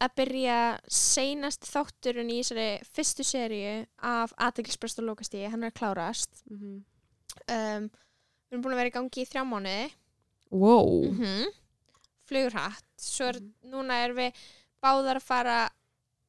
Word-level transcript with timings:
að 0.00 0.16
byrja 0.16 0.58
seinast 0.90 1.66
þátturinn 1.68 2.30
í 2.32 2.40
þessari 2.40 2.68
fyrstu 2.96 3.26
seríu 3.26 3.74
af 4.06 4.32
aðeinsprest 4.40 5.00
og 5.02 5.10
lókastíði, 5.10 5.50
hann 5.52 5.64
er 5.64 5.72
að 5.72 5.78
klárast. 5.80 6.42
Mhm. 6.50 6.84
Um, 7.46 7.90
við 8.50 8.56
erum 8.56 8.62
búin 8.64 8.74
að 8.74 8.80
vera 8.82 8.90
í 8.90 8.94
gangi 8.98 9.22
í 9.22 9.28
þrjá 9.30 9.44
mánuði, 9.46 9.90
Wow 10.50 11.04
mm 11.06 11.18
-hmm. 11.20 11.50
flugur 12.26 12.56
hatt. 12.58 12.86
Svo 12.98 13.28
er, 13.30 13.38
núna 13.70 14.00
er 14.02 14.12
við 14.16 14.40
báðar 14.82 15.20
að 15.20 15.26
fara 15.28 15.58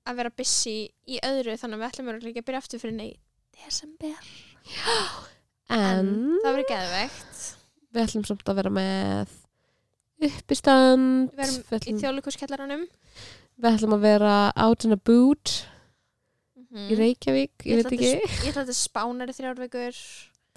að 0.06 0.16
vera 0.20 0.30
busy 0.38 0.92
í 1.10 1.18
öðru 1.26 1.58
þannig 1.58 1.78
að 1.78 1.82
við 1.82 1.88
ætlum 1.90 2.12
örugglega 2.12 2.32
ekki 2.32 2.44
að 2.44 2.46
byrja 2.46 2.62
aftur 2.62 2.80
fyrir 2.80 2.96
nei 2.96 3.20
desember. 3.58 4.32
En 5.72 6.08
það 6.44 6.52
verður 6.52 6.68
geðveikt. 6.68 7.42
við 7.96 8.02
ætlum 8.04 8.26
samt 8.28 8.50
að 8.50 8.58
vera 8.60 8.70
með 8.70 9.30
uppistand 10.22 11.32
Við 11.32 11.44
erum 11.46 11.62
við 11.70 11.72
í 11.72 11.78
ætlum, 11.80 12.00
þjóðleikuskellaranum. 12.02 12.88
við 13.56 13.70
ætlum 13.72 13.94
að 13.96 14.02
vera 14.02 14.52
out 14.56 14.86
and 14.86 14.94
about 14.94 15.64
Mm 16.72 16.88
í 16.88 16.96
Reykjavík, 16.96 17.66
ég, 17.68 17.82
veit 17.82 17.86
ætla 17.86 17.98
ekki 17.98 18.12
Ég 18.12 18.46
ætla 18.48 18.62
að 18.62 18.70
þetta 18.70 18.76
spánar 18.80 19.32
í 19.32 19.34
þrjár 19.36 19.58
vikur. 19.60 19.98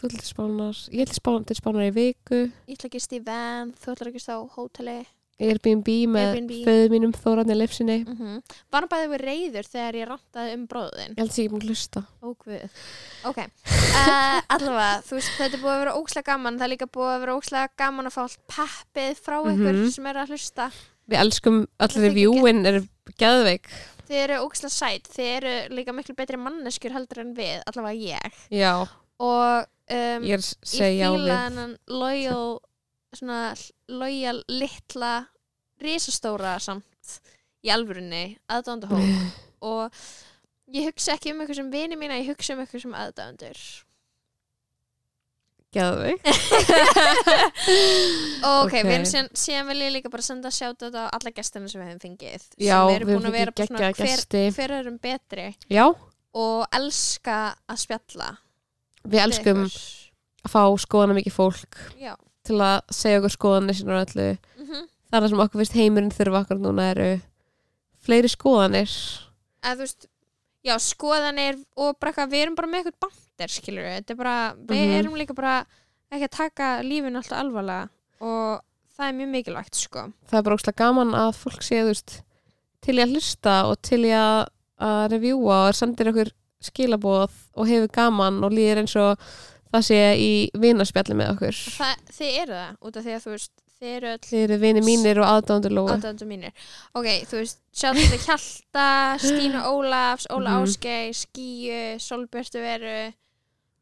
Þú 0.05 0.11
ætlir 0.11 0.27
spánar, 0.29 0.79
ég 0.93 1.01
ætlir 1.07 1.17
spánar 1.17 1.45
til 1.49 1.57
spánar 1.57 1.87
í 1.89 1.93
viku 1.97 2.39
Ég 2.69 2.75
ætla 2.77 2.89
að 2.91 2.93
gist 2.93 3.13
í 3.17 3.21
van, 3.25 3.71
þú 3.81 3.93
ætla 3.95 4.11
að 4.11 4.17
gist 4.19 4.29
á 4.29 4.37
hóteli. 4.53 4.97
Airbnb 5.41 5.89
með 6.13 6.37
föðu 6.63 6.91
mínum 6.93 7.15
Þórarni 7.17 7.57
Leifsinni 7.57 7.97
Mm 8.05 8.17
-hmm. 8.19 8.43
Var 8.71 8.81
hann 8.85 8.89
bæðið 8.93 9.15
við 9.15 9.23
reyður 9.25 9.67
þegar 9.73 9.95
ég 9.97 10.09
rantaði 10.09 10.53
um 10.55 10.67
bróðin? 10.69 11.15
Ég 11.17 11.19
held 11.19 11.31
að 11.31 11.39
ég 11.39 11.47
ekki 11.47 11.57
að 11.57 11.67
hlusta 11.69 12.05
Ógvið. 12.23 12.69
Ok. 13.25 13.39
Uh, 13.39 14.41
allavega, 14.55 15.03
þú 15.09 15.15
veist, 15.17 15.33
þetta 15.39 15.57
er 15.57 15.63
búið 15.65 15.75
að 15.75 15.83
vera 15.85 15.97
ókslega 15.97 16.27
gaman. 16.33 16.59
Það 16.59 16.65
er 16.65 16.75
líka 16.75 16.87
búið 16.87 17.15
að 17.15 17.21
vera 17.21 17.37
ókslega 17.37 17.69
gaman 17.77 18.07
að 18.07 18.13
fá 18.15 18.23
allt 18.23 18.39
peppið 18.47 19.15
frá 19.25 19.37
ykkur 19.41 19.73
Mhm. 19.75 19.91
sem 19.91 20.07
er 20.07 20.17
að 20.17 20.29
hlusta. 20.29 20.71
Við 21.09 21.19
elskum 21.19 21.67
þykir 21.81 22.03
reviewin 22.05 22.67
er 22.67 22.83
geðveik 23.19 23.67
Þið 24.05 24.21
eru 24.21 24.35
ókslega 24.45 24.71
sætt. 24.71 25.09
Þið 25.09 25.29
eru 25.37 25.75
líka 25.75 25.93
miklu 25.93 26.15
betri 26.15 26.37
manneskjur 26.37 26.93
heldur 26.93 27.19
en 27.21 27.35
við, 27.35 27.63
allavega 27.67 28.21
ég. 28.21 28.33
Já, 28.51 28.87
Og 29.23 29.67
um, 29.95 30.25
ég 30.27 30.43
við 30.75 31.31
hennan 31.31 31.77
loyal 31.87 32.59
svona 33.15 33.55
loyal 33.89 34.43
litla 34.51 35.15
risastóra 35.83 36.57
samt 36.63 37.19
í 37.65 37.71
alvörunni 37.73 38.37
aðdándahóp 38.51 39.01
og 39.71 40.05
ég 40.75 40.91
hugsa 40.91 41.15
ekki 41.15 41.33
um 41.33 41.43
eitthvað 41.43 41.61
sem 41.63 41.73
vini 41.73 41.99
mína 41.99 42.19
ég 42.21 42.33
hugsa 42.33 42.57
um 42.57 42.63
eitthvað 42.65 42.87
sem 42.87 42.97
aðdándur 42.99 43.61
og 45.75 45.99
ok, 48.47 48.71
Ok. 48.71 48.75
við 48.87 49.07
síðan, 49.11 49.31
síðan 49.35 49.71
vil 49.73 49.81
ég 49.83 49.95
líka 49.97 50.13
bara 50.13 50.23
senda 50.23 50.53
sjátt 50.55 50.85
á 50.87 51.11
alla 51.11 51.33
gestina 51.35 51.67
sem 51.71 51.83
við 51.83 51.89
hefum 51.91 52.03
fengið. 52.05 52.45
Já, 52.63 52.77
sem 52.79 52.95
eru 52.95 53.09
búin 53.09 53.27
að 53.27 53.37
vera 53.41 53.53
hver, 53.99 54.23
hver 54.55 54.75
erum 54.79 54.99
betri. 55.03 55.49
Já, 55.67 55.87
og 55.91 56.79
elska 56.79 57.39
að 57.67 57.83
spjalla 57.83 58.31
við 59.09 59.21
elskum 59.25 59.65
ykkur. 59.67 59.83
að 60.45 60.51
fá 60.55 60.63
skoðana 60.85 61.15
mikið 61.19 61.35
fólk 61.37 61.79
já. 62.01 62.15
til 62.45 62.57
að 62.61 62.81
segja 62.91 63.21
okkur 63.21 63.35
skoðanir 63.37 63.79
sínar 63.79 64.01
og 64.01 64.09
öllu. 64.09 64.29
Mm 64.59 64.83
er 65.15 65.21
það 65.23 65.29
sem 65.31 65.39
okkur 65.45 65.61
finnst 65.61 65.77
heimurinn 65.79 66.11
þurfa 66.11 66.41
okkur 66.43 66.59
núna 66.59 66.91
eru 66.91 67.21
fleiri 68.05 68.29
skoðanir. 68.33 68.91
Að 69.63 69.77
þú 69.79 69.85
veist 69.85 70.07
já, 70.67 70.75
skoðanir 70.83 71.61
og 71.77 71.99
bara 72.01 72.11
eitthvað 72.13 72.33
við 72.33 72.43
erum 72.43 72.57
bara 72.59 72.71
með 72.73 72.81
eitthvað 72.83 72.99
bandir, 73.07 73.53
skilur 73.55 73.85
við 73.87 73.95
þetta 74.01 74.11
er 74.11 74.17
bara, 74.17 74.37
við 74.59 74.83
Mhm. 74.85 74.95
erum 74.99 75.15
líka 75.21 75.35
bara 75.39 75.67
ekki 76.11 76.25
að 76.25 76.31
taka 76.37 76.83
lífin 76.83 77.17
alltaf 77.17 77.39
alvarlega 77.39 77.89
og 78.21 78.61
það 78.97 79.09
er 79.09 79.13
mjög 79.21 79.31
mikilvægt, 79.35 79.75
sko. 79.75 80.13
Það 80.31 80.39
er 80.39 80.43
bara 80.43 80.57
óslega 80.57 80.77
gaman 80.83 81.15
að 81.15 81.31
fólk 81.37 81.63
sé 81.63 81.81
þú 81.83 81.87
veist, 81.93 82.23
til 82.83 82.95
í 82.99 83.03
að 83.05 83.13
hlusta 83.15 83.55
og 83.71 83.83
til 83.83 84.03
að, 84.11 84.47
að 84.81 85.11
revjúa 85.15 85.69
og 85.69 85.75
sendir 85.75 86.11
okkur 86.11 86.31
skilaboð 86.69 87.35
og 87.55 87.69
hefur 87.71 87.91
gaman 87.95 88.41
og 88.45 88.53
líður 88.55 88.83
eins 88.85 88.95
og 89.01 89.19
það 89.75 89.85
sé 89.89 89.99
í 90.23 90.31
vinaspjalli 90.63 91.17
með 91.19 91.33
okkur. 91.35 91.61
Það, 91.79 92.03
þið 92.19 92.41
eru 92.45 92.57
það, 92.61 92.75
út 92.89 92.97
af 93.01 93.05
því 93.09 93.15
að 93.17 93.25
þú 93.27 93.35
veist 93.35 93.53
þið 93.85 93.95
eru 93.99 94.13
eru 94.45 94.57
vini 94.63 94.81
mínir 94.87 95.19
og 95.21 95.27
aðdándur 95.29 96.29
mínir. 96.31 96.53
Ok, 96.95 97.09
þú 97.29 97.41
veist, 97.43 97.59
þetta 97.75 98.21
Hjalta 98.25 98.87
Stínu 99.21 99.61
Ólafs, 99.69 100.29
Óla 100.31 100.55
Mhm. 100.55 100.63
Ásgeir 100.65 101.13
Skíu, 101.19 101.81
Solbjörtu 102.01 102.63
Veru 102.63 103.13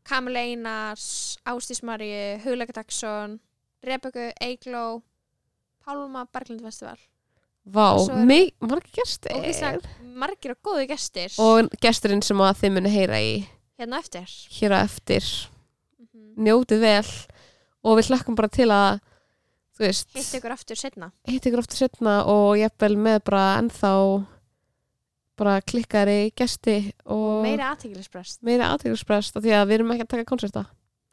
Kamil 0.08 0.36
Einars 0.36 1.36
Ástís 1.46 1.82
Maríu, 1.86 2.40
Hugleika 2.42 2.72
Dagsson 2.80 3.38
Rebekku, 3.84 4.32
Eigló 4.40 5.02
Pálma, 5.84 6.24
Berglind 6.32 6.62
Festival 6.62 6.98
Vá, 7.64 7.86
mig, 8.26 8.52
margir 8.60 8.90
gestir. 8.98 9.36
Og 9.38 9.86
margir 10.18 10.56
og 10.56 10.58
góði 10.66 10.88
gestir. 10.90 11.32
Og 11.38 11.70
gesturinn 11.82 12.22
sem 12.26 12.40
að 12.42 12.58
þið 12.64 12.74
muni 12.74 12.90
heyra 12.92 13.20
í 13.22 13.32
hérna 13.78 14.00
eftir. 14.02 14.26
hér 14.58 14.74
á 14.74 14.78
eftir. 14.82 15.22
Mm 16.00 16.42
njótið 16.42 16.80
vel. 16.80 17.08
Og 17.84 17.98
við 17.98 18.08
hlökkum 18.08 18.36
bara 18.38 18.48
til 18.48 18.70
að 18.72 19.00
hitt 19.82 20.34
ykkur 20.36 20.52
aftur 20.54 20.78
setna 20.78 21.08
hitt 21.26 21.46
ykkur 21.48 21.62
ofta 21.62 21.76
setna 21.76 22.20
og 22.30 22.54
jafnvel 22.60 22.94
með 23.00 23.18
bara 23.26 23.46
ennþá 23.58 23.92
bara 25.40 25.56
klikkari 25.64 26.30
gesti 26.38 26.92
og 27.10 27.42
meira 27.42 27.72
aðtíkilisprest 27.72 28.42
meira 28.46 28.68
aðtækjarsprest 28.74 29.38
af 29.40 29.42
því 29.42 29.54
að 29.56 29.66
við 29.70 29.78
erum 29.78 29.94
ekki 29.94 30.06
að 30.06 30.12
taka 30.14 30.28
konserta. 30.28 30.64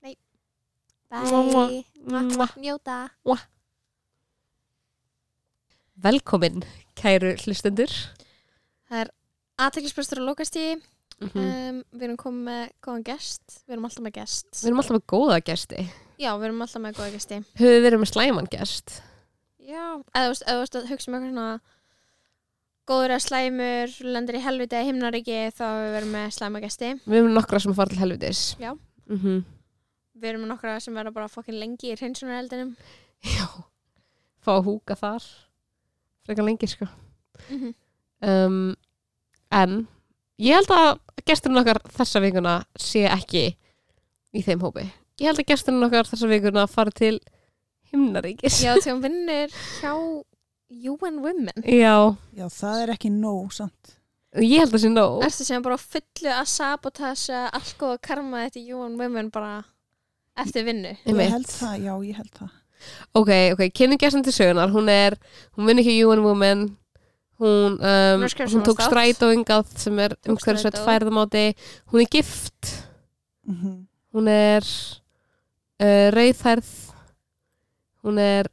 Bye, 0.03 0.17
Mwah, 1.09 2.27
mwah. 2.35 2.51
njóta 2.61 2.99
Velkomin, 5.99 6.63
kæru 6.95 7.33
hlustendur. 7.43 7.91
Aðtíkilisprestur 9.59 10.21
á 10.23 10.27
lokastíði 10.29 10.77
mm 11.19 11.33
um, 11.35 11.79
við 11.91 12.05
erum 12.07 12.19
komið 12.19 12.45
með 12.45 12.61
góðan 12.85 13.01
gest. 13.09 13.55
Við 13.67 13.75
erum 13.75 13.87
alltaf 13.89 14.03
með 14.05 14.13
gest. 14.15 14.47
Við 14.55 14.69
erum 14.69 14.79
alltaf 14.79 14.95
með 14.95 15.03
góða 15.11 15.39
gesti. 15.49 15.81
Já, 16.19 16.29
við 16.39 16.45
erum 16.47 16.63
alltaf 16.63 16.83
með 16.83 16.95
góða 16.99 17.09
gesti. 17.15 17.39
Höfum 17.59 17.73
við 17.73 17.83
verið 17.83 18.01
með 18.03 18.11
slæman 18.13 18.47
gest? 18.53 18.93
Já, 19.59 19.83
eða 20.15 20.29
þú 20.29 20.31
veist, 20.31 20.77
að 20.79 20.87
hugsa 20.93 21.11
um 21.11 21.17
eitthvað 21.17 21.33
svona 21.33 21.49
góður 22.89 23.15
að 23.17 23.25
slæmur, 23.25 23.97
lendir 24.15 24.39
í 24.39 24.43
helviti 24.45 24.79
eða 24.79 24.87
himnaríki, 24.87 25.41
þá 25.51 25.65
hefur 25.65 25.83
við 25.83 25.97
verið 25.97 26.13
með 26.15 26.31
slæmagesti. 26.37 26.93
Við 27.03 27.19
erum 27.19 27.35
nokkra 27.35 27.61
sem 27.65 27.75
fara 27.77 27.93
til 27.93 28.01
helvitis. 28.05 28.45
Já. 28.63 28.71
mm 29.11 29.43
Við 30.19 30.31
erum 30.31 30.47
með 30.47 30.53
nokkra 30.55 30.79
sem 30.83 30.95
verða 30.95 31.15
bara 31.15 31.29
fokkin 31.31 31.59
lengi 31.59 31.91
í 31.91 31.99
hreinsunareldinum. 31.99 32.73
Já. 33.35 33.45
Fá 34.39 34.55
að 34.55 34.65
húka 34.71 34.95
þar 34.99 35.27
Frekar 36.29 36.45
lengi 36.45 36.69
sko 36.69 36.87
Mm 37.49 37.57
-hmm. 37.59 37.73
um, 38.29 38.75
En 39.51 39.87
Ég 40.39 40.53
held 40.55 40.69
að 40.71 40.99
gesturinn 41.25 41.57
okkar 41.59 41.79
þessa 41.97 42.19
vikuna 42.21 42.63
sé 42.77 43.05
ekki 43.09 43.55
í 44.35 44.43
þeim 44.45 44.61
hópi 44.61 44.83
Ég 45.19 45.27
held 45.27 45.39
að 45.39 45.47
gesturinn 45.51 45.83
okkar 45.83 46.05
þessa 46.07 46.27
vikuna 46.27 46.67
fari 46.67 46.91
til 46.91 47.19
himnaríkis 47.91 48.61
Já, 48.63 48.75
þegar 48.75 48.93
hún 48.93 49.01
vinnur 49.03 49.49
hjá 49.81 49.93
UN 50.69 51.17
Women. 51.23 51.63
Já, 51.65 52.15
Já, 52.37 52.45
það 52.49 52.83
er 52.83 52.91
ekki 52.93 53.09
nóg 53.09 53.51
samt. 53.53 53.95
ég 54.37 54.59
held 54.61 54.73
að 54.73 54.83
sé 54.83 54.89
nóg 54.93 55.23
Erstu 55.25 55.43
sem 55.47 55.63
bara 55.65 55.77
fullu 55.77 56.29
að 56.29 56.45
sabotasa 56.45 57.47
allt 57.49 57.75
góða 57.79 57.97
karma 58.01 58.45
þetta 58.45 58.75
UN 58.77 58.99
Women 58.99 59.29
bara 59.33 59.63
eftir 60.37 60.63
vinnu. 60.63 60.95
Ég 61.05 61.31
held 61.33 61.47
það, 61.49 61.75
já, 61.83 61.93
ég 62.05 62.15
held 62.15 62.31
það. 62.37 62.49
Ok, 63.17 63.29
ok, 63.55 63.63
kynning 63.75 63.99
gesturinn 64.01 64.25
til 64.27 64.35
sögunar 64.35 64.71
Hún 64.73 64.89
er, 64.93 65.17
hún 65.57 65.69
vinn 65.69 65.81
ekki 65.83 65.97
UN 66.05 66.23
Women 66.25 66.65
Hún, 67.39 67.77
um, 67.79 68.23
er 68.25 68.33
hún 68.51 68.63
tók 68.67 68.81
sjónvarpsþátt. 68.81 68.89
strætó 68.89 69.29
ingað 69.31 69.69
sem 69.79 69.99
er 70.03 70.15
umhverfisveit 70.27 70.79
færðamáti 70.83 71.43
Hún 71.93 72.03
er 72.03 72.09
gift. 72.11 72.73
Mm 73.47 73.85
Hún 74.13 74.27
er 74.27 74.65
uh, 74.65 76.07
rauðhærð 76.15 76.69
Hún 78.03 78.17
er 78.19 78.47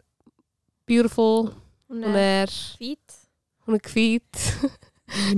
beautiful. 0.86 1.48
Hún 1.88 2.02
Hún 2.04 2.14
er 2.18 2.42
er, 2.46 2.50
hvít. 2.78 3.14
hún 3.66 3.74
er 3.78 3.80
hvít. 3.90 4.42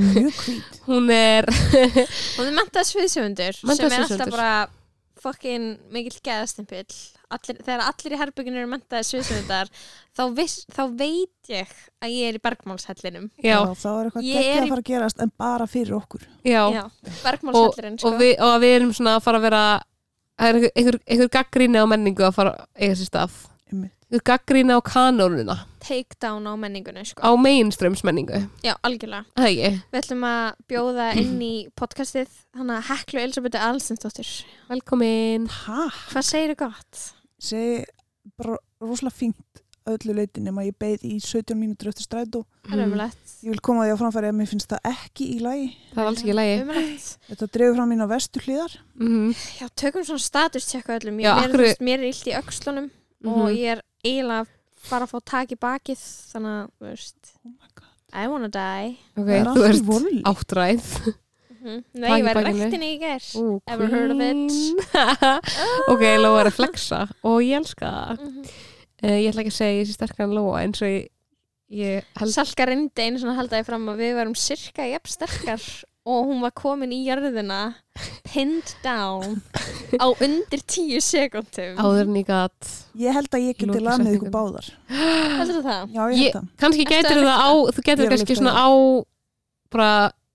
Mjög 0.00 0.32
hvít. 0.44 0.80
Hún 0.88 1.10
er 1.12 1.44
Hún 2.38 2.46
er 2.48 2.54
mentað 2.56 2.88
sviðsöfundur 2.88 3.52
sem 3.52 3.86
er 3.92 3.98
alltaf 4.00 4.30
bara 4.32 4.52
fokkin 5.20 5.74
mikill 5.92 6.20
geðastimpill 6.24 6.88
allir, 7.34 7.58
þegar 7.64 7.82
allir 7.86 8.14
í 8.14 8.20
herbygginu 8.22 8.60
eru 8.62 8.70
mentaði 8.72 9.06
sviðsöfundar 9.10 9.70
þá, 10.16 10.22
viss- 10.38 10.64
þá 10.72 10.82
veit 10.98 11.52
ég 11.52 11.74
að 12.04 12.14
ég 12.14 12.28
er 12.32 12.38
í 12.38 12.42
bergmálshellinum. 12.46 13.28
Já, 13.44 13.58
þá 13.74 13.88
er 13.92 14.08
eitthvað 14.08 14.28
geggja 14.30 14.54
er 14.54 14.62
að 14.62 14.72
fara 14.72 14.82
að 14.84 14.88
gerast 14.92 15.20
en 15.26 15.32
bara 15.44 15.66
fyrir 15.68 15.98
okkur. 15.98 16.24
já, 16.44 16.62
Já, 16.74 16.82
bergmálshellurinn 17.24 17.98
sko. 18.00 18.08
og, 18.14 18.24
og 18.24 18.48
að 18.54 18.64
við 18.64 18.74
erum 18.80 18.92
svona 18.96 19.16
að 19.18 19.22
fara 19.28 19.38
að 19.42 19.46
vera 19.50 19.62
það 20.38 20.48
er 20.48 20.54
einhver, 20.58 20.72
einhver, 20.78 21.00
einhver 21.08 21.30
gaggríni 21.38 21.80
á 21.82 21.86
menningu 21.90 22.24
að 22.28 22.34
fara 22.38 22.52
að 22.56 22.66
eiga 22.78 22.98
sér 23.02 23.08
stað. 23.12 23.38
Einhver 24.08 24.22
gaggríni 24.24 24.72
á 24.72 24.80
kanónuna. 24.80 25.56
Take 25.84 26.16
down 26.20 26.44
á 26.48 26.52
menningunni 26.56 27.04
sko. 27.06 27.20
á 27.24 27.30
mainstreams 27.36 28.02
menningu 28.04 28.38
já, 28.64 28.74
algjörlega. 28.84 29.24
Ekki, 29.36 29.68
við 29.92 29.98
ætlum 30.00 30.24
að 30.28 30.56
bjóða 30.68 31.06
inn 31.20 31.36
í 31.44 31.52
podcastið 31.78 32.28
hana 32.56 32.80
Heklu 32.88 33.20
Elisabethu 33.22 33.60
Alsinsdóttir 33.60 34.30
velkomin. 34.68 35.46
Hæ? 35.48 35.88
hvað 36.12 36.26
segir 36.28 36.54
þið 36.54 36.60
gott? 36.64 37.04
Segi 37.38 37.84
bara 38.38 38.58
rosalega 38.82 39.14
fínt 39.14 39.62
öllu 39.88 40.12
leiti 40.18 40.42
nema 40.44 40.66
ég 40.66 40.74
beið 40.76 41.04
í 41.08 41.14
17 41.24 41.54
mínútur 41.56 41.88
eftir 41.88 42.04
er 42.82 42.82
umlætt 42.84 43.34
Ég 43.40 43.54
vil 43.54 43.60
koma 43.64 43.86
því 43.86 43.94
á 43.94 44.00
framfæri 44.02 44.28
að 44.28 44.36
mér 44.36 44.48
finnst 44.50 44.68
það 44.68 44.88
ekki 44.90 45.28
í 45.32 45.38
lagi. 45.40 45.68
það 45.94 46.02
er 46.02 46.08
alls 46.10 46.22
ekki 46.24 46.34
lægi 46.36 46.56
umlætt 46.64 47.06
Þetta 47.30 47.48
dreifur 47.54 47.76
fram 47.78 47.88
mín 47.94 48.04
á 48.04 48.08
vestu 48.10 48.42
hlýðar. 48.44 48.74
mm 49.00 49.30
já, 49.62 49.66
tökum 49.80 50.04
svona 50.04 50.24
status 50.26 50.66
tjekka 50.68 50.98
öllum. 50.98 51.20
Já, 51.24 51.32
mér, 51.40 51.56
veist, 51.56 51.80
mér 51.80 52.02
er 52.02 52.08
illt 52.10 52.26
í 52.28 52.36
öxlunum 52.36 52.90
og 53.24 53.48
ég 53.54 53.78
er 53.78 53.82
eiginlega 54.04 54.44
að 54.44 54.52
fara 54.88 55.06
að 55.08 55.14
fá 55.14 55.18
tak 55.32 55.54
í 55.54 55.58
bakið 55.58 56.02
þannig 56.34 56.58
að, 56.58 56.68
Oh 57.44 57.50
my 57.54 57.70
god. 57.74 57.94
I 58.12 58.26
wanna 58.28 58.48
die. 58.48 58.92
Ok, 59.16 59.26
Það 59.26 59.38
er 59.38 59.48
þú 59.54 59.64
í 59.64 59.68
ert 59.68 59.88
áttræð 60.28 60.90
Tak 61.58 61.98
nei, 61.98 62.08
ég 62.20 62.24
var 62.28 62.38
rektinni 62.46 62.88
í 62.94 62.98
ger 63.02 63.24
Ú, 63.40 63.44
Ever 63.66 63.88
heard 63.90 64.14
of 64.14 64.20
it? 64.22 64.88
ok, 65.92 66.04
Lóa 66.22 66.40
er 66.44 66.50
að 66.52 66.56
flexa 66.60 67.00
og 67.26 67.38
ég 67.42 67.58
elska 67.58 67.90
það 67.90 68.24
Mhm. 68.24 68.48
uh, 69.02 69.16
ég 69.18 69.28
ætla 69.32 69.42
ekki 69.44 69.52
að 69.54 69.58
segja 69.60 69.80
ég 69.82 69.86
sé 69.90 69.96
sterkar 69.98 70.26
en 70.28 70.34
Lóa 70.38 70.62
eins 70.62 70.82
og 70.82 70.88
ég, 70.88 71.08
ég 71.70 72.04
held 72.20 72.32
Salka 72.34 72.66
reyndi 72.70 73.04
einu 73.08 73.18
svona 73.22 73.36
haldaði 73.40 73.66
fram 73.68 73.88
að 73.92 74.02
við 74.04 74.14
varum 74.20 74.34
sirka 74.38 74.86
jafn 74.88 75.12
sterkar 75.16 75.62
og 76.08 76.24
hún 76.30 76.40
var 76.40 76.54
komin 76.56 76.92
í 76.96 77.02
jörðina 77.04 77.74
pinned 78.24 78.70
down 78.84 79.42
á 80.00 80.06
undir 80.24 80.62
tíu 80.64 81.02
sekundum 81.04 81.76
áður 81.76 82.06
en 82.06 82.16
ég 82.16 82.26
gat 82.30 82.70
Ég 82.98 83.12
held 83.14 83.28
að 83.36 83.44
ég 83.50 83.58
geti 83.58 83.76
setningunni. 83.76 84.14
ykkur 84.16 84.32
báðar. 84.32 84.70
Heldur 85.38 85.60
það? 85.66 85.82
Já, 85.92 86.02
ég 86.08 86.16
Ég- 86.16 86.32
held 86.32 86.38
það. 86.38 86.46
kannski 86.62 86.86
Ertu 86.86 86.94
gætir 86.94 87.18
að 87.18 87.28
það 87.28 87.42
á 87.44 87.50
þú 87.52 87.82
Ég 87.82 87.84
getur 87.90 88.08
kannski 88.14 88.38
svona 88.40 88.54
á 88.56 88.68
bara 89.70 89.90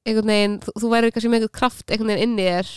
einhvern 0.06 0.32
veginn 0.34 0.58
þú, 0.64 0.74
þú 0.84 0.92
væri 0.94 1.12
kannski 1.14 1.32
með 1.32 1.40
einhvern 1.42 1.56
kraft 1.60 1.92
einhvern 1.94 2.12
veginn 2.14 2.30
inni 2.30 2.44
í 2.44 2.50
þér 2.52 2.72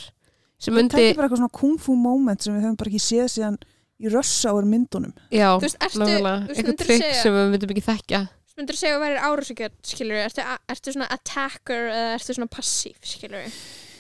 sem 0.56 0.73
Þetta 0.73 0.76
myndi, 0.81 1.02
er 1.11 1.17
bara 1.19 1.26
eitthvað 1.28 1.40
svona 1.43 1.56
kung 1.61 1.75
fu 1.82 1.96
moment 2.00 2.43
sem 2.46 2.55
við 2.56 2.64
höfum 2.64 2.78
bara 2.81 2.93
ekki 2.93 3.02
séð 3.05 3.26
síðan 3.34 3.58
í 3.96 4.11
rössa 4.12 4.52
ára 4.52 4.69
myndunum. 4.69 5.12
já, 5.32 5.49
Þú 5.56 5.64
veist, 5.67 5.78
ertu, 5.81 6.00
nákvæmlega 6.00 6.37
þú 6.37 6.49
veist, 6.49 6.58
einhvern 6.61 6.73
myndir 6.73 6.87
trikk 6.87 7.02
segja 7.05 7.20
sem 7.23 7.37
við 7.37 7.52
myndum 7.55 7.75
ekki 7.75 7.84
þekkja 7.90 8.23
myndir 8.56 8.78
segja 8.81 8.96
að 8.96 9.02
væri 9.05 9.20
árásugjöld, 9.20 9.75
skilur 9.84 10.17
ertu, 10.23 10.44
ertu 10.73 10.93
svona 10.94 11.08
attacker 11.12 11.90
eða 11.93 12.12
ertu 12.17 12.37
svona 12.38 12.49
passív, 12.56 12.96
skilur 13.05 13.50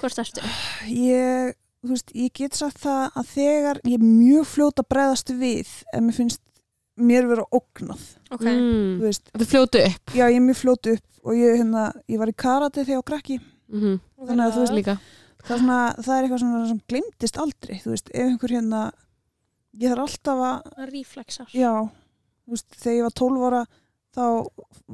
hvort 0.00 0.20
ertu? 0.22 0.44
Ég, 0.88 1.52
þú 1.84 1.92
veist, 1.92 2.12
ég 2.16 2.32
get 2.40 2.56
sagt 2.56 2.80
það 2.80 3.18
að 3.20 3.32
þegar 3.34 3.80
ég 3.84 3.98
er 3.98 4.06
mjög 4.06 4.48
fljót 4.54 4.80
að 4.80 4.88
bregðast 4.94 5.32
við 5.36 5.74
ef 5.92 6.00
mér 6.06 6.16
finnst 6.16 6.40
mér 6.96 7.28
vera 7.28 7.44
ógnað. 7.54 8.02
Ok, 8.30 8.44
mm. 8.46 8.96
Þú 9.00 9.04
veist, 9.04 9.28
þetta 9.32 9.48
fljótu 9.50 9.82
upp 9.84 10.16
já, 10.16 10.24
ég 10.24 10.38
er 10.38 10.44
mjög 10.46 10.58
fljót 10.62 10.90
upp 10.94 11.26
og 11.26 11.36
ég, 11.38 11.56
hérna, 11.60 11.86
ég 12.08 12.20
var 12.22 12.32
í 12.32 12.36
karate 12.36 12.82
þegar 12.84 12.94
ég 12.96 13.02
var 13.02 13.08
krakki. 13.12 13.38
mm 13.72 13.96
Þannig 14.26 14.44
að 14.46 14.54
þú 14.56 14.64
veist 14.64 14.76
líka 14.80 14.98
Það 15.46 15.54
er, 15.54 15.60
svona, 15.60 15.80
það 16.02 16.12
er 16.16 16.24
eitthvað 16.24 16.40
svona 16.42 16.66
sem 16.66 16.78
glimtist 16.90 17.36
aldrei. 17.38 17.76
Þú 17.78 17.90
veist, 17.92 18.08
ef 18.10 18.24
einhver 18.26 18.54
hérna, 18.56 18.80
ég 19.78 19.92
þarf 19.92 20.04
alltaf 20.06 20.40
að 20.48 20.88
reflexar 20.90 21.52
Já, 21.54 21.72
þú 22.46 22.56
veist, 22.56 22.78
þegar 22.80 22.96
ég 22.96 23.06
var 23.06 23.16
12 23.20 23.46
ára 23.46 23.60
þá 24.16 24.24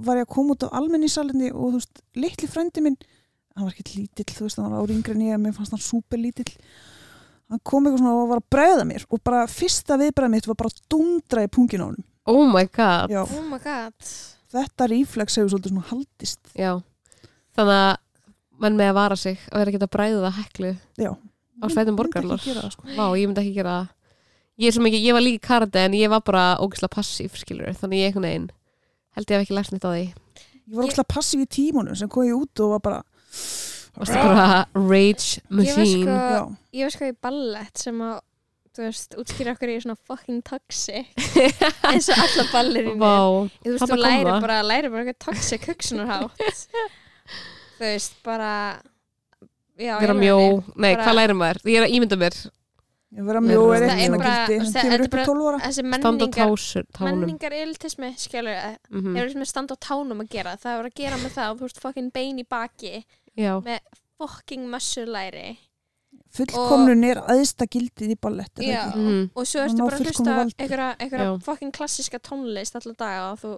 var 0.08 0.19
ég 0.19 0.26
að 0.26 0.32
koma 0.34 0.56
út 0.56 0.66
á 0.66 0.75
almenningssalinni 0.81 1.52
og 1.52 1.72
þú 1.72 1.81
veist, 1.81 2.02
litli 2.19 2.50
frendi 2.50 2.84
minn 2.84 2.99
hann 3.54 3.69
var 3.69 3.75
ekkert 3.75 3.94
lítill, 3.96 4.28
þú 4.32 4.46
veist, 4.49 4.58
hann 4.60 4.72
var 4.72 4.82
ári 4.82 4.96
yngri 4.96 5.14
en 5.14 5.25
ég 5.28 5.40
mér 5.40 5.56
fannst 5.56 5.75
hann 5.76 5.84
súper 5.84 6.20
lítill 6.20 6.50
hann 7.52 7.62
kom 7.69 7.87
eitthvað 7.87 8.00
svona 8.02 8.14
og 8.16 8.31
var 8.31 8.40
að 8.40 8.49
bregða 8.54 8.84
mér 8.88 9.04
og 9.08 9.20
bara 9.25 9.43
fyrsta 9.50 9.99
viðbregða 10.00 10.32
mitt 10.32 10.49
var 10.49 10.58
bara 10.62 10.72
að 10.72 10.81
dundra 10.93 11.44
í 11.44 11.50
pungin 11.52 11.84
á 11.84 11.87
honum. 11.90 12.06
Oh 12.31 12.46
my 12.49 12.64
god. 12.70 13.12
Oh 13.19 13.43
my 13.50 13.58
god. 13.62 14.12
Þetta 14.52 14.88
reflex 14.93 15.37
hefur 15.38 15.52
svolítið 15.52 15.75
svona 15.75 15.88
haldist. 15.90 16.40
Já. 16.56 16.72
þannig 17.56 17.78
að 17.82 17.93
menn 18.62 18.78
með 18.78 18.93
að 18.93 18.99
vara 19.00 19.19
sig 19.19 19.40
að 19.50 19.60
vera 19.60 19.72
ekki 19.72 19.82
að 19.82 19.93
bræða 19.96 20.31
heklu 20.38 20.70
Já. 21.00 21.10
á 21.12 21.64
sveitum 21.72 21.99
ekki 21.99 22.54
það, 22.54 22.70
sko. 22.72 22.87
Vá, 22.94 23.04
ég 23.19 23.28
myndi 23.28 23.43
ekki 23.43 23.54
gera 23.56 23.76
það. 23.76 23.90
Ég, 24.60 24.69
er 24.69 24.76
svo 24.76 24.84
mikið, 24.84 25.04
ég 25.08 25.16
var 25.16 25.25
líka 25.25 25.40
í 25.40 25.46
karate 25.49 25.84
en 25.87 25.96
ég 25.96 26.12
var 26.12 26.22
bara 26.25 26.44
ógislega 26.62 26.93
passív 26.93 27.37
skilur 27.40 27.72
þannig 27.81 28.02
ég 28.02 28.10
einhvern 28.12 28.28
veginn 28.28 28.49
held 29.16 29.32
ég 29.32 29.37
hef 29.37 29.46
ekki 29.46 29.56
lært 29.56 29.72
nýtt 29.75 29.87
á 29.88 29.93
því. 29.93 30.04
Ég 30.62 30.76
var 30.78 30.87
alltaf 30.87 31.08
passív 31.10 31.43
í 31.43 31.49
tímunum 31.50 31.96
sem 31.99 32.10
kom 32.12 32.28
ég 32.28 32.37
út 32.37 32.62
og 32.62 32.76
var 32.76 32.84
bara 32.84 33.00
varstu 33.98 34.14
bara 34.22 34.66
rage 34.74 35.40
machine? 35.48 36.04
sko- 36.04 36.56
Ég 36.72 36.86
var 36.88 36.94
sko 36.96 37.08
í 37.10 37.16
ballett 37.22 37.78
sem 37.78 37.98
að 38.00 38.20
þú 38.72 38.86
veist, 38.86 39.14
útskýra 39.20 39.52
okkur 39.52 39.68
í 39.68 39.74
svona 39.84 39.98
fucking 40.08 40.40
toxic. 40.48 41.10
Eins 41.90 42.08
og 42.08 42.22
alla 42.24 42.46
ballir 42.54 42.86
í 42.88 42.94
Vá, 42.96 43.16
þú 43.60 43.74
veist, 43.74 43.84
þú 43.84 43.98
læri 44.00 44.24
það. 44.30 44.40
bara, 44.46 44.62
læri 44.64 44.88
bara 44.94 45.02
eitthvað 45.04 45.20
toxic 45.26 45.66
hugsunarhátt. 45.68 46.40
Þú 47.76 47.84
veist, 47.84 48.16
bara 48.24 48.50
já, 49.76 49.94
vera 50.00 50.14
mjó 50.16 50.38
nei, 50.76 50.94
Bara- 50.94 51.04
hvað 51.04 51.16
læri 51.18 51.36
maður? 51.36 51.62
Ég 51.68 51.78
er 51.82 51.86
að 51.88 51.94
ímynda 51.98 52.18
mér. 52.20 52.36
Að 53.12 53.26
Nei, 53.42 53.48
mjó 53.52 53.62
það 53.66 53.74
er 53.76 53.82
er 53.82 53.90
eitthvað 53.92 54.22
bara- 54.22 54.46
gildi 54.48 54.72
það- 54.72 54.82
kemur 54.82 54.94
er 54.94 55.02
upp 55.02 55.06
í 55.06 55.12
bara- 55.12 55.24
12 55.28 55.48
ára. 55.52 55.58
þessi 55.66 55.82
standa 56.00 56.24
á 56.24 56.30
tánum. 56.96 57.18
menningar 57.20 57.52
iltismi, 57.60 58.10
skilur 58.16 58.56
mm 58.88 59.16
hefur 59.18 59.34
með 59.42 59.48
standa 59.52 59.74
á 59.76 59.78
tánum 59.84 60.22
að 60.24 60.28
gera. 60.32 60.56
Það 60.56 60.78
er 60.78 60.88
að 60.88 60.94
gera 61.02 61.16
með 61.20 61.34
það, 61.36 61.50
þú 61.58 61.66
veist, 61.68 61.80
fucking 61.84 62.10
bein 62.14 62.38
í 62.40 62.46
baki 62.48 63.04
Já, 63.38 63.52
með 63.64 63.79
fucking 64.20 64.67
mössulæri. 64.73 65.58
Fullkomnun 66.32 67.05
er 67.05 67.20
aðsta 67.29 67.67
gildið 67.69 68.14
í 68.14 68.17
ballett 68.20 68.61
er 68.64 68.93
mm 68.96 69.31
og 69.37 69.46
svo 69.49 69.64
ertu 69.64 69.84
bara 69.84 69.99
að 69.99 70.06
hlusta 70.06 70.37
einhverja, 70.56 71.31
fucking 71.44 71.73
klassíska 71.76 72.20
tónlist 72.25 72.76
alla 72.79 72.94
daga 72.96 73.31
og 73.32 73.40
þú 73.43 73.52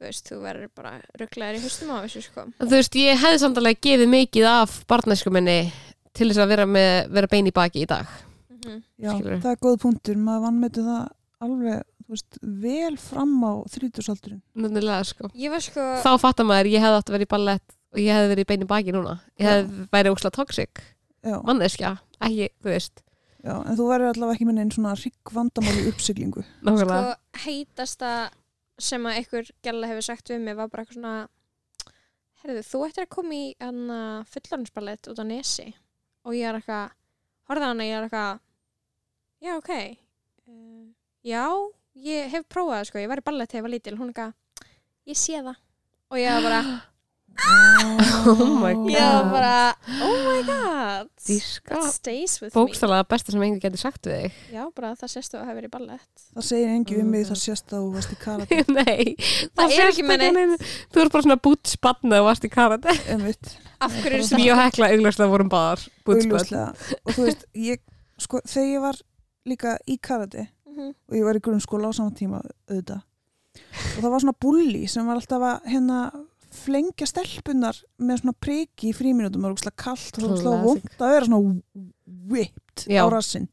þú 0.00 0.06
veist, 0.06 0.30
þú 0.30 0.38
verður 0.40 0.70
bara 0.80 0.92
rugglaður 1.20 1.58
í 1.58 1.62
hustum 1.66 1.92
á 1.92 2.00
þessu 2.00 2.22
sko. 2.24 2.46
Þú 2.56 2.72
veist, 2.72 2.96
ég 2.96 3.20
hefði 3.20 3.40
samt 3.42 3.60
alveg 3.60 3.80
gefið 3.84 4.08
mikið 4.14 4.46
af 4.48 4.76
barnæsku 4.88 5.32
minni 5.34 5.58
til 6.16 6.30
þess 6.30 6.40
að 6.40 6.52
vera, 6.54 6.66
með, 6.66 6.92
vera 7.12 7.30
bein 7.30 7.50
í 7.50 7.52
baki 7.52 7.84
í 7.84 7.88
dag. 7.90 8.08
Mhm. 8.48 8.78
Já, 8.96 9.10
Skilurðu? 9.12 9.40
það 9.44 9.50
er 9.52 9.60
góð 9.66 9.76
punktur, 9.84 10.16
maður 10.16 10.46
vannmetu 10.46 10.86
það 10.86 11.02
alveg, 11.44 11.84
þú 12.06 12.16
veist, 12.16 12.40
vel 12.64 12.96
fram 12.96 13.36
á. 13.44 13.52
Nefnilega, 14.56 15.04
sko. 15.04 15.30
Ég 15.36 15.52
var 15.52 15.60
sko 15.60 15.84
Þá 16.00 16.10
fattar 16.24 16.48
maður, 16.48 16.72
ég 16.72 16.80
hefði 16.80 17.00
átt 17.02 17.12
að 17.12 17.16
vera 17.18 17.28
í 17.28 17.32
ballett 17.36 17.76
og 17.90 18.00
ég 18.00 18.14
hefði 18.14 18.32
verið 18.32 18.44
í 18.44 18.48
bein 18.50 18.64
í 18.64 18.70
baki 18.70 18.94
núna. 18.94 19.18
Ég 19.40 19.50
hefði 19.50 19.86
værið 19.92 20.26
toxic. 20.36 20.82
Já, 21.20 21.36
manneskja, 21.44 21.96
ekki, 22.24 22.48
þú 22.62 22.70
veist. 22.72 23.02
Já, 23.40 23.54
en 23.56 23.76
þú 23.76 23.86
verður 23.88 24.12
allavega 24.12 24.36
ekki 24.36 24.46
minni 24.48 24.62
einn 24.64 24.72
svona 24.72 24.94
hrygg 24.96 25.32
vandamál 25.32 25.74
í 25.80 25.88
uppsiglingu. 25.88 26.44
Nákvæmlega. 26.64 27.14
Sko 27.14 27.44
heitasta 27.44 28.12
sem 28.80 29.06
að 29.08 29.20
einhver 29.20 29.50
gæla 29.64 29.90
hefur 29.90 30.06
sagt 30.06 30.32
við 30.32 30.42
mig 30.44 30.56
var 30.56 30.70
bara 30.72 30.84
eitthvað 30.84 30.98
svona 30.98 31.14
herðu, 32.40 32.64
þú 32.68 32.82
ættir 32.86 33.04
að 33.06 33.12
koma 33.16 33.36
í 33.36 33.46
hana 33.60 34.00
fullorðinsballett 34.32 35.10
út 35.12 35.20
á 35.20 35.24
nesi. 35.28 35.66
Og 36.28 36.36
ég 36.36 36.48
er 36.48 36.60
eitthvað 36.60 36.94
horfði 37.48 37.68
á 37.68 37.70
hana, 37.72 37.88
ég 37.88 37.96
er 37.96 38.08
eitthvað 38.08 38.40
já, 39.40 39.52
ok. 39.56 39.72
Uh, 40.48 40.86
já, 41.24 41.44
ég 42.08 42.32
hef 42.32 42.48
prófað 42.52 42.86
sko, 42.88 43.00
ég 43.00 43.12
var 43.12 43.20
í 43.20 43.26
ballett 43.28 43.52
þegar 43.52 43.60
ég 43.60 43.68
var 43.68 43.76
lítil, 43.76 43.96
hún 44.00 44.12
er 44.12 44.14
eitthvað 44.14 44.68
ég 45.12 45.20
sé 45.20 45.40
það. 45.40 45.60
Og 46.10 46.20
ég 46.20 46.36
var 46.36 46.48
bara, 46.48 46.62
Oh 48.30 48.50
my 48.60 48.72
God. 48.74 48.90
ég 48.92 49.00
var 49.00 49.30
bara 49.32 49.74
oh 50.04 50.18
my 50.26 50.40
god 50.44 51.08
Díska 51.26 51.74
that 51.78 51.92
stays 51.94 52.34
with 52.42 52.52
Bókstala 52.56 52.98
besta 53.08 53.32
sem 53.32 53.40
einhver 53.44 53.62
getur 53.62 53.80
sagt 53.80 54.06
við 54.08 54.26
þig 54.26 54.34
me 54.50 54.58
já, 54.58 54.64
bara 54.76 54.90
það 55.00 55.12
sést 55.14 55.32
þú 55.32 55.38
að 55.40 55.44
hafa 55.48 55.56
verið 55.58 55.70
í 55.70 55.72
ballett 55.76 56.24
Það 56.36 56.46
segir 56.50 56.72
engi 56.74 56.98
um 57.00 57.10
mig, 57.10 57.24
Mm. 57.24 57.30
það 57.30 57.40
sést 57.44 57.72
að 57.74 57.80
þú 57.86 57.92
varst 57.96 58.12
í 58.14 58.18
karate, 58.20 58.60
Nei, 58.78 59.16
Það 59.56 59.64
er 59.64 59.74
sést 59.74 59.88
ekki 59.90 60.04
með 60.10 60.24
neitt. 60.36 60.64
Þú 60.92 61.02
ert 61.04 61.12
bara 61.16 61.24
svona 61.26 61.38
bútspanna 61.48 62.20
og 62.20 62.28
varst 62.28 62.46
í 62.46 62.52
karate 62.52 62.94
einmitt, 63.14 63.52
af 63.80 63.96
hverju 64.00 64.20
er 64.20 64.26
sem 64.28 64.44
ég 64.44 64.54
og 64.54 64.60
Hekla 64.62 64.90
augljóslega 64.94 65.32
vorum 65.32 65.50
báðar 65.52 65.84
bútspann 66.06 66.36
augljóslega. 66.36 66.96
Og 67.04 67.14
þú 67.16 67.26
veist, 67.28 67.46
ég, 67.56 67.82
sko, 68.20 68.42
þegar 68.46 68.68
ég 68.74 68.84
var 68.88 69.00
líka 69.48 69.76
í 69.88 69.96
karate 70.00 70.48
Mhm. 70.70 70.92
og 71.10 71.14
ég 71.18 71.24
var 71.26 71.34
í 71.34 71.42
grunnskóla 71.42 71.88
á 71.90 71.92
sama 71.96 72.12
tíma 72.14 72.38
auðvitað 72.70 73.00
og 73.00 74.04
það 74.04 74.10
var 74.12 74.20
svona 74.22 74.36
bulli 74.40 74.84
sem 74.88 75.06
var 75.08 75.18
alltaf 75.18 75.42
að 75.42 75.64
hérna 75.72 75.96
flengja 76.64 77.06
stelpunar 77.08 77.76
með 77.98 78.20
svona 78.22 78.36
priki 78.40 78.90
í 78.90 78.96
fríminútum, 78.96 79.40
það 79.40 79.48
var 79.48 79.56
ógslag 79.56 79.76
kallt 79.76 80.18
og 80.20 80.28
Classic. 80.28 80.44
vond 80.66 81.00
að 81.00 81.14
vera 81.14 81.26
svona 81.30 81.90
whipped 82.30 82.86
Já. 82.86 83.02
á 83.02 83.06
rassin 83.12 83.48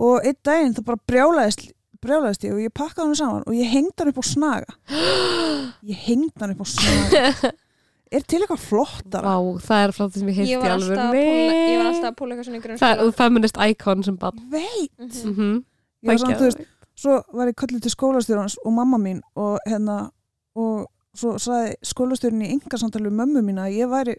og 0.00 0.24
einn 0.24 0.38
daginn 0.46 0.74
það 0.76 0.86
bara 0.90 1.02
brjálaðist 1.10 1.64
brjálaðist 2.00 2.44
ég 2.46 2.54
og 2.56 2.60
ég 2.62 2.72
pakkaði 2.72 3.06
hann 3.10 3.18
saman 3.18 3.42
og 3.46 3.56
ég 3.58 3.68
hengd 3.68 3.92
hann 4.00 4.08
upp 4.12 4.20
á 4.22 4.24
snaga. 4.24 4.76
Ég 5.90 5.96
hengd 6.06 6.32
hann 6.40 6.54
upp 6.54 6.62
á 6.64 6.68
snaga. 6.68 7.50
Er 8.10 8.24
til 8.26 8.40
eitthvað 8.42 8.62
flottara? 8.64 9.36
Vá, 9.38 9.58
það 9.62 9.82
er 9.84 9.92
flott 9.94 10.14
sem 10.18 10.30
ég 10.32 10.38
heilt 10.40 10.48
í 10.50 10.54
púla 10.56 10.56
ég 10.58 10.62
var 10.64 10.72
alveg 10.74 11.84
alltaf 11.84 12.08
að 12.08 12.16
púla 12.18 12.34
eitthvað 12.34 12.46
svona 12.48 12.58
í 12.58 12.62
Það 12.64 12.64
er 12.64 12.80
grunnskóla 12.80 13.04
þú 13.04 13.12
feminist 13.20 13.60
icon 13.70 14.02
sem 14.02 14.16
bann 14.18 14.40
veit, 14.50 14.96
Mhm. 14.98 15.20
mm 15.28 15.34
-hmm. 15.36 15.60
ég 16.02 16.08
var 16.10 16.18
samt, 16.18 16.38
þú 16.40 16.46
veist 16.48 16.64
svo 16.96 17.22
var 17.32 17.46
ég 17.48 17.54
kallið 17.54 17.82
til 17.82 17.90
skólastjórans 17.94 18.56
og 18.64 18.72
mamma 18.72 18.98
mín 18.98 19.20
og 19.36 19.58
hérna 19.68 20.10
og 20.56 20.88
svo 21.16 21.36
sagði 21.42 21.74
skólastjórinn 21.90 22.46
í 22.46 22.52
yngarsamtali 22.56 23.10
um 23.10 23.18
mömmu 23.20 23.42
mína 23.46 23.66
að 23.66 23.78
ég 23.80 23.90
væri 23.90 24.16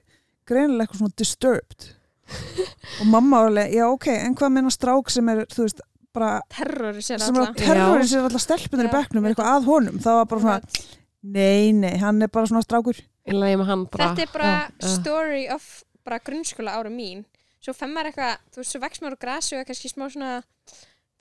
greinilega 0.50 0.88
eitthvað 0.88 1.02
svona 1.04 1.18
disturbed. 1.22 1.88
Og 3.02 3.08
mamma 3.12 3.42
var 3.44 3.52
alveg, 3.52 3.76
já 3.76 3.86
ok, 3.88 4.08
en 4.14 4.36
hvað 4.40 4.54
meina 4.56 4.72
strák 4.74 5.12
sem 5.12 5.32
er, 5.32 5.44
þú 5.52 5.66
veist, 5.66 5.82
bara 6.16 6.32
er 6.60 6.72
alla. 6.76 7.46
að 7.46 7.60
terrorisera 7.60 8.28
alla 8.28 8.42
stelpunar 8.42 8.88
í 8.88 8.92
Já. 8.92 8.96
bekknum 8.98 9.26
er 9.26 9.34
eitthvað 9.34 9.52
að 9.52 9.70
honum, 9.70 10.00
það 10.04 10.18
var 10.20 10.30
bara 10.32 10.44
svona 10.46 10.86
nei, 11.22 11.72
nei, 11.76 11.96
hann 12.02 12.22
er 12.24 12.32
bara 12.34 12.50
svona 12.52 12.64
strákur. 12.66 13.00
Ég 13.30 13.38
lagi 13.38 13.60
með 13.62 13.70
hann 13.72 13.86
bara. 13.92 14.10
Þetta 14.10 14.26
er 14.26 14.34
bara 14.34 14.54
já. 14.68 14.88
story 14.96 15.44
of 15.54 15.68
bara 16.08 16.20
grunnskóla 16.26 16.76
ára 16.80 16.92
mín. 16.92 17.24
Svo 17.62 17.76
fenn 17.78 17.94
maður 17.94 18.12
eitthvað, 18.12 18.40
þú 18.52 18.62
veist, 18.64 18.74
svo 18.74 18.82
vex 18.82 19.04
maður 19.04 19.16
úr 19.16 19.22
grasi 19.22 19.60
og 19.60 19.68
kannski 19.70 19.92
smá 19.92 20.08
svona 20.10 20.32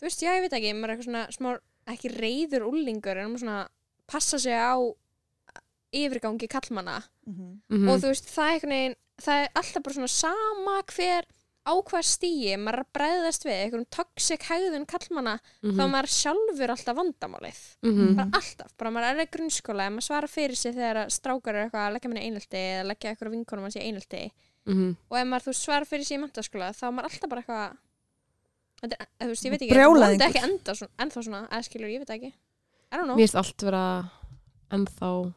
þú 0.01 0.09
veist, 0.09 0.23
já, 0.25 0.33
ég 0.33 0.47
veit 0.47 0.57
ekki, 0.57 0.73
maður 0.75 0.95
er 0.95 0.95
eitthvað 0.97 1.11
svona 1.11 1.25
smá 1.37 1.51
ekki 1.93 2.13
reyður 2.15 2.67
úlingur 2.71 3.21
en 3.21 3.33
maður 3.35 3.45
svona 3.45 3.59
passa 4.11 4.41
sig 4.41 4.57
á 4.57 4.75
yfirgangi 5.93 6.49
kallmanna 6.49 7.03
Mhm. 7.27 7.89
og 7.89 8.01
þú 8.01 8.09
veist, 8.11 8.27
það 8.31 8.47
er 8.47 8.53
einhvern 8.55 8.71
veginn 8.77 8.97
það 9.21 9.43
er 9.45 9.49
alltaf 9.55 9.83
bara 9.83 9.95
svona 9.95 10.09
sama 10.09 10.83
hver 10.87 11.25
á 11.67 11.73
hvað 11.85 12.05
stíi 12.09 12.57
maður 12.57 12.79
er 12.79 12.85
að 12.85 12.93
bregðast 12.97 13.45
við 13.45 13.57
einhverjum 13.61 13.91
toxic 13.91 14.43
hegðun 14.49 14.87
kallmanna 14.89 15.39
Mhm. 15.63 15.77
þá 15.77 15.81
er 15.85 15.91
maður 15.93 16.11
sjálfur 16.17 16.71
alltaf 16.73 16.97
vandamálið 16.97 17.61
Mhm. 17.83 18.17
bara 18.17 18.31
alltaf, 18.33 18.71
bara 18.79 18.91
maður 18.91 19.19
er 19.21 19.27
í 19.27 19.31
grunnskóla 19.31 19.87
ef 19.87 19.93
maður 19.93 20.09
svara 20.09 20.29
fyrir 20.29 20.57
sig 20.57 20.75
þegar 20.75 21.07
strákar 21.11 21.55
er 21.55 21.69
eitthvað 21.69 21.87
að 21.87 21.93
leggja 21.95 22.09
minni 22.09 22.27
einhaldi 22.31 22.57
eða 22.57 22.87
leggja 22.89 23.11
eitthvað 23.15 23.31
vinkonum 23.35 23.63
hans 23.63 23.77
í 23.77 23.83
einhaldi 23.85 24.31
Mhm. 24.67 24.97
og 25.11 25.19
ef 25.19 25.27
maður 25.27 25.43
þú 25.45 25.51
veist, 25.53 25.65
svara 25.69 25.85
fyrir 25.87 26.05
sig 26.07 26.19
í 26.19 26.23
mentaskóla 26.25 26.73
þá 26.73 26.83
er 26.89 26.93
maður 26.93 27.11
alltaf 27.11 27.29
bara 27.29 27.43
eitthvað 27.43 27.77
þetta 28.83 28.97
er, 29.01 29.07
þú 29.21 29.29
veist, 29.29 29.45
ég 29.45 29.51
veit 29.51 29.61
ekki, 29.61 29.75
þetta 29.75 30.31
ekki 30.31 30.43
enda 30.49 30.73
svona, 30.75 30.91
ennþá 30.99 31.23
svona, 31.25 31.49
eða 31.51 31.65
skilur, 31.69 31.91
ég 31.93 31.99
veit 32.07 32.15
ekki 32.17 32.33
I 32.93 32.97
don't 32.97 33.05
know, 33.05 33.17
Mér 33.17 33.29
finnst 33.29 33.37
allt 33.37 33.59
vera 33.63 34.11
ennþá 34.73 35.35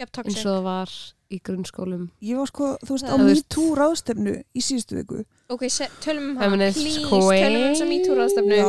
jafn 0.00 0.22
eins 0.24 0.38
og 0.40 0.50
það 0.50 0.62
var 0.66 0.92
í 1.30 1.38
grunnskólum. 1.46 2.06
Ég 2.26 2.38
var 2.40 2.48
sko, 2.50 2.68
þú 2.82 2.96
veist, 2.96 3.06
á 3.06 3.16
MeToo 3.20 3.66
ráðstefnu 3.78 4.32
í 4.40 4.62
síðustu 4.64 4.98
viku. 4.98 5.20
Ok, 5.52 5.66
se, 5.70 5.86
tölum 6.02 6.32
um 6.32 6.40
hana, 6.40 6.70
please, 6.74 7.02
tölum 7.04 7.60
um 7.60 7.66
þess 7.68 7.84
að 7.84 7.90
mítúraðstefnu 7.92 8.58
já, 8.58 8.68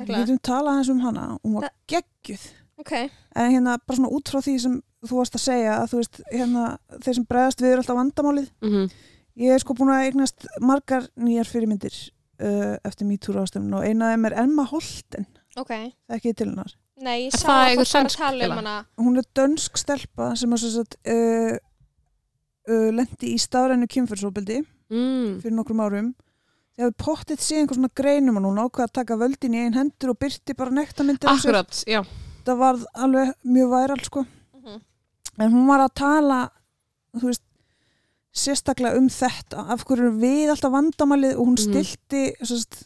við 0.00 0.14
getum 0.16 0.40
talað 0.50 0.80
eins 0.80 0.90
um 0.92 1.02
hana. 1.04 1.26
Hún 1.44 1.58
var 1.58 1.68
geggjuð. 1.90 2.46
Ok, 2.80 2.94
en 3.36 3.52
hérna, 3.54 3.76
bara 3.84 3.98
svona 4.00 4.12
út 4.16 4.32
frá 4.32 4.40
því 4.42 4.56
sem 4.64 4.78
þú 5.06 5.20
varst 5.20 5.36
að 5.38 5.44
segja, 5.44 5.76
að 5.78 5.92
þú 5.92 6.00
veist, 6.00 6.20
hérna 6.32 6.64
þeir 6.96 7.18
sem 7.18 7.28
bregðast 7.30 7.64
við 7.64 7.74
er 7.74 7.82
alltaf 7.82 8.00
vandamálið. 8.00 8.50
Mhm. 8.64 8.90
ég 9.40 9.54
er 9.54 9.62
sko 9.62 9.72
búin 9.78 9.92
að 9.94 10.06
eignast 10.08 10.46
margar 10.60 11.06
nýjar 11.16 11.48
fyrirmyndir 11.48 11.94
uh, 12.42 12.76
eftir 12.84 13.06
MeToo 13.08 13.32
ráðstefnu 13.36 13.78
og 13.78 13.86
eina 13.86 14.10
af 14.10 14.16
þeim 14.16 14.26
er 14.28 14.36
Emma 14.42 14.64
Holten. 14.68 15.26
Ok. 15.56 15.70
Það 15.70 16.10
er 16.10 16.18
ekki 16.18 16.34
til 16.34 16.50
hennar 16.50 16.74
nei, 17.00 17.26
ég 17.26 17.32
sá 17.34 17.48
að 17.48 17.80
fólk 17.80 17.92
var 17.94 18.06
að 18.06 18.16
tala 18.16 18.46
um 18.50 18.56
hana 18.60 18.76
hún 19.00 19.18
er 19.20 19.26
dönsk 19.38 19.78
stelpa 19.80 20.30
sem 20.36 20.52
að 20.52 20.80
uh, 20.80 21.56
uh, 22.70 22.90
lendi 22.96 23.34
í 23.34 23.38
stafrænu 23.40 23.88
kynfyrsóbildi 23.90 24.62
Mm. 24.90 25.36
fyrir 25.38 25.54
nokkrum 25.54 25.78
árum 25.84 26.06
ég 26.74 26.82
hafði 26.82 26.96
pottið 26.98 27.42
séð 27.44 27.60
einhver 27.60 27.76
svona 27.78 27.90
greinum 27.94 28.38
og 28.40 28.46
hún 28.48 28.56
ákvað 28.58 28.88
að 28.88 28.92
taka 28.98 29.16
völdin 29.20 29.54
í 29.54 29.60
einn 29.62 29.76
hendur 29.76 30.10
og 30.10 30.18
byrti 30.18 30.56
bara 30.58 30.70
nektarmyndir. 30.74 31.30
Akkurat, 31.30 31.70
já 31.86 32.00
það 32.42 32.58
var 32.58 32.80
alveg 33.04 33.30
mjög 33.46 33.70
væral 33.70 34.02
sko 34.02 34.24
Mhm. 34.58 34.80
en 35.38 35.52
hún 35.52 35.66
var 35.68 35.78
að 35.86 35.94
tala 35.94 36.50
þú 37.14 37.22
veist 37.30 37.42
sérstaklega 38.34 38.96
um 38.98 39.08
þetta 39.08 39.64
af 39.70 39.84
hverju 39.86 40.10
við 40.18 40.50
alltaf 40.56 40.72
vandamalið 40.74 41.38
og 41.38 41.46
hún 41.46 41.56
Mhm. 41.58 41.70
stilti 41.70 42.34
sest, 42.42 42.82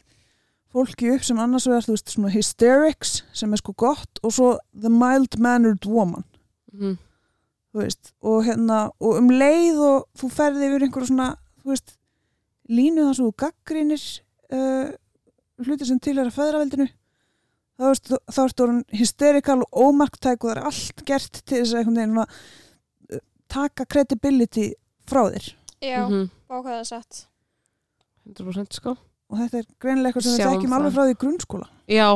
fólki 0.74 1.10
upp 1.14 1.22
sem 1.26 1.38
annars 1.38 1.66
vegar 1.70 1.84
þú 1.86 1.94
veist 1.94 2.10
svona 2.16 2.32
hysterics 2.34 3.22
sem 3.32 3.52
er 3.54 3.60
sko 3.62 3.72
gott 3.78 4.18
og 4.26 4.32
svo 4.34 4.48
the 4.74 4.90
mild 4.90 5.38
mannered 5.38 5.86
woman 5.86 6.24
Mhm. 6.74 6.96
þú 7.74 7.78
veist 7.84 8.12
og 8.22 8.44
hérna 8.46 8.90
og 9.00 9.16
um 9.20 9.28
leið 9.30 9.78
og 9.78 10.04
þú 10.18 10.30
ferði 10.34 10.66
yfir 10.68 10.82
einhverju 10.88 11.06
svona 11.12 11.28
þú 11.62 11.70
veist 11.72 11.96
línu 12.68 13.04
þar 13.06 13.14
sem 13.14 13.26
þú 13.26 13.34
gaggrínir 13.44 14.04
uh, 14.52 14.90
hluti 15.64 15.86
sem 15.86 16.00
til 16.00 16.18
er 16.18 16.26
að 16.26 16.34
feðraveldinu 16.38 16.88
þá 17.78 17.84
veist 17.90 18.10
þá 18.30 18.40
ertu 18.44 18.64
orðin 18.66 18.84
hysterikal 18.94 19.60
og 19.62 19.80
ómarktæk 19.88 20.44
og 20.44 20.50
það 20.50 20.56
er 20.56 20.64
allt 20.70 21.04
gert 21.06 21.40
til 21.44 21.58
þess 21.60 21.74
að 21.74 21.78
einhvern 21.82 21.96
veginn 22.00 22.14
svona, 22.14 22.26
uh, 23.14 23.18
taka 23.48 23.84
credibility 23.86 24.72
frá 25.06 25.22
þér 25.30 25.52
já, 25.82 26.02
Mhm. 26.08 26.30
á 26.50 26.54
hvað 26.58 26.70
það 26.74 26.80
er 26.80 26.90
satt 26.90 27.26
100% 28.26 28.72
sko 28.80 28.96
og 29.34 29.40
þetta 29.42 29.60
er 29.60 29.66
greinilega 29.82 30.12
eitthvað 30.12 30.26
sem 30.28 30.36
við 30.38 30.52
þekkjum 30.52 30.76
alveg 30.78 30.94
frá 30.94 31.02
því 31.04 31.14
í 31.16 31.18
grunnskóla. 31.24 31.66
Já, 31.90 32.08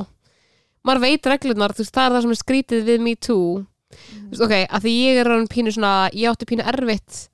maður 0.86 1.04
veit 1.04 1.32
reglunar, 1.32 1.74
þú 1.74 1.84
veist, 1.84 1.96
það 1.96 2.06
er 2.06 2.14
það 2.14 2.22
sem 2.24 2.36
er 2.36 2.40
skrítið 2.42 2.86
við 2.88 3.02
Me 3.04 3.16
Too. 3.18 3.64
Þú 3.98 4.30
veist, 4.30 4.44
ok, 4.46 4.54
að 4.62 4.86
því 4.86 4.94
ég 4.94 5.18
er 5.22 5.32
rann 5.32 5.50
pínu 5.50 5.74
svona, 5.74 5.92
ég 6.14 6.30
átti 6.30 6.48
pínu 6.48 6.66
erfitt 6.70 7.26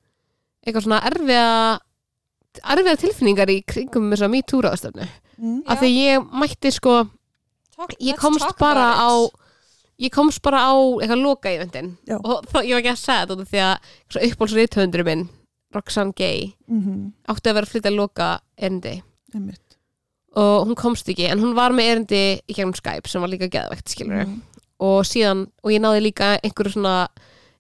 eitthvað 0.64 0.86
svona 0.86 1.00
erfiða 1.08 1.48
erfiða 2.74 3.00
tilfinningar 3.02 3.52
í 3.52 3.60
kringum 3.68 4.10
þess 4.12 4.26
að 4.26 4.32
Me 4.32 4.42
Too 4.46 4.62
ráðstöfnu 4.64 5.06
mm. 5.06 5.62
að 5.68 5.80
því 5.82 5.92
ég 5.98 6.28
mætti 6.42 6.72
sko 6.74 6.98
Talk, 7.74 7.96
ég 7.98 8.18
komst 8.20 8.54
bara 8.60 8.92
á 8.94 9.10
ég 9.98 10.12
komst 10.14 10.42
bara 10.44 10.62
á 10.70 10.74
eitthvað 10.74 11.24
loka 11.24 11.52
í 11.52 11.58
vendin 11.60 11.94
og 12.20 12.46
þá, 12.50 12.58
ég 12.62 12.76
var 12.76 12.82
ekki 12.82 12.92
að 12.94 13.02
segja 13.02 13.26
þetta 13.26 13.48
því 13.50 13.64
að 13.64 14.28
uppbólsriðtöndurinn 14.30 15.10
minn 15.10 15.26
Roxanne 15.74 16.14
Gay 16.16 16.52
Mm 16.70 17.10
átti 17.30 17.50
að 17.50 17.58
vera 17.58 17.66
að 17.66 17.72
flytja 17.72 17.94
loka 17.94 18.28
erindi 18.56 18.94
-hmm. 19.34 19.58
Og 20.36 20.66
hún 20.66 20.74
komst 20.78 21.08
ekki 21.08 21.28
en 21.30 21.38
hún 21.42 21.54
var 21.54 21.70
með 21.72 21.90
erindi 21.92 22.22
í 22.48 22.54
gegnum 22.56 22.74
Skype 22.74 23.08
sem 23.08 23.22
var 23.22 23.30
líka 23.30 23.48
geðvægt 23.52 23.88
skilur 23.94 24.24
mm. 24.26 24.40
og 24.80 25.04
síðan, 25.06 25.46
og 25.62 25.70
ég 25.70 25.80
náði 25.84 26.00
líka 26.08 26.32
einhverju 26.42 26.72
svona 26.76 26.94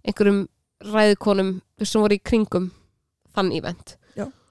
einhverjum 0.04 0.48
ræðukonum 0.84 1.60
sem 1.82 2.02
voru 2.02 2.18
í 2.18 2.22
kringum 2.24 2.70
þann 3.34 3.52
event 3.56 3.96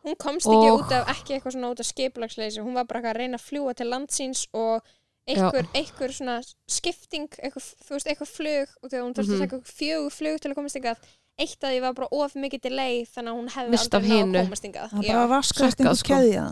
hún 0.04 0.18
komst 0.20 0.44
Og- 0.52 0.54
ekki 0.58 0.72
út 0.76 0.90
af 0.92 1.08
ekki 1.14 1.34
eitthvað 1.38 1.54
svona 1.56 1.70
út 1.72 1.80
af 1.80 1.88
skipulagsleysi 1.88 2.60
hún 2.60 2.74
var 2.76 2.84
bara 2.90 3.00
að 3.14 3.22
reyna 3.22 3.38
að 3.40 3.46
fljúa 3.48 3.72
til 3.74 3.88
landsins 3.88 4.42
og 4.52 4.82
einhver, 5.26 5.64
einhver 5.74 6.12
svona 6.12 6.42
skipting, 6.68 7.30
eitthvað, 7.40 7.70
þú 7.88 7.94
veist, 7.96 8.10
eitthvað 8.12 8.32
flug 8.36 8.74
og 8.84 8.90
þegar 8.92 9.06
hún 9.06 9.14
þurfti 9.16 9.32
Mhm. 9.32 9.40
að 9.40 9.46
taka 9.46 9.78
fjögur 9.80 10.12
flug 10.12 10.42
til 10.42 10.52
að 10.52 10.56
komast 10.58 10.76
yngað 10.76 10.98
eitt 11.42 11.64
af 11.66 11.72
því 11.74 11.80
var 11.82 11.94
bara 11.98 12.08
of 12.14 12.34
mikið 12.38 12.62
delay 12.68 13.00
þannig 13.10 13.32
að 13.32 13.38
hún 13.40 13.50
hefði 13.56 13.74
Misst 13.74 13.94
af 13.94 14.04
aldrei 14.04 14.10
náð 14.14 14.20
hinu. 14.22 14.38
að 14.38 14.48
komast 14.48 14.66
yngað 14.68 14.92
það 14.94 15.08
bara 15.08 15.24
raskast 15.32 15.80
einhver 15.82 15.98
sko. 15.98 16.14
keðja 16.14 16.44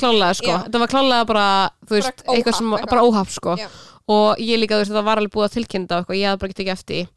klálega 0.00 0.34
sko, 0.34 0.50
Já. 0.50 0.58
þetta 0.66 0.80
var 0.82 0.90
klálega 0.94 1.26
bara 1.30 1.46
þú 1.86 1.94
veist, 1.98 2.24
Bara 2.26 2.36
eitthvað 2.38 2.58
sem, 2.58 2.70
bara 2.90 3.04
óhapp 3.06 3.30
sko 3.30 3.56
Já. 3.60 3.68
og 4.08 4.42
ég 4.42 4.58
líka, 4.58 4.74
þú 4.74 4.82
veist, 4.82 4.94
það 4.98 5.06
var 5.08 5.22
alveg 5.22 5.34
búið 5.36 5.46
að 5.48 5.54
tilkynna 5.58 5.86
og 5.94 6.02
eitthvað, 6.02 6.18
ég 6.18 6.26
hafði 6.28 6.40
bara 6.42 6.50
ekki 6.50 6.60
tekið 6.60 6.74
eftir 6.74 7.08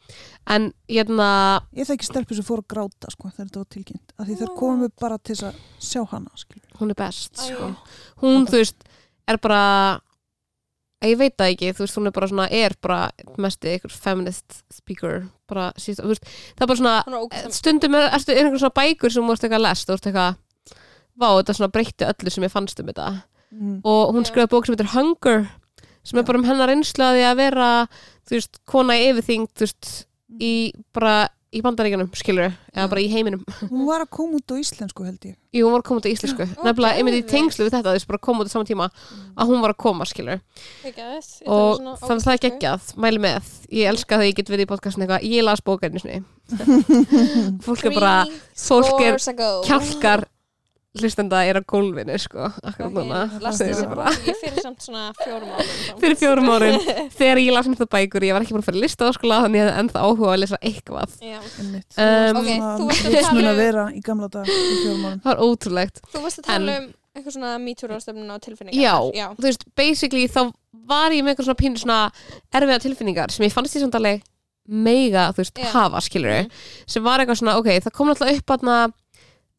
en 0.47 0.69
hérna, 0.87 1.29
ég 1.75 1.89
þekki 1.89 2.07
stelpur 2.07 2.35
sem 2.37 2.45
fór 2.47 2.61
að 2.61 2.67
gráta 2.71 3.11
sko, 3.11 3.31
þegar 3.33 3.47
þetta 3.49 3.63
var 3.63 3.71
tilkynnt 3.73 4.13
af 4.17 4.27
því 4.29 4.37
þær 4.43 4.51
Ó. 4.53 4.55
komu 4.61 4.89
bara 5.01 5.17
til 5.17 5.35
að 5.49 5.55
sjá 5.81 6.05
hana 6.13 6.29
skilur. 6.37 6.69
hún 6.79 6.93
er 6.93 6.99
best 7.01 7.33
Æ. 7.41 7.49
sko. 7.51 7.75
hún, 8.21 8.45
þú 8.47 8.61
veist, 8.61 8.83
er 9.27 9.37
bara 9.41 9.99
ég 11.05 11.17
veit 11.19 11.35
það 11.37 11.51
ekki, 11.53 11.71
þú 11.77 11.83
veist, 11.83 11.97
hún 11.99 12.09
er 12.09 12.15
bara 12.15 12.29
svona 12.31 12.47
er 12.57 12.73
bara 12.81 12.99
mesti 13.37 13.75
ykkur 13.77 13.93
feminist 13.93 14.61
speaker, 14.73 15.27
bara 15.49 15.69
síst, 15.77 16.01
þú 16.01 16.13
veist 16.13 16.25
það 16.25 16.65
er 16.65 16.71
bara 16.71 16.79
svona, 16.81 16.95
var 17.05 17.19
ógeðslega- 17.21 17.59
stundum 17.59 17.97
er, 17.99 18.09
ertu, 18.17 18.33
er 18.33 18.43
einhver 18.45 18.63
svona 18.63 18.77
bækur 18.81 19.13
sem 19.13 19.23
þú 19.23 19.35
veist 19.35 19.45
eitthvað 19.45 19.65
lest, 19.67 19.87
þú 19.87 19.97
veist 19.97 20.09
eitthvað 20.09 20.37
vá, 21.17 21.29
þetta 21.37 21.57
svona 21.59 21.73
breytti 21.73 22.09
öllu 22.09 22.33
sem 22.33 22.47
ég 22.47 22.53
fannst 22.53 22.81
um 22.81 22.89
þetta 22.89 23.07
mm. 23.51 23.79
og 23.83 24.13
hún 24.15 24.25
Já. 24.25 24.29
skrifaði 24.31 24.53
bók 24.55 24.65
sem 24.65 24.77
heitir 24.77 24.93
Hunger 24.95 25.47
sem 26.03 26.17
er 26.17 26.23
Já. 26.23 26.27
bara 26.31 26.41
um 26.41 26.49
hennar 26.49 26.71
reynslu 26.71 27.05
að 27.05 27.21
að 27.29 27.39
vera 27.43 27.71
þú 28.27 28.37
veist, 28.39 28.61
kona 28.65 28.97
yfirþyngd 28.97 29.53
þú 29.53 29.67
veist, 29.67 29.91
í 30.41 30.53
bara 30.93 31.27
í 31.57 31.63
bandaríkjanum, 31.65 32.09
skilur 32.17 32.45
eða 32.47 32.85
Já. 32.85 32.89
bara 32.91 33.01
í 33.03 33.09
heiminum. 33.11 33.41
Hún 33.71 33.83
var 33.87 34.05
að 34.05 34.11
koma 34.17 34.39
út 34.39 34.53
á 34.53 34.55
íslensku 34.61 35.07
held 35.07 35.27
ég. 35.27 35.35
Jú, 35.55 35.65
hún 35.65 35.73
var 35.73 35.83
að 35.83 35.87
koma 35.89 36.03
út 36.03 36.07
í 36.07 36.13
íslensku. 36.13 36.47
Nefnilega 36.61 37.01
einmitt 37.01 37.17
í 37.17 37.25
tengslu 37.31 37.67
við 37.67 37.75
þetta, 37.77 37.95
veist, 37.97 38.09
bara 38.09 38.21
koma 38.29 38.45
út 38.45 38.51
á 38.51 38.53
sama 38.53 38.69
tíma 38.69 38.89
að 39.33 39.51
hún 39.51 39.63
var 39.65 39.73
að 39.73 39.81
koma, 39.81 40.07
skilur. 40.09 40.41
Ég 40.85 41.01
og 41.49 41.81
þannig 41.81 42.15
að 42.17 42.25
það 42.27 42.33
er 42.35 42.43
geggjað, 42.45 42.89
mæli 43.01 43.23
með. 43.27 43.51
Ég 43.73 43.91
elska 43.91 44.21
það 44.21 44.29
ég 44.29 44.39
get 44.39 44.53
verið 44.53 44.67
í 44.67 44.71
podcastin 44.71 45.07
eitthvað. 45.07 45.29
Ég 45.33 45.47
las 45.47 45.63
bókarni 45.65 46.23
fólk 47.65 47.83
er 47.83 47.91
bara, 47.91 48.13
fólk 48.55 49.01
er 49.03 49.17
kjálkar 49.67 50.27
hlustenda 50.97 51.41
er 51.45 51.59
á 51.59 51.63
gólfinu, 51.67 52.15
sko 52.17 52.47
akkurat 52.63 52.93
núna 52.95 53.19
ég 53.37 54.37
fyrir 54.39 54.61
samt 54.63 54.81
svona 54.81 55.11
fjórum 55.19 55.49
samt. 55.57 55.99
fyrir 56.01 56.15
fjórum 56.17 56.47
árin 56.55 56.77
þegar 57.19 57.41
ég 57.43 57.51
las 57.53 57.67
um 57.69 57.75
þetta 57.75 57.89
bækur, 57.97 58.25
ég 58.25 58.33
var 58.33 58.41
ekki 58.45 58.55
búin 58.55 58.63
að 58.63 58.69
fyrir 58.71 58.81
lista 58.85 59.09
á 59.09 59.11
skóla 59.13 59.41
þannig 59.43 59.59
ég 59.61 59.67
hefði 59.67 59.81
ennþá 59.83 60.05
áhuga 60.07 60.31
að 60.33 60.39
lesa 60.41 60.59
eitthvað 60.61 61.17
Já. 61.21 61.39
Einmitt. 61.61 61.97
Um, 61.97 62.39
Ok, 62.39 62.47
Svona 62.47 62.71
þú 62.77 62.87
varst 62.87 63.09
að 63.09 63.17
tala 63.27 63.41
að 63.41 63.51
um- 63.51 63.61
vera 63.61 63.83
í 63.93 64.01
gamla 64.07 64.29
dag 64.37 64.47
í 64.47 64.55
fjórum 64.83 65.05
árum 65.09 65.19
það 65.25 65.29
var 65.33 65.43
ótrúlegt 65.45 66.01
Þú 66.13 66.23
varst 66.25 66.41
að 66.41 66.47
tala 66.49 66.77
um 66.81 66.87
eitthvað 67.17 67.33
svona 67.33 67.51
MeToo-ráðstöfnun 67.65 68.33
og 68.35 68.41
tilfinningar 68.45 68.77
já, 68.77 68.95
já. 69.17 69.27
þú 69.37 69.45
veist, 69.47 69.63
basically 69.75 70.27
þá 70.29 70.41
var 70.87 71.09
ég 71.15 71.23
með 71.25 71.33
eitthvað 71.33 71.47
svona 71.49 71.61
pínu 71.61 71.81
svona 71.81 71.99
erfiða 72.53 72.81
tilfinningar 72.83 73.33
sem 73.33 73.45
ég 73.47 73.53
fannst 73.55 73.73
því 73.73 73.81
samt 73.85 73.97
alveg 73.97 74.21
mega, 74.67 75.23
þú 75.33 75.41
veist, 75.41 75.57
Já. 75.57 75.69
hafa, 75.73 76.01
skilur 76.05 76.35
Mm. 76.43 76.51
sem 76.85 77.03
var 77.03 77.19
eitthvað 77.23 77.39
svona, 77.41 77.55
ok, 77.57 77.69
það 77.87 77.93
kom 77.97 78.09
alltaf 78.13 78.33
upp 78.37 78.53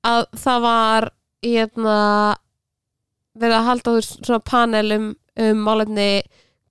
að 0.07 0.27
það 0.39 0.61
var 0.63 1.09
hérna 1.43 1.97
verið 3.39 3.57
að 3.61 3.69
halda 3.71 3.95
veist, 3.95 4.19
svona 4.27 4.43
panel 4.45 4.93
um, 4.97 5.09
um 5.39 5.61
málefni 5.69 6.09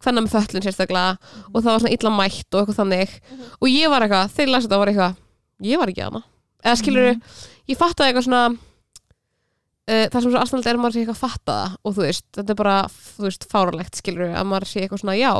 hvenna 0.03 0.21
með 0.25 0.33
föllun 0.35 0.65
sérstaklega 0.65 1.17
og 1.53 1.61
það 1.63 1.69
var 1.71 1.79
svona 1.81 1.93
illa 1.95 2.11
mætt 2.13 2.53
og 2.53 2.59
eitthvað 2.61 2.79
þannig 2.81 3.13
Mhm. 3.31 3.43
og 3.61 3.67
ég 3.71 3.89
var 3.89 4.01
eitthvað, 4.05 4.31
þegar 4.35 4.47
ég 4.47 4.51
las 4.53 4.65
þetta 4.67 4.79
var 4.81 4.87
eitthvað 4.91 5.15
ég 5.71 5.77
var 5.79 5.87
ekki 5.93 6.03
hana 6.03 6.23
eða 6.63 6.77
skilur, 6.81 7.13
Mhm. 7.13 7.21
ég 7.69 7.77
fattaði 7.77 8.11
eitthvað 8.11 8.27
svona 8.27 8.43
uh, 9.87 10.05
það 10.11 10.21
sem 10.21 10.31
svo 10.31 10.39
aðstæðanlega 10.41 10.69
er 10.73 10.77
að 10.77 10.83
maður 10.83 10.93
sé 10.97 11.01
eitthvað 11.05 11.17
að 11.17 11.23
fatta 11.25 11.53
það 11.57 11.77
og 11.83 11.95
þú 11.95 12.01
veist, 12.07 12.25
þetta 12.37 12.49
er 12.53 12.59
bara, 12.61 12.77
þú 13.17 13.23
veist, 13.27 13.47
fáralegt 13.51 13.95
skilur 14.01 14.35
að 14.35 14.45
maður 14.51 14.67
sé 14.67 14.81
eitthvað 14.83 15.01
svona, 15.03 15.17
já 15.17 15.31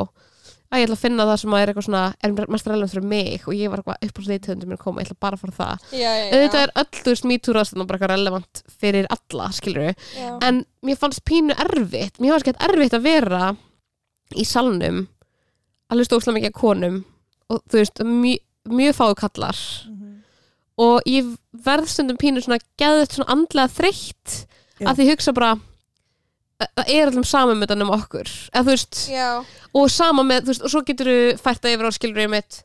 að 0.68 0.82
ég 0.82 0.88
ætla 0.88 0.96
að 0.98 1.02
finna 1.02 1.26
það 1.28 1.38
sem 1.42 1.54
að 1.54 1.62
er 1.62 1.70
eitthvað 1.70 1.86
svona 1.86 2.02
er 2.22 2.50
mest 2.52 2.68
relevant 2.68 2.92
fyrir 2.92 3.06
mig. 3.08 3.44
Og 3.48 3.54
ég 3.56 3.72
var 3.72 3.82
eitthvað 3.82 4.08
upp 4.08 4.18
á 4.18 4.22
sleithöndum 4.26 4.68
minn 4.68 4.78
að 4.78 4.82
koma, 4.82 5.00
ég 5.00 5.08
ætla 5.08 5.22
bara 5.24 5.38
að 5.38 5.44
fara 5.44 5.56
það 5.58 5.94
já, 5.96 6.08
já, 6.08 6.24
auðvitað 6.32 6.64
er 6.64 6.74
öll, 6.82 6.88
þú 6.98 7.12
veist, 7.14 7.28
mítúr 7.30 7.60
aðstæðan 7.60 7.88
bara 7.88 7.98
eitthvað 7.98 8.12
relevant 8.14 8.62
fyrir 8.82 9.08
alla, 9.14 9.50
skilur 9.56 9.86
já. 9.88 10.30
en 10.44 10.60
mér 10.84 11.00
fannst 11.00 11.24
pínu 11.28 11.56
erfitt 11.56 12.20
mér 12.20 12.34
fannst 12.34 12.50
ekki 12.50 12.68
erfitt 12.68 12.98
að 12.98 13.06
vera 13.08 13.52
í 14.36 14.44
salnum 14.44 15.06
að 15.88 16.02
hlusta 16.02 16.18
óslega 16.18 16.36
mikið 16.36 16.52
að 16.52 16.58
konum 16.58 16.98
og 17.48 17.62
þú 17.64 17.80
veist, 17.80 18.02
mjög, 18.04 18.42
mjög 18.68 18.96
fáu 18.98 19.14
kallar. 19.16 19.62
Og 20.78 21.08
ég 21.10 21.30
verð 21.64 21.88
stundum 21.90 22.18
pínu 22.20 22.42
svona 22.44 22.60
geðið 22.78 23.16
svona 23.16 23.34
andlega 23.34 23.72
þreytt 23.72 24.34
Já. 24.78 24.90
að 24.90 25.00
því 25.00 25.06
hugsa 25.08 25.34
bara 25.34 25.54
það 26.58 26.88
er 26.90 27.06
allum 27.10 27.24
saman 27.24 27.58
með 27.60 27.70
þannig 27.72 27.86
um 27.88 27.94
okkur 28.00 28.30
eða 28.52 28.64
veist, 28.66 29.00
já, 29.12 29.28
og 29.74 29.90
sama 29.94 30.24
með 30.26 30.48
veist, 30.50 30.62
og 30.66 30.72
svo 30.72 30.82
getur 30.88 31.06
þú 31.06 31.18
fært 31.42 31.62
það 31.62 31.74
yfir 31.76 31.86
á 31.86 31.92
skilur 31.94 32.22
ég 32.24 32.30
mitt 32.32 32.62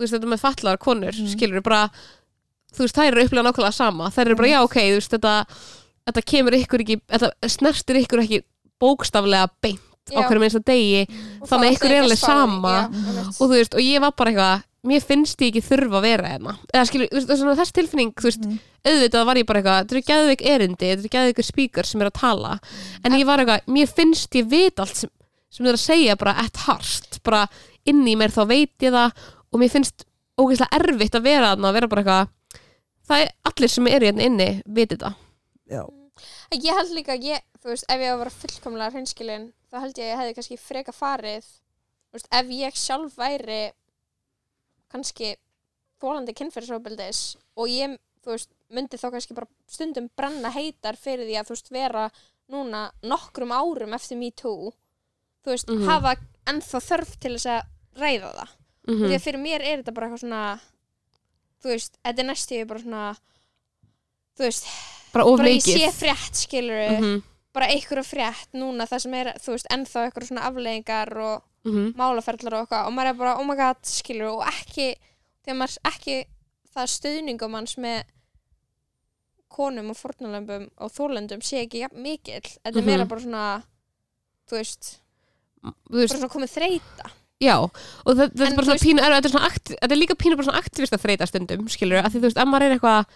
veist, 0.00 0.14
þetta 0.16 0.30
með 0.32 0.40
fallar 0.44 0.78
konur 0.80 1.12
Mhm. 1.12 1.28
skilur 1.34 1.62
bara, 1.62 1.90
þær 2.74 3.10
eru 3.12 3.24
upplega 3.26 3.44
nákvæmlega 3.46 3.72
sama 3.74 4.10
þær 4.10 4.26
eru 4.26 4.36
bara, 4.36 4.48
Mhm. 4.48 4.54
já, 4.54 4.62
ok, 4.64 4.76
þetta 5.12 5.46
þetta 6.08 6.22
kemur 6.24 6.52
ykkur 6.52 6.80
ekki, 6.84 7.00
þetta 7.08 7.30
snertir 7.48 7.96
ykkur 8.04 8.22
ekki 8.24 8.42
bókstaflega 8.80 9.48
beint 9.62 9.80
á 10.12 10.20
Já. 10.20 10.28
hverju 10.28 10.40
minnsta 10.40 10.60
degi 10.64 11.06
Og 11.40 11.48
þannig 11.48 11.68
að 11.68 11.74
ykkur 11.76 11.90
er 11.90 12.02
alveg 12.02 12.18
í- 12.18 12.26
sama. 12.26 12.72
já, 12.92 13.40
og 13.40 13.50
og 13.74 13.80
ég 13.80 14.00
var 14.00 14.10
bara 14.12 14.30
eitthvað 14.30 14.62
mér 14.84 15.02
finnst 15.04 15.40
ég 15.40 15.50
ekki 15.54 15.62
þurfa 15.64 15.98
að 15.98 16.04
vera 16.06 16.28
hérna. 16.34 16.54
Eða 16.74 16.86
skilur, 16.90 17.08
þú 17.10 17.18
veist, 17.20 17.32
svona 17.40 17.56
þessi 17.58 17.74
tilfinning 17.78 18.12
þú 18.14 18.28
veist, 18.28 18.44
Mhm. 18.44 18.58
auðvitað 18.84 19.26
var 19.26 19.36
ég 19.40 19.46
bara 19.46 19.60
eitthvað 19.62 19.78
þetta 19.80 19.92
eru 19.96 20.02
geðveik 20.10 20.42
erindi, 20.54 20.86
þetta 20.90 21.04
eru 21.04 21.12
geðveik 21.16 21.44
speaker 21.44 21.84
sem 21.84 22.00
er 22.02 22.10
að 22.10 22.20
tala. 22.20 22.60
En 23.04 23.12
ég 23.12 23.24
var 23.26 23.38
eitthvað, 23.38 23.64
mér 23.66 23.88
finnst 23.88 24.30
ég 24.34 24.48
vit 24.48 24.76
allt 24.78 24.96
sem, 24.96 25.10
sem 25.50 25.64
þau 25.64 25.68
eru 25.72 25.78
að 25.78 25.86
segja 25.88 26.16
bara 26.18 26.36
at 26.38 26.56
heart, 26.66 27.18
bara 27.24 27.48
inn 27.86 28.04
í 28.06 28.14
mér 28.16 28.28
þá 28.30 28.46
veit 28.46 28.78
ég 28.80 28.92
það. 28.92 29.12
Og 29.52 29.60
mér 29.60 29.70
finnst 29.70 30.04
ógeðslega 30.38 30.78
erfitt 30.80 31.14
að 31.14 31.22
vera 31.22 31.54
þarna 31.54 31.68
að 31.70 31.74
vera 31.74 31.88
bara 31.88 32.02
eitthvað 32.02 32.28
það 33.08 33.20
er 33.22 33.30
allir 33.44 33.68
sem 33.70 33.86
eru 33.86 34.06
hérna 34.06 34.22
inni 34.24 34.62
viti 34.66 34.96
það. 34.96 35.14
Já, 35.70 35.82
ég 36.52 36.74
held 36.78 36.90
líka, 36.96 37.16
ég, 37.20 37.40
þú 37.62 37.70
veist, 37.72 37.84
ef 37.88 38.00
ég 38.00 38.18
vera 38.18 38.30
fullkomlega 38.30 38.92
hreinskilin, 38.92 39.52
þá 39.72 39.80
held 39.80 39.94
ég 39.98 40.04
að 40.04 40.10
ég 40.12 40.18
hefði 40.20 40.34
kannski 40.38 40.58
freka 40.58 40.92
farið, 40.92 41.44
þú 42.10 42.18
veist, 42.18 42.28
ef 42.32 42.46
ég 42.48 42.72
sjálf 42.74 43.14
væri 43.16 43.72
kannski 44.92 45.36
þólandi 46.02 46.34
kynferðisofbeldis 46.36 47.20
og 47.56 47.68
ég, 47.68 47.98
þú 48.24 48.34
veist, 48.34 48.50
myndi 48.74 48.98
þá 49.00 49.10
kannski 49.14 49.34
bara 49.36 49.46
stundum 49.70 50.08
brenna 50.16 50.50
heitar 50.50 50.96
fyrir 50.96 51.26
því 51.28 51.38
að, 51.40 51.46
þú 51.48 51.54
veist, 51.56 51.70
vera 51.70 52.10
núna 52.52 52.80
nokkrum 53.02 53.52
árum 53.54 53.94
eftir 53.96 54.18
me 54.20 54.30
too, 54.30 54.72
þú 55.44 55.54
veist, 55.54 55.68
Mhm. 55.70 55.86
hafa 55.88 56.16
ennþá 56.46 56.80
þörf 56.90 57.16
til 57.20 57.32
þess 57.36 57.46
að 57.46 57.62
ræða 57.96 58.32
það. 58.34 58.48
mm 58.88 59.00
Því 59.08 59.14
að 59.14 59.22
fyrir 59.24 59.40
mér 59.40 59.60
er 59.64 59.82
þetta 59.82 59.94
bara 59.94 60.06
eitthvað 60.08 60.20
svona, 60.20 60.60
þú 61.62 61.68
veist, 61.72 61.96
þetta 62.04 62.18
er 62.20 62.24
næstu 62.28 62.66
bara 62.68 62.80
svona, 62.80 63.16
þú 64.36 64.44
veist, 64.44 64.66
bara 65.14 65.24
bara 65.24 65.48
ég 65.48 65.62
sé 65.62 65.88
frétt, 65.94 66.34
skilur 66.36 67.00
Mhm, 67.00 67.22
bara 67.54 67.66
einhverja 67.70 68.04
frétt 68.04 68.52
núna 68.52 68.86
það 68.86 69.00
sem 69.00 69.14
er, 69.14 69.32
þú 69.38 69.50
veist, 69.54 69.66
ennþá 69.70 70.04
einhverja 70.10 70.28
svona 70.28 70.44
afleðingar 70.50 71.16
og 71.16 71.42
mhm, 71.64 71.94
málaferðlar 71.98 72.56
og 72.58 72.64
eitthvað 72.66 72.86
og 72.88 72.92
maður 72.96 73.10
er 73.12 73.18
bara, 73.20 73.36
oh 73.40 73.44
my 73.48 73.56
god, 73.56 73.80
skilur 73.88 74.30
og 74.34 74.42
ekki, 74.48 74.90
þegar 75.44 75.58
maður 75.60 75.78
ekki 75.92 76.16
það 76.74 76.90
stuðningum 76.94 77.54
hans 77.58 77.76
með 77.78 78.02
konum 79.54 79.92
og 79.92 79.98
fórnalömbum 79.98 80.64
og 80.82 80.90
þólendum 80.94 81.42
sé 81.46 81.60
ekki 81.62 81.84
jafn 81.84 82.00
mikill 82.02 82.40
þetta 82.42 82.72
er 82.72 82.80
Mhm. 82.82 82.86
meira 82.88 83.04
bara 83.06 83.20
svona 83.20 83.44
þú 84.50 84.56
veist, 84.58 84.88
þú 85.62 85.94
veist, 86.00 86.10
bara 86.12 86.20
svona 86.20 86.34
komið 86.34 86.54
þreita 86.56 87.10
já 87.40 87.54
og 87.62 87.70
þetta, 88.16 88.30
þetta 88.34 88.46
En 88.46 88.52
er 88.52 88.56
bara 88.56 88.66
svona 88.66 88.84
pínu 88.84 89.00
þetta 89.04 89.24
er 89.24 89.30
svona 89.30 89.46
akt, 89.46 89.64
þetta 89.70 89.92
er 89.92 90.00
líka 90.02 90.16
pínu 90.18 90.36
bara 90.36 90.46
svona 90.48 90.58
aktivista 90.64 90.98
þreita 90.98 91.26
stundum, 91.28 91.68
skilur 91.68 92.02
að 92.02 92.10
því 92.10 92.18
þú 92.18 92.26
veist, 92.28 92.36
ef 92.42 92.48
maður 92.48 92.66
er 92.66 92.74
eitthvað 92.78 93.06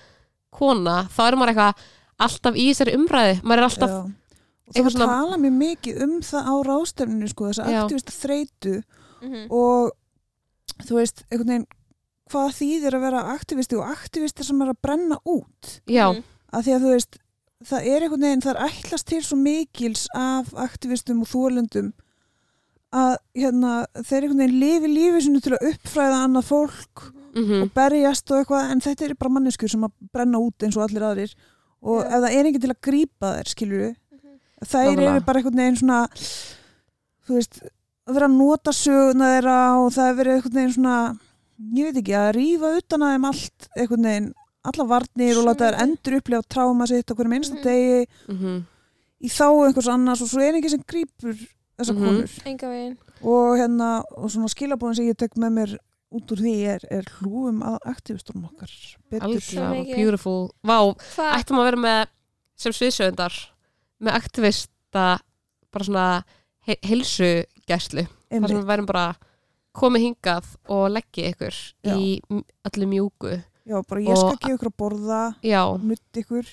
kona, 0.50 0.96
þá 1.11 1.20
er 1.26 1.37
maður 1.37 1.52
eitthvað 1.54 1.74
alltaf 2.18 2.54
í 2.54 2.68
þessari 2.70 2.94
umræði, 2.98 3.34
maður 3.42 3.58
er 3.58 3.66
alltaf 3.68 3.90
já. 3.90 4.12
Það 4.74 4.90
svona- 4.92 5.07
tala 5.07 5.37
mjög 5.40 5.54
mikið 5.62 6.02
um 6.04 6.14
það 6.20 6.42
á 6.48 6.54
rástefninu 6.68 7.28
sko, 7.28 7.44
þess 7.48 7.62
að 7.64 7.76
aktivista 7.83 8.12
þreytu 8.12 8.74
mm 9.22 9.28
-hmm. 9.33 9.46
og 9.50 9.92
þú 10.85 10.94
veist, 10.98 11.24
einhvern 11.31 11.48
veginn 11.48 11.66
hvað 12.28 12.50
þýðir 12.59 12.94
að 12.94 13.00
vera 13.00 13.22
aktivisti 13.35 13.76
og 13.78 13.88
aktivisti 13.88 14.44
sem 14.44 14.61
er 14.62 14.68
að 14.68 14.83
brenna 14.83 15.16
út 15.24 15.81
já, 15.88 16.12
Mhm. 16.12 16.22
að 16.52 16.62
því 16.64 16.72
að 16.76 16.83
þú 16.85 16.90
veist 16.92 17.18
það 17.64 17.87
er 17.87 18.02
einhvern 18.02 18.20
veginn, 18.20 18.42
það 18.42 18.54
er 18.54 18.68
ætlast 18.68 19.04
til 19.07 19.22
svo 19.22 19.37
mikils 19.37 20.07
af 20.14 20.52
aktivistum 20.54 21.20
og 21.22 21.26
þólendum 21.28 21.92
að 22.92 23.16
hérna 23.37 23.72
þeir 23.94 24.22
einhvern 24.22 24.38
veginn 24.42 24.61
lifi 24.61 24.88
lífi 24.88 25.22
sinu 25.22 25.40
til 25.40 25.52
að 25.57 25.72
uppfræða 25.72 26.20
annað 26.24 26.44
fólk 26.48 27.12
mhm, 27.35 27.62
og 27.62 27.72
berjast 27.76 28.31
og 28.31 28.38
eitthvað 28.44 28.70
en 28.72 28.81
þetta 28.81 29.04
er 29.09 29.14
bara 29.14 29.31
manneskur 29.31 29.68
sem 29.70 29.85
að 29.85 29.92
brenna 30.12 30.38
út 30.38 30.64
eins 30.64 30.76
og 30.76 30.85
allir 30.88 31.02
aðrir 31.02 31.35
og 31.83 32.02
Já. 32.02 32.07
ef 32.09 32.22
það 32.24 32.33
er 32.38 32.44
enginn 32.48 32.61
til 32.64 32.70
að 32.72 32.81
grípa 32.88 33.33
þær 33.38 33.68
við 33.68 33.96
þær 34.64 34.88
Nákvæmlega. 34.88 35.11
eru 35.14 35.25
bara 35.29 35.38
einhvern 35.40 35.61
veginn 35.62 35.77
svona 35.83 35.99
þú 37.27 37.35
veist 37.38 37.61
að 38.09 38.14
vera 38.16 38.29
að 38.31 38.37
nota 38.38 38.73
söguna 38.73 39.31
þeirra 39.35 39.57
og 39.83 39.90
það 39.94 40.09
er 40.11 40.18
verið 40.18 40.37
einhvern 40.38 40.59
veginn 40.59 40.77
svona 40.79 40.97
ég 41.75 41.88
veit 41.88 42.01
ekki 42.03 42.16
að 42.18 42.31
rífa 42.38 42.71
utan 42.81 43.05
að 43.05 43.12
þeim 43.14 43.29
allt 43.31 43.68
einhvern 43.77 44.09
veginn 44.09 44.29
alla 44.68 44.85
varnir 44.90 45.38
og 45.40 45.47
láta 45.49 45.68
þær 45.68 45.79
endur 45.85 46.16
upplifa 46.18 46.42
tráma 46.55 46.87
sitt 46.90 47.09
á 47.11 47.14
hverjum 47.14 47.35
einsta 47.38 47.55
Mhm. 47.57 47.62
degi. 47.64 48.07
Mhm. 48.29 48.64
Í 49.23 49.29
þá 49.29 49.47
einhvers 49.66 49.88
annars 49.88 50.21
og 50.23 50.29
svo 50.29 50.40
er 50.42 50.53
enginn 50.55 50.71
sem 50.71 50.83
grípur 50.87 51.35
þessar 51.79 51.94
Mhm. 51.94 52.05
konur. 52.05 52.29
Enga 52.47 52.68
veginn. 52.68 52.97
Og 53.23 53.57
hérna 53.59 54.03
og 54.16 54.31
svona 54.31 54.49
skilabóðin 54.49 54.97
sem 54.97 55.07
ég 55.07 55.16
tek 55.16 55.35
með 55.37 55.53
mér 55.53 55.77
út 56.12 56.27
úr 56.33 56.38
því 56.38 56.55
er, 56.66 56.81
er 56.90 57.03
hlúum 57.21 57.62
að 57.62 57.79
aktivistunum 57.87 58.44
okkar 58.51 58.71
betur. 59.11 59.29
Mikið. 59.29 59.94
beautiful. 59.97 60.51
Vá, 60.64 60.94
ættum 61.16 61.59
að 61.59 61.64
vera 61.64 61.77
með 61.77 62.07
sem 62.57 62.73
sviðsögundar 62.73 63.33
með 64.04 64.18
aktivista 64.18 65.06
bara 65.72 65.84
svona 65.88 66.06
he 66.68 66.76
heilsugæslu 66.87 68.04
þar 68.06 68.48
sem 68.52 68.58
við 68.61 68.68
værum 68.68 68.88
bara 68.88 69.08
komið 69.78 70.04
hingað 70.08 70.48
og 70.74 70.88
leggja 70.94 71.32
ykkur 71.32 71.58
Já. 71.87 71.94
í 71.94 72.18
öllu 72.68 72.88
mjúku. 72.90 73.37
Já, 73.68 73.76
bara 73.84 74.00
ég 74.00 74.16
skal 74.16 74.38
gefa 74.40 74.56
ykkur 74.56 74.70
að 74.72 74.78
borða 74.80 75.20
já, 75.44 75.62
nutt 75.84 76.20
ykkur. 76.22 76.48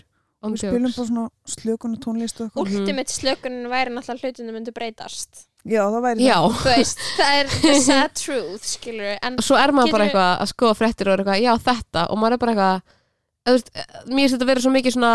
Og 0.45 0.51
við 0.53 0.61
spilum 0.61 0.91
bara 0.91 1.07
svona 1.07 1.23
slökun 1.49 1.95
og 1.95 2.01
tónlist 2.03 2.41
og 2.43 2.49
eitthvað. 2.51 2.67
Mhm. 2.67 2.81
ultimate 2.83 3.13
slökunin 3.15 3.69
væri 3.71 3.93
náttúrulega 3.95 4.29
hlutinu 4.29 4.53
myndi 4.53 4.73
breytast. 4.75 5.47
Já, 5.65 5.81
það 5.89 6.03
væri 6.05 6.27
já, 6.27 6.37
þú 6.45 6.67
veist, 6.69 6.99
það 7.17 7.39
er 7.39 7.47
the 7.63 7.79
sad 7.87 8.13
truth 8.13 8.67
skilur, 8.75 9.15
en 9.25 9.39
svo 9.41 9.57
er 9.57 9.73
maður 9.73 9.95
bara 9.95 10.05
eitthvað 10.05 10.43
að 10.43 10.51
skoða 10.51 10.75
fréttir 10.77 11.09
og 11.09 11.15
er 11.15 11.23
eitthvað, 11.23 11.41
já 11.41 11.53
þetta 11.65 12.03
og 12.11 12.19
maður 12.21 12.35
er 12.35 12.43
bara 12.43 12.53
eitthvað 12.53 13.55
veist, 13.55 13.71
mér 14.05 14.21
finnst 14.21 14.35
þetta 14.35 14.45
að 14.45 14.51
vera 14.51 14.65
svo 14.67 14.73
mikið 14.75 14.93
svona 14.99 15.13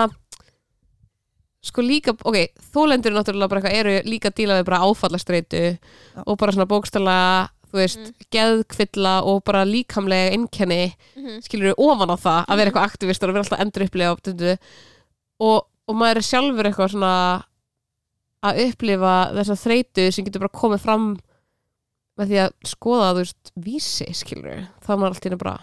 sko 1.63 1.83
líka, 1.85 2.15
ok, 2.25 2.37
þólendur 2.73 3.13
náttúrulega 3.13 3.49
bara 3.53 3.61
eitthvað 3.61 3.79
eru 3.81 3.95
líka 4.09 4.31
að 4.31 4.37
díla 4.41 4.59
við 4.61 4.69
bara 4.71 4.79
áfallastreitu 4.87 5.61
Já. 5.77 6.23
og 6.27 6.39
bara 6.41 6.53
svona 6.57 6.69
bókstala 6.71 7.17
þú 7.71 7.77
veist, 7.79 7.99
Mm. 8.01 8.15
geðkvilla 8.35 9.13
og 9.29 9.45
bara 9.45 9.65
líkamlega 9.65 10.33
einkenni 10.35 10.95
Mhm. 11.17 11.43
skilur 11.45 11.71
við 11.75 11.79
ofan 11.79 12.11
á 12.11 12.17
það 12.17 12.47
að 12.49 12.57
vera 12.57 12.71
eitthvað 12.71 12.89
aktivistar 12.91 13.29
og 13.29 13.35
vera 13.35 13.45
alltaf 13.45 13.61
endur 13.61 13.85
upplifa 13.87 14.11
og, 14.13 14.23
dundu, 14.23 14.57
og, 15.41 15.67
og 15.87 15.95
maður 15.97 16.17
er 16.17 16.29
sjálfur 16.31 16.65
eitthvað 16.67 16.91
svona 16.95 17.45
að 18.43 18.61
upplifa 18.71 19.15
þessa 19.37 19.57
þreytu 19.61 20.13
sem 20.13 20.25
getur 20.25 20.41
bara 20.41 20.59
komið 20.61 20.81
fram 20.81 21.07
með 22.19 22.27
því 22.33 22.39
að 22.47 22.53
skoða 22.65 23.13
þú 23.13 23.21
veist, 23.23 23.53
vísi 23.61 24.09
skilur 24.17 24.49
við, 24.51 24.67
þá 24.81 24.89
er 24.93 24.97
maður 24.97 25.15
alltaf 25.15 25.39
bara 25.39 25.61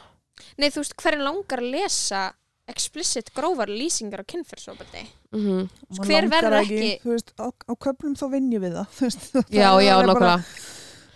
nei 0.58 0.70
þú 0.70 0.78
veist, 0.84 0.96
hverjum 1.02 1.24
langar 1.26 1.60
að 1.60 1.72
lesa 1.74 2.22
explicit 2.68 3.32
grófar 3.36 3.70
lýsingar 3.72 4.24
á 4.24 4.26
kynferðsofbeldi 4.28 5.06
mm 5.32 5.68
Man 5.98 6.08
hver 6.08 6.28
langar 6.28 6.32
verður 6.36 6.58
ekki- 6.62 7.00
Þú 7.04 7.14
veist, 7.16 7.34
á, 7.40 7.46
á 7.48 7.74
köflum 7.88 8.16
þá 8.20 8.26
vinn 8.34 8.52
ég 8.52 8.64
við 8.66 8.76
það 8.78 8.88
veist, 9.06 9.28
já, 9.52 9.70
já, 9.84 9.94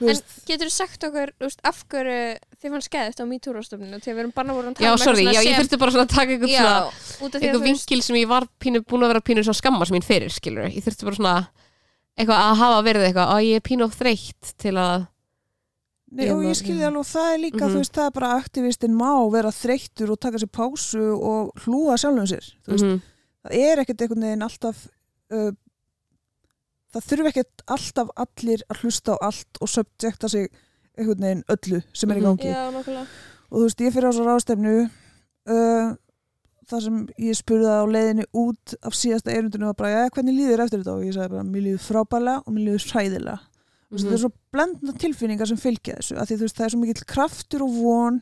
þú 0.01 0.09
en 0.09 0.17
getur 0.49 0.65
þú 0.65 0.73
sagt 0.73 1.03
okkur, 1.05 1.29
þú 1.37 1.45
veist, 1.45 1.59
af 1.67 1.81
hverju 1.91 2.21
þið 2.61 2.71
fann 2.73 2.85
skeðið 2.87 3.19
á 3.21 3.25
MeToo-rástofninu 3.31 3.99
þegar 4.01 4.15
við 4.17 4.21
erum 4.23 4.33
bara 4.33 4.55
voru 4.57 4.71
að 4.71 4.77
tala 4.79 4.87
já, 4.87 4.91
um 4.95 5.01
sorry, 5.03 5.25
eitthvað 5.27 5.35
já, 5.35 5.41
ég 5.41 5.51
sem- 5.51 5.59
þurfti 5.61 5.79
bara 5.83 5.91
að 6.01 6.07
taka 6.15 6.31
einhvern 6.35 6.49
já, 6.49 6.61
svona 6.61 6.79
út 6.81 6.95
af 6.95 7.19
því 7.21 7.27
að 7.27 7.35
einhver 7.35 7.53
þú 7.53 7.61
veist 7.61 7.69
vinkil 7.69 8.01
sem 8.07 8.15
ég 8.21 8.31
var 8.31 8.47
pínu, 8.65 8.81
búin 8.89 9.05
að 9.05 9.11
vera 9.13 9.21
pínu 9.29 9.43
svona 9.45 9.59
skammast 9.61 9.93
mín 9.93 10.07
fyrir, 10.07 10.33
skilur 10.33 10.71
ég 10.71 10.81
þurfti 10.87 11.05
bara 11.05 11.19
svona 11.19 11.35
eitthvað 12.17 12.41
að 12.47 12.57
hafa 12.63 12.79
verið 12.89 13.05
eitthvað 13.11 13.33
að 13.35 13.45
ég 13.45 13.61
er 13.61 13.65
pínu 13.69 13.85
of 13.85 13.97
þreytt 14.01 14.53
til 14.57 14.73
að 14.81 15.05
Nei, 16.11 16.27
og 16.29 16.41
ég 16.43 16.57
skilði 16.59 16.83
alveg 16.89 17.05
það 17.07 17.33
er 17.33 17.39
líka, 17.39 17.61
Mhm. 17.63 17.71
þú 17.71 17.77
veist, 17.79 17.93
það 17.95 18.05
er 18.05 18.11
bara 18.11 18.31
aktivistin 18.41 18.95
má 18.99 19.31
vera 19.31 19.51
þreyttur 19.51 20.09
og 20.11 20.19
taka 20.19 20.37
sér 20.37 20.51
pásu 20.51 21.03
og 21.15 21.51
hlúa 21.63 21.95
sjálfum 21.97 22.27
sér 22.27 22.43
þú 22.65 22.71
veist, 22.75 22.83
Mhm, 22.83 23.01
það 23.45 23.53
er 23.55 23.77
ekkert 23.79 24.01
einhvern 24.01 24.21
veginn 24.27 24.43
alltaf 24.43 24.87
uh, 25.31 25.51
það 26.93 27.05
þurfi 27.07 27.31
ekkert 27.31 27.63
alltaf 27.71 28.09
allir 28.19 28.61
að 28.69 28.81
hlusta 28.83 29.15
á 29.15 29.17
allt 29.29 29.61
og 29.61 29.69
subjekta 29.71 30.29
sig 30.29 30.49
einhvern 30.97 31.23
veginn 31.23 31.43
öllu 31.47 31.81
sem 31.93 32.11
er 32.11 32.15
í 32.17 32.19
Mhm. 32.19 32.27
gangi. 32.27 32.51
Já, 32.51 32.71
nokkulega 32.71 33.07
og 33.51 33.57
þú 33.59 33.63
veist, 33.63 33.79
ég 33.79 33.93
fyrir 33.93 34.09
á 34.09 34.11
svo 34.11 34.25
ráðstefnu 34.27 34.91
uh, 35.47 35.95
það 36.67 36.81
sem 36.83 37.07
ég 37.19 37.35
spurði 37.35 37.67
á 37.71 37.83
leiðinni 37.87 38.25
út 38.35 38.75
af 38.83 38.93
síðasta 38.93 39.31
erundinu 39.31 39.65
var 39.65 39.73
bara, 39.73 39.89
já, 39.89 40.09
hvernig 40.09 40.35
líður 40.37 40.59
eftir 40.65 40.83
þetta? 40.83 40.93
Og 40.97 41.03
ég 41.03 41.13
sagði 41.15 41.29
bara, 41.29 41.43
mér 41.43 41.63
líður 41.63 41.87
frábælega 41.87 42.43
og 42.45 42.53
mér 42.53 42.63
líður 42.67 42.85
hræðilega 42.91 43.39
mm 43.91 43.97
Mhm. 43.97 44.07
það 44.07 44.13
er 44.13 44.21
svo 44.23 44.31
blendna 44.53 44.93
tilfinningar 44.97 45.47
sem 45.47 45.57
fylgja 45.57 45.95
þessu 45.99 46.17
af 46.17 46.27
því 46.29 46.35
þú 46.37 46.45
veist, 46.45 46.55
það 46.57 46.65
er 46.65 46.69
svo 46.69 46.79
mikill 46.79 47.05
kraftur 47.05 47.61
og 47.65 47.71
von 47.75 48.21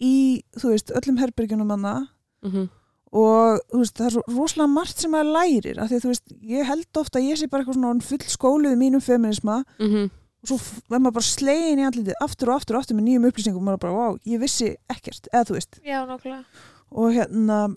í, 0.00 0.42
þú 0.56 0.70
veist, 0.72 0.90
öllum 0.96 1.18
herbergjunum 1.20 1.66
manna 1.68 2.08
Mhm. 2.42 2.68
og 3.12 3.60
þú 3.72 3.78
veist, 3.82 3.94
það 3.98 4.06
er 4.06 4.14
svo 4.14 4.22
rosalega 4.28 4.68
margt 4.72 4.96
sem 4.98 5.10
maður 5.12 5.32
lærir 5.36 5.78
af 5.82 5.90
því 5.90 5.96
að 5.98 6.04
þú 6.04 6.08
veist, 6.14 6.32
ég 6.42 6.64
held 6.64 6.86
ofta 6.96 7.18
að 7.18 7.28
ég 7.28 7.36
sé 7.36 7.50
bara 7.50 7.64
eitthvað 7.64 8.02
full 8.02 8.18
skóluð 8.18 8.72
í 8.72 8.80
mínum 8.80 9.02
feminisma 9.04 9.64
Mhm. 9.78 10.10
og 10.42 10.48
svo 10.48 10.56
er 10.90 10.98
maður 10.98 11.12
bara 11.12 11.28
slegin 11.28 11.78
í 11.78 11.84
andlitið 11.90 12.14
aftur 12.22 12.48
og 12.48 12.54
aftur 12.60 12.76
og 12.76 12.80
aftur 12.80 12.96
með 12.96 13.04
nýjum 13.04 13.26
upplýsingum 13.30 13.56
og 13.60 13.62
maður 13.68 13.80
bara, 13.80 13.92
wow, 13.92 14.18
ég 14.24 14.40
vissi 14.40 14.76
ekkert 14.88 15.28
eða 15.34 15.44
þú 15.44 15.52
veist, 15.58 15.80
Já, 15.84 16.44
og 16.92 17.12
hérna 17.12 17.76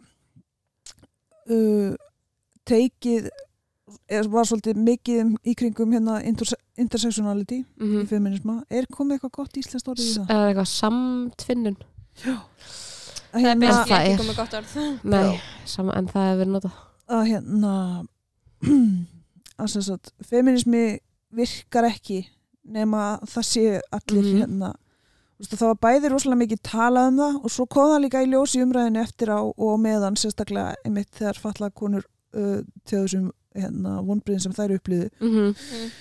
uh, 1.49 1.95
teikið 2.65 3.27
er, 4.09 4.27
var 4.31 4.45
svolítið 4.47 4.79
mikið 4.79 5.21
um, 5.23 5.33
í 5.43 5.53
kringum 5.59 5.91
hérna 5.95 6.19
interse 6.23 6.55
intersectionality 6.79 7.59
í 7.61 7.65
Mhm. 7.83 8.07
feminisma, 8.09 8.63
er 8.69 8.85
komið 8.91 9.17
eitthvað 9.19 9.31
gott 9.37 9.57
íslenskt 9.59 9.87
orðið 9.91 10.07
í 10.09 10.13
það? 10.17 10.29
Er 10.29 10.35
það 10.39 10.47
eitthvað 10.53 10.71
samtvinnun? 10.73 11.77
Að 12.23 12.39
Það 13.33 13.39
er 13.41 13.47
hérna, 13.47 13.69
það 13.73 13.93
ekki 13.97 14.11
er- 14.13 14.19
komið 14.21 14.35
gott 14.37 14.53
orð 14.53 15.03
Nei, 15.03 15.41
sama, 15.65 15.93
en 15.97 16.07
það 16.07 16.27
hefur 16.29 16.39
verið 16.43 16.53
notað 16.53 16.79
að 17.09 17.23
hérna 17.31 17.73
að 19.63 19.67
sem 19.73 19.81
sagt, 19.89 20.11
feminismi 20.29 20.83
virkar 21.33 21.87
ekki 21.89 22.21
nema 22.63 23.03
að 23.19 23.27
það 23.33 23.47
sé 23.49 23.65
allir 23.91 24.23
Mhm. 24.23 24.39
hérna 24.43 24.73
Þú 25.33 25.49
veist, 25.49 25.55
það 25.59 25.71
var 25.73 25.79
bæði 25.83 26.09
rosalega 26.13 26.39
mikið 26.43 26.59
talað 26.63 27.07
um 27.09 27.17
það 27.17 27.37
og 27.43 27.51
svo 27.51 27.65
kom 27.67 27.89
það 27.89 28.01
líka 28.05 28.19
í 28.23 28.27
ljós 28.31 28.53
í 28.55 28.61
umræðinu 28.63 29.01
eftir 29.01 29.27
á 29.33 29.39
og 29.43 29.79
meðan 29.81 30.15
sérstaklega 30.15 30.75
einmitt 30.85 31.09
þegar 31.11 31.39
fallað 31.41 31.73
konur 31.73 32.03
uh, 32.37 32.61
til 32.85 32.99
þessum 33.03 33.31
hérna, 33.55 33.97
vonbriðin 34.07 34.41
sem 34.41 34.53
þær 34.57 34.75
upplýðu 34.77 35.09
Mhm. 35.21 35.53
Mm. 35.53 35.91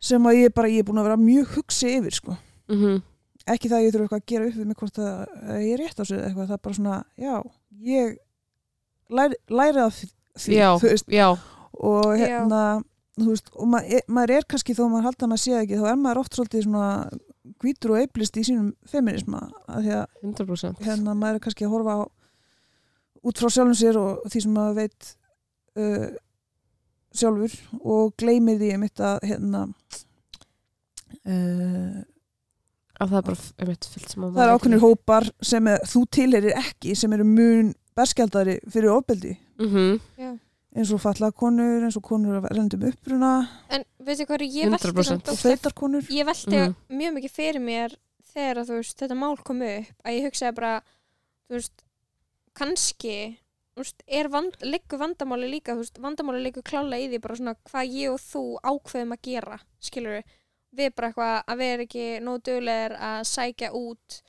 sem 0.00 0.22
að 0.30 0.38
ég 0.40 0.54
bara, 0.54 0.68
ég 0.68 0.78
er 0.80 0.84
búin 0.88 0.98
að 1.02 1.08
vera 1.10 1.16
mjög 1.20 1.46
hugsi 1.56 1.94
yfir 1.98 2.14
sko. 2.14 2.36
Mhm. 2.68 3.02
ekki 3.50 3.68
það 3.68 3.78
að 3.80 3.84
ég 3.86 3.92
þurfa 3.94 4.04
eitthvað 4.06 4.20
að 4.20 4.26
gera 4.30 4.46
upp 4.46 4.54
við 4.54 4.66
mig 4.66 4.76
hvort 4.76 4.98
að, 4.98 5.26
að 5.50 5.60
ég 5.64 5.72
er 5.72 5.78
rétt 5.84 6.00
á 6.00 6.04
sig 6.04 6.16
eða 6.18 6.26
eitthvað, 6.28 6.46
það 6.46 6.58
er 6.58 6.64
bara 6.64 6.74
svona, 6.74 7.04
já 7.18 7.34
ég 7.82 8.16
læri, 9.10 9.34
læri 9.50 9.80
að 9.80 9.92
því 10.38 10.54
Já, 10.54 10.68
þú 10.78 10.88
veist, 10.90 11.08
já 11.10 11.28
og 11.80 12.04
Já. 12.18 12.26
hérna 12.28 12.60
þú 13.18 13.26
veist, 13.32 13.50
og 13.56 13.66
ma 13.68 13.80
e 13.82 14.00
maður 14.08 14.30
er 14.36 14.44
kannski 14.48 14.74
þó 14.76 14.84
maður 14.88 15.02
halda 15.08 15.26
að 15.26 15.30
maður 15.32 15.42
sé 15.42 15.52
ekki, 15.58 15.80
þá 15.80 15.86
er 15.90 15.96
maður 16.00 16.20
oft 16.22 16.36
svolítið 16.36 16.62
svona 16.64 17.10
hvítur 17.60 17.90
og 17.90 17.98
eiblist 18.00 18.36
í 18.38 18.44
sínum 18.46 18.70
feminisma, 18.86 19.40
að 19.68 19.82
því 19.84 19.92
að 19.98 20.06
100% 20.22 20.84
hérna 20.86 21.14
maður 21.18 21.34
er 21.34 21.44
kannski 21.44 21.64
að 21.66 21.72
horfa 21.74 21.96
á 21.96 22.02
út 23.24 23.36
frá 23.40 23.48
sjálfum 23.50 23.74
sér 23.76 23.98
og 24.00 24.22
því 24.30 24.40
sem 24.46 24.54
maður 24.54 24.74
veit 24.78 25.10
uh, 25.76 26.06
sjálfur 27.14 27.54
og 27.80 28.12
gleymir 28.20 28.58
því 28.60 28.72
einmitt 28.74 29.00
að 29.02 29.18
hérna 29.26 29.64
uh, 31.26 32.02
að 33.00 33.08
það 33.08 33.16
er 33.20 33.26
bara 33.30 33.38
einmitt 33.64 33.88
fyllt 33.94 34.12
sem 34.12 34.24
að 34.26 34.34
það 34.36 34.44
er 34.44 34.52
ákveðnir 34.54 34.82
hópar 34.84 35.28
sem 35.52 35.70
er, 35.72 35.82
þú 35.88 36.02
tilherir 36.18 36.58
ekki 36.60 36.94
sem 36.98 37.16
eru 37.16 37.26
mun 37.26 37.72
berskjaldari 37.96 38.58
fyrir 38.70 38.92
ofbeldi 38.94 39.36
Mhm. 39.60 39.98
eins 40.76 40.92
og 40.94 41.00
falla 41.02 41.32
konur, 41.32 41.82
eins 41.84 41.96
og 41.98 42.02
konur 42.06 42.36
af 42.38 42.44
erlendum 42.50 42.84
uppruna 42.88 43.48
En 43.70 43.84
veistu 44.06 44.24
hvað 44.26 44.44
ég 44.46 44.70
velti 44.70 44.86
100%. 44.86 45.04
samt 45.04 45.28
og 45.28 45.34
ofta 45.34 45.48
feitar 45.50 45.74
konur 45.74 46.02
ég 46.08 46.24
velti 46.24 46.56
Mhm. 46.56 46.74
mjög 46.90 47.12
mikið 47.18 47.30
fyrir 47.34 47.60
mér 47.60 47.96
þegar 48.34 48.64
veist, 48.68 48.96
þetta 48.96 49.16
mál 49.18 49.36
kom 49.42 49.60
upp 49.62 49.86
að 50.06 50.12
ég 50.14 50.24
hugsaði 50.28 50.54
bara 50.54 50.82
veist, 51.50 51.72
kannski 52.54 53.38
er 54.06 54.28
vand, 54.28 54.56
liggur 54.62 54.98
vandamáli 55.00 55.48
líka 55.50 55.74
veist, 55.78 55.98
vandamáli 56.02 56.42
liggur 56.44 56.62
klálega 56.66 57.04
í 57.04 57.08
því 57.12 57.20
bara 57.24 57.36
svona 57.40 57.54
hvað 57.70 57.94
ég 57.96 58.12
og 58.14 58.20
þú 58.20 58.42
ákveðum 58.62 59.12
að 59.16 59.22
gera 59.28 59.58
skilur 59.80 60.16
við, 60.18 60.24
við 60.80 60.94
bara 60.94 61.08
eitthvað 61.10 61.34
að 61.54 61.64
erum 61.66 61.84
ekki 61.86 62.04
nóg 62.26 62.42
duglegar 62.48 62.96
að 62.98 63.20
sækja 63.34 63.72
út 63.74 64.20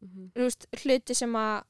Mhm. 0.00 0.30
þú 0.32 0.44
veist, 0.46 0.66
hluti 0.80 1.14
sem 1.14 1.34
að 1.36 1.64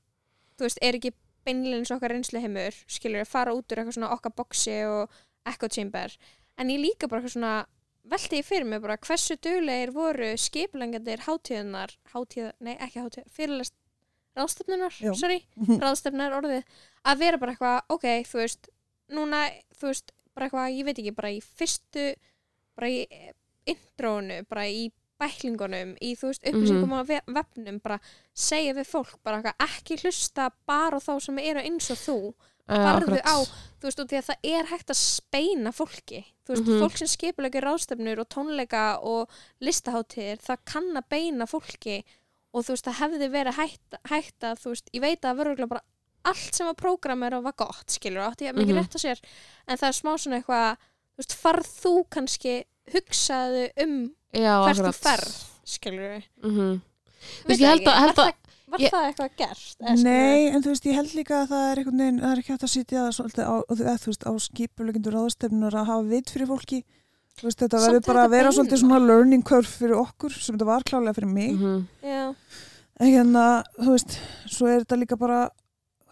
þú 0.57 0.63
veist, 0.63 0.79
er 0.87 0.95
ekki 0.95 1.11
beinleins 1.45 1.91
okkar 1.91 2.13
reynsluheimur 2.15 2.77
skilur 2.87 3.25
við, 3.25 3.27
fara 3.27 3.55
út 3.57 3.73
úr 3.73 3.81
eitthvað 3.81 3.97
svona 3.97 4.13
okkar 4.15 4.35
boxi 4.39 4.77
og 4.87 5.11
echo 5.51 5.67
chamber 5.69 6.15
en 6.59 6.69
ég 6.71 6.79
líka 6.79 7.09
bara 7.09 7.21
eitthvað 7.25 7.35
svona 7.35 7.67
velti 8.05 8.39
ég 8.39 8.47
fyrir 8.47 8.65
mig 8.71 8.81
bara 8.85 8.97
hversu 9.03 9.35
duglegir 9.43 9.91
voru 9.91 10.37
skiplengandir 10.39 11.25
hátíðunar 11.27 11.97
hátíð, 12.15 12.53
nei 12.61 12.77
ekki 12.77 13.03
hátíð, 13.03 13.27
fyrirlest 13.35 13.75
ráðstefnunar, 14.39 14.95
Já. 15.03 15.13
sorry 15.19 15.41
ráðstefnunar 15.83 16.37
orðið, 16.39 16.63
að 17.05 17.19
vera 17.19 17.39
bara 17.39 17.53
eitthvað 17.53 17.81
ok, 17.97 18.07
þú 18.29 18.39
veist, 18.43 18.69
núna 19.11 19.45
þú 19.79 19.87
veist, 19.91 20.13
bara 20.35 20.47
eitthvað, 20.49 20.75
ég 20.79 20.85
veit 20.85 20.99
ekki, 20.99 21.15
bara 21.17 21.31
í 21.31 21.41
fyrstu 21.41 22.15
bara 22.77 22.89
í 22.89 23.07
eh, 23.11 23.33
intrónu, 23.67 24.43
bara 24.49 24.67
í 24.69 24.91
bæklingunum 25.21 25.97
í, 26.01 26.15
þú 26.17 26.31
veist, 26.31 26.45
upplýsingum 26.49 26.95
á 26.97 27.01
ve- 27.05 27.25
vefnum 27.29 27.81
bara 27.85 27.99
segja 28.33 28.73
við 28.75 28.87
fólk, 28.89 29.19
bara 29.23 29.41
eitthvað 29.43 29.67
ekki 29.67 29.99
hlusta 30.05 30.51
bara 30.67 30.97
á 30.97 31.01
þá 31.05 31.13
sem 31.21 31.39
eru 31.39 31.61
eins 31.61 31.91
og 31.93 31.99
þú 32.01 32.17
farðu 32.71 33.19
akkurat. 33.19 33.27
á, 33.27 33.37
þú 33.81 33.89
veist, 33.89 34.01
og 34.01 34.09
því 34.09 34.17
að 34.21 34.27
það 34.31 34.49
er 34.55 34.65
hægt 34.71 34.91
að 34.95 35.01
speina 35.01 35.73
fólki, 35.75 36.21
þú 36.47 36.55
veist, 36.55 36.65
Mhm. 36.71 36.81
fólk 36.81 36.97
sem 36.97 37.09
skipulegir 37.11 37.65
ráðstefnur 37.67 38.19
og 38.23 38.29
tónleika 38.31 38.85
og 39.03 39.29
listaháttíðir, 39.61 40.39
það 40.41 40.59
kann 40.65 40.91
að 40.97 41.09
beina 41.11 41.47
fólki 41.47 42.05
og 42.55 42.65
þú 42.65 42.75
veist, 42.77 42.87
það 42.87 43.01
hefði 43.03 43.29
verið 43.35 43.55
hægt, 43.61 43.95
hægt 44.09 44.41
að, 44.47 44.57
þú 44.63 44.69
veist, 44.73 44.91
ég 44.95 45.01
veit 45.05 45.21
að 45.29 45.37
verður 45.43 45.69
bara 45.69 45.83
allt 46.25 46.55
sem 46.55 46.67
var 46.67 46.75
prógrammer 46.75 47.35
og 47.39 47.45
var 47.45 47.53
gott, 47.57 47.87
skilur, 47.91 48.23
átti 48.29 48.47
ég 48.49 48.55
mikið 48.55 48.75
Mhm. 48.75 48.79
rétt 48.83 48.97
á 48.97 49.01
sér, 49.01 49.19
en 49.69 49.77
það 49.79 49.89
er 49.89 49.97
smá 50.01 50.13
svona 50.19 50.37
eitthvað, 50.43 50.77
þú 51.15 51.19
veist, 51.19 51.35
farð 51.43 51.67
þú 51.83 51.95
kannski 52.11 52.65
hugsaðu 52.93 53.71
um 53.83 53.95
Já, 54.35 54.55
hvert 54.65 54.77
þú 54.77 54.87
akkurat. 54.89 55.03
ferð, 55.07 55.35
skilur 55.65 56.07
við, 56.15 56.23
Mhm. 56.45 56.81
Þú 57.21 57.47
Veit 57.47 57.49
veist, 57.49 57.61
ég 57.61 57.69
held 57.69 57.83
það 57.83 57.95
að, 57.95 58.01
var 58.01 58.09
að 58.11 58.35
var 58.71 58.79
Ég- 58.79 58.91
það 58.91 59.07
eitthvað 59.11 59.37
gert? 59.37 59.77
eða? 59.83 60.03
Nei, 60.03 60.47
en 60.49 60.63
þú 60.63 60.69
veist, 60.71 60.85
ég 60.87 60.95
held 60.95 61.13
líka 61.15 61.35
að 61.43 61.49
það 61.51 61.65
er 61.73 61.77
einhvern 61.81 61.99
veginn, 61.99 62.21
það 62.21 62.33
er 62.33 62.39
ekki 62.39 62.53
hægt 62.55 62.63
að 62.63 62.75
sitja 62.77 63.01
svolítið 63.13 63.45
á, 63.51 63.55
þú 63.69 64.07
veist, 64.07 64.25
á 64.25 64.33
skipulegindur 64.39 65.13
ráðstefnunar 65.13 65.75
að 65.75 65.87
hafa 65.87 66.09
vit 66.09 66.31
fyrir 66.31 66.47
fólki 66.47 66.85
þú 67.37 67.43
veist, 67.49 67.59
þetta 67.59 67.79
verður 67.81 67.97
er 67.97 68.01
bara 68.07 68.25
að 68.27 68.31
vera 68.31 68.51
svolítið 68.53 68.79
svona 68.81 69.07
learning 69.07 69.43
curve 69.45 69.67
fyrir 69.67 69.97
okkur 70.07 70.31
sem 70.33 70.57
þetta 70.57 70.67
var 70.67 70.83
klálega 70.83 71.15
fyrir 71.15 71.33
mig 71.33 71.53
Mhm. 71.59 71.87
Já, 72.03 72.35
en 73.01 73.07
hérna, 73.09 73.65
þú 73.79 73.91
veist, 73.91 74.19
svo 74.49 74.67
er 74.69 74.85
þetta 74.85 74.99
líka 75.05 75.19
bara 75.19 75.51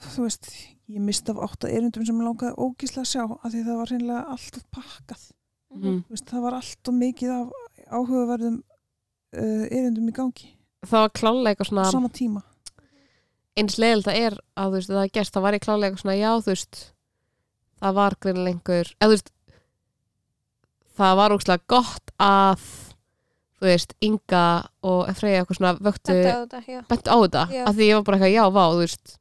þú 0.02 0.24
veist, 0.26 0.50
ég 0.88 1.00
mist 1.04 1.28
af 1.32 1.40
átta 1.44 1.68
erindum 1.70 2.04
sem 2.06 2.16
mig 2.16 2.26
langaði 2.28 2.54
ógíslega 2.56 3.04
að 3.04 3.10
sjá 3.12 3.22
af 3.26 3.50
því 3.52 3.62
það 3.66 3.76
var 3.80 3.92
hreinlega 3.92 4.22
allt 4.36 4.62
pakkað 4.74 5.26
Mhm. 5.68 5.98
Þú 6.08 6.14
veist, 6.14 6.24
það 6.30 6.40
var 6.46 6.54
allt 6.56 6.88
og 6.88 6.94
mikið 6.96 7.30
af 7.34 7.48
áhugaverðum 7.92 8.54
uh, 9.36 9.64
erindum 9.68 10.06
í 10.08 10.14
gangi 10.16 10.46
Það 10.88 11.02
var 11.02 11.10
klálega 11.18 11.50
eitthvað 11.52 11.66
á 11.68 11.68
svona 11.68 11.90
sama 11.92 12.08
tíma 12.08 12.42
eins 13.58 13.76
leiðilt 13.76 14.06
það 14.06 14.16
er 14.22 14.36
að 14.56 14.68
þú 14.70 14.76
veist, 14.78 14.88
það 14.94 15.02
er 15.02 15.12
gerst, 15.18 15.34
það 15.34 15.44
var 15.44 15.56
ég 15.58 15.64
klálega 15.66 15.90
eitthvað 15.90 16.00
svona, 16.06 16.16
já, 16.16 16.30
þú 16.40 16.52
veist 16.54 16.80
það 17.82 17.94
var 17.98 18.16
greinlengur 18.24 18.92
eða 18.96 19.08
þú 19.08 19.12
veist 19.18 19.30
það 20.98 21.16
var 21.20 21.36
ógslag 21.36 21.64
gott 21.70 22.12
að 22.22 22.64
þú 23.58 23.66
veist, 23.68 23.94
Inga 24.08 24.44
og 24.86 25.12
Freyja 25.18 25.42
eitthvað 25.42 25.58
svona 25.60 25.74
vöktu 25.82 26.14
þetta 26.16 26.32
á 26.32 26.40
þetta, 26.46 26.62
já 26.70 26.80
bentu 26.88 27.10
á 27.12 27.16
þetta, 27.18 27.44
Já. 27.52 27.62
af 27.68 27.74
því 27.76 27.88
ég 27.90 27.98
var 28.00 28.04
bara 28.08 28.18
eitthvað, 28.18 28.34
já, 28.38 28.44
vá, 28.56 28.64
þú 28.72 28.80
veist 28.86 29.17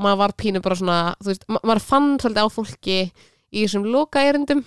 maður 0.00 0.20
var 0.22 0.32
pínu 0.40 0.62
bara 0.64 0.76
svona 0.80 0.98
þú 1.20 1.30
veist, 1.32 1.44
ma 1.48 1.60
maður 1.62 1.84
fann 1.86 2.08
svolítið 2.18 2.46
á 2.46 2.48
fólki 2.54 2.98
í 3.52 3.64
þessum 3.64 3.86
loka 3.90 4.22
erindum 4.26 4.64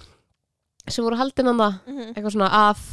sem 0.88 1.04
voru 1.06 1.18
haldin 1.20 1.48
hann 1.52 1.58
það 1.62 1.80
Mhm. 1.88 2.14
eitthvað 2.14 2.36
svona 2.36 2.50
að 2.72 2.84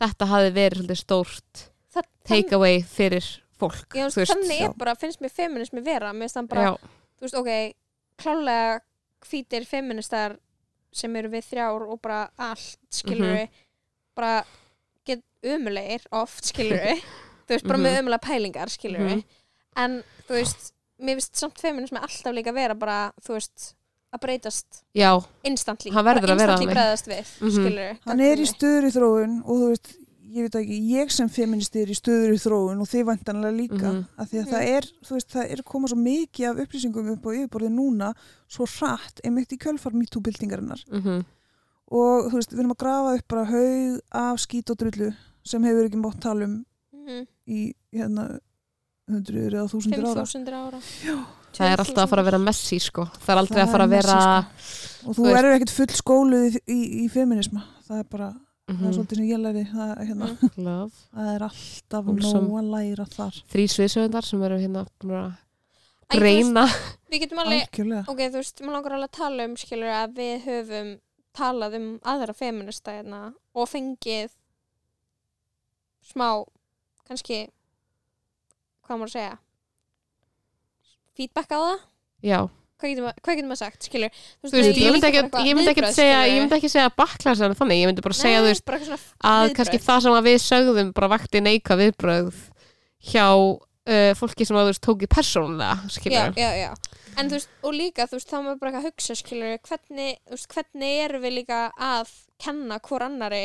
þetta 0.00 0.26
hafi 0.32 0.50
verið 0.56 0.78
svolítið 0.82 1.00
stórt 1.02 1.62
Það- 1.94 2.10
take 2.28 2.52
away 2.52 2.82
fyrir 2.82 3.24
fólk 3.58 3.94
Já, 3.96 4.08
veist. 4.12 4.30
þannig 4.32 4.58
já. 4.60 4.68
er 4.68 4.74
bara, 4.76 4.94
finnst 4.94 5.20
mér 5.20 5.32
feminismi 5.32 5.80
vera 5.84 6.12
mér 6.12 6.26
finnst 6.28 6.36
þann 6.36 6.48
bara, 6.48 6.62
já, 6.62 6.76
þú 7.16 7.20
veist, 7.24 7.34
ok 7.34 7.74
klálega 8.18 8.80
hvítir 9.26 9.66
feministar 9.66 10.36
sem 10.92 11.16
eru 11.16 11.28
við 11.28 11.44
þrjár 11.50 11.88
og 11.90 12.00
bara 12.02 12.30
allt, 12.38 12.78
skilur 12.90 13.32
við 13.36 13.48
bara 14.16 14.44
get 15.06 15.22
umulegir 15.42 16.04
oft, 16.12 16.44
skilur 16.52 16.78
við 16.80 17.00
þú 17.46 17.54
veist, 17.56 17.66
bara 17.66 17.78
með 17.78 17.96
Mhm. 17.96 18.04
umulega 18.04 18.20
pælingar, 18.28 18.68
skilur 18.68 19.00
við 19.00 19.16
Mhm. 19.16 19.24
en, 19.76 20.04
þú 20.28 20.34
veist, 20.36 20.72
mér 21.00 21.18
finnst 21.20 21.36
samt 21.36 21.58
feminismi 21.60 21.98
alltaf 21.98 22.32
líka 22.34 22.52
vera 22.54 22.74
bara, 22.74 23.12
þú 23.22 23.36
veist 23.36 23.74
að 24.14 24.20
breytast 24.22 24.82
já, 24.96 25.10
instantly 25.44 25.90
Hann 25.92 26.04
verður 26.06 26.32
að 26.32 26.38
vera 26.38 26.56
þannig. 26.56 26.72
bregðast 26.72 27.06
við, 27.10 27.26
Mhm. 27.40 27.50
skilur 27.50 27.86
við 27.90 27.98
hann 28.06 28.20
er 28.20 28.36
í 28.36 28.46
stöður 28.46 28.84
í 28.88 28.92
þróun 28.96 29.38
og 29.44 29.56
þú 29.60 29.68
veist, 29.72 29.94
ég 30.26 30.42
veit 30.42 30.56
ekki, 30.60 30.78
ég 30.90 31.10
sem 31.10 31.28
feministi 31.28 31.82
er 31.82 31.86
í 31.88 31.94
stöður 31.96 32.32
í 32.34 32.40
þróun 32.40 32.80
og 32.80 32.88
þið 32.88 33.04
vantanlega 33.04 33.56
líka 33.56 33.92
Mhm. 33.92 34.06
af 34.18 34.30
því 34.30 34.38
að 34.40 34.44
Mhm. 34.46 34.52
það 34.52 34.62
er, 34.76 34.82
þú 35.04 35.10
veist, 35.16 35.28
það 35.30 35.50
er 35.52 35.62
koma 35.62 35.88
svo 35.88 35.96
mikið 35.96 36.50
af 36.50 36.56
upplýsingum 36.66 37.10
upp 37.12 37.22
á 37.26 37.30
yfirborðið 37.36 37.74
núna 37.76 38.14
svo 38.48 38.66
hratt, 38.66 39.20
einmitt 39.24 39.52
í 39.52 39.58
kjölfar 39.58 39.92
MeToo-byltingarinnar 39.92 40.84
mhm 40.90 41.24
og 41.88 42.30
þú 42.32 42.34
veist, 42.34 42.50
við 42.52 42.58
erum 42.60 42.72
að 42.74 42.78
grafa 42.78 43.14
upp 43.18 43.28
bara 43.28 43.44
haug 43.44 44.00
af 44.10 44.38
skít 44.38 44.70
og 44.70 44.76
drullu 44.78 45.14
sem 45.44 45.62
hefur 45.62 45.88
ekki 45.88 46.00
mótt 46.02 46.20
tala 46.20 46.44
um 46.44 46.64
Mhm. 46.94 47.26
í 47.48 47.72
hérna 47.94 48.40
hundruður 49.10 49.54
eða 49.60 49.68
þúsundur 49.70 50.06
ára. 50.10 50.24
5.000 50.26 50.56
ára. 50.60 50.80
Það 51.56 51.70
er 51.72 51.80
alltaf 51.82 52.02
að 52.04 52.10
fara 52.12 52.22
að 52.22 52.28
vera 52.30 52.38
messi 52.42 52.78
sko. 52.82 53.04
það 53.22 53.30
er 53.32 53.38
aldrei 53.40 53.56
Það 53.56 53.66
að 53.66 53.72
fara 53.72 53.84
að 53.86 53.92
er 53.92 53.96
vera 53.96 54.16
messi, 54.56 55.06
og 55.06 55.14
þú 55.16 55.22
veist- 55.24 55.36
verður 55.36 55.54
ekkert 55.56 55.74
full 55.76 55.94
skóluð 56.00 56.44
í, 56.48 56.60
í, 56.66 56.80
í 57.04 57.08
feminisma 57.08 57.62
það 57.86 57.98
er 58.02 58.04
bara, 58.10 58.28
það 58.66 58.74
er 58.74 58.76
Mhm. 58.76 58.92
svolítið 58.96 59.16
sem 59.16 59.28
ég 59.30 59.40
læri 59.40 59.64
það, 59.70 59.92
hérna, 60.08 60.28
Love. 60.66 60.92
það 61.14 61.34
er 61.36 61.42
alltaf 61.46 62.04
nóg 62.04 62.58
að 62.60 62.70
læra 62.74 63.06
þar. 63.14 63.34
Þrý 63.54 63.64
sviðsöfundar 63.76 64.24
sem 64.26 64.42
eru 64.42 64.58
hérna 64.58 64.84
að 64.84 65.36
greina 66.10 66.66
Við 67.10 67.20
getum 67.22 67.38
alveg, 67.38 68.06
ok, 68.10 68.18
þú 68.28 68.32
veist, 68.42 68.60
maður 68.60 68.72
langar 68.76 68.92
alveg 68.98 69.08
að 69.10 69.16
tala 69.18 69.44
um, 69.46 69.56
skilur, 69.56 69.92
að 69.94 70.14
við 70.18 70.44
höfum 70.44 70.90
talað 71.36 71.74
um 71.78 71.88
aðra 72.04 72.34
feminista 72.34 72.90
hérna 72.92 73.34
og 73.54 73.68
fengið 73.68 74.30
smá, 76.06 76.44
kannski, 77.08 77.48
hvað 78.86 79.00
maður 79.02 79.10
að 79.10 79.16
segja, 79.16 79.34
feedback 81.16 81.52
á 81.52 81.58
það? 81.58 81.82
já, 82.26 82.40
Hvað 82.76 82.90
getur 82.92 83.04
maður, 83.06 83.20
hvað 83.24 83.36
getur 83.38 83.48
maður 83.48 83.60
sagt, 83.62 83.86
skilur? 83.88 84.16
þú 84.44 84.50
veist, 84.52 84.78
ég 84.82 84.92
myndi 84.92 85.08
ekki, 85.08 85.20
ég 85.48 85.56
myndi 85.56 85.70
ekki 85.72 85.92
segja 85.96 86.18
ég 86.28 86.42
myndi 86.42 86.56
ekki 86.58 86.68
segja 86.68 86.90
bakklasan 86.92 87.54
þannig, 87.56 87.78
ég 87.80 87.88
myndi 87.88 88.04
bara 88.04 88.16
segja 88.18 88.42
þú 88.44 88.50
veist, 88.50 88.74
að 89.30 89.44
kannski 89.56 89.80
það 89.86 90.02
sem 90.04 90.18
við 90.26 90.36
sögðum 90.44 90.90
bara 90.98 91.08
vakti 91.14 91.40
neika 91.40 91.78
viðbröð 91.80 92.42
hjá 93.08 93.24
uh, 93.32 94.12
fólki 94.18 94.44
sem 94.44 94.58
að 94.58 94.66
þú 94.68 94.72
veist 94.74 94.84
tóki 94.84 95.08
persónulega, 95.08 95.78
já, 95.86 95.94
skilur 95.96 96.36
já, 96.36 96.50
já. 96.60 96.70
En 97.16 97.30
þú 97.32 97.38
veist, 97.38 97.52
og 97.64 97.72
líka, 97.78 98.04
þú 98.10 98.18
veist, 98.18 98.28
þá 98.28 98.36
maður 98.44 98.58
bara 98.60 98.70
eitthvað 98.74 98.82
að 98.82 98.88
hugsa, 98.90 99.16
skilur, 99.22 99.56
hvernig, 99.70 100.18
þú 100.26 100.36
veist, 100.36 100.48
hvernig 100.52 100.98
erum 101.06 101.24
við 101.24 101.36
líka 101.38 101.60
að 101.80 102.12
kenna 102.44 102.76
hvor 102.84 103.06
annari, 103.08 103.44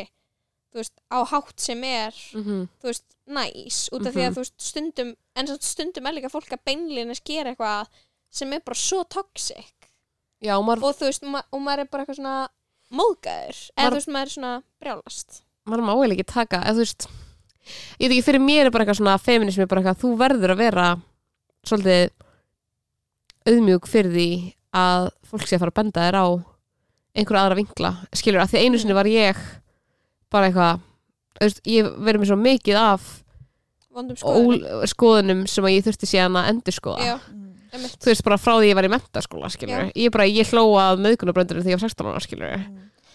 veist, 0.80 0.94
á 1.12 1.20
hátt 1.28 1.60
sem 1.60 1.84
er, 1.84 2.12
Mhm. 2.34 2.68
þú 2.82 2.88
veist, 2.88 3.04
næs, 3.28 3.90
út 3.92 4.06
af 4.08 4.14
því 4.14 4.22
Mhm. 4.22 4.28
að, 4.30 4.34
þú 4.36 4.42
veist, 4.44 4.54
stundum, 4.58 5.16
en 5.36 5.48
stundum 5.60 6.06
er 6.08 6.14
líka 6.14 6.30
fólk 6.32 6.50
að 6.50 6.64
beinlínis 6.66 7.22
gera 7.24 7.52
eitthvað 7.56 7.88
sem 8.32 8.54
er 8.54 8.60
bara 8.60 8.76
svo 8.76 9.04
toxic 9.10 9.74
já, 10.42 10.58
og 10.58 10.66
maður, 10.66 10.84
og 10.84 10.96
þú 10.96 11.06
veist, 11.10 11.24
ma 11.24 11.42
og 11.52 11.60
maður 11.62 11.80
er 11.80 11.86
bara 11.86 12.06
eitthvað 12.06 12.20
svona 12.20 12.48
móðgæður, 12.92 13.72
eða 13.78 13.90
þú 13.90 13.94
veist, 13.94 14.08
maður 14.08 14.22
er 14.22 14.36
svona 14.36 14.64
brjálast. 14.82 15.42
maður 15.68 15.84
má 15.84 15.94
eiginlega 15.96 16.20
ekki 16.20 16.34
taka 16.34 16.58
eða 16.64 16.74
þú 16.74 16.78
veist, 16.86 17.08
ég 18.00 18.10
veit 18.10 18.12
ekki 18.12 18.24
fyrir 18.24 18.42
mér 18.42 18.66
er 18.66 18.72
bara 18.72 18.86
eitthvað 18.86 19.00
svona 19.02 19.18
feminismi, 19.22 19.68
bara 19.68 19.82
eitthvað, 19.82 20.02
þú 20.02 20.18
verður 20.18 20.52
að 20.52 20.58
vera 20.58 21.02
svolítið 21.66 22.10
auðmjúk 23.48 23.88
fyrir 23.90 24.12
því 24.14 24.28
að 24.74 25.10
fólk 25.30 25.48
sé 25.48 25.56
að 25.58 25.60
fara 25.60 25.72
að 25.72 25.80
benda 25.82 26.06
þér 26.06 26.18
á 26.22 26.28
einhverja 27.16 27.42
aðra 27.46 27.58
vinkla, 27.60 27.92
skilur, 28.16 28.40
að 28.42 28.52
því 28.54 28.60
einu 28.66 28.80
sinni 28.80 28.94
var 28.96 29.06
ég 29.06 29.36
bara 30.32 30.50
eitthvað 30.50 30.80
þú 31.38 31.46
veist, 31.48 31.62
ég 31.66 31.92
verið 31.98 32.22
mér 32.24 32.30
svo 32.32 32.40
mikið 32.42 32.80
af 32.82 33.10
ól, 34.24 34.60
skoðunum. 34.88 35.46
sem 35.50 35.66
að 35.68 35.76
ég 35.76 35.86
þurfti 35.88 36.08
síðan 36.10 36.38
að 36.40 36.50
endur 36.54 36.76
skoða 36.76 37.06
Já, 37.06 37.16
Mm. 37.32 37.54
einmitt. 37.74 37.98
þú 38.00 38.06
veist, 38.12 38.24
bara 38.24 38.38
frá 38.38 38.54
því 38.60 38.70
ég 38.72 38.76
var 38.76 38.88
í 38.88 38.92
mentaskóla, 38.94 39.50
skilur 39.52 39.92
ég 39.96 40.12
bara, 40.12 40.24
ég 40.26 40.48
hlóa 40.52 40.92
að 40.94 41.02
möðgunabröndur 41.06 41.62
þegar 41.62 41.74
ég 41.76 41.80
var 41.82 41.90
16 41.90 42.08
ára, 42.12 42.22
skilur 42.24 42.66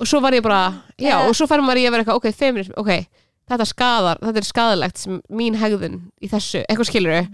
og 0.01 0.07
svo 0.07 0.21
var 0.21 0.33
ég 0.33 0.43
bara, 0.43 0.83
já, 0.99 1.21
Eh. 1.23 1.29
og 1.29 1.35
svo 1.35 1.47
fær 1.49 1.61
maður 1.65 1.81
í 1.81 1.87
að 1.87 1.91
vera 1.93 2.05
eitthvað, 2.05 2.17
ok, 2.21 2.33
feminism, 2.33 2.73
ok 2.77 3.07
þetta 3.49 3.67
skadar, 3.67 4.19
þetta 4.21 4.37
er 4.37 4.43
skadalegt 4.43 4.97
sem 4.99 5.23
mín 5.31 5.55
hegðun 5.57 6.11
í 6.21 6.29
þessu, 6.29 6.65
eitthvað 6.69 6.91
skilur 6.91 7.29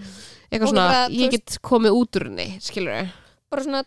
eitthvað 0.53 0.63
Og 0.63 0.69
svona, 0.69 0.87
bara, 0.89 1.09
þú 1.09 1.19
ég 1.25 1.31
get 1.31 1.59
komið 1.63 1.93
út 1.97 2.17
úr 2.21 2.25
henni 2.29 2.59
skilur 2.61 3.09
bara 3.51 3.63
svona 3.63 3.85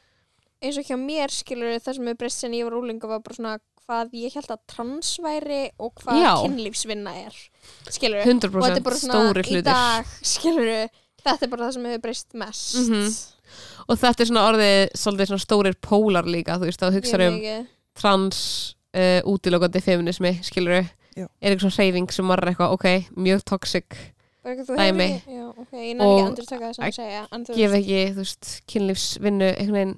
eins 0.62 0.78
og 0.78 0.84
hjá 0.84 0.98
mér 0.98 1.30
skilur 1.30 1.80
það 1.80 1.96
sem 1.96 2.08
er 2.08 2.16
breyst 2.16 2.40
sen 2.40 2.52
ég 2.52 2.64
var 2.66 2.74
úlinga 2.82 3.08
var 3.08 3.20
bara 3.20 3.36
svona 3.36 3.60
hvað 3.86 4.14
ég 4.18 4.34
held 4.34 4.52
að 4.56 4.62
trans 4.68 5.14
væri 5.24 5.62
og 5.80 5.94
hvað 6.02 6.22
Já. 6.22 6.32
kynlífsvinna 6.44 7.14
er 7.26 7.36
skilur 7.90 8.20
og 8.22 8.26
þetta 8.26 8.50
100% 8.50 8.76
er 8.80 8.86
bara 8.90 8.96
svona 9.02 9.14
stóri 9.14 9.42
í 9.46 9.50
hlutir 9.50 9.64
dag 9.70 10.06
skilur 10.22 10.72
þetta 11.26 11.42
er 11.48 11.52
bara 11.56 11.68
það 11.68 11.74
sem 11.78 11.86
hefur 11.90 12.04
breyst 12.08 12.34
mest 12.34 12.76
Mhm. 12.82 13.14
og 13.90 13.98
þetta 14.02 14.22
er 14.26 14.30
svona 14.32 14.48
orðið 14.50 14.80
svolítið 14.98 15.30
svona 15.32 15.46
stórir 15.46 15.76
pólar 15.82 16.26
líka 16.26 16.58
þú 16.60 16.66
veist, 16.70 16.82
þá 16.82 16.92
hugsaður 16.98 17.28
um 17.28 17.40
mikið. 17.40 17.68
trans 17.96 18.40
uh, 18.96 19.22
útilokandi 19.28 19.82
feminismi, 19.84 20.40
skilur 20.44 20.86
Já. 21.16 21.28
er 21.42 21.52
eitthvað 21.56 21.70
svona 21.70 21.78
hreyfing 21.80 22.12
sem 22.12 22.28
var 22.28 22.42
eitthvað, 22.46 22.74
ok, 22.76 22.86
mjög 23.16 23.44
toxic 23.46 23.86
bara 24.44 24.56
eitthvað 24.56 24.68
þú 24.70 24.78
Dæmi. 24.78 25.08
já, 25.26 25.46
okay, 25.58 25.94
ég 25.94 26.02
Og 26.02 26.06
ekki 26.06 26.24
að 26.24 26.28
endur 26.30 26.46
taka 26.50 26.66
það 26.66 26.74
sem 26.76 26.86
að 26.86 26.96
segja 27.00 27.22
en 27.32 27.46
þú 27.46 27.56
gef 27.56 27.72
ekki, 27.80 28.02
þú 28.14 28.16
veist, 28.22 28.50
kynlífsvinnu 28.68 29.48
einhvern 29.56 29.78
veginn 29.80 29.96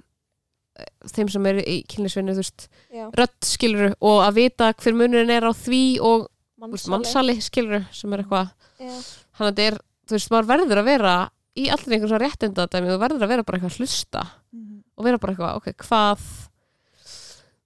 þeim 1.13 1.29
sem 1.33 1.45
eru 1.51 1.61
í 1.65 1.77
kynlífsvinnu, 1.89 2.33
þú 2.37 2.41
veist, 2.43 2.67
já, 2.93 3.05
rödd 3.17 3.37
skilur 3.49 3.95
og 4.01 4.19
að 4.27 4.33
vita 4.41 4.71
hver 4.73 4.93
munurinn 4.99 5.33
er 5.33 5.47
á 5.47 5.51
því 5.57 5.81
og 6.05 6.27
mannsali. 6.59 6.91
mannsali 6.95 7.37
skilur 7.41 7.85
sem 7.93 8.13
er 8.13 8.23
eitthvað. 8.23 8.51
Hann 8.79 9.47
að 9.47 9.53
þetta 9.55 9.67
er, 9.71 9.79
þú 10.07 10.17
veist, 10.17 10.31
maður 10.33 10.51
verður 10.53 10.81
að 10.83 10.89
vera 10.91 11.15
í 11.57 11.69
allir 11.73 11.95
einhvern 11.97 12.11
svona 12.11 12.25
réttinda 12.27 12.67
dæmi 12.69 12.91
þú 12.93 12.99
verður 13.01 13.25
að 13.25 13.31
vera 13.33 13.43
bara 13.47 13.57
eitthvað 13.57 13.73
að 13.73 13.79
hlusta 13.81 14.25
Mhm. 14.53 14.83
og 14.97 15.05
vera 15.05 15.17
bara 15.17 15.33
eitthvað, 15.33 15.55
ok, 15.57 15.73
hvað 15.87 16.27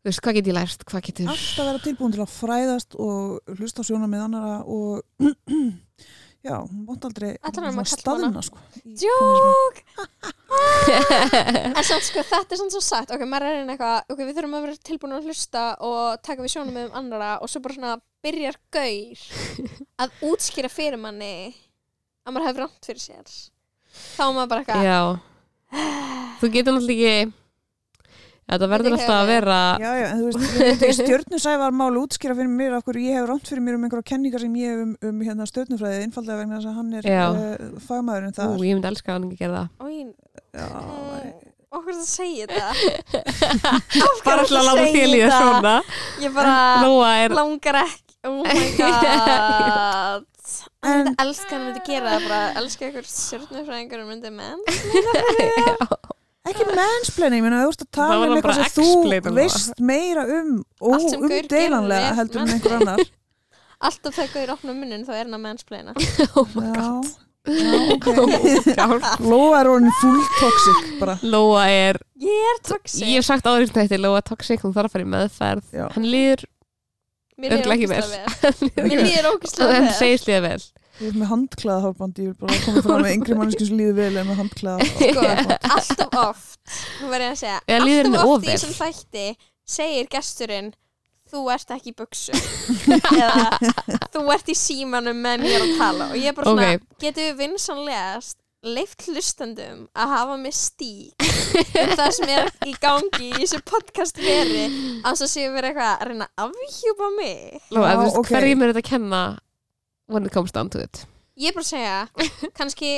þú 0.02 0.08
veist, 0.10 0.22
hvað 0.26 0.34
get 0.40 0.48
ég 0.50 0.56
lært, 0.58 0.86
hvað 0.90 1.04
getur 1.06 1.28
alltaf 1.30 1.66
vera 1.68 1.82
tilbúin 1.84 2.14
til 2.16 2.22
að 2.24 2.32
fræðast 2.34 2.96
og 2.98 3.42
hlusta 3.60 3.84
á 3.84 3.88
sjóna 3.88 4.08
með 4.10 4.24
annara 4.26 4.56
og 4.66 5.04
já, 6.42 6.56
hún 6.58 6.86
mátt 6.88 7.06
aldrei 7.06 7.32
Ætlar 7.38 7.68
hann 7.68 7.76
svona 7.76 7.86
að 7.86 8.04
kalla 8.06 8.28
hana? 8.28 8.42
staðna 8.42 8.42
sko. 8.48 8.58
Jók! 9.06 9.76
en 11.78 11.84
samt 11.86 12.06
sko, 12.08 12.24
þetta 12.32 12.56
er 12.56 12.62
samt 12.62 12.76
svo 12.76 12.82
sagt 12.84 13.14
ok, 13.14 13.26
maður 13.30 13.48
er 13.50 13.60
einn 13.62 13.74
eitthvað, 13.74 13.98
ok, 14.14 14.22
við 14.26 14.34
þurfum 14.40 14.58
að 14.58 14.66
vera 14.68 14.86
tilbúin 14.90 15.16
að 15.18 15.28
hlusta 15.30 15.66
og 15.88 16.22
taka 16.26 16.46
við 16.46 16.54
sjónum 16.56 16.76
með 16.78 16.88
um 16.90 16.98
annara 17.02 17.32
og 17.42 17.52
svo 17.52 17.62
bara 17.64 17.78
svona 17.78 17.94
byrjar 18.26 18.58
gaur 18.74 19.26
að 20.02 20.24
útskýra 20.32 20.70
fyrir 20.72 21.00
manni 21.02 21.34
að 22.26 22.34
maður 22.36 22.48
hefur 22.50 22.66
rámt 22.66 22.90
fyrir 22.90 23.04
sér 23.06 23.36
þá 24.16 24.24
er 24.28 24.34
maður 24.38 24.52
bara 24.54 24.66
eitthvað 24.66 24.88
já 24.90 25.00
þú 26.42 26.52
getur 26.56 26.76
náttúrulega 26.76 27.14
ekki 27.22 27.41
þetta 28.52 28.68
verður 28.72 28.96
alltaf 28.98 29.16
að 29.18 29.30
vera 29.32 29.60
Já, 29.82 29.92
já, 30.02 30.06
en 30.12 30.18
þú 30.22 30.26
veist, 30.30 30.86
stjörnusævar 31.00 31.76
máli 31.82 32.02
útskýra 32.04 32.36
fyrir 32.38 32.52
mér 32.52 32.76
af 32.78 32.84
hverju 32.88 33.06
ég 33.08 33.18
hef 33.20 33.30
rámt 33.32 33.48
fyrir 33.52 33.64
mér 33.66 33.78
um 33.80 33.86
einhverja 33.88 34.08
kenningar 34.12 34.44
sem 34.46 34.58
ég 34.62 34.74
hef 34.74 34.82
um, 34.86 34.92
um 35.12 35.22
hérna 35.28 35.48
stjörnufræði 35.50 36.02
einfallega 36.06 36.40
vegna 36.42 36.60
þess 36.60 36.72
að 36.72 36.78
hann 36.82 36.92
er 37.00 37.08
Já. 37.08 37.24
uh, 37.32 37.80
fagmaðurinn 37.88 38.34
ú, 38.34 38.38
þar 38.42 38.66
ég 38.68 38.76
myndi 38.78 38.92
elska 38.92 39.08
að 39.12 39.18
hann 39.18 39.30
ekki 39.30 39.40
gera 39.46 39.62
það. 39.62 39.68
Ói, 39.82 39.98
Já, 40.52 40.68
væri- 41.12 41.38
okkur 41.72 41.94
það 41.96 42.08
segja 42.12 42.46
þetta. 42.52 42.68
Bara 44.26 44.42
alltaf 44.42 44.58
að 44.60 44.68
láta 44.68 44.88
þér 44.92 45.08
líða 45.16 45.30
svona. 45.38 45.76
Ég 46.26 46.34
bara 46.36 46.56
er 47.24 47.36
langar 47.40 47.78
ekki 47.86 48.10
oh 48.28 48.36
my 48.44 48.66
god. 48.82 50.28
En 50.82 50.92
En- 50.92 51.08
þetta 51.08 51.24
elska 51.24 51.52
hann 51.56 51.64
myndi 51.70 51.82
gera 51.88 52.16
það 52.18 52.28
bara 52.28 52.42
elska 52.62 52.90
ykkur 52.90 53.08
stjórnufræðingur 53.08 54.04
myndi 54.10 54.32
menn 54.34 54.60
ekki 56.50 56.68
mansplaining, 56.68 57.42
ég 57.42 57.46
meina 57.46 57.64
þú 57.64 57.72
ert 57.72 57.84
að 57.86 57.90
tala 57.98 58.28
um 58.28 58.36
eitthvað 58.36 58.60
sem 58.60 58.70
þú 58.78 58.86
um 59.32 59.36
veist 59.38 59.82
meira 59.86 60.24
um 60.40 60.54
óumdeilanlega 60.82 62.06
gerir 62.08 62.20
heldur 62.20 62.44
er 62.44 62.54
einhver 62.56 62.78
annar. 62.80 63.04
Alltaf 63.88 64.18
þegar 64.18 64.32
gaur 64.36 64.54
opna 64.56 64.76
munnin 64.78 65.06
þá 65.08 65.14
er 65.16 65.24
hann 65.26 65.38
að 65.38 65.44
mennsplaina 65.48 65.94
oh 66.40 66.50
my 66.54 66.72
Já, 66.72 66.90
god. 68.06 69.06
Lóa 69.26 69.62
er 69.64 69.70
orðin 69.72 69.96
full 69.98 70.20
toxic 70.38 70.92
bara. 71.00 71.16
Lóa 71.26 71.64
er, 71.74 71.98
ég 72.22 72.50
er 72.52 72.60
toxic. 72.68 73.02
Ég 73.02 73.18
hef 73.18 73.26
sagt 73.26 73.50
áður 73.50 73.72
þetta 73.74 73.98
Lóa 73.98 74.20
er 74.22 74.28
toxic, 74.28 74.62
hún 74.62 74.76
þarf 74.76 74.92
að 74.92 74.98
fara 74.98 75.08
í 75.08 75.10
meðferð. 75.16 75.72
Já. 75.74 75.88
hann 75.96 76.06
líður, 76.06 76.46
mér 77.42 77.56
líður 77.58 77.72
ógeðslega 77.72 78.12
vel. 78.22 78.70
mér 78.92 79.02
líður 79.08 80.28
líða 80.30 80.44
vel 80.46 80.62
Ég 81.02 81.08
er 81.10 81.16
með 81.18 81.30
handklæða 81.32 81.82
hárbandi, 81.88 82.26
ég 82.28 82.34
vil 82.34 82.38
bara 82.46 82.58
koma 82.66 82.82
fram 82.86 83.02
með 83.02 83.14
yngri 83.16 83.38
manneski 83.40 83.66
sem 83.70 83.80
líður 83.80 83.96
vel 83.98 84.12
en 84.22 84.28
með 84.30 84.38
handklæða 84.44 84.86
sko, 84.92 85.24
hárband. 85.26 85.72
alltaf 85.78 86.20
oft 86.22 86.76
nú 87.02 87.10
verð 87.10 87.26
ég 87.26 87.32
að 87.34 87.40
segja 87.42 87.58
Eða 87.66 87.88
líður 87.88 88.06
henni 88.06 88.20
alltaf 88.22 88.30
of 88.30 88.36
oft 88.36 88.46
í 88.46 88.52
vel? 88.52 88.54
þessum 88.60 88.78
þætti 88.78 89.26
segir 89.78 90.12
gesturinn 90.14 90.70
þú 91.32 91.42
ert 91.56 91.74
ekki 91.78 91.94
í 91.94 91.98
buksu 91.98 92.36
eða 93.24 93.48
þú 94.14 94.24
ert 94.36 94.52
í 94.52 94.58
símanum 94.62 95.22
meðan 95.24 95.46
ég 95.48 95.58
er 95.58 95.66
að 95.66 95.74
tala 95.80 96.08
og 96.12 96.18
ég 96.20 96.30
er 96.34 96.38
bara 96.38 96.54
svona, 96.54 96.70
Ok. 96.78 96.88
getum 97.06 97.28
við 97.30 97.38
vinsanlegast 97.46 98.38
leift 98.62 99.08
hlustandum 99.10 99.86
að 99.98 100.12
hafa 100.14 100.36
með 100.38 100.54
stík 100.54 101.30
um 101.82 101.94
það 102.00 102.12
sem 102.20 102.30
er 102.36 102.52
í 102.70 102.76
gangi 102.84 103.32
í 103.32 103.38
þessu 103.40 103.62
podcast 103.66 104.20
veri 104.22 104.68
að 105.02 105.08
þess 105.16 105.24
að 105.26 105.32
séu 105.32 105.48
verið 105.56 105.72
eitthvað 105.72 105.96
að 105.96 106.04
reyna 106.12 106.28
að 106.36 106.52
afhjúpa 106.52 107.10
mig 107.16 107.40
Lóa, 107.74 107.88
Já, 107.88 107.96
þú 107.96 108.04
veist, 108.04 108.20
ok. 108.22 108.30
hverjum 108.36 108.62
er 108.68 108.74
þetta 108.76 108.84
að 108.84 108.92
kenna 108.92 109.22
when 110.12 110.26
it 110.28 110.32
comes 110.36 110.52
down 110.52 110.70
to 110.76 110.84
it. 110.84 111.06
Ég 111.40 111.50
er 111.50 111.58
bara 111.58 111.64
að 111.66 111.74
segja 111.74 112.52
kannski 112.60 112.92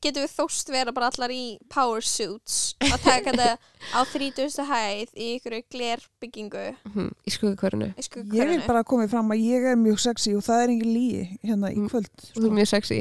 getum 0.00 0.22
við 0.24 0.30
þóst 0.32 0.70
vera 0.72 0.92
bara 0.96 1.10
allar 1.12 1.28
í 1.34 1.58
power 1.68 2.00
suits 2.00 2.74
að 2.80 3.02
taka 3.04 3.32
þetta 3.34 3.48
á 3.92 4.00
30. 4.08 4.62
hæð 4.70 5.10
í 5.20 5.26
ykkur 5.36 5.56
glerbyggingu. 5.74 6.62
Mhm, 6.88 7.10
í 7.28 7.32
skugakörinu 7.34 7.90
í 7.90 7.92
Ég 7.92 7.98
vil 8.00 8.06
skuggakörinu 8.08 8.66
bara 8.70 8.84
komið 8.88 9.10
fram 9.12 9.34
að 9.34 9.42
ég 9.44 9.66
er 9.74 9.76
mjög 9.76 10.00
sexy 10.06 10.32
og 10.38 10.46
það 10.46 10.62
er 10.64 10.72
engin 10.72 10.94
líi 10.96 11.26
hérna 11.44 11.68
í 11.74 11.76
Mm. 11.82 11.90
kvöld 11.92 12.08
þú 12.32 12.46
er 12.48 12.56
mjög 12.56 12.70
sexy. 12.72 13.00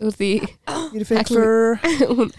Þú 0.00 0.10
ert 0.10 0.20
í, 0.26 0.32
Ég 0.96 1.00
er 1.00 1.06
fake 1.12 1.30
fur. 1.30 1.78
Hún, 2.10 2.32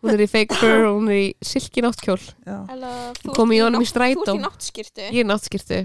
hún 0.00 0.14
er 0.16 0.24
í 0.24 0.30
fake 0.32 0.56
fur 0.56 0.86
og 0.88 0.94
hún 1.02 1.12
er 1.12 1.20
í 1.20 1.28
silki 1.44 1.84
náttkjól 1.84 2.20
Já. 2.48 2.56
Eller, 2.72 3.12
þú 3.20 3.34
Kom 3.36 3.52
ert 3.52 3.58
í 3.58 3.62
honum 3.66 3.82
í 3.82 3.84
nátt- 3.84 3.92
strætó. 3.92 4.24
þú 4.24 4.32
ert 4.32 4.40
í 4.40 4.44
náttskirtu 4.48 5.10
ég 5.12 5.20
er 5.20 5.28
náttskirtu 5.28 5.80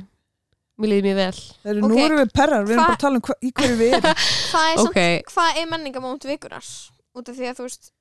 mér 0.81 0.91
líði 0.91 1.03
mér 1.07 1.17
vel 1.21 1.37
Þeir, 1.63 1.81
Nú 1.85 1.91
Ok. 1.95 2.01
erum 2.05 2.19
við 2.23 2.31
perrar, 2.35 2.65
við 2.67 2.73
erum 2.75 2.81
Hva- 2.83 2.87
bara 2.89 2.97
að 2.97 3.03
tala 3.05 3.19
um 3.21 3.25
hva, 3.29 3.35
í 3.41 3.51
hverju 3.55 3.77
við 3.79 3.93
erum 3.95 4.19
hvað 4.51 4.69
er, 4.71 4.81
ok, 4.83 4.97
samt, 4.99 5.31
hvað 5.35 5.59
er 5.61 5.69
menningamónt 5.71 6.27
vikunar 6.29 6.71
út 7.15 7.29
af 7.31 7.35
því 7.39 7.49
að 7.51 7.57
þú 7.61 7.67
veist 7.69 7.91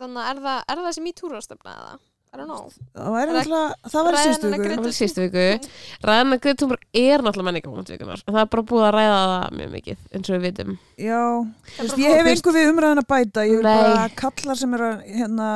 þannig 0.00 0.22
að 0.22 0.30
er 0.32 0.42
það, 0.46 0.62
er 0.74 0.82
það 0.86 0.96
sem 0.98 1.06
í 1.06 1.14
túrastefna 1.20 1.76
eða? 1.76 1.94
Það 2.36 3.12
Ræ- 3.16 3.26
náttúrulega- 3.26 3.74
það 3.90 4.04
var 4.04 4.12
í 4.12 4.16
ræðan 4.16 4.26
síðustu 4.26 4.46
hennar 4.46 4.58
viku. 4.60 4.70
Það 4.76 4.82
var 4.82 4.92
í 4.92 4.98
síðustu 4.98 5.20
viku. 5.26 5.44
Ræðan 6.06 6.32
að 6.36 6.40
Greta 6.44 6.58
Thunberg 6.60 6.82
er 6.94 7.18
náttúrulega 7.26 7.46
menningamóndvikunar 7.48 8.22
en 8.26 8.34
það 8.34 8.40
er 8.42 8.50
bara 8.54 8.62
búið 8.70 8.84
að 8.86 8.94
ræða 8.96 9.18
það 9.26 9.56
mjög 9.56 9.70
mikið 9.76 9.96
eins 10.16 10.28
og 10.30 10.34
við 10.36 10.44
vitum. 10.46 10.78
Já, 10.96 11.22
bara 11.76 12.00
ég 12.02 12.16
hef 12.16 12.26
einhver 12.32 12.56
við 12.56 12.70
umræðan 12.72 13.02
að 13.02 13.08
bæta. 13.12 13.40
Ég 13.46 13.56
vil 13.56 13.62
bara 13.62 14.08
kallar 14.16 14.56
sem 14.56 14.74
er 14.74 14.80
að 14.86 14.96
hérna, 15.16 15.48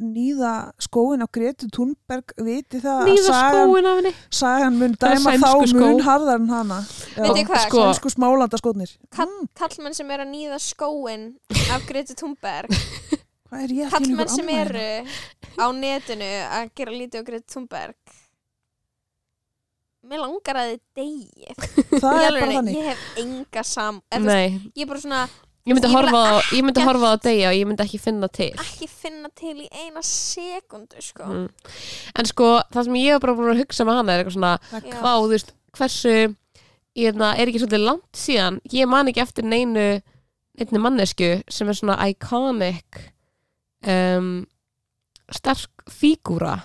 nýða 0.00 0.52
skóin 0.80 1.22
á 1.24 1.28
Gretu 1.30 1.68
Thunberg 1.70 2.34
viti 2.38 2.80
það 2.80 3.02
að 3.02 3.08
Nýða 3.10 3.26
sagan, 3.30 3.68
skóin 3.68 3.86
af 3.90 3.96
henni. 4.00 4.14
sagan 4.30 4.78
mun 4.78 4.94
dæma 5.00 5.34
þá 5.38 5.50
skó. 5.66 5.80
mun 5.80 6.00
harðar 6.00 6.34
en 6.40 6.48
hana. 6.48 6.80
Sko- 6.80 7.84
sænsku 7.90 8.10
smálanda 8.10 8.56
skónir 8.60 8.90
Kall, 9.10 9.28
kallmenn 9.56 9.94
sem 9.94 10.10
er 10.10 10.18
að 10.24 10.30
nýða 10.30 10.58
skóin 10.60 11.34
af 11.72 11.86
Greta 11.86 12.14
Thunberg 12.14 12.70
hvað 13.50 13.64
er 13.66 13.74
ég 13.76 13.86
að 13.86 13.92
kallmenn 13.96 14.16
ykkur 14.20 14.32
sem 14.36 14.48
amma 14.48 14.62
eru 14.64 14.86
hérna? 14.86 15.60
á 15.60 15.66
netinu 15.82 16.30
að 16.46 16.72
gera 16.80 16.96
lítið 16.96 17.20
á 17.20 17.26
Greta 17.28 17.52
Thunberg 17.54 18.16
mér 20.10 20.22
langar 20.24 20.58
að 20.62 20.70
þið 20.72 20.80
degið 20.96 21.62
það 22.00 22.00
Í 22.00 22.00
er 22.00 22.00
bara 22.00 22.26
alvörunni, 22.30 22.56
þannig 22.56 22.76
ég 22.80 22.88
hef 22.88 23.06
enga 23.20 23.64
sam 23.68 24.00
eða, 24.08 24.20
þú 24.20 24.26
veist, 24.26 24.34
Nei, 24.34 24.72
ég 24.80 24.84
er 24.86 24.90
bara 24.94 25.02
svona 25.04 25.20
ég 25.68 25.76
myndi 25.76 25.90
Ég 25.90 25.92
vil 25.92 25.92
horfa 25.98 26.20
á 26.24 26.32
ég 26.56 26.64
myndi 26.66 26.84
horfa 26.86 27.10
á 27.12 27.16
degja 27.26 27.50
og 27.50 27.58
ég 27.58 27.68
myndi 27.68 27.84
ekki 27.84 28.00
finna 28.00 28.30
til 28.32 28.48
ekki 28.64 28.88
finna 28.90 29.28
til 29.36 29.56
í 29.60 29.68
eina 29.82 30.02
sekundu 30.06 31.04
sko. 31.04 31.26
mm. 31.28 31.74
En 32.16 32.30
sko, 32.30 32.48
það 32.72 32.88
sem 32.88 32.96
ég 33.02 33.12
hef 33.16 33.22
bara 33.26 33.36
búin 33.38 33.52
að 33.52 33.60
hugsa 33.64 33.84
með 33.86 34.00
hana 34.00 34.14
er 34.16 34.22
eitthvað 34.24 34.38
svona 34.38 34.54
Það- 34.70 34.88
Já. 34.88 34.96
Vá, 35.04 35.12
þú 35.20 35.28
veist, 35.34 35.52
hversu 35.76 36.14
ég 36.96 37.10
hefna, 37.12 37.28
er 37.36 37.46
ekki 37.52 37.60
svolítið 37.62 37.84
langt 37.90 38.22
síðan 38.24 38.56
ég 38.72 38.88
man 38.90 39.12
ekki 39.12 39.22
eftir 39.26 39.44
neinu 39.46 39.84
einni 40.60 40.80
mannesku 40.82 41.28
sem 41.52 41.68
er 41.70 41.76
svona 41.78 42.00
iconic 42.08 43.04
um, 43.86 44.30
sterk 45.30 45.84
fígúra. 45.90 46.56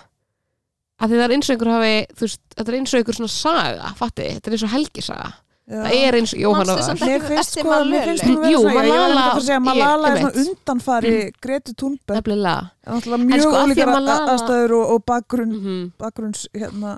Að 0.96 1.10
því 1.12 1.16
það 1.18 1.24
er 1.26 1.34
eins 1.36 1.48
og 1.50 1.54
einhver 1.56 1.72
hafi 1.74 1.96
veist, 2.22 2.40
þetta 2.56 2.72
er 2.72 2.78
eins 2.78 2.94
og 2.94 3.00
einhver 3.00 3.18
svona 3.18 3.32
saga 3.34 3.90
fatti, 3.98 4.30
þetta 4.36 4.48
er 4.50 4.56
eins 4.56 4.64
og 4.66 4.72
helgisaga. 4.76 5.32
Já. 5.66 5.80
það 5.82 5.94
er 5.98 6.14
eins 6.14 6.30
og 6.30 6.38
Jóhanna 6.38 6.74
var 6.78 6.98
Mér 7.00 7.22
finnst 7.26 7.56
sko, 7.56 7.62
mér 7.66 7.72
Malala? 7.74 8.02
finnst 8.06 8.22
hún 8.22 8.36
vera 8.38 8.50
Jú, 8.52 8.58
svona, 8.60 8.74
ég 8.86 8.92
einmitt 8.94 9.16
að 9.18 9.32
að 9.32 9.40
segja, 9.42 9.56
ég- 9.56 9.64
Malala 9.66 10.10
er 10.12 10.20
svona 10.20 10.42
undanfari 10.42 11.14
Gretu 11.42 11.72
Thunberg, 11.74 12.18
nefnilega. 12.20 12.70
Náttúrulega 12.86 13.24
mjög 13.24 13.42
sko, 13.42 13.50
að 13.50 13.64
ólíkar 13.66 13.90
aðstæður 14.30 14.74
og, 14.76 14.92
og 14.94 15.04
bakgrunn, 15.10 15.56
mm 15.56 15.92
bakgrunns 15.98 16.44
hérna 16.54 16.92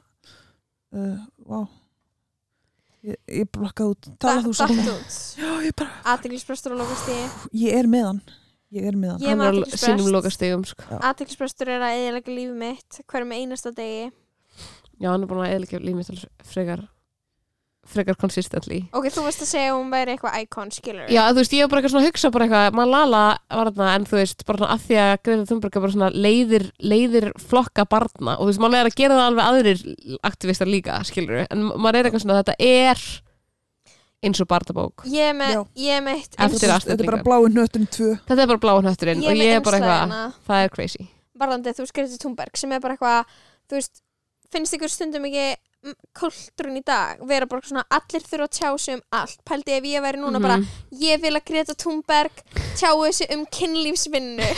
uh, 0.93 1.17
wow 1.49 1.65
ég, 3.09 3.17
ég 3.41 3.49
blokkaði 3.57 3.95
út, 3.95 4.11
tala 4.21 4.45
þú 4.45 4.53
Datt 4.53 4.61
samt 4.61 4.93
út. 4.93 5.17
Já, 5.41 5.51
ég 5.65 5.73
og 6.77 7.57
ég 7.57 7.73
er 7.81 7.89
með 7.89 8.05
hann 8.11 8.21
ég 8.75 8.91
er 8.91 8.99
með 8.99 9.15
hann. 9.15 9.25
Ég 9.25 9.33
er 9.33 9.43
hann 9.43 9.61
með 9.63 9.73
er 9.73 9.83
sínum 9.83 10.13
lokastegum 10.15 10.67
sko. 10.69 11.01
aðtiklisbrestur 11.01 11.73
er 11.73 11.87
að 11.87 11.97
eðilega 12.03 12.37
lífið 12.37 12.61
mitt 12.63 13.01
hverjum 13.07 13.35
einasta 13.39 13.75
degi. 13.75 14.13
Já, 14.99 15.11
hann 15.13 15.25
er 15.25 15.31
búin 15.31 15.45
að 15.47 15.57
eðlika 15.57 15.83
lífið 15.83 16.13
til 16.13 16.23
frekar 16.53 16.87
frekar 17.89 18.17
consistently. 18.21 18.83
Ok, 18.97 19.09
þú 19.15 19.25
veist 19.25 19.43
að 19.45 19.49
segja 19.49 19.73
að 19.73 19.79
hún 19.79 19.93
væri 19.93 20.15
eitthvað 20.15 20.35
icon 20.43 20.73
skilur 20.75 21.07
Já, 21.09 21.23
þú 21.31 21.41
veist, 21.41 21.55
ég 21.57 21.65
var 21.65 21.71
bara 21.73 21.81
eitthvað 21.81 21.95
svona 21.95 22.03
að 22.03 22.11
hugsa 22.11 22.31
bara 22.35 22.47
eitthvað 22.47 22.77
Malala 22.77 23.23
var 23.49 23.71
þarna, 23.71 23.87
en 23.95 24.09
þú 24.09 24.19
veist, 24.19 24.45
bara 24.49 24.61
svona 24.61 24.75
að 24.75 24.83
því 24.85 24.99
að 25.05 25.13
Greta 25.29 25.47
Thunberg 25.49 25.79
er 25.79 25.85
bara 25.85 25.95
svona 25.95 26.11
leiðir, 26.27 26.67
leiðir 26.85 27.29
flokka 27.41 27.87
barna. 27.89 28.35
Og 28.37 28.45
þú 28.45 28.51
veist, 28.51 28.63
maður 28.65 28.83
er 28.83 28.91
að 28.91 28.99
gera 29.01 29.19
það 29.19 29.31
alveg 29.31 29.49
aðrir 29.49 30.21
aktivistar 30.29 30.71
líka, 30.71 30.99
skilur 31.09 31.47
en 31.47 31.65
maður 31.71 32.01
er 32.03 32.11
eitthvað 32.11 32.25
svona, 32.27 32.43
þetta 32.43 32.59
er 32.69 33.07
eins 34.23 34.41
og 34.43 34.49
barnabók. 34.51 35.05
Ég 35.07 35.31
er 35.31 35.37
með, 35.39 35.67
ég 35.79 35.93
er 35.99 36.03
með 36.03 36.17
eitt 36.19 36.35
Eftir 36.35 36.49
ins- 36.49 36.59
Þetta 36.59 36.67
er 36.71 36.75
Astrid 36.77 36.99
bara 37.07 37.17
Lindgren. 37.17 37.25
blái 37.29 37.55
nöttin 37.55 37.87
tvö. 37.95 38.11
Þetta 38.27 38.43
er 38.43 38.47
bara 38.51 38.59
bláa 38.65 38.81
hnötturinn 38.83 39.23
ég 39.23 39.29
og 39.29 39.31
er 39.31 39.37
ég 39.37 39.53
með 39.53 39.57
er 39.57 39.61
bara 39.69 39.79
eitthvað, 39.79 40.03
einslæðina 40.03 40.35
það 40.49 40.65
er 40.65 40.69
crazy. 40.75 41.09
Varðandi 41.39 41.75
þú 41.79 41.87
skreitið 41.93 42.19
Thunberg 42.25 42.57
sem 42.59 42.73
er 42.73 42.81
bara 42.81 42.97
eitthvað 42.97 43.25
þú 43.71 43.79
veist, 43.79 44.01
finnst 44.51 44.75
ykkur 44.75 44.91
stundum 44.91 45.25
ekki 45.29 45.45
mm, 45.85 45.95
kultúrun 46.19 46.79
í 46.81 46.83
dag 46.85 47.21
vera 47.29 47.47
bara 47.47 47.63
svona 47.63 47.85
allir 47.95 48.25
þurfa 48.27 48.49
að 48.49 48.57
tjá 48.59 48.71
sig 48.81 48.95
um 48.99 49.03
allt? 49.13 49.39
Pældi 49.47 49.77
ef 49.77 49.85
ég 49.85 50.03
væri 50.03 50.19
núna 50.19 50.41
bara 50.43 50.57
Mhm. 50.57 50.67
ég 50.99 51.21
vil 51.23 51.35
að 51.39 51.45
Greta 51.47 51.75
Thunberg 51.79 52.33
tjáu 52.75 53.13
sig 53.13 53.29
um 53.31 53.47
kynlífsvinnu. 53.47 54.49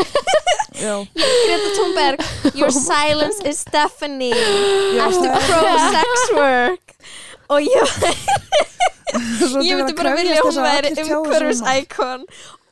Já, 0.80 1.04
Greta 1.14 1.70
Thunberg, 1.76 2.54
your 2.56 2.70
silence 2.92 3.42
is 3.44 3.62
deafening. 3.64 4.32
Já, 4.32 5.04
ertu 5.04 5.20
það 5.20 5.36
er- 5.36 5.44
pro-sex 5.50 6.32
work? 6.32 6.94
Og 7.50 7.60
ég, 7.60 8.14
ég 9.68 9.76
myndi 9.80 9.98
bara 9.98 10.16
vilja 10.18 10.40
að 10.40 10.48
hún 10.48 10.64
væri 10.66 10.94
um 10.94 11.12
umhverfis 11.20 11.62
icon 11.80 12.26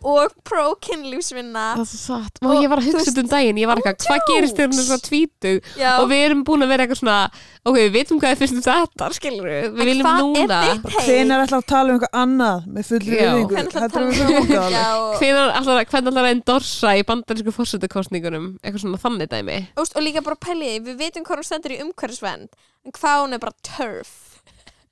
og 0.07 0.35
pro-kynlífsvinna 0.46 1.62
Það 1.74 1.83
er 1.83 1.88
svo 1.90 1.98
satt, 1.98 2.38
og 2.46 2.53
ég 2.62 2.70
var 2.70 2.79
að 2.81 2.88
hugsa 2.88 3.05
þetta 3.09 3.22
um 3.24 3.31
daginn. 3.33 3.59
Ég 3.59 3.68
var 3.70 3.81
eitthvað, 3.81 4.05
hvað 4.07 4.29
gerist 4.29 4.59
þegar 4.59 4.70
hún 4.70 4.79
er 4.79 4.87
svona 4.87 5.05
tvítug? 5.09 5.70
Og 5.90 6.07
við 6.12 6.22
erum 6.29 6.44
búin 6.46 6.64
að 6.64 6.70
vera 6.72 6.87
eitthvað 6.87 7.01
svona 7.01 7.16
ok, 7.64 7.79
við 7.79 7.90
vitum 7.96 8.20
hvað 8.22 8.35
þið 8.35 8.42
finnst 8.42 8.59
um 8.59 8.64
þetta, 8.68 9.09
skilur 9.18 9.48
við 9.48 9.66
En 9.66 9.90
viljum 9.90 10.11
núna? 10.22 10.61
Hvenær 11.01 11.44
ætla 11.46 11.61
að 11.61 11.66
tala 11.72 11.90
um 11.90 11.98
eitthvað 11.98 12.20
annað 12.22 12.70
með 12.77 12.88
fullri 12.92 13.18
viðingu 13.18 13.59
Hvenær 13.59 15.53
ætla 15.59 15.74
að 15.74 15.98
er 15.98 16.22
um- 16.22 16.31
endorsa 16.31 16.94
í 16.94 17.05
bandarísku 17.09 17.55
fórsetukostningunum 17.59 18.48
eitthvað 18.62 18.85
svona 18.85 19.03
þannig 19.03 19.33
dæmi. 19.35 19.59
Og 19.74 19.98
líka 20.05 20.22
bara 20.22 20.38
pæliði, 20.38 20.79
við 20.87 21.03
vitum 21.03 21.27
hvað 21.27 21.42
hún 21.42 21.51
stendur 21.51 21.74
í 21.74 21.83
umhverfisvend 21.83 22.48
en 22.87 22.94
hvað 22.94 23.22
hún 23.24 23.35
er 23.35 23.42
bara 23.42 23.59
turf 23.66 24.28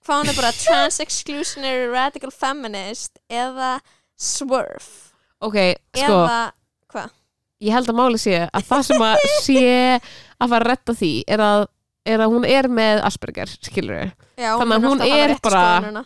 hvað 0.06 0.22
hún 0.22 0.30
er 0.32 0.38
bara 0.38 0.52
trans-exclusionary 0.62 1.88
radical 1.92 2.30
feminist 2.34 3.18
eða 3.28 3.76
swerve 4.16 5.12
ok, 5.44 5.56
sko, 5.96 6.18
eða, 6.24 7.06
ég 7.64 7.72
held 7.76 7.90
að 7.92 7.98
máli 7.98 8.20
sé 8.20 8.38
að 8.46 8.66
það 8.70 8.84
sem 8.90 9.04
að 9.06 9.26
sé 9.44 9.62
að 9.96 10.50
fara 10.50 10.60
að 10.62 10.68
retta 10.70 10.96
því 10.96 11.12
er 11.36 11.42
að, 11.44 11.66
er 12.06 12.24
að 12.24 12.34
hún 12.36 12.46
er 12.48 12.68
með 12.72 13.02
Asperger, 13.08 13.52
skilur 13.68 14.00
við 14.00 14.10
já, 14.40 14.50
Þannig 14.60 14.76
að 14.76 14.88
hún 14.90 15.06
er 15.06 15.34
bara- 15.44 16.04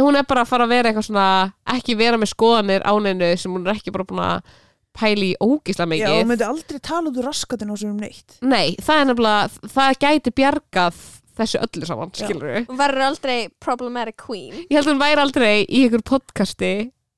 hún 0.00 0.16
er 0.16 0.24
bara 0.28 0.42
að 0.44 0.48
fara 0.48 0.64
að 0.66 0.72
vera 0.72 0.90
eitthvað 0.90 1.08
svona 1.10 1.28
ekki 1.76 1.96
vera 2.00 2.16
með 2.20 2.32
skoðanir 2.32 2.84
áninu 2.88 3.32
sem 3.40 3.52
hún 3.52 3.66
er 3.66 3.74
ekki 3.76 3.92
bara 3.92 4.08
búin 4.08 4.22
að 4.24 4.52
pæli 4.92 5.32
í 5.32 5.36
ógísla 5.40 5.86
Já, 5.86 5.90
mikið. 5.92 6.14
þú 6.20 6.28
myndi 6.28 6.44
aldrei 6.46 6.80
tala 6.84 7.08
út 7.08 7.16
úr 7.20 7.24
raskatinn 7.30 7.72
á 7.72 7.76
sér 7.80 7.90
um 7.92 8.00
neitt. 8.00 8.34
Nei, 8.44 8.74
það 8.76 9.00
er 9.00 9.06
nefnilega, 9.08 9.68
það 9.72 10.00
gæti 10.04 10.32
bjargað 10.36 10.98
þessu 11.38 11.60
öllu 11.64 11.86
saman, 11.88 12.10
skilur 12.16 12.48
við 12.50 12.66
hún 12.68 12.80
verður 12.80 13.06
aldrei 13.10 13.36
problematic 13.62 14.18
queen. 14.26 14.52
Ég 14.68 14.76
held 14.78 14.86
að 14.88 14.92
hún 14.94 15.00
væri 15.04 15.22
aldrei 15.24 15.54
í 15.68 15.84
einhver 15.86 16.02
podcasti 16.12 16.72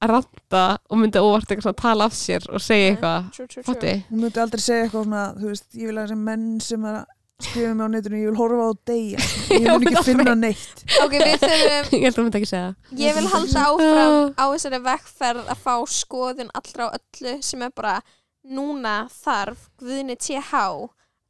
að 0.04 0.10
ranta 0.12 0.62
og 0.92 0.98
myndi 1.00 1.20
óvart 1.22 1.48
eitthvað 1.48 1.64
svona 1.64 1.76
að 1.78 1.82
tala 1.86 2.06
af 2.10 2.14
sér 2.18 2.46
og 2.52 2.60
segja 2.60 2.92
eitthvað. 2.92 3.28
true, 3.36 3.46
true. 3.48 3.64
fatti, 3.64 3.92
Hún 4.10 4.24
myndi 4.26 4.40
aldrei 4.42 4.60
segja 4.60 4.86
eitthvað 4.86 5.04
svona 5.08 5.22
Þú 5.38 5.50
veist, 5.52 5.68
ég 5.80 5.88
vil 5.90 5.98
að 5.98 6.08
þessi 6.08 6.18
menn 6.26 6.48
sem 6.60 6.84
er 6.90 6.98
að 7.00 7.12
skrifa 7.44 7.70
mig 7.74 7.84
á 7.84 7.88
netinu 7.94 8.18
Ég 8.20 8.28
vil 8.28 8.38
horfa 8.38 8.66
á 8.68 8.72
deyja 8.90 9.22
Ég 9.54 9.70
mun 9.72 9.88
ekki 9.90 10.02
finna 10.10 10.34
neitt. 10.38 10.84
Ok, 11.02 11.14
við 11.18 11.38
þurfum 11.44 11.96
ég 11.96 12.04
held 12.04 12.12
að 12.12 12.20
hún 12.20 12.28
myndi 12.28 12.40
ekki 12.42 12.50
segja 12.52 13.00
ég 13.00 13.16
vil 13.18 13.30
halda 13.32 13.64
áfram 13.70 14.18
á 14.36 14.44
þessari 14.52 14.82
vekkferð 14.90 15.50
að 15.54 15.62
fá 15.64 15.74
skoðun 15.96 16.52
allra 16.60 16.86
á 16.86 16.94
öllu 17.00 17.34
sem 17.48 17.64
er 17.66 17.72
bara 17.74 17.96
núna 18.44 18.94
þarf 19.14 19.68
Guðni 19.80 20.18
TH 20.20 20.52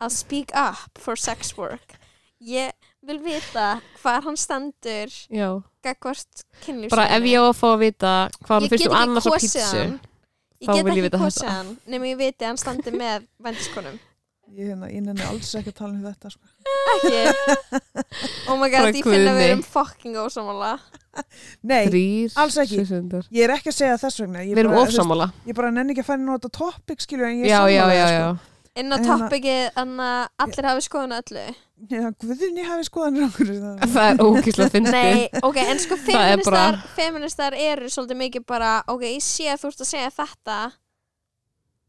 að 0.03 0.11
speak 0.19 0.51
up 0.59 0.99
for 0.99 1.15
sex 1.17 1.55
work 1.57 1.95
ég 2.45 2.91
vil 3.05 3.21
vita 3.25 3.67
hvar 4.03 4.25
hann 4.25 4.37
stendur 4.41 5.13
já 5.33 5.49
gagvart 5.85 6.45
kynlífsvinnu 6.65 6.93
bara 6.95 7.09
ef 7.19 7.29
ég 7.29 7.41
á 7.41 7.45
að 7.51 7.59
fá 7.61 7.69
að 7.75 7.79
vita 7.85 8.15
hvað 8.41 8.55
hann 8.57 8.65
Ég 8.67 8.73
finnst 8.75 8.85
get 8.85 8.93
um 8.95 8.99
annars 9.03 9.29
á 9.29 9.31
kosið 9.31 9.45
pítsu 9.45 9.77
hann. 9.77 9.95
ég 10.65 10.67
get 10.73 10.91
ekki 10.95 11.13
þetta. 11.13 11.53
hann 11.59 11.71
nema 11.87 12.11
ég 12.11 12.19
viti 12.21 12.45
að 12.45 12.53
hann 12.53 12.61
standi 12.65 12.95
með 12.97 13.31
vendiskonum 13.45 14.01
Ég, 14.55 14.69
hérna, 14.71 14.87
ég 14.93 15.01
nenni 15.03 15.25
alls 15.25 15.49
ekki 15.59 15.73
að 15.73 15.79
tala 15.79 15.95
um 15.97 16.03
þetta 16.05 16.31
sko. 16.31 16.45
ekki 16.95 17.23
oh 18.53 18.59
my 18.61 18.69
god, 18.71 18.91
ég 18.95 19.07
finna 19.07 19.33
að 19.33 19.39
við 19.41 19.47
erum 19.49 19.63
fucking 19.67 20.19
ósamála 20.21 20.75
Nei, 21.65 21.87
þrýr 21.89 22.37
alls 22.43 22.59
ekki. 22.63 22.83
sesundar. 22.85 23.25
ég 23.35 23.47
er 23.49 23.55
ekki 23.57 23.73
að 23.73 23.79
segja 23.81 23.97
þess 24.05 24.21
vegna 24.23 24.45
Ég 24.45 24.53
við 24.55 24.63
erum 24.67 24.77
ofsamála 24.83 25.31
Ég 25.49 25.57
bara 25.59 25.73
nenni 25.75 25.95
ekki 25.97 26.05
að 26.05 26.11
fæna 26.13 26.29
nota 26.29 26.51
topic 26.53 27.03
skilju 27.03 27.27
En 27.27 27.41
ég 27.41 27.49
er 27.49 27.55
já, 27.55 27.61
já, 27.73 27.81
sammála 27.81 27.97
já, 27.97 28.07
já 28.15 28.27
sko. 28.37 28.54
Inn 28.77 28.91
á 28.91 28.97
hérna- 28.99 29.07
toppikið 29.07 29.79
að 30.03 30.29
allir 30.45 30.69
hafi 30.71 30.85
skoðun 30.89 31.15
á 31.15 31.19
öllu 31.23 31.45
Já, 31.91 32.07
Guðunni 32.23 32.63
hafi 32.65 32.85
okkur 33.29 33.51
það. 33.51 33.83
það 33.93 34.07
er 34.11 34.23
ógíslega 34.25 34.71
fyndið 34.73 34.95
Nei, 34.95 35.29
ok, 35.43 35.57
en 35.65 35.79
sko 35.83 35.97
Það 36.05 36.15
er 36.15 36.39
feministar, 36.39 36.55
bara- 36.55 36.95
feministar 36.97 37.55
eru 37.59 37.91
svolítið 37.93 38.21
mikið 38.23 38.47
bara, 38.47 38.71
ok, 38.89 39.03
ég 39.15 39.23
sé 39.27 39.51
að 39.53 39.61
þú 39.65 39.71
ert 39.73 39.85
að 39.85 39.91
segja 39.91 40.11
þetta 40.17 40.59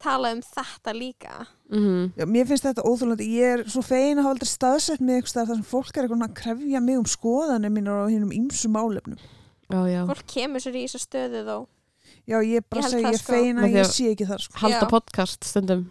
tala 0.05 0.31
um 0.35 0.41
þetta 0.43 0.93
líka 0.93 1.45
Mhm. 1.65 2.11
Já, 2.13 2.25
mér 2.29 2.45
finnst 2.45 2.61
þetta 2.67 2.83
óþúlandi, 2.85 3.25
ég 3.25 3.53
er 3.55 3.63
svo 3.65 3.81
fegin 3.81 4.19
að 4.19 4.27
hafa 4.27 4.33
aldrei 4.35 4.49
staðsett 4.51 5.01
mig 5.01 5.15
eitthvað 5.23 5.47
þar 5.49 5.55
sem 5.55 5.63
fólk 5.65 5.97
er 5.97 6.05
að 6.05 6.33
krefja 6.37 6.81
mig 6.83 6.97
um 6.99 7.05
skoðanir 7.09 7.71
mínar 7.73 8.05
á 8.05 8.11
hinnum 8.11 8.29
ýmsu 8.29 8.69
málefnum. 8.69 9.17
já, 9.71 9.79
já 9.89 10.05
fólk 10.05 10.27
kemur 10.29 10.61
sér 10.61 10.75
í 10.77 10.83
þessu 10.85 11.01
stöðu 11.01 11.41
þó 11.47 11.57
Já, 12.29 12.37
ég 12.45 12.61
bara 12.69 12.81
Ég 12.81 12.85
held 12.85 12.93
segi, 12.93 13.01
það, 13.01 13.09
ég 13.09 13.13
er 13.13 13.17
sko. 13.17 13.33
að 13.57 13.65
því 13.65 13.73
ég 13.73 13.81
að- 13.81 13.93
sé 13.95 14.05
ekki 14.13 14.25
þar, 14.29 14.41
sko. 14.45 14.57
halda 14.61 14.85
podcast 14.89 15.43
stundum 15.43 15.89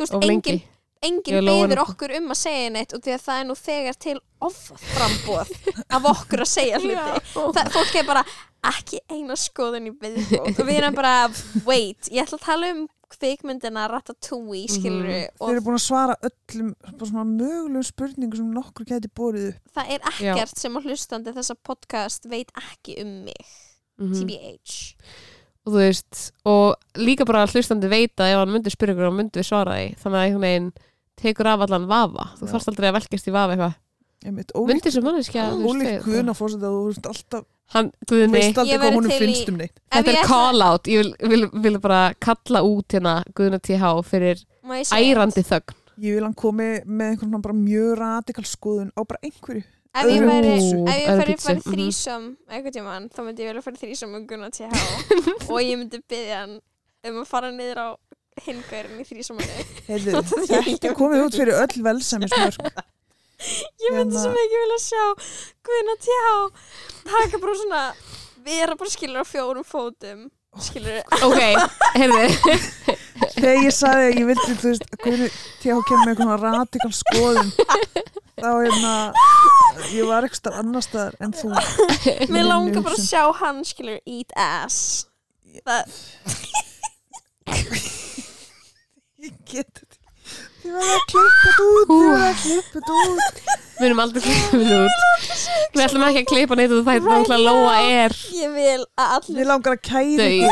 þú 0.00 0.06
veist, 0.06 0.16
of 0.18 0.24
engin, 0.26 0.60
lengi 0.60 0.60
engin 1.00 1.36
Ég 1.38 1.44
lofa 1.46 1.66
beður 1.70 1.82
okkur 1.86 2.12
um 2.18 2.32
að 2.34 2.38
segja 2.42 2.70
neitt 2.74 2.92
og 2.96 3.00
því 3.04 3.12
að 3.14 3.22
það 3.24 3.38
er 3.40 3.46
nú 3.48 3.54
þegar 3.56 3.98
til 4.04 4.16
offrambóð 4.44 5.52
af 5.96 6.08
okkur 6.10 6.42
að 6.44 6.50
segja 6.50 6.80
hluti. 6.82 7.20
Það, 7.34 7.70
fólk 7.76 7.98
er 8.00 8.08
bara 8.08 8.24
ekki 8.70 8.98
eina 9.08 9.36
skoðun 9.40 9.88
í 9.88 9.92
viðbót. 9.96 10.58
Og 10.60 10.66
við 10.68 10.76
erum 10.82 10.96
bara, 10.98 11.14
wait, 11.64 12.10
ég 12.12 12.26
ætla 12.26 12.36
að 12.40 12.44
tala 12.44 12.72
um 12.74 12.82
kvikmyndina 13.10 13.86
Ratatouille 13.90 14.68
skilur 14.70 15.08
Mhm. 15.08 15.32
Þeir 15.40 15.54
eru 15.56 15.62
búin 15.66 15.78
að 15.78 15.86
svara 15.86 16.14
öllum 16.28 16.68
mögulegum 17.32 17.82
spurningum 17.88 18.36
sem 18.38 18.52
nokkur 18.54 18.86
geti 18.86 19.08
borið 19.08 19.48
upp. 19.54 19.72
það 19.74 19.90
er 19.96 20.00
ekkert 20.12 20.58
sem 20.60 20.76
að 20.76 20.86
hlustandi 20.86 21.34
þessa 21.34 21.56
podcast 21.66 22.28
veit 22.30 22.52
ekki 22.60 23.00
um 23.02 23.24
mig. 23.24 23.46
Mhm. 23.98 24.14
TBH 24.14 24.94
og 25.66 25.74
þú 25.74 25.82
veist 25.82 26.22
og 26.48 27.00
líka 27.00 27.26
bara 27.28 27.44
að 27.44 27.54
hlustandi 27.56 27.90
veita 27.90 28.28
ef 28.30 28.40
hann 28.40 28.54
myndi 28.54 28.72
spyrja 28.72 28.96
ykkur 28.96 29.10
og 29.10 29.16
myndi 29.18 29.42
við 29.42 29.48
svara 29.50 29.76
því 29.76 29.86
þannig 30.00 30.18
að 30.18 30.26
einhvern 30.26 30.46
veginn 30.46 30.68
tekur 31.20 31.50
af 31.52 31.64
allan 31.66 31.88
vafa 31.90 32.26
þú 32.38 32.46
Já. 32.46 32.50
þarfst 32.54 32.72
aldrei 32.72 32.90
að 32.90 32.98
velkast 32.98 33.30
í 33.30 33.36
vafa 33.36 33.56
eitthvað 33.56 33.78
Einmitt, 34.20 34.50
myndi 34.52 34.60
ólíkt, 34.60 34.84
þessu 34.84 35.00
manneskja 35.04 35.46
ólíkt 35.56 36.04
guðna 36.04 36.34
fórseta 36.36 36.68
þú 36.68 36.80
veist 36.90 37.06
alltaf, 37.08 37.44
hann, 37.72 37.86
Guðni, 38.04 38.34
veist 38.36 38.58
aldrei 38.60 38.80
hvað 38.82 38.96
honum 38.98 39.14
finnst 39.16 39.48
um 39.48 39.56
neitt. 39.56 39.78
Þetta 39.94 40.12
er 40.12 40.28
call 40.28 40.64
out 40.64 40.90
ég 40.92 41.00
vil, 41.00 41.14
vil, 41.32 41.46
vil 41.64 41.78
bara 41.80 42.00
kalla 42.20 42.60
út 42.68 42.96
hérna 42.96 43.14
Guðna 43.32 43.62
TH 43.64 43.94
fyrir 44.04 44.42
ærandi 44.92 45.44
þögn 45.48 45.78
Ég 46.00 46.16
vil 46.16 46.24
hann 46.24 46.36
komi 46.36 46.68
með 46.88 47.10
einhvern 47.10 47.28
svona 47.28 47.42
bara 47.44 47.56
mjög 47.56 47.90
radikal 48.00 48.44
skoðun 48.48 48.92
á 48.96 49.00
bara 49.04 49.20
einhverju. 49.26 49.64
Ef 49.90 50.06
ég 50.06 50.22
væri, 50.22 50.50
pítsu. 50.54 50.76
ef 50.86 50.98
ég 51.00 51.08
færi 51.18 51.34
færi 51.42 51.56
mhm. 51.58 51.72
þrísom 51.72 52.26
eitthvað 52.46 52.74
tímann, 52.76 53.08
þá 53.10 53.20
myndi 53.26 53.42
ég 53.42 53.50
velja 53.50 53.64
færi 53.64 53.80
þrísom 53.80 54.12
um 54.14 54.26
Gunnar 54.30 54.52
TH 54.54 54.70
og 55.50 55.58
ég 55.64 55.80
myndi 55.80 55.98
byggja 56.06 56.36
hann 56.44 56.52
um 57.10 57.18
að 57.24 57.26
fara 57.26 57.50
niður 57.50 57.80
á 57.82 57.88
hingaurin 58.44 59.02
í 59.02 59.06
þrísomunni 59.08 59.66
Heyrðu, 59.88 60.22
þetta 60.46 60.94
komið 60.94 61.24
út 61.26 61.38
fyrir 61.40 61.58
öll 61.58 61.84
velsæmismörk. 61.88 62.62
Ég 63.80 63.94
myndi 63.96 64.14
Hérna- 64.14 64.22
sem 64.22 64.38
ekki 64.44 64.62
vilja 64.62 64.80
sjá 64.84 65.04
Gunnar 65.66 66.00
TH 66.06 66.32
taka 67.10 67.42
bara 67.42 67.58
svona 67.58 67.84
vera 68.46 68.78
bara 68.78 68.94
skilur 68.94 69.24
á 69.24 69.26
fjórum 69.26 69.66
fótum. 69.66 70.28
Skilur 70.60 71.02
ok, 71.18 71.40
heyrðu. 71.96 72.56
Þegar 73.34 73.62
ég 73.64 73.74
sagði 73.74 74.06
að 74.06 74.18
ég 74.20 74.26
vildi, 74.30 74.54
þú 74.60 74.70
veist, 74.70 74.88
hvernig 75.02 75.38
tíða 75.62 75.82
kemur 75.88 76.10
með 76.10 76.20
svona 76.20 76.38
radikal 76.44 76.92
skoðun 77.00 77.52
þá 78.40 78.50
hérna 78.64 78.94
ég 79.96 80.04
var 80.10 80.26
ekki 80.28 80.40
starf 80.40 80.58
annar 80.62 80.84
staðar 80.84 81.14
en 81.24 81.32
þú. 81.36 81.48
Mér 82.34 82.44
langar 82.48 82.82
bara 82.86 82.96
að 82.96 83.06
sjá 83.06 83.22
hann 83.40 83.62
skilur 83.68 84.00
eat 84.04 84.30
ass. 84.40 84.80
Það, 85.66 85.84
Ég 89.20 89.32
get 89.50 89.68
þetta 89.76 89.96
Þið 90.60 90.72
verða 90.76 90.94
að 90.94 91.04
klippa 91.10 91.40
þetta 91.42 91.62
út 91.64 91.88
Þið 91.90 92.02
verða 92.04 92.28
að 92.28 92.38
klippa 92.44 92.72
þetta 92.76 92.94
út. 93.00 93.36
Við 93.80 93.86
erum 93.88 94.02
aldrei 94.04 94.20
klippið 94.26 94.60
þetta 94.60 94.78
út. 94.84 94.96
Við 95.74 95.82
ætlum 95.86 96.04
ekki 96.06 96.20
að 96.20 96.30
klippa 96.30 96.54
neitt 96.60 96.74
og 96.76 96.82
það 96.84 96.94
er 96.94 97.04
náttúrulega 97.06 97.44
Lóa 97.46 97.74
er. 98.04 98.12
Ég 98.36 98.50
vil 98.54 98.82
að 99.00 99.14
allir 99.16 99.36
Mér 99.40 99.48
langar 99.50 99.72
að 99.74 99.80
ykkur. 99.80 100.20
döið 100.20 100.50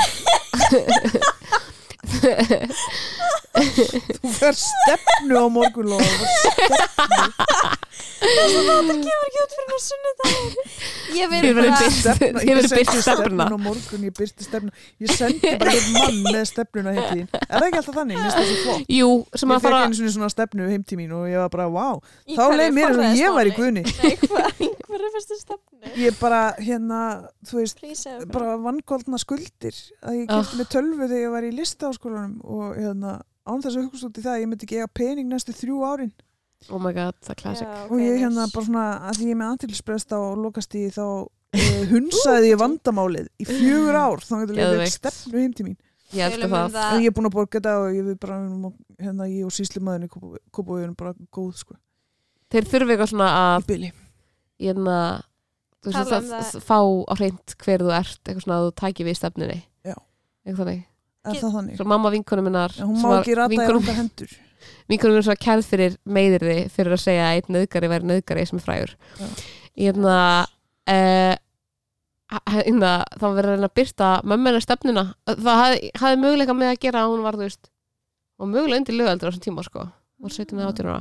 Þú 3.58 4.30
fer 4.38 4.54
stefnu 4.58 5.34
á 5.40 5.46
morgun 5.50 5.88
Lóa 5.90 6.04
Það 8.18 8.88
kemur 8.88 9.26
ekki 9.28 9.40
út 9.42 9.52
fyrir 9.54 9.68
Ég 11.18 11.30
verður 11.32 11.58
birt. 11.58 11.82
Stefna, 11.94 12.40
Þið 12.42 12.48
ég 12.48 12.56
verður 12.58 12.68
stefnuna. 12.68 13.02
stefnuna 13.06 13.46
á 13.48 13.58
morgun 13.62 14.02
Ég 14.06 14.14
byrsti 14.18 14.46
stefnuna 14.46 14.74
Ég 15.02 15.12
sendi 15.14 15.52
bara 15.60 15.72
einn 15.74 15.88
mann 15.94 16.18
með 16.26 16.44
stefnuna 16.50 16.94
heim 16.94 17.04
til 17.08 17.18
þín. 17.20 17.28
Er 17.38 17.54
það 17.54 17.66
ekki 17.68 17.80
alltaf 17.80 17.96
þannig? 17.98 18.16
Mér 18.18 18.24
finnst 18.26 18.38
það 18.38 18.46
svo 18.48 18.58
flott. 18.64 18.82
Jú, 18.98 19.10
sem 19.34 19.48
Ég 19.48 19.54
að 19.54 19.62
fekk 19.62 19.68
fara 19.68 19.80
einu 19.86 19.98
svona 19.98 20.12
svona 20.16 20.30
stefnu 20.34 20.68
heim 20.72 20.84
til 20.90 20.98
mín 21.00 21.14
og 21.18 21.24
ég 21.30 21.38
var 21.42 21.50
bara, 21.54 21.66
wow 21.72 21.96
Þá 22.28 22.42
hverju 22.42 22.58
leið 22.60 22.72
mér 22.78 22.88
eins 22.92 22.98
og 22.98 23.22
ég 23.22 23.30
var 23.38 23.46
í 23.50 23.54
guðni. 23.56 23.82
Nei, 23.88 24.14
hvað, 24.24 24.48
hver 24.88 25.00
er 25.08 25.14
fyrstu 25.16 25.38
stefnu? 25.40 25.94
Ég 26.02 26.18
bara, 26.20 26.40
hérna, 26.58 27.00
þú 27.48 27.60
veist 27.62 27.78
bara 28.34 28.56
vannkvöldna 28.66 29.18
skuldir. 29.22 29.76
Að 30.02 30.18
ég 30.20 30.26
kefti 30.30 30.58
með 30.60 30.70
tölvu 30.74 31.04
þegar 31.06 31.22
ég 31.22 31.34
var 31.36 31.46
í 31.48 31.52
listaháskólanum 31.98 32.40
og 32.44 32.76
hérna, 32.78 33.18
án 33.48 33.62
þess 33.62 33.76
að 33.76 33.86
hugsa 33.88 34.08
út 34.08 34.18
í 34.18 34.22
það 34.22 34.34
að 34.34 34.40
ég 34.42 34.48
myndi 34.48 34.66
ekki 34.66 34.78
eiga 34.78 34.88
pening 34.94 35.28
næstu 35.28 35.52
þrjú 35.52 35.82
árin. 35.84 36.12
Oh 36.70 36.78
my 36.82 36.92
god, 36.92 37.14
það 37.22 37.32
er 37.34 37.40
classic. 37.42 37.66
Já, 37.68 37.84
ok, 37.84 37.90
og 37.92 38.00
ég 38.02 38.16
hérna 38.18 38.46
bara 38.52 38.66
svona 38.66 38.86
að 39.08 39.18
því 39.18 39.26
ég 39.28 39.34
er 39.34 39.38
með 39.38 39.52
antilsprest 39.54 40.14
á 40.14 40.20
lokast 40.34 40.74
í 40.74 40.84
þá 40.90 41.04
uh, 41.04 41.84
hunsaði 41.92 42.50
ég 42.50 42.58
vandamálið 42.58 43.28
í 43.38 43.46
fjögur 43.46 43.98
ár. 43.98 44.24
Þá 44.24 44.34
getur 44.42 44.58
ég 44.58 44.72
Geðveikt. 44.72 44.96
stefnu 44.96 45.42
heim 45.44 45.54
til 45.54 45.68
mín. 45.68 45.78
Ég 46.08 46.24
elska 46.24 46.40
Tölum 46.40 46.50
um 46.50 46.56
það. 46.56 46.74
það. 46.74 46.90
en 46.96 47.04
ég 47.04 47.10
er 47.12 47.16
búin 47.18 47.28
að 47.28 47.36
borga 47.36 47.58
þetta 47.58 47.76
og 47.78 47.88
ég 47.94 48.06
við 48.08 48.18
bara 48.24 48.40
hérna 48.98 49.28
ég 49.28 49.46
og 49.46 49.54
síslimaðurinn 49.54 50.12
kópa 50.50 50.78
við 50.80 50.92
bara 50.98 51.14
góð 51.30 51.54
sko. 51.62 51.78
Þeir 52.48 52.68
þurfi 52.72 52.94
eitthvað 52.94 53.10
svona 53.12 53.30
að 53.38 53.66
byli 53.68 53.90
hérna, 54.58 54.98
þú 55.84 55.92
veist, 55.92 55.98
um 56.00 56.16
að, 56.16 56.30
það. 56.32 56.62
fá 56.64 56.78
á 56.80 57.14
hreint 57.20 57.56
hver 57.60 57.84
þú 57.84 57.92
ert 57.92 58.22
eitthvað 58.24 58.46
svona 58.46 58.56
að 58.58 58.64
þú 58.66 58.76
tæki 58.80 59.06
við 59.06 59.18
stefnunni. 59.20 59.58
Já. 59.84 59.94
eitthvað 60.48 60.64
þannig 60.64 60.86
er 61.26 61.40
það 61.40 61.56
þannig. 61.56 61.78
svo 61.80 61.88
mamma 61.88 62.12
vinkonu 62.14 62.44
minnar 62.46 62.76
en 62.78 62.90
hún 62.90 63.00
má 63.02 63.16
ekki 63.18 63.34
rata 63.38 63.54
í 63.54 63.56
vinkonu, 63.56 63.80
ranga 63.80 63.96
hendur. 63.98 64.36
vinkonu 64.92 65.14
minnar 65.14 65.26
svo 65.26 65.36
kærð 65.40 65.66
fyrir 65.72 65.98
meðirði 66.04 66.58
fyrir 66.74 66.96
að 66.96 67.04
segja 67.04 67.26
að 67.28 67.40
einn 67.40 67.58
nöðgari 67.58 67.92
væri 67.92 68.10
nöðgari 68.12 68.46
sem 68.48 68.60
er 68.60 68.66
frægur. 68.66 68.94
Já. 69.18 69.28
hérna 69.82 70.16
uh, 70.88 71.34
hérna, 72.28 72.92
það 73.16 73.24
var 73.24 73.36
verið 73.38 73.50
að 73.50 73.54
reyna 73.56 73.68
að 73.70 73.76
byrta 73.78 74.08
mömmina 74.28 74.60
stefnuna. 74.60 75.04
Það 75.28 75.60
hafði, 75.62 75.92
hafði 76.02 76.22
möguleika 76.24 76.56
með 76.56 76.72
að 76.72 76.82
gera 76.82 77.04
að 77.04 77.14
hún 77.14 77.24
var 77.24 77.38
þú 77.38 77.46
veist 77.46 77.70
og 78.38 78.50
mögulega 78.52 78.82
undir 78.82 78.98
lögaldur 78.98 79.28
á 79.28 79.32
þessum 79.32 79.44
tíma 79.46 79.64
sko. 79.66 79.86
Var 80.18 80.34
17 80.34 80.58
eða 80.58 80.72
18 80.72 80.90
ára. 80.90 81.00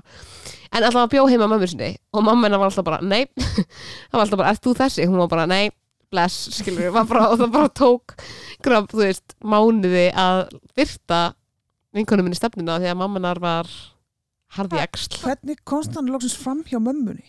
En 0.72 0.86
alltaf 0.86 1.02
að 1.04 1.12
bjó 1.16 1.26
heima 1.28 1.50
mömmu 1.50 1.68
sinni 1.70 1.90
og 2.14 2.24
mamma 2.24 2.48
hennar 2.48 2.62
var 2.62 2.70
alltaf 2.70 2.86
bara 2.86 3.02
nei. 3.02 3.26
Það 4.10 4.16
var 4.16 4.24
alltaf 4.24 4.42
bara, 4.42 4.54
ert 4.54 4.64
þú 4.64 4.74
þessi? 4.78 5.08
hún 5.10 5.22
var 5.24 5.32
bara 5.32 5.48
nei, 5.50 5.72
bless, 6.14 6.48
skilur 6.56 6.88
við 6.88 6.98
bara, 7.12 7.28
og 7.32 7.42
það 7.42 7.54
bara 7.56 7.72
tók 7.76 8.16
graf, 8.64 8.88
þú 8.92 9.02
veist, 9.04 9.36
mánuði 9.44 10.08
að 10.16 10.44
byrta 10.78 11.22
vinkonum 11.98 12.28
minni 12.28 12.40
stefnuna 12.40 12.80
því 12.82 12.92
að 12.92 13.00
mamma 13.00 13.20
hennar 13.20 13.42
var 13.44 13.72
harði 14.58 14.84
eksl 14.84 15.18
hvernig 15.24 15.64
komst 15.68 15.98
hann 15.98 16.12
loksins 16.12 16.38
fram 16.40 16.64
hjá 16.68 16.80
mömmunni? 16.80 17.26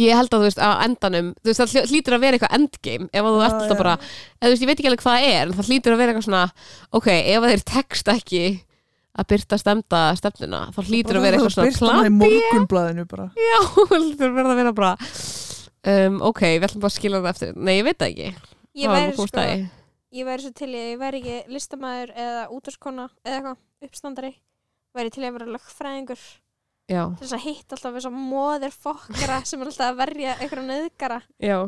Ég 0.00 0.16
held 0.16 0.32
að 0.32 0.42
þú 0.42 0.46
veist, 0.46 0.60
á 0.62 0.70
endanum 0.84 1.30
þú 1.40 1.50
veist, 1.50 1.60
það 1.60 1.90
hlýtur 1.90 2.16
að 2.16 2.24
vera 2.24 2.38
eitthvað 2.38 2.56
endgame 2.56 3.08
ef 3.10 3.20
að 3.20 3.34
þú 3.34 3.40
Já, 3.40 3.46
ert 3.46 3.60
alltaf 3.60 3.80
bara 3.80 3.94
eða 4.00 4.46
þú 4.46 4.52
veist, 4.52 4.62
ég 4.62 4.70
veit 4.70 4.78
ekki 4.78 4.90
alveg 4.90 5.04
hvað 5.04 5.16
það 5.16 5.30
er 5.30 5.42
en 5.46 5.54
það 5.58 5.70
hlýtur 5.70 5.94
að 5.94 6.02
vera 6.02 6.14
eitthvað 6.14 6.26
svona 6.28 6.42
ok, 7.00 7.08
ef 7.18 7.46
þeir 7.50 7.64
tekst 7.72 8.12
ekki 8.14 8.42
að 9.20 9.28
byrta 9.32 9.58
stemda 9.58 10.02
stefnuna 10.20 10.60
þá 10.76 10.80
hlýtur 10.86 11.18
að 11.18 11.26
vera 11.26 11.40
eitthvað 11.40 11.54
svona 11.56 11.66
Birtan 11.66 11.80
í 11.80 11.82
plan 11.82 12.18
morgunblæðinu 12.20 13.06
bara. 13.10 13.28
Já, 13.34 13.58
hlýtur 13.90 14.40
að 14.44 14.60
vera 14.62 14.74
bara 14.76 14.92
um, 15.88 16.20
ok, 16.30 16.42
við 16.56 16.66
ætlum 16.68 16.84
bara 16.84 16.92
að 16.92 16.98
skila 16.98 17.20
það 17.20 17.32
eftir. 17.34 17.56
Nei, 17.56 17.74
ég 17.78 17.86
veit 17.86 17.98
það 18.00 18.12
ekki. 18.12 18.56
Ég 18.80 18.92
væri 18.92 19.16
sko, 19.16 19.46
ég 20.10 20.26
væri 20.26 20.44
svo 20.44 20.52
til 20.58 20.70
að 20.70 20.86
ég 20.90 21.00
væri 21.00 21.22
ekki 21.22 21.54
listamæður 21.54 22.12
eða 22.26 22.44
útvarskona 22.56 23.08
eða 23.24 23.34
eitthvað, 23.36 23.58
uppstandari. 23.88 24.32
Væri 24.96 25.12
til 25.14 25.22
í 25.22 25.28
að 25.28 25.36
vera 25.38 25.52
lögfræðingur. 25.56 26.22
Já, 26.90 27.04
til 27.14 27.22
þess 27.22 27.36
að 27.36 27.44
hitta 27.44 27.76
alltaf 27.76 27.92
þess 27.94 28.08
að 28.08 28.16
móðir 28.18 28.72
fokkara 28.74 29.36
sem 29.46 29.60
er 29.62 29.68
alltaf 29.70 29.92
að 29.92 29.98
verja 30.00 30.32
einhverja 30.40 30.66
nöðgara 30.66 31.18
já. 31.38 31.58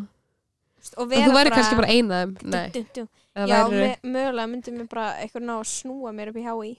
Og 0.98 1.04
en 1.04 1.10
vera 1.12 1.28
þú 1.28 1.34
væri 1.36 1.52
kannski 1.54 1.76
bara 1.78 1.92
eina 1.94 2.16
af 2.24 2.32
þeim. 2.40 2.48
Nei, 2.50 2.64
dum, 2.74 2.86
dum. 2.96 3.06
eða 3.38 3.46
Já, 3.46 3.60
væri, 3.60 3.82
me, 3.84 4.10
mögulega 4.16 4.50
myndi 4.50 4.74
mér 4.74 4.88
bara 4.90 5.04
eitthvað 5.22 5.44
ná 5.46 5.52
að 5.60 5.68
snúa 5.70 6.14
mér 6.16 6.32
upp 6.32 6.40
í 6.42 6.46
hái 6.48 6.72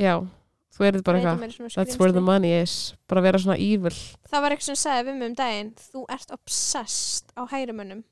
já, 0.00 0.14
þú 0.74 0.86
erið 0.88 1.04
bara 1.06 1.20
eitthvað 1.22 1.74
that's 1.78 1.98
where 2.00 2.12
the 2.12 2.24
money 2.24 2.54
is. 2.60 2.94
Bara 3.10 3.22
vera 3.24 3.38
svona 3.42 3.58
evil. 3.62 3.94
Það 4.30 4.44
var 4.46 4.54
eitthvað 4.54 4.70
sem 4.72 4.80
sagði 4.84 5.08
við 5.10 5.20
mig 5.20 5.30
um 5.30 5.36
daginn. 5.38 5.74
Þú 5.92 6.06
ert 6.16 6.34
obsessed 6.34 7.34
á 7.38 7.42
hægrimönnum 7.50 8.02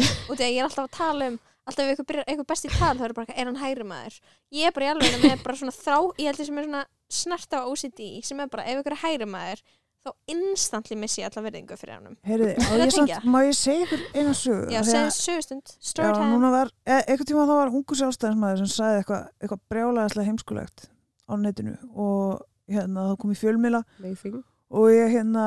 og 0.28 0.34
þegar 0.36 0.52
ég 0.52 0.60
er 0.60 0.68
alltaf 0.68 0.86
að 0.88 0.96
tala 0.96 1.32
um 1.32 1.40
alltaf 1.70 1.84
ef 1.84 1.90
eitthvað, 1.92 2.08
byrjar, 2.10 2.28
eitthvað 2.28 2.48
best 2.50 2.66
í 2.66 2.70
tal 2.72 2.94
þá 2.96 3.04
er 3.06 3.14
bara 3.16 3.26
eitthvað, 3.26 3.40
er 3.42 3.50
hann 3.50 3.60
hægrimæður 3.60 4.16
ég 4.56 4.68
er 4.70 4.76
bara 4.76 4.86
í 4.86 4.92
alveg 4.94 5.18
með 5.24 5.42
bara 5.44 5.58
svona 5.60 5.74
þrá 5.76 5.98
ég 6.20 6.30
held 6.30 6.40
ég 6.40 6.48
sem 6.48 6.60
er 6.60 6.66
svona 6.68 6.84
snert 7.20 7.54
á 7.56 7.60
OCD 7.66 8.00
sem 8.26 8.40
er 8.42 8.50
bara 8.50 8.64
ef 8.66 8.80
eitthvað 8.80 8.96
er 8.96 9.02
hægrimæður 9.04 9.62
þá 10.00 10.12
instantly 10.32 10.96
missi 10.96 11.20
ég 11.20 11.28
alla 11.28 11.42
verðingu 11.44 11.76
fyrir 11.76 11.98
hann 11.98 12.16
Heyriði, 12.24 12.54
að 12.64 12.84
ég 12.84 12.94
samt, 12.94 13.26
má 13.28 13.38
ég 13.44 13.58
segja 13.58 13.84
ykkur 13.84 14.06
eina 14.16 14.32
sögu? 14.38 14.70
Já, 14.72 14.80
því 14.80 14.80
að- 14.80 15.10
segðu 15.10 15.16
sögustund, 15.18 15.74
Já, 15.74 15.90
storytime 15.90 16.30
núna 16.32 16.52
var, 16.54 16.72
e 16.88 16.96
eitthvað 17.02 17.28
tíma 17.28 17.44
þá 17.50 17.52
var 17.58 17.74
ungu 17.74 17.98
sjálfstæðismæður 18.00 18.62
sem 18.62 18.72
sagði 18.78 19.02
eitthvað, 19.02 19.28
eitthvað 19.44 19.62
brjálæðislega 19.74 20.30
heimskulegt 20.30 20.88
á 21.30 21.34
netinu 21.38 21.76
og 21.94 22.42
hérna 22.70 23.10
þá 23.10 23.16
kom 23.22 23.32
í 23.34 23.38
fjölmila 23.38 23.82
amazing. 23.98 24.42
og 24.70 24.90
ég 24.92 25.10
hérna 25.14 25.44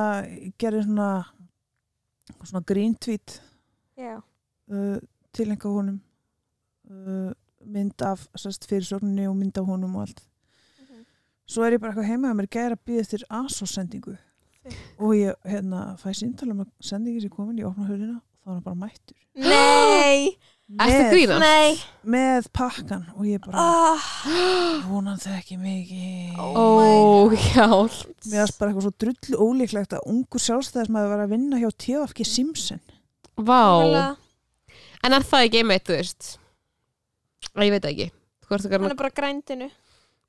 gerði 0.60 0.86
svona 0.88 1.10
svona 2.44 2.64
green 2.68 2.96
tweet 2.96 3.40
Já, 4.00 4.18
uh, 4.18 4.98
til 5.34 5.52
einhver 5.52 5.76
honum 5.76 6.02
uh, 6.90 7.32
mynd 7.64 8.02
af 8.02 8.28
sérst, 8.36 8.68
fyrirsögninni 8.68 9.28
og 9.30 9.38
mynd 9.38 9.58
af 9.58 9.66
honum 9.66 9.96
og 9.96 10.08
allt. 10.08 10.24
Mhm. 10.80 11.06
svo 11.46 11.64
er 11.64 11.76
ég 11.76 11.80
bara 11.80 11.92
eitthvað 11.92 12.10
heima 12.10 12.32
að 12.32 12.40
mér 12.40 12.50
gæra 12.50 12.78
að 12.78 12.86
býða 12.88 13.06
eftir 13.06 13.26
ASO-sendingu 13.30 14.18
og 14.98 15.16
ég 15.16 15.36
hérna 15.46 15.96
fæ 16.00 16.10
síntal 16.16 16.52
um 16.52 16.64
að 16.64 16.72
sendingi 16.80 17.22
sér 17.22 17.30
komin, 17.36 17.60
ég 17.60 17.68
opna 17.68 17.88
hörðina 17.88 18.20
og 18.20 18.44
þá 18.44 18.50
er 18.50 18.54
hann 18.54 18.64
bara 18.64 18.76
mættur. 18.76 19.18
Nei, 19.36 20.38
Ertu 20.74 20.96
að 20.96 21.12
grínast? 21.12 21.44
nei. 21.44 21.82
Með 22.14 22.48
pakkan 22.56 23.04
og 23.14 23.28
ég 23.28 23.42
bara 23.44 23.64
oh, 23.68 24.08
vonan 24.88 25.20
það 25.22 25.36
ekki 25.38 25.58
mikið. 25.60 26.40
Ó, 26.40 26.68
hjálp 27.36 27.98
mér 28.24 28.40
varst 28.42 28.60
bara 28.60 28.72
eitthvað 28.72 28.88
svo 28.88 28.94
drullu 29.04 29.42
ólíklegt 29.44 29.96
að 29.98 30.08
ungur 30.14 30.44
sjálfstæðismæður 30.44 31.14
var 31.14 31.24
að 31.26 31.36
vinna 31.36 31.62
hjá 31.62 31.70
TFG 31.86 32.26
Simpson. 32.28 32.82
Vá, 33.36 34.16
en 35.04 35.18
er 35.18 35.28
það 35.28 35.48
ekki 35.48 35.62
einmitt, 35.64 35.86
þú 35.88 35.98
veist? 36.00 36.34
Ég 37.60 37.74
veit 37.76 37.90
ekki, 37.90 38.10
hann 38.50 38.90
er 38.90 39.00
bara 39.00 39.14
grændinu. 39.14 39.70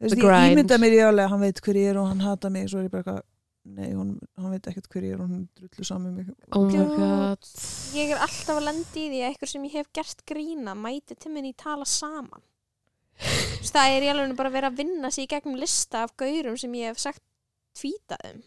Ég 0.05 0.19
ímynda 0.19 0.77
mér 0.83 0.97
í 0.97 1.05
alveg 1.07 1.25
að 1.25 1.31
hann 1.33 1.45
veit 1.47 1.63
hver 1.65 1.79
ég 1.79 1.93
er 1.93 2.01
og 2.03 2.11
hann 2.11 2.25
hata 2.25 2.51
mig 2.53 2.67
svo 2.69 2.83
er 2.83 2.89
ég 2.89 2.93
bara 2.93 3.05
eitthvað 3.05 3.23
nei, 3.65 3.91
hún, 3.97 4.15
hann 4.37 4.53
veit 4.53 4.67
ekkert 4.69 4.89
hver 4.93 5.07
ég 5.09 5.15
er 5.17 5.23
og 5.25 5.31
hún 5.33 5.45
drullu 5.57 5.87
saman 5.89 6.17
mig 6.19 6.27
oh 6.53 6.67
my 6.69 6.75
Já. 6.77 6.85
god 6.99 7.53
ég 7.97 8.13
er 8.13 8.25
alltaf 8.27 8.59
að 8.59 8.67
lendi 8.69 9.05
í 9.07 9.11
því 9.13 9.21
að 9.23 9.29
eitthvað 9.31 9.53
sem 9.55 9.69
ég 9.69 9.77
hef 9.79 9.93
gert 9.97 10.25
grína 10.29 10.75
mæti 10.77 11.17
til 11.17 11.33
minni 11.33 11.55
í 11.55 11.57
tala 11.57 11.89
saman 11.89 12.45
það 13.65 13.95
er 13.95 14.05
í 14.05 14.11
alveg 14.13 14.35
bara 14.37 14.51
að 14.51 14.59
vera 14.59 14.73
að 14.73 14.81
vinna 14.83 15.11
sig 15.15 15.29
í 15.29 15.31
gegnum 15.33 15.57
lista 15.61 16.03
af 16.05 16.17
gaurum 16.21 16.59
sem 16.61 16.75
ég 16.77 16.93
hef 16.93 17.01
sagt 17.01 17.23
tvíta 17.79 18.19
um 18.31 18.43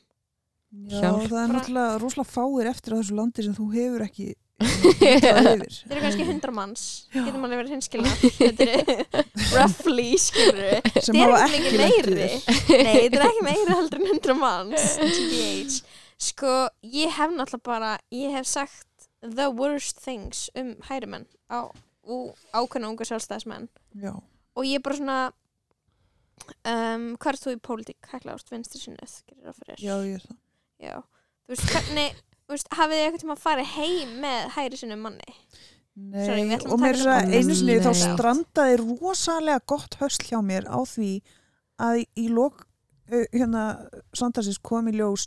Já, 0.91 0.99
Hjálp. 0.99 1.29
það 1.31 1.39
er 1.41 1.51
náttúrulega 1.55 1.99
rosalega 2.03 2.29
fáir 2.29 2.67
eftir 2.69 2.93
á 2.93 2.99
þessu 2.99 3.15
landi 3.15 3.43
sem 3.45 3.55
þú 3.55 3.67
hefur 3.71 4.03
ekki 4.03 4.25
þeir 4.97 5.61
eru 5.93 6.01
kannski 6.01 6.25
hundra 6.25 6.53
manns. 6.55 6.83
Getur 7.13 7.37
manni 7.41 7.59
verið 7.59 7.75
hinskilna 7.75 8.13
þetta 8.23 8.67
er 8.73 9.21
roughly 9.57 10.09
skilur 10.21 10.81
sem 10.97 11.13
Þetta 11.13 11.21
er 11.21 11.33
hafa 11.35 11.59
ekki 11.59 11.77
meiri. 11.77 12.15
Nei, 12.17 12.95
þetta 13.05 13.21
er 13.21 13.25
ekki 13.27 13.45
meira 13.45 13.77
heldur 13.77 14.01
en 14.01 14.11
100 14.15 14.37
manns. 14.41 14.89
TBH 14.97 15.79
Sko, 16.17 16.53
ég 16.81 17.13
hef 17.13 17.33
náttúrulega 17.35 17.65
bara 17.67 17.91
ég 18.09 18.33
hef 18.33 18.47
sagt 18.49 19.09
the 19.21 19.51
worst 19.53 20.01
things 20.01 20.47
um 20.57 20.73
hærimenn 20.89 21.27
á 21.53 21.69
og 22.07 22.39
ákveðna 22.55 22.89
unga 22.89 23.05
sjálfstæðismenn. 23.05 23.67
Já, 24.01 24.15
og 24.17 24.65
ég 24.65 24.79
er 24.79 24.83
bara 24.85 24.97
svona 24.97 25.17
um, 26.65 27.11
hvað 27.19 27.31
er 27.33 27.39
þú 27.43 27.53
í 27.53 27.59
pólitík? 27.67 28.09
Hækla 28.13 28.37
ást 28.37 28.49
vinstri 28.53 28.81
sinnuð, 28.81 29.19
gerir 29.27 29.49
það 29.49 29.59
fyrir 29.61 29.83
já, 29.83 29.93
ég 30.07 30.17
er 30.17 30.25
það. 30.25 30.39
Já. 30.87 30.95
Þú 31.47 31.53
veist, 31.53 31.69
hvernig 31.73 32.21
veist, 32.53 32.69
hafið 32.73 32.95
þið 32.95 33.05
eitthvað 33.05 33.23
tíma 33.23 33.35
að 33.35 33.43
fara 33.43 33.65
heim 33.75 34.13
með 34.23 34.45
hæri 34.55 34.79
sinnum 34.79 35.03
manni? 35.07 35.35
Nei, 35.97 36.21
Sorry, 36.27 36.43
við 36.45 36.67
og 36.69 36.81
mér 36.81 36.93
er 36.93 36.99
þetta 37.01 37.15
að 37.17 37.33
einu 37.33 37.57
sinni 37.57 37.79
þá 37.81 37.91
strandaði 37.97 38.77
rosalega 38.83 39.63
gott 39.65 39.97
hösl 39.97 40.27
hjá 40.27 40.37
mér 40.45 40.67
á 40.69 40.79
því 40.85 41.11
að 41.81 42.03
í 42.21 42.27
lok 42.33 42.61
uh, 43.09 43.23
hérna 43.33 43.63
samtalsins 44.15 44.61
kom 44.61 44.89
í 44.91 44.93
ljós 44.93 45.25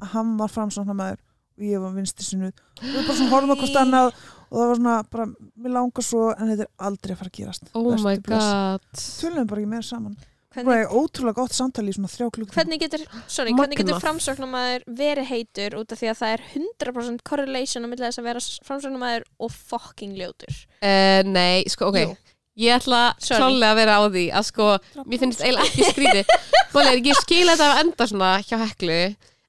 að 0.00 0.12
hann 0.12 0.34
var 0.40 0.52
framsáknarmæður 0.52 1.22
og 1.60 1.64
ég 1.64 1.80
var 1.82 1.96
vinstri 1.96 2.26
sinu 2.26 2.50
og 2.50 2.84
við 2.84 3.00
bara 3.00 3.16
svona 3.16 3.32
horfum 3.32 3.54
okkur 3.56 3.80
annað 3.80 4.10
og 4.10 4.58
það 4.58 4.68
var 4.68 4.78
svona 4.80 4.98
bara, 5.14 5.26
mér 5.56 5.74
langar 5.78 6.04
svo 6.04 6.26
en 6.34 6.52
þetta 6.52 6.66
er 6.66 6.86
aldrei 6.90 7.14
að 7.14 7.20
fara 7.20 7.32
að 7.32 7.38
gerast. 7.40 7.72
Oh 7.72 7.88
my 7.88 7.96
Vertu 8.04 8.26
bless. 8.28 8.52
god. 8.52 9.02
Tölum 9.20 9.50
bara 9.50 9.62
ekki 9.62 9.72
meira 9.72 9.88
saman 9.88 10.16
Hvernig, 10.50 10.66
Bara 10.66 10.86
ótrúlega 10.90 11.38
gott 11.38 11.54
samtali 11.54 11.92
í 11.92 11.94
svona 11.94 12.08
þrjá 12.10 12.26
klukk 12.34 12.54
hvernig 12.56 12.80
getur, 12.82 13.04
sorry, 13.30 13.52
hvernig 13.54 13.78
getur 13.78 13.94
Magnað. 13.94 14.02
framsóknarmæður 14.02 14.86
verið 14.98 15.28
heitur 15.28 15.76
út 15.78 15.94
af 15.94 16.00
því 16.00 16.08
að 16.10 16.18
það 16.18 16.32
er 16.34 16.42
100% 16.56 17.22
correlation 17.30 17.86
á 17.86 17.88
milli 17.92 18.06
þess 18.08 18.18
að 18.18 18.26
vera 18.26 18.42
framsóknarmæður 18.66 19.26
og 19.46 19.54
fucking 19.70 20.16
ljótur 20.18 20.56
uh, 20.82 21.20
nei, 21.30 21.62
sko, 21.70 21.92
ok 21.92 22.00
Jú. 22.02 22.16
ég 22.64 22.74
ætla 22.80 23.02
Sorry. 23.22 23.38
klálega 23.44 23.70
að 23.70 23.78
vera 23.78 23.94
á 23.94 24.02
því 24.10 24.24
að 24.40 24.48
sko, 24.50 24.68
mér 25.04 25.22
finnst 25.22 25.44
eiginlega 25.46 25.70
ekki 25.70 25.90
skríti 25.92 26.24
Málega, 26.74 26.98
ég 27.12 27.22
skil 27.22 27.46
þetta 27.52 27.68
að 27.70 27.82
enda 27.84 28.10
svona 28.10 28.32
hjá 28.42 28.56
heklu 28.64 28.98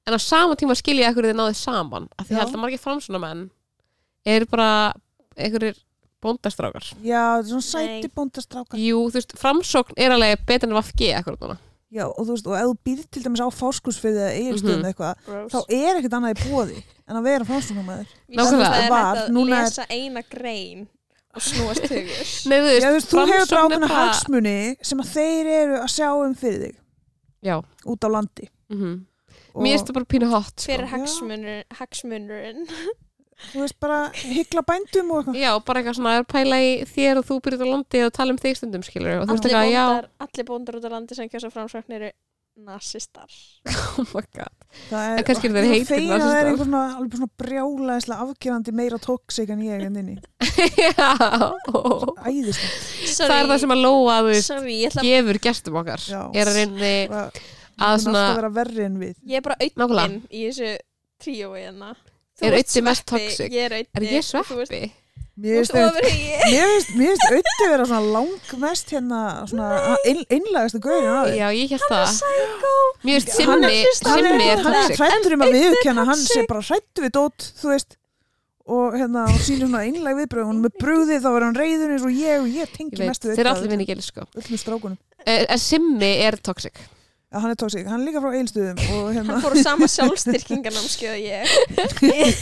en 0.06 0.14
á 0.14 0.18
sama 0.22 0.54
tíma 0.58 0.78
skil 0.78 1.00
ég 1.02 1.10
ekkur 1.10 1.26
þið 1.32 1.38
náðið 1.38 1.58
saman 1.64 2.06
af 2.14 2.30
því 2.30 2.38
að 2.46 2.56
margir 2.62 2.82
framsuna 2.82 3.18
menn 3.22 3.48
eru 4.22 4.46
bara 4.54 4.70
einhverjir 5.34 5.82
bóndastrákar 6.22 6.84
Já, 7.02 7.22
þetta 7.36 7.42
er 7.42 7.50
svona 7.50 7.66
sæti 7.66 8.06
Nei. 8.06 8.12
bóndastrákar 8.16 8.78
Jú, 8.80 9.02
þú 9.10 9.18
veist, 9.18 9.34
framsókn 9.38 9.98
er 9.98 10.14
alveg 10.14 10.46
betur 10.46 10.68
en 10.70 10.76
vafgi 10.78 11.10
ekkur 11.18 11.36
núna 11.42 11.58
Já, 11.92 12.06
og 12.08 12.22
þú 12.24 12.32
veist, 12.32 12.46
og 12.48 12.54
ef 12.56 12.64
þú 12.70 12.76
býr 12.88 13.00
til 13.12 13.22
dæmis 13.26 13.42
á 13.44 13.48
fáskursfyrði 13.52 14.20
eða 14.22 14.36
eigilstöðum 14.38 14.78
Mhm. 14.78 14.84
eða 14.86 14.92
eitthvað, 14.94 15.14
Gross. 15.26 15.52
þá 15.52 15.58
er 15.76 15.98
ekkert 15.98 16.14
annað 16.16 16.32
í 16.32 16.40
bóði 16.48 16.78
en 17.08 17.16
að 17.18 17.22
vera. 17.26 17.44
Víst, 17.44 17.72
Nákvæmlega. 17.72 18.70
það 18.72 18.80
er 18.80 18.90
Var, 18.90 19.04
hægt 19.04 19.22
að 19.22 19.28
núna 19.36 19.56
er- 19.58 19.64
lesa 19.66 19.84
eina 19.90 20.22
grein 20.30 20.86
og 21.34 21.42
snúast 21.42 21.84
hugur 21.92 22.24
Nei, 22.48 22.58
þú 22.58 22.64
veist, 22.64 22.82
Já, 22.82 22.88
þú 22.88 22.94
veist, 22.96 23.10
þú 23.12 23.18
hefur 23.20 23.28
Framsókn 23.28 23.52
er 23.52 23.62
ákveðna 23.68 23.88
bara- 23.88 24.08
hagsmuni 24.08 24.76
sem 24.82 24.98
að 25.04 25.12
þeir 25.12 25.46
eru 25.58 25.76
að 25.82 25.90
sjá 25.92 26.08
um 26.24 26.34
fyrir 26.34 26.60
þig 26.64 26.76
Já, 27.44 27.56
út 27.84 28.00
á 28.00 28.08
landi. 28.08 28.48
mhm 28.70 29.06
Og, 29.54 29.60
Mér 29.62 29.76
finnst 29.76 29.86
það 29.90 29.92
bara 29.98 30.04
pínu 30.08 30.28
hot 30.32 30.56
sko. 30.56 30.72
hver 30.72 30.80
er 30.80 30.86
Já. 30.86 30.90
hagsmunur, 30.96 31.64
hagsmunurinn 31.76 32.66
Þú 33.52 33.60
veist, 33.64 33.78
bara 33.82 34.00
hyggla 34.22 34.62
bændum 34.68 35.10
og 35.12 35.22
eitthvað. 35.22 35.38
Já, 35.42 35.50
bara 35.66 35.80
eitthvað 35.82 35.98
svona 35.98 36.16
að 36.20 36.26
pæla 36.32 36.58
í 36.62 36.72
þér 36.94 37.20
og 37.22 37.26
þú 37.28 37.38
byrjuð 37.46 37.64
á 37.64 37.68
landi 37.72 38.04
og 38.06 38.12
tala 38.18 38.34
um 38.36 38.40
þig 38.42 38.58
stundum 38.60 38.84
skilur 38.86 39.18
og 39.20 39.26
þú 39.28 39.36
veist 39.36 39.48
eitthvað, 39.50 39.72
já, 39.74 39.86
allir 40.26 40.46
bóndar 40.52 40.78
út 40.78 40.86
á 40.86 40.90
landi 40.94 41.18
sem 41.18 41.28
kjósa 41.32 41.50
framsókn 41.52 41.96
eru 41.98 42.12
nazistar 42.62 43.30
oh 43.96 44.04
my 44.12 44.22
god 44.36 44.52
Það 44.90 45.16
að 46.12 46.18
það 46.20 46.20
er 46.20 46.20
nasistar. 46.20 46.48
einhver 46.50 46.60
svona, 46.66 46.82
alveg 46.98 47.16
svona 47.16 47.30
brjálæðislega 47.42 48.26
afgerandi 48.26 48.74
meira 48.76 48.98
tóksik 49.00 49.52
en 49.54 49.62
ég 49.64 49.84
en 49.86 49.96
inni. 50.02 50.16
Já, 50.82 51.08
ó. 51.72 52.12
Æðislega. 52.28 52.76
það 53.16 53.34
er 53.38 53.50
það 53.52 53.58
sem 53.64 53.74
að 53.76 53.82
lóa 53.86 54.18
þú 54.26 54.34
ég 54.68 54.92
ætla 54.92 55.04
gefur 55.08 55.40
gestum 55.48 55.80
okkar 55.80 56.04
Já. 56.12 56.20
er 56.42 56.52
að 56.52 56.60
Bara- 57.08 57.26
að 57.32 57.42
Að 57.82 57.98
svona 58.04 58.22
ég 59.24 59.36
er 59.40 59.44
bara 59.48 59.56
auðvinn 59.64 60.18
í 60.28 60.42
þessu 60.50 60.74
tríói 61.24 61.62
hérna 61.64 61.94
Þú 61.96 62.11
Er 62.40 62.56
Auddi 62.56 62.82
mest 62.82 63.12
ég 63.12 63.54
er 63.66 63.74
auðvitað 63.76 64.02
er 64.02 64.08
ég 64.16 64.24
sveppi? 64.26 64.82
Mér 65.42 65.64
finnst 65.64 67.24
auðvitað 67.28 67.70
vera 67.72 67.86
svona 67.88 68.00
langmest 68.14 68.90
hérna 68.92 69.20
svona 69.48 69.68
ein, 70.04 70.20
einlægasta 70.28 70.80
gaurin 70.84 71.08
á 71.08 71.20
því. 71.24 71.36
Já, 71.40 71.46
ég 71.56 71.72
held 71.72 71.86
það. 71.88 72.20
Mér 73.02 73.16
finnst 73.16 73.32
Simmi, 73.38 73.70
er- 73.72 73.96
Simmi 73.96 74.46
er 74.52 74.62
hann 74.66 74.76
er 74.82 74.94
hrættur 74.98 75.36
um 75.38 75.44
að 75.46 75.54
viðurkenna 75.56 76.04
hann 76.10 76.20
sé 76.22 76.44
bara 76.50 76.64
hrættu 76.68 77.04
við 77.06 77.14
dót 77.16 77.48
þú 77.62 77.72
veist. 77.72 77.96
Og 78.72 78.94
hérna 78.94 79.24
og 79.26 79.40
sýnir 79.42 79.66
svona 79.66 79.80
einlæg 79.88 80.20
viðbröð 80.20 80.46
hún 80.50 80.60
er 80.60 80.66
með 80.68 80.76
brugðið 80.84 81.24
þá 81.24 81.30
er 81.32 81.44
hann 81.48 81.56
reyður 81.58 81.94
eins 81.96 82.04
og 82.06 82.12
ég 82.14 82.36
og 82.44 82.52
ég 82.60 82.76
tengi 82.76 83.00
mest 83.08 83.24
við 83.26 83.32
þeir 83.34 83.48
auðvitað 83.48 83.56
allir 83.56 83.72
vinni 83.72 83.86
gæli 83.88 84.04
sko. 84.06 84.26
Strákunum. 84.62 84.98
Eh, 85.26 85.46
En 85.50 85.58
Simmi 85.58 86.12
er 86.28 86.36
toxic. 86.38 86.76
Já, 86.78 86.86
hann 87.32 87.52
er 87.52 87.58
tóksík, 87.58 87.86
hann 87.88 88.02
er 88.02 88.10
líka 88.10 88.20
frá 88.22 88.34
eilstöðum 88.36 88.82
og 88.96 89.08
hérna 89.14 89.36
hann 89.36 89.44
fór 89.44 89.56
á 89.56 89.64
sama 89.64 89.88
sjálfstyrkingarnámskeið 89.90 91.12
og 91.14 91.20
ég 91.22 92.36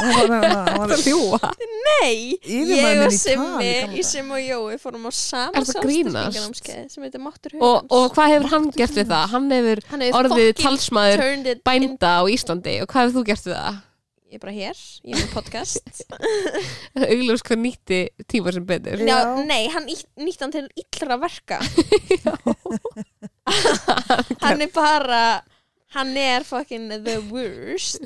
hann 0.00 0.14
var, 0.14 0.30
hérna, 0.30 0.60
hann 0.70 0.92
var 0.92 1.02
Ljúa 1.04 1.50
nei, 1.90 2.38
ég 2.46 3.02
og 3.02 3.10
í 3.10 3.18
Simmi 3.18 3.66
í 3.66 3.74
daga. 3.82 4.04
Sim 4.06 4.30
og 4.32 4.40
Jói 4.44 4.78
fórum 4.80 5.10
á 5.10 5.12
sama 5.16 5.64
sjálfstyrkingarnámskeið 5.66 6.86
sem 6.94 7.06
heitir 7.06 7.24
Máttur 7.24 7.58
og, 7.58 7.60
hugans 7.60 7.98
og 7.98 8.16
hvað 8.16 8.34
hefur 8.36 8.54
hann 8.54 8.70
gert 8.78 8.96
við 8.96 9.12
það? 9.12 9.28
Hann 9.34 9.52
hefur 9.56 9.84
hann 9.90 10.06
hefur 10.06 10.30
orðið 10.30 10.50
talsmaður 10.62 11.54
bænda 11.66 12.16
á 12.20 12.22
Íslandi 12.30 12.80
og 12.84 12.90
hvað 12.92 13.08
hefur 13.08 13.18
þú 13.18 13.26
gert 13.32 13.48
við 13.50 13.56
það? 13.58 13.86
Ég 14.30 14.38
er 14.38 14.42
bara 14.44 14.54
hér, 14.54 14.78
ég 15.04 15.16
er 15.16 15.24
með 15.24 15.32
podcast. 15.34 16.04
Auglust 17.10 17.46
hvað 17.48 17.62
nýtti 17.64 18.00
tíma 18.30 18.52
sem 18.54 18.66
betur. 18.68 19.02
Já. 19.02 19.18
Nei, 19.48 19.64
hann 19.74 19.88
nýtt, 19.88 20.06
nýtt 20.22 20.44
hann 20.44 20.54
til 20.54 20.68
illra 20.78 21.18
verka. 21.22 21.58
Hann 24.44 24.62
er 24.62 24.70
bara 24.74 25.22
hann 25.96 26.14
er 26.16 26.44
fucking 26.46 26.88
the 27.02 27.16
worst. 27.32 28.04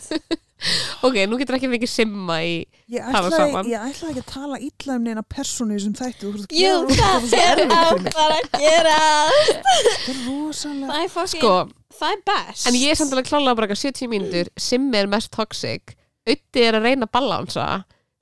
Ok, 1.05 1.19
nú 1.29 1.37
getur 1.37 1.59
ekki 1.59 1.69
mikið 1.69 1.91
simma 1.91 2.39
í 2.41 2.53
ég 2.89 3.03
Tala 3.13 3.29
ætlaði, 3.29 3.51
saman. 3.53 3.67
ég 3.69 3.83
ætlaði 3.91 4.13
ekki 4.15 4.23
að 4.23 4.31
tala 4.31 4.61
illa 4.65 4.95
um 4.97 5.03
neina 5.05 5.25
persónu 5.35 5.77
sem 5.83 5.93
þætti 5.99 6.23
þú 6.23 6.31
þurft 6.39 6.55
að 6.55 6.63
Jú, 6.63 6.79
gera 6.89 7.11
það 7.27 7.35
er 7.43 7.61
áttar 7.75 8.33
að 8.39 8.47
gera. 8.63 8.95
Það 8.95 10.09
er 10.15 10.23
rosalega 10.31 10.89
það 10.95 11.03
er 11.03 11.13
fucking, 11.19 11.43
Sko, 11.43 11.53
það 11.99 12.15
er 12.17 12.23
best. 12.31 12.65
En 12.71 12.79
ég 12.81 12.95
er 12.95 13.01
samt 13.03 13.13
alveg 13.13 13.29
klálega 13.29 13.59
bara 13.61 13.69
eitthvað 13.69 13.85
70 13.91 14.13
mínútur. 14.15 14.53
Simmi 14.71 15.03
er 15.03 15.11
mest 15.19 15.33
toxic 15.37 15.95
Ötti 16.25 16.63
er 16.65 16.79
að 16.79 16.87
reyna 16.89 17.09
að 17.09 17.13
balansa 17.19 17.67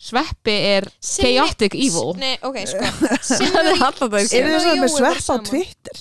Sveppi 0.03 0.55
er 0.75 0.89
Simmi- 0.99 1.37
chaotic 1.39 1.75
evil. 1.79 2.09
Nei, 2.19 2.33
ok, 2.43 2.57
sko. 2.67 2.89
Simmi 3.29 3.53
Hann 3.55 3.69
er 3.71 3.85
alltaf 3.87 4.09
það 4.11 4.17
er 4.19 4.31
það 4.33 4.49
með 4.49 4.65
Jói 4.67 4.79
voru 4.81 4.89
svepp 4.97 5.29
á. 5.31 5.37
Twitter? 5.47 6.01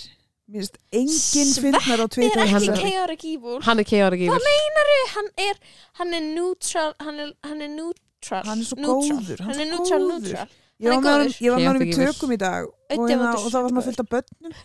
Mér 0.51 0.65
finnst 0.65 0.79
enginn 0.99 1.51
finnar 1.61 2.01
á 2.01 2.07
Twitter 2.11 2.41
er 2.41 2.47
en 2.49 2.55
ekki 2.57 2.79
chaotic 2.81 3.25
evil. 3.29 3.59
Hann 3.67 3.83
er 3.83 3.87
chaotic 3.91 4.23
evil. 4.25 4.33
Hvað 4.33 4.47
meinaru? 4.49 4.97
Hann 5.13 5.29
er, 5.45 5.59
hann 6.01 6.15
er 6.17 6.25
neutral 6.31 6.89
hann 7.05 7.21
er, 7.27 7.29
hann 7.45 7.61
er 7.61 7.69
neutral 7.75 8.41
Hann 8.49 8.63
er 8.65 8.67
svo 8.71 8.79
neutral. 8.81 9.21
góður, 9.21 9.45
hann 9.45 9.53
Hann 9.53 9.61
er 9.61 9.67
er 9.67 9.71
neutral, 9.75 10.09
neutral. 10.09 10.57
Ég 10.81 10.89
var 10.89 10.97
Hann 10.97 11.05
er 11.05 11.29
með 11.37 11.67
honum 11.69 11.85
í 11.85 11.93
tökum 11.93 12.31
í 12.33 12.39
dag 12.41 12.65
og, 12.65 12.73
hérna, 13.05 13.35
og 13.37 13.47
það 13.53 13.67
var 13.67 13.69
svona 13.75 13.83
fullt 13.85 14.01
af 14.01 14.09
börnum. 14.15 14.55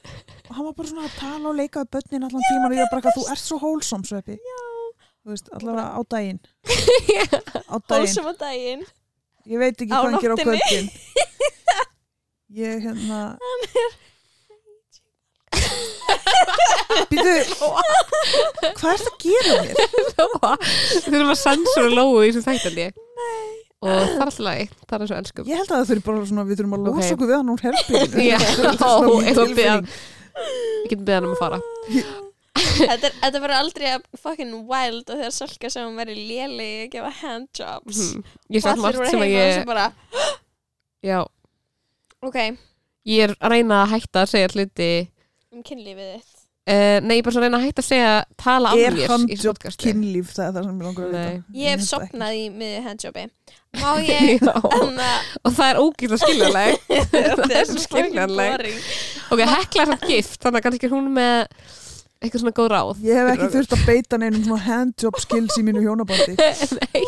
Og 0.49 0.55
hann 0.57 0.64
var 0.70 0.74
bara 0.80 0.89
svona 0.95 1.05
að 1.11 1.18
tala 1.20 1.51
og 1.53 1.59
leika 1.61 1.84
við 1.84 1.91
börnin 1.99 2.24
allan 2.30 2.47
tíman 2.49 2.70
og 2.72 2.78
ég 2.78 2.87
var 2.87 2.93
bara 2.95 3.03
eitthvað, 3.03 3.18
þú 3.20 3.26
ert 3.37 3.45
svo 3.45 3.59
hólsom 3.61 4.07
sveppi 4.09 4.39
þú 5.27 5.33
veist, 5.35 5.49
allavega 5.59 5.87
á 5.91 6.01
daginn. 6.14 6.39
Á 7.66 7.77
daginn, 7.83 8.07
Hólsum 8.07 8.31
á 8.31 8.35
daginn. 8.39 8.83
Ég 9.51 9.59
veit 9.62 9.74
ekki 9.83 9.91
Á 9.91 9.99
hvað 9.99 10.07
hann 10.07 10.22
gerir 10.22 10.33
á 10.33 10.37
nóttinni. 10.39 10.61
kvöldin. 10.62 10.87
Ég 12.62 12.79
hérna 12.87 13.18
býtu 17.11 17.33
hvað 18.77 18.93
er 18.93 19.01
það 19.01 19.09
að 19.09 19.16
gera 19.22 19.55
mér 19.62 19.74
Við 19.77 21.03
þurfum 21.07 21.33
að 21.33 21.41
sensura 21.41 21.91
lóu 21.93 22.22
í 22.22 22.31
þessum 22.31 22.47
þættandi 22.47 22.87
og 23.77 23.91
það 23.91 23.97
er 23.97 24.22
alltaf 24.24 24.39
lagi, 24.47 24.64
það 24.89 25.03
er 25.05 25.11
svo 25.11 25.16
ennskum 25.20 25.49
ég 25.51 25.59
held 25.61 25.70
að 25.70 25.77
það 25.83 25.89
þurfi 25.91 26.05
bara 26.07 26.29
svona, 26.31 26.45
við 26.49 26.57
þurfum 26.61 26.77
að 26.79 26.87
losa 26.87 27.01
Ok. 27.03 27.11
okkur 27.16 27.29
við 27.31 27.37
hann 27.37 27.53
úr 27.53 27.64
herbygginu 27.66 28.24
Já, 28.27 28.39
eitthvað 28.41 29.37
tilfinning. 29.37 29.91
Við 30.37 30.89
getum 30.93 31.07
beðan 31.11 31.27
um 31.29 31.35
að 31.37 31.41
fara 31.43 31.59
Þetta, 32.91 33.09
er- 33.11 33.17
þetta 33.23 33.41
verður 33.43 33.57
aldrei 33.61 33.87
að 33.95 34.07
fucking 34.23 34.55
wild 34.71 35.11
og 35.13 35.19
þegar 35.21 35.35
Salka 35.37 35.71
sem 35.73 35.87
hún 35.89 35.99
verður 36.01 36.21
léli 36.31 36.69
að 36.85 36.89
gefa 36.95 37.11
handjobs. 37.23 38.01
Ég 38.53 38.63
og 38.65 38.71
allir 38.73 38.85
margt 38.87 39.01
voru 39.01 39.11
sem 39.11 39.25
að 39.25 39.27
heima 39.27 39.27
og 39.27 39.35
ég 39.37 39.59
svo 39.59 39.69
bara 39.73 39.87
Já, 41.07 41.19
ok, 42.27 42.39
ég 43.07 43.27
er 43.29 43.37
að 43.39 43.53
reyna 43.57 43.83
að 43.85 43.93
hætta 43.97 44.25
að 44.25 44.33
segja 44.33 44.49
hluti 44.55 44.89
um 45.55 45.63
kynlífið 45.67 46.09
þitt. 46.17 46.33
uh, 46.73 46.97
nei, 47.05 47.15
ég 47.17 47.21
er 47.21 47.27
bara 47.29 47.37
svona 47.37 47.45
að 47.45 47.47
reyna 47.47 47.61
að 47.61 47.67
hætta 47.69 47.85
að 47.85 47.89
segja 47.91 48.11
tala 48.43 48.73
af 48.73 48.81
Er 48.83 48.97
mér 48.97 49.05
í 49.05 49.07
handjob 49.13 49.61
kynlíf? 49.85 50.33
Það 50.35 50.49
er 50.49 50.57
það 50.57 50.67
sem 50.67 50.81
ég 50.81 50.89
langar 50.89 51.07
að 51.07 51.15
Nei. 51.15 51.37
vita 51.37 51.61
ég 51.63 51.77
hef 51.77 51.87
sopnað 51.87 52.37
í 52.41 52.45
miðju 52.57 52.83
handjobi. 52.89 53.27
Má 53.77 53.89
ég 54.03 54.47
að 54.57 54.69
og 55.47 55.57
það 55.61 55.67
er 55.71 55.81
ógætt 55.85 56.15
að 56.17 56.23
skiljanleg. 56.25 56.79
Það 57.37 57.57
er 57.61 57.67
svo 57.71 57.83
skiljanleg. 57.85 58.79
ok, 59.31 59.43
hekla 59.53 59.85
er 59.85 59.91
samt 59.93 60.07
gift 60.11 60.41
þannig 60.43 60.59
að 60.63 60.67
kannski 60.67 60.89
er 60.89 60.95
hún 60.97 61.11
með 61.15 61.75
eitthvað 62.21 62.43
svona 62.43 62.57
góð 62.57 62.71
ráð. 62.73 63.05
Ég 63.05 63.21
hef 63.21 63.31
ekki 63.35 63.49
þurft 63.55 63.77
að 63.77 63.85
beita 63.91 64.19
neinum 64.21 64.43
svona 64.47 64.64
handjob 64.67 65.21
skills 65.23 65.59
í 65.61 65.64
mínu 65.67 65.85
hjónabandi. 65.85 66.37
Nei, 66.81 67.05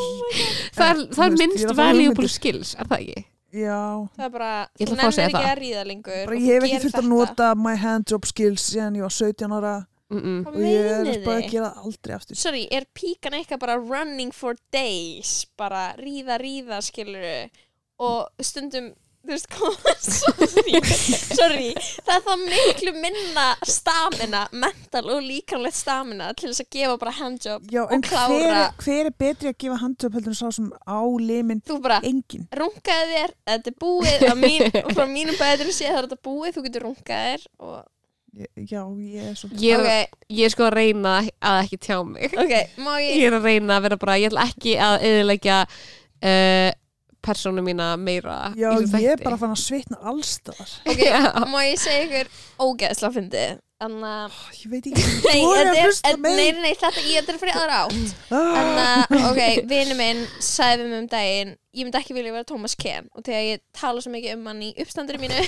það 0.76 0.88
er, 0.88 1.02
það 1.16 1.24
er 1.26 1.36
minnst 1.42 1.74
valuable 1.78 2.30
skills, 2.32 2.74
er 2.78 2.90
það 2.90 3.04
ekki? 3.04 3.26
Já, 3.58 3.80
það 4.12 4.24
er 4.26 4.32
bara, 4.32 4.50
Ég 4.76 4.84
ætla 4.84 4.88
þú 4.88 4.98
að 4.98 4.98
fá 4.98 5.08
að 5.08 5.08
nennir 5.08 5.14
segja 5.16 5.28
ekki 5.28 5.38
það. 5.38 5.50
að 5.50 5.60
ríða 5.62 5.84
lengur 5.88 6.18
bara 6.28 6.38
ég 6.38 6.50
hef 6.52 6.66
ekki 6.66 6.80
þurft 6.82 6.98
að 7.00 7.06
nota 7.08 7.46
my 7.56 7.72
handjob 7.80 8.26
skills 8.28 8.66
síðan 8.74 8.98
ég 8.98 9.06
var 9.06 9.14
17 9.16 9.54
ára. 9.56 9.76
Mm 10.08 10.20
-mm. 10.20 10.36
Og 10.48 10.54
ég 10.64 10.84
er 10.88 11.24
bara 11.24 11.38
að 11.38 11.50
gera 11.52 11.72
aldrei 11.84 12.14
aftur. 12.16 12.36
Sorry, 12.36 12.68
er 12.70 12.84
píkan 12.94 13.34
eitthvað 13.36 13.60
bara 13.60 13.76
running 13.76 14.32
for 14.32 14.54
days? 14.72 15.46
Bara 15.56 15.94
ríða, 15.96 16.38
ríða 16.40 16.80
skilur 16.80 17.48
og 17.98 18.28
stundum 18.40 18.92
þú 19.26 19.32
veist 19.34 19.48
hvað 19.50 19.74
sorry, 20.08 20.78
sorry, 21.36 21.66
það 22.06 22.12
er 22.14 22.22
það 22.28 22.44
miklu 22.44 22.92
minna 23.02 23.46
stamina, 23.68 24.44
mental 24.62 25.02
og 25.16 25.20
líkanlegt 25.26 25.76
stamina 25.76 26.30
til 26.38 26.52
þess 26.52 26.62
að 26.64 26.70
gefa 26.78 26.94
bara 27.02 27.14
handjob 27.18 27.66
Já, 27.74 27.82
og 27.84 27.92
en 27.96 28.04
hver, 28.06 28.08
klára 28.12 28.62
er- 28.62 28.78
hver 28.86 29.10
er 29.10 29.16
betri 29.24 29.50
að 29.52 29.58
gefa 29.64 29.80
handjob 29.82 30.16
heldur 30.18 30.32
en 30.34 30.40
sá 30.40 30.48
sem 30.58 30.70
á 30.86 30.98
limin 31.28 31.60
þú 31.68 31.80
bara 31.84 32.00
engin 32.08 32.46
rungaði 32.56 33.12
þér, 33.18 33.36
þetta 33.52 33.72
er 33.74 33.78
búið 33.84 34.26
að 34.30 34.40
mín, 34.46 34.66
og 34.84 34.90
frá 34.96 35.06
mínum 35.10 35.38
betur 35.42 35.72
sé 35.76 35.90
það 35.90 36.00
er 36.02 36.08
þetta 36.08 36.20
búið, 36.30 36.50
þú 36.56 36.66
getur 36.68 36.86
rungað 36.88 37.28
þér 37.28 37.46
og, 37.58 37.78
Ég- 38.38 38.66
Já, 38.70 38.82
ég 39.02 39.22
er 39.32 39.36
svo 39.40 39.48
Ég, 39.56 39.72
er, 39.72 40.02
ok, 40.12 40.26
ég 40.36 40.44
er 40.46 40.52
sko 40.52 40.66
að 40.68 40.74
reyna 40.76 41.14
að 41.40 41.60
ekki 41.64 41.78
tjá 41.88 41.96
mig. 42.06 42.34
Ok, 42.38 42.52
má 42.84 42.90
ég 43.00 43.16
Ég 43.18 43.24
er 43.32 43.36
að 43.38 43.46
reyna 43.48 43.78
að 43.80 43.86
vera 43.86 43.96
bara, 44.02 44.16
ég 44.20 44.28
ætla 44.30 44.44
ekki 44.50 44.74
að 44.84 44.96
eðilegja 45.08 45.56
uh, 45.64 46.68
persónu 47.24 47.64
mína 47.66 47.92
meira 48.00 48.52
Já, 48.58 48.70
ég 48.78 49.14
er 49.14 49.22
bara 49.24 49.38
fann 49.40 49.54
að 49.54 49.62
svitna 49.62 50.00
allstaðar 50.10 50.74
ok, 50.88 51.06
má 51.52 51.58
ég 51.66 51.80
segja 51.82 52.04
ykkur 52.06 52.36
ógeðsla 52.68 53.14
fyndið? 53.14 53.58
Þannig 53.78 54.06
að 54.10 54.38
Ég 54.58 54.70
veit 54.72 54.86
ekki. 54.90 55.02
Nei, 55.22 55.42
að 55.46 55.68
nei, 56.18 56.30
nei, 56.34 56.46
nei, 56.64 56.72
þetta, 56.74 57.02
ég, 57.06 57.28
er 57.30 57.36
fyrir 57.38 57.54
aðra 57.54 57.76
átt. 57.84 58.14
Ah, 58.34 58.48
Þannig 58.56 58.80
að, 58.82 59.12
ok, 59.28 59.60
vinu 59.70 59.96
minn 60.00 60.22
sagði 60.42 60.80
við 60.82 60.90
mig 60.90 60.98
um 61.04 61.06
daginn 61.12 61.52
Ég 61.78 61.86
myndi 61.86 62.00
ekki 62.00 62.16
vilja 62.16 62.34
vera 62.34 62.48
Thomas 62.48 62.74
Ken 62.80 63.06
Og 63.14 63.22
þegar 63.28 63.44
ég 63.46 63.62
tala 63.78 64.02
svo 64.02 64.10
mikið 64.10 64.34
um 64.34 64.48
hann 64.50 64.64
í 64.66 64.72
uppstandinu 64.82 65.22
mínu 65.22 65.44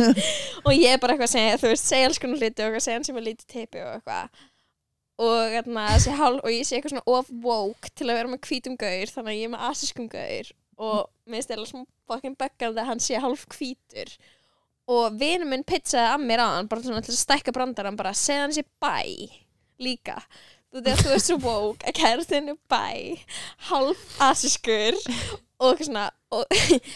Og 0.66 0.72
ég 0.74 0.96
er 0.96 0.98
bara 1.02 1.14
eitthvað 1.14 1.28
að 1.28 1.34
segja 1.36 1.60
Þú 1.62 1.70
veist, 1.70 1.86
segja 1.92 2.08
alls 2.10 2.18
konar 2.24 2.42
hluti 2.42 2.64
og 2.64 2.66
eitthvað 2.66 2.86
segja 2.88 2.98
hann 2.98 3.06
sem 3.06 3.20
er 3.22 3.26
lítið 3.28 3.54
teipi 3.54 3.84
og 3.84 3.92
eitthvað. 4.00 4.42
Og, 5.20 5.56
og 6.40 6.50
ég 6.50 6.66
sé 6.66 6.74
eitthvað 6.80 6.96
svona 6.96 7.06
of 7.20 7.30
woke 7.44 7.94
til 7.94 8.08
að 8.08 8.18
vera 8.18 8.32
með 8.32 8.42
hvítum 8.48 8.74
gaur 8.80 9.14
Þannig 9.14 9.30
að 9.30 9.38
ég 9.38 9.46
er 9.46 9.54
með 9.54 9.68
asískum 9.70 10.10
gaur 10.10 10.50
Og 10.80 11.08
mér 11.28 11.40
finnst 11.40 11.54
eða 11.54 11.66
smá 11.68 11.82
fucking 12.10 12.36
böggandi 12.40 12.82
að 12.82 12.88
hann 12.90 13.02
sé 13.04 13.20
hálf 13.20 13.44
hvítur. 13.54 14.14
Og 14.90 15.18
vinur 15.20 15.50
minn 15.50 15.66
pizzaði 15.66 16.14
að 16.14 16.24
mér 16.26 16.42
aðan 16.44 16.70
bara 16.70 16.86
svona 16.86 17.04
til 17.04 17.14
að 17.14 17.20
stækka 17.20 17.54
brandarann 17.54 17.98
bara 17.98 18.16
segja 18.16 18.46
hann 18.46 18.56
sér 18.56 18.66
bæ 18.82 19.04
líka. 19.80 20.16
Þú 20.70 20.82
veist 20.86 21.04
þú 21.04 21.12
ert 21.14 21.26
svo 21.26 21.36
woke 21.42 21.90
að 21.90 21.96
kærastinu 21.98 22.56
bæ 22.70 23.20
hálf 23.68 24.02
asiskur 24.22 24.98
og 25.60 25.72
eitthvað 25.72 25.86
svona 25.88 26.04
og, 26.30 26.44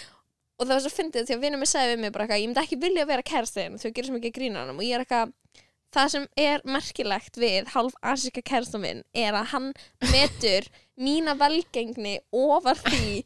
og 0.59 0.67
það 0.67 0.75
var 0.75 0.85
svo 0.85 0.93
fyndið 0.95 1.29
því 1.29 1.37
að 1.37 1.47
vinur 1.47 1.61
minn 1.61 1.71
sagði 1.71 1.95
við 1.95 2.05
mig 2.05 2.15
bara 2.15 2.27
eitthvað 2.27 2.43
ég 2.43 2.51
myndi 2.51 2.63
ekki 2.63 2.79
vilja 2.85 3.09
vera 3.09 3.27
kærastinu 3.27 3.81
þú 3.83 3.91
gerir 3.91 4.09
svo 4.09 4.19
mikið 4.19 4.37
grína 4.39 4.63
hann 4.63 4.77
og 4.77 4.85
ég 4.87 4.95
er 4.95 5.05
eitthvað 5.05 5.35
það 5.95 6.13
sem 6.15 6.29
er 6.45 6.65
merkilegt 6.67 7.39
við 7.39 7.73
hálf 7.75 7.99
asiska 8.15 8.43
kærastan 8.47 8.83
minn 8.83 9.03
er 9.15 9.35
að 9.35 9.51
hann 9.53 9.69
metur 10.13 10.71
mína 10.95 11.35
velgengni 11.39 12.17
ofar 12.35 12.79
því 12.87 13.25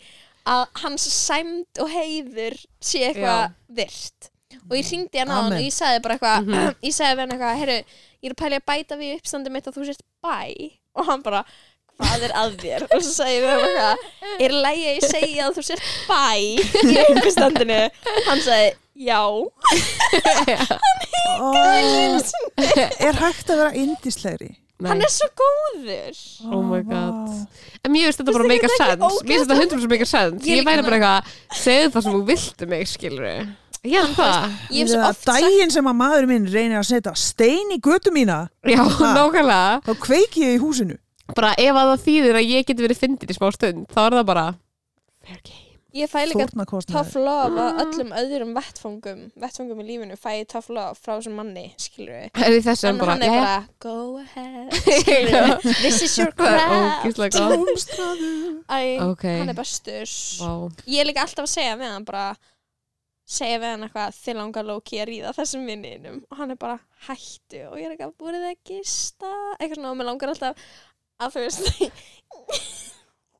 að 0.49 0.65
hans 0.83 1.05
sæmd 1.13 1.81
og 1.85 1.89
heiður 1.93 2.57
sé 2.81 3.05
eitthvað 3.11 3.55
virt. 3.79 4.31
Og 4.69 4.75
ég 4.79 4.87
hringdi 4.89 5.21
hann 5.21 5.31
á 5.33 5.37
hann 5.39 5.53
og 5.57 5.63
ég 5.65 5.73
sagði 5.77 6.03
bara 6.05 6.17
eitthvað 6.19 6.49
Mhm. 6.49 6.75
ég 6.89 6.95
sagði 6.97 7.21
hann 7.25 7.33
eitthvað, 7.37 7.59
herru, 7.63 7.79
ég 8.23 8.29
er 8.31 8.35
að 8.37 8.41
pæli 8.43 8.61
að 8.61 8.69
bæta 8.73 8.99
við 9.01 9.17
uppstandi 9.19 9.53
mitt 9.55 9.67
að 9.71 9.77
þú 9.79 9.89
sért 9.91 10.05
bæ. 10.25 10.39
Og 10.99 11.07
hann 11.07 11.23
bara, 11.23 11.43
hvað 11.99 12.25
er 12.29 12.33
að 12.41 12.57
þér? 12.63 12.87
Og 12.95 13.03
svo 13.05 13.13
sagði 13.21 13.35
ég 13.37 13.43
við 13.45 13.51
hann 13.53 13.65
eitthvað 13.69 14.45
er 14.49 14.57
lægi 14.65 14.85
að 14.89 14.97
ég 14.97 15.09
segja 15.13 15.47
að 15.49 15.57
þú 15.59 15.63
sért 15.69 15.85
bæ 16.09 16.29
í 16.39 16.97
uppstandinu? 17.15 17.81
Hann 18.29 18.41
sagði, 18.47 18.71
já. 18.99 19.23
Ó, 21.39 21.53
Er 22.99 23.15
hægt 23.21 23.51
að 23.53 23.61
vera 23.61 23.73
indislegri 23.79 24.51
Nei. 24.79 24.91
hann 24.93 25.01
er 25.03 25.11
svo 25.11 25.27
góður. 25.41 26.19
Oh 26.55 26.63
my 26.63 26.83
vá. 26.87 26.91
god. 26.93 27.63
En 27.83 27.91
mér 27.91 28.07
finnst 28.07 28.21
þetta 28.23 28.35
bara 28.37 28.49
make 28.51 28.69
a 28.69 28.75
sense. 28.77 29.09
Mér 29.27 29.41
finnst 29.41 29.51
þetta 29.51 29.57
100% 29.77 29.91
make 29.91 30.07
a 30.07 30.11
sense. 30.11 30.45
Ég 30.47 30.63
væri 30.67 30.85
bara 30.87 30.99
eitthvað, 31.01 31.33
segðu 31.63 31.91
það 31.97 32.05
sem 32.07 32.15
þú 32.19 32.23
viltu 32.33 32.69
mig, 32.71 32.87
skilur 32.93 33.27
Já, 33.89 34.01
það 34.11 34.47
ég 34.75 34.83
hef 34.83 34.89
svo 34.91 35.03
oft 35.07 35.23
sagt 35.23 35.29
daginn 35.43 35.71
sem 35.71 35.87
að 35.87 35.99
maður 36.01 36.27
minn 36.31 36.47
reynir 36.51 36.81
að 36.81 36.89
setja 36.89 37.13
stein 37.15 37.71
í 37.75 37.79
götu 37.83 38.11
mína. 38.15 38.49
Já, 38.67 38.83
Ha. 38.83 39.13
nákvæmlega. 39.15 39.83
Þá 39.87 39.93
kveiki 40.03 40.43
ég 40.43 40.57
í 40.59 40.63
húsinu. 40.63 40.97
Bara 41.37 41.53
ef 41.61 41.77
að 41.77 41.91
það 41.93 42.05
þýðir 42.07 42.39
að 42.41 42.49
ég 42.49 42.67
geti 42.67 42.83
verið 42.87 42.99
fyndin 43.03 43.29
í 43.31 43.35
smá 43.37 43.51
stund 43.53 43.87
Þá 43.93 43.99
er 44.07 44.15
það 44.17 44.27
bara 44.31 44.45
Fair 45.27 45.41
game 45.45 45.68
ég 45.97 46.11
fæ 46.11 46.21
líka 46.29 46.45
tough 46.91 47.15
love 47.17 47.57
að 47.63 47.79
öllum 47.85 48.11
öðrum 48.21 48.51
vettfangum 48.57 49.21
vettfangum 49.41 49.79
í 49.81 49.87
lífinu 49.89 50.17
fæ 50.21 50.31
ég 50.43 50.49
tough 50.53 50.69
love 50.69 50.99
frá 51.01 51.15
þessum 51.17 51.39
manni, 51.41 51.71
skilur 51.81 52.13
við 52.13 52.27
Er 52.45 52.99
bara, 52.99 53.15
hann 53.15 53.25
er 53.25 53.33
bara, 53.33 53.63
go 53.81 54.19
ahead 54.21 54.69
this 55.83 56.03
is 56.03 56.19
your 56.19 56.33
Það 58.69 58.87
Ok, 59.09 59.25
hann 59.25 59.49
er 59.49 59.57
bestur. 59.57 60.05
Vá. 60.43 60.53
Ég 60.85 61.01
er 61.01 61.09
líka 61.09 61.25
alltaf 61.25 61.47
að 61.47 61.55
segja 61.55 61.79
við 61.81 61.93
hann 61.95 62.07
bara 62.09 62.27
segja 63.29 63.61
við 63.63 63.73
hann 63.73 63.87
eitthvað 63.87 64.19
þið 64.19 64.39
langar 64.43 64.69
Loki 64.69 65.01
að 65.01 65.09
ríða 65.13 65.33
þessum 65.37 65.65
vinninum. 65.69 66.19
Og 66.29 66.41
hann 66.41 66.53
er 66.53 66.61
bara 66.61 66.79
hættu 67.09 67.65
og 67.71 67.79
ég 67.81 67.89
er 67.89 67.97
eitthvað, 67.97 68.15
voruð 68.21 68.45
þið 68.45 68.53
að 68.53 68.61
gista? 68.73 69.33
Eitthvað 69.57 69.79
svona 69.81 69.95
og 69.95 69.99
mér 70.01 70.11
langar 70.11 70.35
alltaf 70.35 70.69
að 71.19 71.35
þú 71.35 71.47
veist 71.47 71.67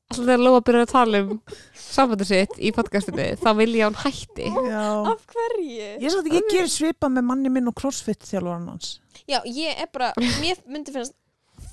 Alltaf 0.09 0.25
þegar 0.25 0.41
Lóa 0.41 0.61
byrjar 0.65 0.85
að 0.87 0.91
tala 0.91 1.19
um 1.21 1.33
sambandi 1.77 2.25
sitt 2.25 2.55
í 2.57 2.71
podcastinu 2.73 3.27
þá 3.37 3.49
vil 3.59 3.69
ég 3.77 3.85
að 3.85 3.91
hún 3.91 3.99
hætti 4.01 4.47
Já 4.49 4.85
af 5.11 5.25
hverju? 5.29 5.89
Ég 6.01 6.09
satt 6.09 6.25
ekki 6.25 6.41
að 6.41 6.53
gera 6.55 6.71
svipa 6.73 7.09
með 7.13 7.27
manni 7.29 7.51
minn 7.53 7.69
og 7.69 7.77
crossfit 7.77 8.25
þjálfur 8.25 8.65
hans 8.71 8.95
Já, 9.29 9.39
ég 9.45 9.77
er 9.77 9.89
bara, 9.93 10.09
mér 10.41 10.57
myndi 10.65 10.95
finnast 10.95 11.13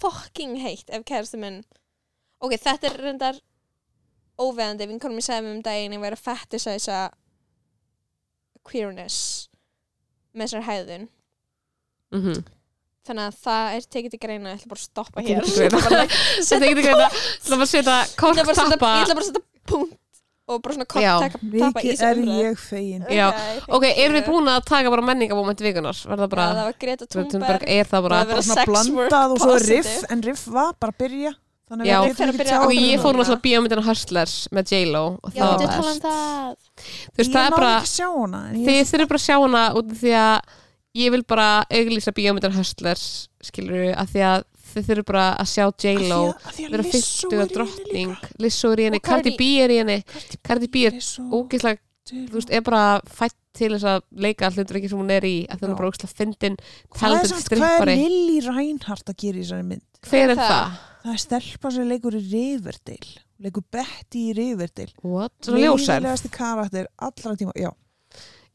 fucking 0.02 0.58
heitt 0.60 0.92
ef 0.92 1.06
kærastu 1.08 1.40
minn 1.40 1.62
ok, 2.44 2.58
þetta 2.60 2.90
er 2.90 2.98
reyndar 3.00 3.40
óveðandi, 4.36 4.90
vinkonum 4.90 5.20
ég 5.22 5.24
segði 5.24 5.46
mér 5.46 5.56
um 5.56 5.62
daginn 5.64 5.96
ég 5.96 6.02
væri 6.02 6.18
að 6.18 6.26
fetisæsa 6.26 6.98
queerness 8.66 9.48
með 10.36 10.50
þessar 10.50 10.66
hæðun 10.68 11.08
mm 12.12 12.20
-hmm. 12.20 12.44
Þannig 13.06 13.26
að 13.30 13.36
það 13.46 13.76
er 13.76 13.86
tekið 13.96 14.10
til 14.16 14.20
greina 14.24 14.50
ég 14.52 14.58
ætla 14.58 14.72
bara 14.72 14.80
að 14.80 14.88
stoppa 14.88 15.20
Tekið 15.20 15.36
hér 15.36 15.44
til 15.46 15.54
greina. 15.56 15.76
Er 15.86 16.66
ekki 16.66 16.74
að 16.74 16.82
greina 16.82 17.06
var 17.06 17.12
Ég 17.12 17.22
ætla 17.42 17.56
bara 17.56 17.66
að 17.66 17.72
setja- 17.72 18.02
korktappa 18.20 18.50
ég 18.50 19.06
ætla 19.06 19.16
bara 19.16 19.24
að 19.24 19.30
setja 19.30 19.44
punkt 19.70 20.02
og 20.46 20.60
bara 20.62 20.74
svona 20.76 21.02
Já. 21.02 21.14
kort 21.18 21.32
tappa 21.34 21.40
í 21.42 21.58
Mikið 21.58 21.88
þessu 21.90 22.04
er 22.06 22.18
umræðu. 22.20 22.42
ég 22.46 22.58
fegin 22.62 23.06
Já. 23.10 23.24
Ok, 23.66 23.84
erum 23.98 24.14
við 24.14 24.26
búin 24.30 24.50
að 24.52 24.60
taka 24.68 24.92
bara 24.94 25.02
menningamóment 25.08 25.58
vikunar? 25.64 25.98
Var 26.06 26.20
það 26.22 26.28
bara 26.36 26.44
Já, 26.46 26.52
það 26.54 26.68
var 26.68 26.76
Greta 26.84 27.08
Thunberg, 27.10 27.64
er 27.66 27.88
það 27.90 28.04
bara 28.06 28.20
Það 28.20 28.28
Bara 28.28 28.36
vera 28.36 28.44
svona 28.46 28.66
blandað 28.70 29.34
og 29.34 29.42
svo 29.42 29.56
er 29.56 29.66
riff. 29.72 29.96
En 30.14 30.22
riff 30.22 30.44
var 30.54 30.70
bara 30.78 30.94
að 30.94 31.00
byrja 31.02 31.32
Þannig 31.66 31.88
Já. 31.90 31.96
að 31.98 32.04
við 32.06 32.12
er 32.12 32.14
byrja 32.14 32.30
ekki 32.30 32.46
tjáð 32.46 32.78
ég 32.78 33.00
fór 33.02 33.10
núna. 33.10 33.24
náttúrulega 33.24 33.42
bíómyndina 33.48 33.82
Hustlers 33.88 34.34
með 34.54 34.70
J-Lo 34.70 35.02
og 35.18 35.30
Já, 35.34 35.42
það 35.42 35.50
var 35.50 35.64
um 35.66 35.66
best 35.66 36.06
Ég 40.96 41.12
vil 41.12 41.24
bara 41.28 41.48
auglýsa 41.68 42.12
bíómyndina 42.16 42.56
Hustlers 42.56 43.06
skilur 43.44 43.76
við, 43.84 43.90
af 44.00 44.12
því 44.14 44.22
að 44.30 44.44
þið 44.72 44.86
þurfum 44.90 45.08
bara 45.10 45.24
að 45.40 45.50
sjá 45.52 45.64
J-Lo 45.84 46.20
vera 46.70 46.84
fyrstu 46.86 47.40
að 47.40 47.52
drottning. 47.54 48.14
Lizzo 48.42 48.70
er 48.74 48.82
í 48.82 48.86
henni, 48.88 49.00
Cardi- 49.04 49.34
B 49.38 49.50
er 49.64 49.72
í 49.74 49.80
henni 49.80 49.98
Cardi 50.44 50.68
B 50.72 50.86
er 50.88 50.96
ógeðslega, 50.96 51.80
þú 52.10 52.32
veist, 52.36 52.50
er 52.52 52.64
bara 52.66 52.82
fætt 53.08 53.36
til 53.56 53.70
þess 53.72 53.86
að 53.88 54.02
leika 54.24 54.50
hlutur 54.52 54.76
ekki 54.80 54.90
sem 54.92 55.00
hún 55.00 55.12
er 55.14 55.24
í 55.24 55.36
að 55.48 55.62
það 55.62 55.70
er 55.70 55.78
bara 55.78 55.90
ógeðslega 55.92 56.18
fyndin 56.20 56.58
Hvað 56.96 57.14
er 57.16 57.30
er 57.86 58.02
Lily 58.02 58.40
Reinhardt 58.44 59.12
að 59.12 59.16
gera 59.22 59.40
í 59.40 59.44
þessari 59.46 59.68
mynd? 59.70 59.86
Hver 60.06 60.34
er 60.34 60.36
Það. 60.36 60.50
það? 60.50 60.82
Er 61.06 61.22
stelpa 61.22 61.70
sem 61.72 61.88
leikur 61.88 62.18
í 62.18 62.22
Riverdale 62.32 63.22
leikur 63.46 63.64
Betty 63.72 64.30
í 64.30 64.36
Riverdale 64.36 64.92
What? 65.04 65.48
Karakter 66.36 66.88
allra 66.98 67.36
tíma 67.36 67.52
já, 67.56 67.70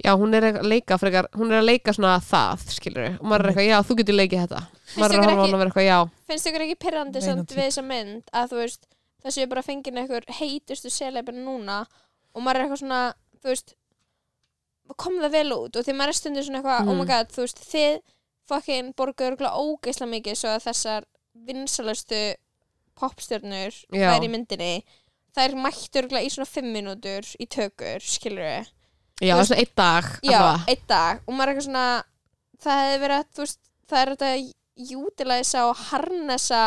Já, 0.03 0.11
hún 0.17 0.33
er 0.33 0.43
að 0.49 0.61
leika 0.65 0.97
frekar, 0.97 1.27
hún 1.37 1.51
er 1.51 1.59
að 1.61 1.67
leika 1.67 1.93
svona 1.93 2.15
það, 2.25 2.63
skilur 2.73 3.03
við, 3.05 3.17
og 3.21 3.25
maður 3.29 3.43
er 3.45 3.49
eitthvað, 3.51 3.67
já, 3.69 3.77
þú 3.85 3.97
getur 3.99 4.15
leikið 4.17 4.39
þetta. 4.43 4.61
Maður 4.97 5.11
er 5.11 5.17
ykkur 5.17 5.21
að 5.21 5.27
horfa 5.27 5.31
á 5.31 5.41
ekki- 5.41 5.45
hana 5.45 5.57
og 5.57 5.61
vera 5.61 5.69
eitthvað, 5.71 5.85
já. 5.91 5.99
Finnst 6.31 6.47
ykkur 6.51 6.63
ekki 6.65 6.77
pyrrandi 6.85 7.19
Meina 7.21 7.27
samt 7.35 7.51
við 7.57 7.65
þessa 7.67 7.83
mynd 7.85 8.23
að 8.41 8.47
þú 8.51 8.61
veist 8.61 8.87
það 9.21 9.35
séu 9.37 9.49
bara 9.51 9.61
fengið 9.61 9.99
einhver 10.01 10.25
heitustu 10.39 10.89
selefin 10.89 11.43
núna 11.45 11.77
og 12.33 12.41
maður 12.41 12.55
er 12.55 12.65
eitthvað 12.65 12.81
svona 12.81 13.01
þú 13.43 13.51
veist 13.53 13.75
kom 14.97 15.19
það 15.21 15.31
vel 15.37 15.51
út 15.55 15.77
og 15.79 15.85
því 15.85 15.93
maður 15.95 16.11
er 16.11 16.17
stundum 16.19 16.43
svona 16.43 16.59
eitthvað, 16.61 16.87
oh 16.89 16.95
my 16.95 17.03
Mhm. 17.05 17.07
god, 17.07 17.29
þú 17.31 17.41
veist, 17.45 17.61
þið 17.71 18.01
fucking 18.51 18.93
borguðu 18.97 19.27
örugglega 19.29 19.59
ógeislega 19.61 20.11
mikið 20.11 20.35
svo 20.41 20.49
að 20.55 20.65
þessar 20.65 21.03
vinsalustu 21.47 22.35
popstjörnur 22.99 23.77
væri 23.93 24.27
í 24.27 24.31
myndinni 24.33 24.83
þær 25.37 25.55
mættu 25.55 26.01
örugglega 26.01 26.25
í 26.27 26.31
svona 26.33 26.49
fimm 26.49 26.73
mínútur 26.75 27.23
í 27.39 27.47
tökur, 27.47 28.01
skilur 28.03 28.43
við 28.43 28.67
Já, 29.21 29.35
veist- 29.37 29.51
svona 29.51 29.61
einn 29.61 29.75
dag 29.77 30.07
já, 30.23 30.37
allavega. 30.37 30.65
einn 30.73 30.87
dag 30.87 31.21
og 31.27 31.33
maður 31.37 31.47
er 31.47 31.53
eitthvað 31.55 31.67
svona 31.67 32.03
það 32.61 32.81
hefði 32.81 32.99
verið 33.05 33.17
að, 33.19 33.25
þú 33.35 33.43
veist, 33.45 33.59
það 33.91 34.01
er 34.01 34.11
þetta 34.15 34.31
jútilæsa 34.91 35.65
og 35.69 35.75
harnessa 35.91 36.61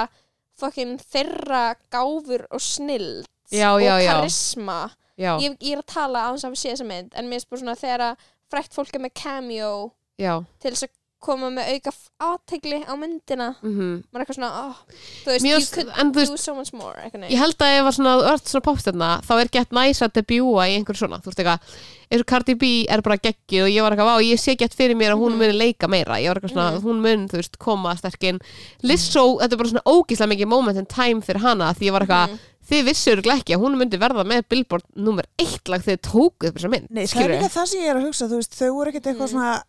fucking 0.61 0.99
þeirra 1.13 1.65
gáfur 1.91 2.45
og 2.51 2.61
snild 2.63 3.27
Já, 3.51 3.73
og 3.75 3.81
já, 3.83 3.95
karisma 4.07 4.79
já, 5.19 5.33
ég, 5.39 5.57
ég 5.61 5.73
er 5.77 5.83
að 5.83 5.91
tala 5.95 6.27
á 6.27 6.31
þess 6.35 6.47
að 6.49 6.55
við 6.55 6.61
séð 6.63 6.73
þessa 6.75 6.87
mynd 6.91 7.15
en 7.15 7.29
mér 7.29 7.39
finnst 7.41 7.51
bara 7.51 7.61
svona 7.63 7.77
þegar 7.83 8.05
að 8.09 8.29
frækt 8.55 8.75
fólk 8.79 8.95
er 8.95 9.03
með 9.05 9.15
cameo 9.19 9.73
já. 10.19 10.35
til 10.63 10.71
þess 10.75 10.87
að 10.87 10.95
koma 11.25 11.49
með 11.51 11.71
auka 11.75 11.93
aðtegli 12.29 12.79
á 12.87 12.93
myndina 13.01 13.49
Mm 13.65 14.03
maður 14.13 14.21
er 14.21 14.25
eitthvað 14.25 14.39
svona, 14.39 14.51
oh, 14.69 14.77
þú 15.25 15.31
veist, 15.33 15.45
Mér 15.47 15.59
you 15.59 15.67
could 15.75 15.91
en 15.99 16.13
do 16.13 16.25
so 16.37 16.55
much 16.55 16.73
more 16.77 16.95
eitthvað 17.03 17.31
Ég 17.33 17.41
held 17.41 17.57
að 17.65 17.75
ef 17.81 17.89
að 17.91 17.97
svona, 17.99 18.15
þú 18.21 18.31
ert 18.35 18.53
svona 18.53 18.67
popstjarna 18.69 19.11
þá 19.27 19.33
er 19.41 19.53
gett 19.59 19.73
næs 19.81 20.03
að 20.05 20.15
debjúa 20.21 20.69
í 20.71 20.77
einhver 20.79 20.97
svona 21.01 21.19
þú 21.25 21.33
veist 21.33 21.43
eitthvað, 21.43 21.75
eins 22.11 22.21
og 22.25 22.29
Cardi 22.35 22.55
B 22.61 22.71
er 22.89 23.03
bara 23.03 23.17
geggið 23.19 23.65
og 23.65 23.71
ég 23.75 23.83
var 23.83 23.93
eitthvað, 23.97 24.13
vá, 24.13 24.25
ég 24.29 24.39
sé 24.45 24.57
gett 24.61 24.75
fyrir 24.77 24.95
mér 24.97 25.15
að 25.17 25.23
hún 25.25 25.33
Mhm. 25.35 25.39
muni 25.39 25.59
leika 25.59 25.89
meira, 25.89 26.21
ég 26.21 26.29
var 26.29 26.41
eitthvað 26.41 26.55
svona 26.55 26.71
Mhm. 26.79 26.83
hún 26.85 27.01
mun, 27.03 27.29
þú 27.29 27.37
veist, 27.41 27.59
koma 27.59 27.95
sterkinn 27.97 28.41
Lizzo, 28.83 29.39
þetta 29.41 29.53
er 29.53 29.57
bara 29.57 29.69
svona 29.73 29.87
ógíslega 29.89 30.31
mikið 30.35 30.49
moment 30.49 30.79
in 30.79 30.87
time 30.87 31.21
fyrir 31.23 31.41
hana, 31.41 31.73
því 31.75 31.89
ég 31.89 31.93
var 31.93 32.03
eitthvað 32.07 32.29
Mhm. 32.31 32.39
þið 32.65 32.85
vissur 32.89 33.17
ekki 33.21 33.55
að 33.57 33.61
hún 33.61 33.77
myndi 33.77 33.99
verða 34.01 34.25
með 34.25 34.45
Billboard 34.49 34.85
nummer 34.97 35.25
eitt 35.39 35.69
lag 35.69 35.83
þegar 35.83 35.99
þið 35.99 36.11
tókuð 36.11 36.49
upp 36.49 36.55
þessa 36.57 36.71
mynd 36.71 36.87
Nei, 36.91 37.05
það 37.05 37.25
er 37.25 37.29
líka 37.41 37.51
það 37.53 37.67
sem 37.69 37.81
ég 37.81 37.91
er 37.91 37.97
að 37.97 38.07
hugsa, 38.07 38.29
þú 38.29 38.37
veist, 38.41 38.55
þau 38.57 38.71
voru 38.75 38.89
ekkert 38.93 39.07
eitthvað 39.13 39.29
Mm. 39.29 39.35
svona 39.35 39.63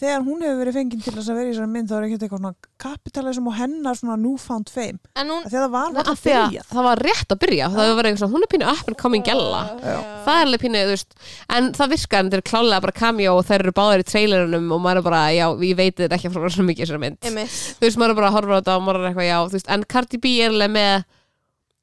þegar 0.00 0.22
hún 0.24 0.40
hefur 0.44 0.58
verið 0.62 0.76
fenginn 0.78 1.02
til 1.04 1.12
þess 1.14 1.28
að 1.30 1.36
vera 1.38 1.48
í 1.48 1.52
þessari 1.52 1.70
mynd 1.74 1.90
þá 1.90 1.94
er 1.98 2.04
ekkert 2.06 2.22
eitthvað 2.24 2.40
svona 2.40 2.54
kapitalism 2.80 3.48
og 3.50 3.56
hennar 3.58 3.98
svona 3.98 4.16
newfound 4.20 4.70
fame, 4.72 4.98
en 5.20 5.32
hún 5.32 5.44
af 5.44 5.50
því 5.52 5.58
að 5.60 5.64
það 5.66 5.74
var 5.76 5.90
því 5.92 6.14
að 6.14 6.22
byrjað. 6.24 6.66
það 6.70 6.86
var 6.88 7.02
rétt 7.06 7.34
að 7.34 7.40
byrja. 7.44 7.68
Það 7.74 7.92
var 7.98 8.08
eitthvað 8.08 8.22
svona, 8.24 8.34
hún 8.34 8.46
er 8.46 8.50
pínu 8.54 8.68
up 8.72 8.88
and 8.90 8.98
coming 9.02 9.26
gælla 9.28 9.60
Já. 9.84 9.98
það 10.24 10.32
er 10.40 10.46
alveg 10.48 10.64
pínu, 10.64 10.82
þú 10.88 10.94
veist 10.96 11.14
en 11.58 11.70
það 11.76 11.92
virkar, 11.94 12.24
en 12.24 12.30
þetta 12.30 12.40
er 12.40 12.46
klálega 12.50 12.84
bara 12.86 12.96
cameo 13.00 13.36
og 13.36 13.44
þær 13.50 13.64
eru 13.66 13.74
báðar 13.76 14.04
í 14.04 14.08
trailerinum 14.10 14.72
og 14.76 14.82
maður 14.86 15.02
er 15.02 15.06
bara, 15.10 15.22
já, 15.36 15.46
ég 15.68 15.76
veit 15.78 15.96
þetta 16.00 16.16
ekki 16.18 16.32
frá 16.34 16.48
svo 16.50 16.64
mikið 16.70 16.86
þessari 16.86 17.02
mynd. 17.04 17.20
Einmitt. 17.28 17.60
þú 17.80 17.84
veist, 17.86 18.00
maður 18.00 18.14
er 18.14 18.20
bara 18.22 18.30
að 18.32 18.36
horfa 18.38 18.56
á 18.56 18.58
þetta 18.60 18.76
og 18.80 18.86
maður 18.88 19.00
er 19.04 19.10
eitthvað, 19.10 19.28
já, 19.28 19.38
þú 19.50 19.58
veist, 19.58 19.70
en 19.76 19.84
Cardi 19.94 20.20
B 20.24 20.32
er 20.40 20.54
alveg 20.54 20.72
með 20.78 21.04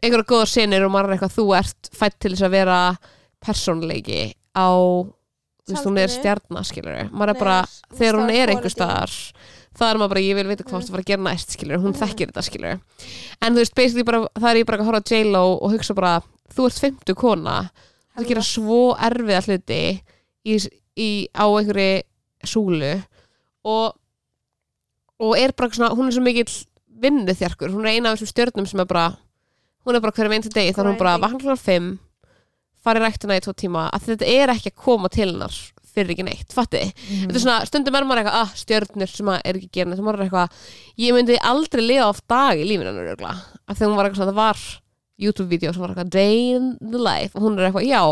einhverja 0.01 0.30
góða 0.30 0.49
sinir 0.51 0.84
og 0.86 0.91
maður 0.93 1.09
er 1.13 1.18
eitthvað, 1.18 1.36
þú 1.38 1.45
ert 1.57 1.91
fætt 1.97 2.18
til 2.22 2.34
þess 2.34 2.45
að 2.47 2.53
vera 2.57 2.80
persónleiki 3.45 4.22
á, 4.57 4.68
þú 5.68 5.74
veist, 5.76 5.86
hún 5.86 5.97
er 6.01 6.07
stjarnar, 6.11 6.63
skilur 6.68 7.09
maður 7.11 7.34
er 7.36 7.39
bara, 7.41 7.57
þegar 7.97 8.20
hún 8.22 8.32
er 8.34 8.47
einhver 8.53 8.72
staðar 8.74 9.11
það 9.78 9.91
er 9.91 9.99
maður 10.01 10.09
bara, 10.15 10.22
ég 10.26 10.36
vil 10.39 10.47
vita 10.47 10.63
hvað 10.63 10.78
Mm. 10.80 10.86
þú 10.88 10.91
fara 10.95 11.03
að 11.03 11.09
gera 11.11 11.24
næst, 11.28 11.51
skilur 11.53 11.78
hún 11.84 11.93
Mm. 11.93 11.99
þekkir 12.01 12.32
þetta, 12.32 12.43
skilur 12.47 12.80
en 13.41 13.53
þú 13.53 13.59
veist, 13.61 13.76
basically 13.76 14.03
bara, 14.03 14.22
það 14.39 14.49
er 14.49 14.55
ég 14.63 14.65
bara 14.65 14.78
að 14.78 14.86
horfa 14.88 15.01
á 15.03 15.09
J-Lo 15.11 15.43
og 15.61 15.72
hugsa 15.76 15.93
bara, 15.95 16.22
þú 16.55 16.65
ert 16.65 16.80
50 16.82 17.15
kona. 17.15 17.70
Þú 18.18 18.26
gera 18.28 18.41
svo 18.41 18.95
erfiða 18.97 19.43
hluti 19.45 20.01
í, 20.47 20.55
í, 20.97 21.28
á 21.36 21.45
einhverju 21.45 22.01
súlu 22.45 23.03
og 23.65 23.93
og 25.20 25.38
er 25.38 25.51
bara 25.53 25.70
svona, 25.70 25.93
hún 25.95 26.07
er 26.07 26.11
svo 26.13 26.22
mikill 26.22 26.65
vinnuþjarkur, 27.01 27.70
hún 27.74 27.86
er 27.86 27.97
eina 27.97 28.11
af 28.11 28.18
þessum 28.20 28.32
stjörnum 28.34 28.68
sem 28.68 28.80
er 28.80 28.86
bara, 28.86 29.18
hún 29.86 29.95
er 29.95 29.99
bara 30.01 30.11
hverjum 30.11 30.34
einstu 30.34 30.49
degi 30.53 30.74
þannig 30.74 30.93
hún 30.95 30.97
bara 30.97 31.18
Grinding. 31.18 31.41
vakna 31.45 31.97
5 32.88 32.89
fari 32.89 33.03
ræktina 33.03 33.35
í 33.38 33.43
tvo 33.43 33.53
tíma 33.53 33.89
að 33.91 34.07
þetta 34.13 34.29
er 34.38 34.53
ekki 34.55 34.71
að 34.71 34.79
koma 34.88 35.09
til 35.11 35.27
hennar 35.33 35.57
fyrir 35.97 36.13
ekki 36.13 36.23
neitt, 36.27 36.51
fatti 36.53 36.81
Mhm. 36.93 37.27
þetta 37.27 37.35
er 37.35 37.41
svona, 37.43 37.65
stundum 37.65 37.95
er 37.97 38.03
maður 38.05 38.19
eitthvað, 38.21 38.41
ah, 38.41 38.51
stjörnur 38.55 39.09
sem 39.09 39.29
er 39.33 39.53
ekki 39.57 39.69
að 39.69 39.71
gera 39.77 39.89
neitt, 39.89 40.03
maður 40.05 40.19
er 40.21 40.29
eitthvað 40.29 40.49
ég 41.03 41.13
myndi 41.17 41.38
aldrei 41.41 41.81
lifa 41.88 42.09
af 42.09 42.21
dag 42.29 42.57
í 42.61 42.65
lífinu 42.69 42.91
hennar 42.91 43.07
örugglega. 43.15 43.38
af 43.67 43.77
því 43.77 43.81
að 43.81 43.89
hún 43.89 43.95
var 43.97 44.05
eitthvað 44.05 44.21
svona, 44.21 44.31
það 44.31 44.41
var 44.43 44.57
YouTube-vídeó 45.19 45.73
sem 45.73 45.81
var 45.81 45.89
eitthvað 45.95 46.09
day 46.13 46.51
in 46.53 46.77
the 46.91 46.97
life 47.01 47.33
og 47.35 47.41
hún 47.41 47.57
er 47.59 47.71
eitthvað, 47.71 47.88
já 47.89 48.03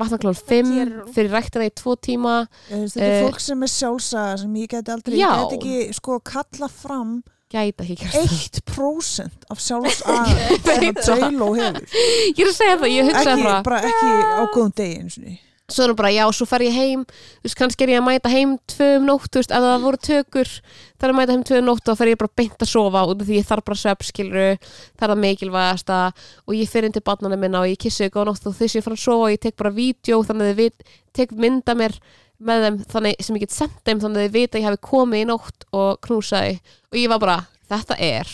vakna 0.00 0.16
klokkan 0.18 0.40
5, 0.48 0.70
gerir 0.72 1.04
hún? 1.04 1.12
fyrir 1.12 1.30
ræktina 1.30 1.66
í 1.68 1.74
tvo 1.76 1.94
tíma 2.00 2.48
Ég 2.70 2.80
veist, 2.80 2.96
Þetta 2.96 3.04
er 3.04 3.20
Eh, 3.20 3.28
fólk 3.28 3.40
sem 3.40 3.62
er 3.62 3.66
sjálfsaga 3.68 4.38
sem 4.40 4.54
ég 4.54 4.68
geti 4.72 4.88
aldrei, 4.94 5.18
Já. 5.18 5.28
ég 5.28 5.50
geti 5.50 5.58
ekki 5.60 5.94
sko 5.94 6.18
kalla 6.24 6.68
fram 6.68 7.22
gæta 7.50 7.84
ekki 7.84 7.98
gert 8.00 8.60
1% 8.62 9.46
af 9.50 9.62
sjálfsaga 9.66 10.24
sem 11.04 11.22
að 11.26 11.28
J-Lo 11.28 11.52
hefur. 11.58 11.86
Ég 12.30 12.42
er 12.44 12.50
að 12.50 12.56
segja 12.56 12.80
það, 12.80 12.90
ég 12.94 13.08
hugsaði 13.10 13.46
ekki, 13.46 13.62
bara 13.68 13.84
ekki 13.90 14.10
á 14.10 14.42
góðum 14.54 14.74
degi 14.80 14.98
eins 15.02 15.16
og 15.20 15.24
niður 15.28 15.46
svo 15.70 15.84
er 15.84 15.92
hún 15.92 15.98
bara, 15.98 16.10
já, 16.12 16.24
svo 16.34 16.46
fer 16.48 16.64
ég 16.66 16.74
heim. 16.74 17.02
Þú 17.40 17.46
veist, 17.46 17.56
kannski 17.58 17.86
er 17.86 17.92
ég 17.94 18.00
að 18.00 18.06
mæta 18.08 18.32
heim 18.32 18.56
tvö 18.70 18.88
um 18.98 19.06
nótt 19.08 19.30
þú 19.30 19.42
veist, 19.42 19.52
ef 19.54 19.64
það 19.64 19.84
voru 19.84 20.00
tökur. 20.06 20.52
Það 20.98 21.06
er 21.06 21.12
að 21.12 21.18
mæta 21.18 21.34
heim 21.34 21.44
tvö 21.46 21.60
um 21.60 21.68
nótt 21.68 21.82
og 21.82 21.90
þá 21.94 22.00
fer 22.00 22.10
ég 22.10 22.20
bara 22.20 22.34
beint 22.40 22.64
að 22.64 22.70
sofa 22.70 23.04
út 23.06 23.22
af 23.22 23.28
því 23.28 23.38
ég 23.38 23.48
þarf 23.50 23.66
bara 23.68 23.80
svepp, 23.82 24.06
skiluru 24.06 24.46
það 24.60 25.06
er 25.06 25.12
það 25.12 25.22
mikilvægasta. 25.24 26.00
Og 26.46 26.56
ég 26.58 26.72
fer 26.72 26.88
inn 26.88 26.96
til 26.96 27.04
barnana 27.06 27.38
minna 27.40 27.62
og 27.62 27.70
ég 27.70 27.80
kissi 27.80 28.08
þau 28.08 28.16
góða 28.16 28.26
nótt 28.30 28.50
og 28.50 28.56
þess 28.58 28.74
að 28.74 28.80
ég 28.80 28.88
fara 28.88 28.98
að 28.98 29.04
sofa 29.04 29.28
og 29.28 29.34
ég 29.34 29.44
tek 29.46 29.58
bara 29.60 29.74
vídeo 29.76 30.22
þannig 30.26 30.52
að 30.54 30.64
vit, 30.64 30.90
tek 31.16 31.36
mynda 31.38 31.76
mér 31.78 31.96
með 32.40 32.64
þeim 32.66 32.76
þannig 32.94 33.24
sem 33.26 33.36
ég 33.36 33.44
get 33.46 33.54
sendt 33.56 33.80
þeim 33.84 34.00
þannig 34.02 34.20
að 34.20 34.26
þið 34.28 34.36
vita 34.38 34.56
að 34.56 34.62
ég 34.62 34.68
hafi 34.70 34.82
komið 34.90 35.22
í 35.24 35.28
nótt 35.30 35.66
og 35.76 36.00
knúsaði. 36.06 36.54
Og 36.90 36.98
ég 37.00 37.10
var 37.12 37.20
bara, 37.22 37.38
þetta 37.70 37.98
er 38.00 38.30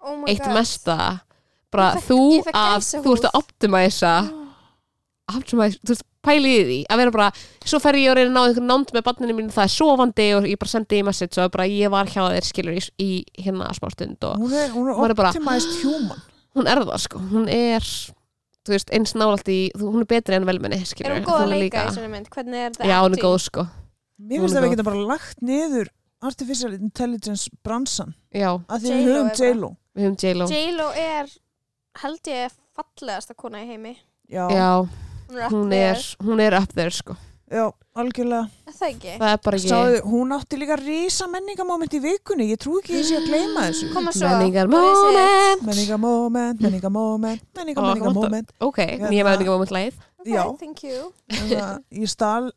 oh 0.00 0.24
eitt 0.28 0.44
God. 0.44 0.54
mesta. 0.56 0.96
Bara 1.70 1.90
fekk- 1.94 2.08
þú 2.08 2.20
að 2.50 2.86
þú 3.04 3.12
ert 3.16 3.26
að 3.30 3.36
optimæsa 3.44 4.14
optimæsa, 5.30 5.78
þú 5.86 5.92
veist, 5.94 6.06
pæli 6.26 6.50
í 6.52 6.62
því 6.68 6.78
að 6.92 7.00
vera 7.00 7.12
bara, 7.14 7.28
svo 7.64 7.78
fer 7.80 7.96
ég 8.00 8.10
að 8.12 8.18
reyna 8.18 8.30
að 8.30 8.34
ná 8.34 8.40
einhvern 8.50 8.66
nánd 8.68 8.90
með 8.96 9.04
barninu 9.06 9.36
mínu, 9.38 9.52
það 9.54 9.66
er 9.68 9.72
sofandi 9.72 10.26
og 10.36 10.48
ég 10.50 10.58
bara 10.60 10.72
sendi 10.74 10.98
í 11.00 11.04
message 11.06 11.40
og 11.40 11.52
bara 11.54 11.68
ég 11.70 11.92
var 11.94 12.10
hjá 12.12 12.24
þér 12.26 12.48
skilur 12.48 12.76
í, 12.76 12.82
í 13.00 13.10
hérna 13.46 13.70
smástund 13.76 14.26
og 14.28 14.42
hún 14.42 14.52
er, 14.52 14.68
hún 14.74 14.90
er 14.92 15.14
er 15.14 15.16
bara- 15.16 15.30
optimized 15.32 15.78
human. 15.84 16.20
hún 16.58 16.68
er 16.68 16.82
það 16.84 17.00
sko, 17.06 17.22
hún 17.30 17.46
er 17.48 17.86
þú 18.66 18.74
veist, 18.74 18.92
eins 18.96 19.14
nálægt 19.16 19.50
í, 19.52 19.60
hún 19.80 20.02
er 20.02 20.08
betri 20.10 20.36
en 20.36 20.48
velmenni 20.48 20.80
er 20.80 20.88
skilur, 20.88 21.16
hún 21.16 21.28
góð 21.28 21.44
að 21.44 21.54
leika 21.54 21.86
í 21.86 21.94
svona 21.94 22.10
mynd? 22.12 22.28
Hvernig 22.34 22.66
er 22.66 22.76
það 22.76 22.92
já, 22.92 22.96
hún 23.00 23.16
er 23.16 23.24
góð 23.24 23.38
sko. 23.46 23.66
Mér 24.20 24.42
finnst 24.44 24.56
er 24.56 24.60
að 24.60 24.66
við 24.66 24.74
getum 24.74 24.90
bara 24.90 25.06
lagt 25.14 25.44
niður 25.44 25.92
artificial 26.30 26.72
intelligence 26.76 27.48
bransan. 27.64 28.12
Já, 28.36 28.50
að 28.68 28.84
því 28.84 28.92
við 28.96 29.08
höfum 29.08 29.30
er 29.30 29.40
J-Lo. 29.40 29.70
Við 29.96 30.06
höfum 30.06 30.18
J-Lo. 30.20 30.50
J-Lo 30.52 30.90
er 31.00 31.32
held 32.02 32.30
ég 32.34 32.58
fallegasta 32.76 33.36
kona 33.38 33.64
í 33.64 33.70
heimi. 33.70 33.96
Já, 34.30 34.44
já, 34.52 34.70
hún 35.30 35.40
er, 35.40 35.46
up 35.46 35.56
hún 35.56 35.72
there. 35.72 35.96
er, 35.96 36.06
hún 36.28 36.44
er 36.44 36.58
up 36.60 36.76
there 36.76 36.94
sko 36.94 37.16
já, 37.50 37.64
algjörlega. 38.00 38.48
Er 38.70 38.74
það 38.78 38.88
ekki? 38.92 39.14
Það 39.20 39.32
er 39.34 39.40
bara 39.44 39.58
ekki 39.60 39.70
Sáðu, 39.72 40.00
hún 40.10 40.34
átti 40.36 40.58
líka 40.60 40.76
rísa 40.80 41.26
menningamoment 41.30 41.96
í 41.96 42.00
vikunni. 42.04 42.46
Ég 42.52 42.60
trú 42.62 42.76
ekki 42.80 42.94
að 42.94 43.00
ég 43.00 43.08
sé 43.10 43.18
að 43.18 43.26
gleyma 43.30 43.64
þessu. 43.68 43.88
Koma 43.94 44.12
svo. 44.14 44.30
Menningar 44.30 44.70
what 44.70 44.86
is 44.86 45.02
it? 45.02 45.10
moment 45.20 45.66
menningamoment, 45.70 46.60
menningamoment 46.64 47.42
menninga, 47.58 47.80
Ó, 47.80 47.84
menningamoment 47.90 48.52
ok, 48.60 48.78
Hérna- 48.78 49.10
nýja 49.12 49.24
menningar 49.28 49.54
moment 49.56 49.70
leið 49.76 49.94
ok, 50.20 50.26
Já. 50.30 50.42
thank 50.58 50.82
you. 50.84 51.12
Þannig 51.28 51.60
að 51.60 52.02
ég 52.04 52.08
stál 52.14 52.50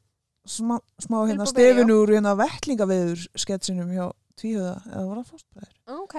smá, 0.45 0.77
smá 0.99 1.17
hérna 1.27 1.45
byrjó. 1.45 1.53
stefin 1.53 1.93
úr 1.95 2.07
hérna 2.13 2.35
vettlingaveður 2.37 3.27
sketsinum 3.35 3.89
hjá 3.95 4.11
tvíhöða. 4.39 4.75
Eða 4.91 5.07
var 5.07 5.17
það 5.23 5.31
fórstbræður 5.31 6.03
ok. 6.03 6.17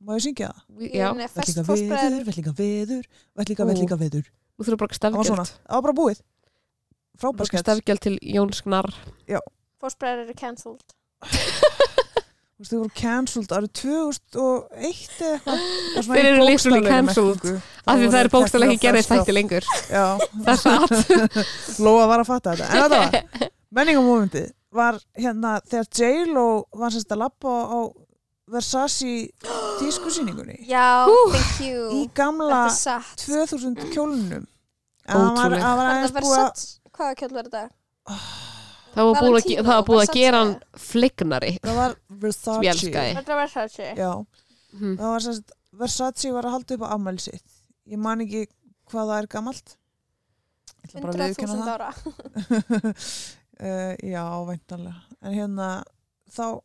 Má 0.00 0.14
ég 0.16 0.22
syngja 0.24 0.48
það? 0.48 0.60
Ég 0.80 0.92
já, 0.96 1.08
er 1.10 1.16
með 1.18 1.28
fest 1.28 1.36
Vettlingaveður, 1.36 1.70
fósbræður 1.70 2.24
vettlingaveður 2.30 3.04
vettlinga, 3.36 3.64
Ú. 3.64 3.68
vettlingaveður 3.70 4.28
þú 4.60 4.64
þurfum 4.64 4.80
bara 4.80 4.96
það 5.00 5.16
var 5.16 5.28
svona, 5.28 5.44
stafgjöld 5.44 5.68
það 5.68 5.76
var 5.76 5.82
bara 5.86 5.98
búið 6.00 6.20
frábær 7.18 7.40
bara 7.40 7.50
skets 7.50 7.66
stafgjöld 7.66 8.04
til 8.04 8.18
Jóns 8.22 8.62
Gnar 8.66 8.92
fósbræður 9.80 10.26
eru 10.26 10.36
cancelled. 10.36 10.94
Þú 11.24 12.60
veist, 12.60 12.72
þau 12.72 12.80
voru 12.82 12.92
cancelled 12.98 13.52
árið 13.56 13.70
2001 13.80 15.22
eða 15.24 15.36
eitthvað. 15.40 16.10
Þeir 16.10 16.28
eru 16.28 16.42
bókstaflegri 16.44 16.92
cancelled. 16.92 17.46
af 17.86 18.02
því 18.02 18.10
það 18.10 18.18
er 18.20 18.30
bókstæðlega 18.34 18.74
teknir 18.74 18.74
ekki 18.74 18.86
gerðið 18.86 19.08
þætti 19.08 19.36
lengur. 19.36 19.68
Já, 19.88 20.04
það 20.44 20.52
er 20.52 20.60
satt. 20.60 21.38
Lóa 21.86 22.04
var 22.10 22.24
að 22.24 22.28
fatta 22.28 22.56
þetta. 22.58 22.68
En 22.68 22.84
þetta 22.84 23.00
var, 23.00 23.48
menningamomentið 23.78 24.52
var 24.80 25.00
hérna 25.16 25.56
þegar 25.70 25.90
J-Lo 25.96 26.46
var 26.82 26.94
sérst 26.94 27.16
að 27.16 27.22
lappa 27.24 27.56
á 27.72 27.80
Versace 28.50 29.30
tískusýningunni. 29.80 30.58
Já, 30.74 31.06
thank 31.32 31.64
you. 31.64 31.88
Í 31.96 32.04
gamla 32.12 32.66
þetta 32.66 32.68
er 32.68 32.76
satt. 32.76 33.24
2000 33.24 33.94
kjólnum. 33.94 34.44
En 35.10 35.16
hann 35.16 35.38
var, 35.38 35.56
aðeins 35.56 36.12
búið 36.14 36.36
að 36.42 36.66
hvaða 37.00 37.16
kjöld 37.22 37.34
var 37.38 37.48
þetta? 37.50 37.64
það 38.90 39.06
var 39.06 39.16
búið 39.20 39.36
að, 39.38 39.44
ge- 39.46 39.56
Valentino, 39.56 39.62
það 39.66 39.76
var 39.78 39.84
búið 39.88 40.00
að 40.00 40.06
Versace. 40.06 40.18
gera 40.20 40.38
hann 40.44 40.54
flignari 40.84 41.50
það 41.64 41.76
var 41.80 41.92
sem 41.94 42.06
ég 42.10 42.22
Versace 42.24 42.70
elskaði 42.74 43.14
Var 43.14 43.22
þetta 43.22 43.36
Versace? 43.40 43.90
Já, 43.96 44.10
Mhm. 44.72 44.96
það 45.00 45.10
var 45.14 45.20
sérst 45.26 45.52
Versace 45.80 46.32
var 46.34 46.44
að 46.48 46.54
halda 46.56 46.74
upp 46.74 46.82
á 46.82 46.88
afmæli 46.96 47.20
sitt. 47.22 47.52
Ég 47.90 47.98
man 47.98 48.20
ekki 48.24 48.46
hvað 48.90 49.06
það 49.10 49.18
er 49.22 49.26
gamalt. 49.30 49.76
Ég 50.80 50.90
ætla 50.90 51.00
bara 51.00 51.12
að 51.12 51.20
viðurkenna 51.20 51.54
100.000 51.54 51.66
það 51.66 51.74
ára. 51.76 51.90
Uh, 53.60 53.94
já, 54.14 54.24
væntanlega. 54.48 55.02
En 55.22 55.34
hérna 55.36 55.68
þá 56.32 56.60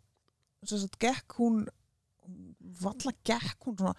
sem 0.66 0.80
sagt, 0.82 0.98
gekk 1.00 1.36
hún 1.38 1.66
valla 2.82 3.12
gekk 3.28 3.68
hún 3.68 3.76
svona 3.78 3.94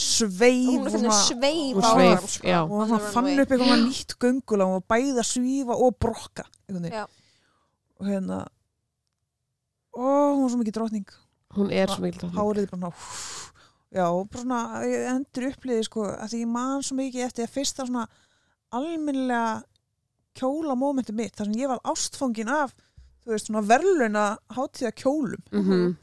sveif 0.00 0.68
hún 0.70 0.80
og 0.80 0.86
er 0.86 0.90
fyrir 0.90 1.02
svona- 1.04 1.24
sveif 1.28 1.76
sveif, 1.92 2.28
sko. 2.30 2.48
og 2.72 2.88
hann 2.88 3.00
fann 3.12 3.26
upp 3.40 3.50
eitthvað 3.50 3.82
nýtt 3.86 4.16
göngula 4.22 4.64
og 4.76 4.86
að 5.20 5.28
svífa 5.28 5.74
og 5.76 5.98
brokka 6.00 6.44
og 8.00 8.06
hérna 8.06 8.46
ó, 9.96 10.04
hún 10.34 10.42
var 10.42 10.50
svo 10.50 10.58
mikið 10.62 10.76
drotning 10.78 11.06
hún 11.56 11.70
er 11.72 11.86
svo 11.88 12.00
mikil 12.04 12.20
tótt 12.20 12.34
hárið 12.36 12.70
bara 12.70 12.90
já, 13.92 14.06
bara 14.30 14.42
svona 14.42 14.60
ég 14.84 15.06
endur 15.12 15.48
uppliði 15.52 15.84
sko 15.84 16.04
að 16.08 16.28
því 16.32 16.40
ég 16.44 16.48
man 16.56 16.82
svo 16.82 16.96
mikið 16.98 17.24
eftir 17.28 17.44
að 17.46 17.54
fyrsta 17.56 17.86
svona 17.86 18.06
almennilega 18.72 19.62
kjóla 20.36 20.74
mómenti 20.76 21.14
mitt 21.16 21.36
þar 21.36 21.46
sem 21.48 21.60
ég 21.62 21.68
var 21.70 21.80
ástfangin 21.84 22.48
af 22.52 22.74
þú 23.24 23.32
veist 23.32 23.46
svona 23.48 23.62
verðluna 23.64 24.26
hátíða 24.56 24.92
kjólum 24.92 25.42
Mhm. 25.52 25.96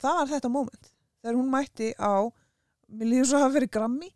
það 0.00 0.16
var 0.20 0.26
þetta 0.32 0.50
móment 0.50 0.90
þegar 1.22 1.36
hún 1.40 1.50
mætti 1.52 1.92
á 1.98 2.32
mér 2.98 3.10
líður 3.10 3.30
svo 3.30 3.40
að 3.40 3.44
hafa 3.46 3.56
verið 3.58 3.72
grammi 3.76 4.10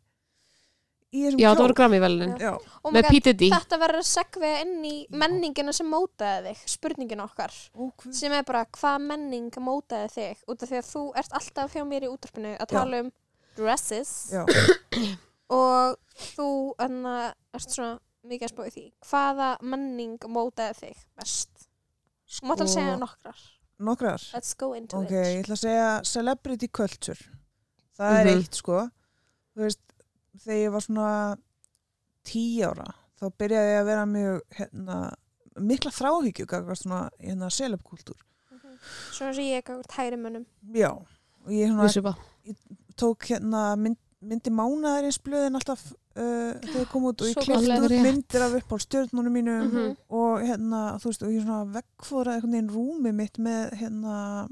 í 1.08 1.22
þessum 1.24 1.40
já, 1.40 1.46
það 1.48 1.54
kjól 1.56 1.62
voru 1.64 1.76
grammi 1.78 2.00
velin 2.02 2.34
já, 2.36 2.50
Oh 2.82 2.92
með 2.92 3.06
God, 3.06 3.10
P. 3.10 3.20
Diddy 3.28 3.48
þetta 3.52 3.78
verður 3.80 4.02
að 4.02 4.08
segja 4.10 4.50
inn 4.64 4.74
í 4.84 4.96
menningina 5.22 5.72
sem 5.76 5.88
mótaði 5.88 6.52
þig 6.52 6.74
spurningin 6.74 7.22
okkar 7.24 7.54
hvað 7.78 8.10
sem 8.18 8.34
er 8.36 8.44
bara 8.48 8.66
hvað 8.76 9.06
menning 9.06 9.62
mótaði 9.64 10.10
þig 10.16 10.42
út 10.52 10.66
af 10.66 10.72
því 10.72 10.82
að 10.82 10.90
þú 10.90 11.04
ert 11.22 11.38
alltaf 11.40 11.78
hjá 11.78 11.84
mér 11.88 12.08
í 12.08 12.12
útarpinu 12.12 12.52
að 12.58 12.74
tala 12.74 13.00
um 13.06 13.08
dresses 13.56 14.12
já, 14.34 14.44
og 15.60 15.96
þú 16.34 16.50
enna 16.84 17.16
ert 17.56 17.72
svona 17.72 17.96
mikið 18.28 18.60
að 18.60 18.68
í 18.68 18.74
því 18.74 18.86
hvaða 19.08 19.52
menning 19.64 20.28
mótaði 20.28 20.76
þig 20.82 21.06
best? 21.16 21.68
Þú 22.28 22.50
mátt 22.50 22.60
alveg 22.60 22.74
segja 22.74 22.96
nokkrar. 23.00 23.44
Nokkrar? 23.80 24.24
Let's 24.34 24.52
go 24.58 24.74
into 24.76 24.98
ok, 25.00 25.14
ég 25.14 25.38
it 25.38 25.46
ætla 25.46 25.56
að 25.56 25.62
segja 25.62 25.90
celebrity 26.04 26.68
culture 26.68 27.37
það 27.98 28.14
er 28.20 28.24
Mhm. 28.26 28.38
eitt 28.38 28.54
sko 28.54 28.78
þú 29.56 29.64
veist, 29.64 29.80
þegar 30.44 30.62
ég 30.64 30.72
var 30.72 30.80
svona 30.80 31.36
tíu 32.28 32.64
ára 32.70 32.88
þá 33.18 33.30
byrjaði 33.38 33.70
ég 33.74 33.80
að 33.82 33.88
vera 33.90 34.06
mjög 34.06 34.40
hérna, 34.58 34.96
mikla 35.58 35.90
þráhyggju 35.90 36.46
svona 36.78 37.10
hérna 37.18 37.48
selebkultúr 37.50 38.18
svona 39.12 39.34
sem 39.34 39.44
ég 39.44 39.64
gafur 39.66 39.88
hægri 39.96 40.16
mönnum 40.20 40.44
já, 40.74 40.90
og 40.92 41.50
ég 41.50 41.68
svona 41.72 41.82
Vissu 41.88 42.02
bara. 42.02 42.16
tók 42.96 43.26
hérna 43.30 43.76
mynd, 43.76 43.96
myndi 44.22 44.50
mánaðarins 44.50 45.18
blöðin 45.22 45.54
alltaf 45.58 45.82
uh, 46.18 46.54
þegar 46.62 46.80
ég 46.84 46.88
kom 46.90 47.04
út 47.10 47.20
og 47.22 47.28
ég 47.28 47.34
Rétt. 47.90 48.02
myndir 48.06 48.42
af 48.42 48.54
upp 48.58 48.72
á 48.74 48.76
stjörnunum 48.78 49.32
mínum 49.34 49.68
Mhm. 49.70 49.96
og 50.10 50.40
hérna, 50.42 50.80
þú 50.98 51.04
veist, 51.10 51.22
og 51.22 51.30
ég 51.30 51.42
svona 51.42 51.72
veggfóra 51.74 52.34
einhvern 52.36 52.52
veginn 52.52 52.70
rúmi 52.74 53.12
mitt 53.14 53.38
með 53.38 53.74
hérna 53.78 54.48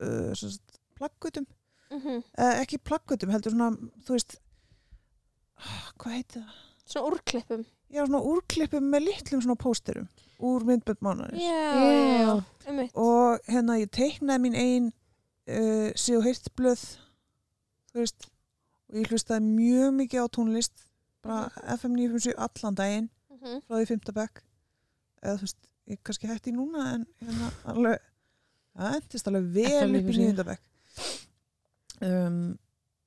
uh, 0.00 0.34
sem 0.34 0.50
plaggutum 1.88 1.98
Mhm. 1.98 2.22
uh, 2.38 2.54
ekki 2.62 2.78
plaggutum, 2.84 3.30
heldur 3.32 3.50
svona 3.54 3.70
þú 4.04 4.14
veist 4.16 4.36
ah, 5.58 5.92
hvað 5.98 6.12
heitir 6.18 6.42
það? 6.42 6.54
svona 6.88 7.10
úrklippum 7.12 7.64
Já, 7.90 8.02
svona 8.04 8.20
úrklippum 8.20 8.88
með 8.92 9.04
litlum 9.06 9.40
svona 9.42 9.56
pósterum 9.56 10.08
úr 10.38 10.64
myndbönd 10.68 11.00
mánaðarins 11.02 11.42
já, 11.42 11.60
Já. 11.74 12.24
já, 12.24 12.44
um 12.68 12.80
og 12.94 13.40
hérna 13.48 13.78
ég 13.80 13.90
teiknaði 13.90 14.42
mín 14.44 14.54
ein 14.56 14.90
uh, 15.48 15.90
sé 15.96 16.16
og 16.16 16.24
heirt 16.28 16.50
blöð 16.56 16.82
þú 17.92 18.02
veist 18.04 18.28
og 18.88 18.96
ég 19.00 19.08
hlustaði 19.10 19.48
mjög 19.48 19.94
mikið 20.02 20.22
á 20.24 20.26
tónlist 20.36 20.84
bara 21.24 21.48
FM 21.76 21.96
957 21.96 22.34
allan 22.36 22.74
daginn 22.74 23.08
Mhm. 23.38 23.60
frá 23.68 23.74
því 23.78 23.86
fymta 23.86 24.12
bekk 24.12 24.42
eða 25.22 25.36
þú 25.38 25.40
veist, 25.46 25.58
ég 25.88 25.98
kannski 26.04 26.26
hætti 26.28 26.52
núna 26.52 26.94
en 26.94 27.06
hérna 27.22 27.50
alveg 27.64 27.98
það 28.78 28.94
endist 29.00 29.28
alveg 29.28 29.44
vel 29.54 29.66
upp 29.66 30.08
í 30.08 30.12
957. 30.12 30.18
nýjunda 30.18 30.44
bekk 30.44 30.62
um, 32.02 32.58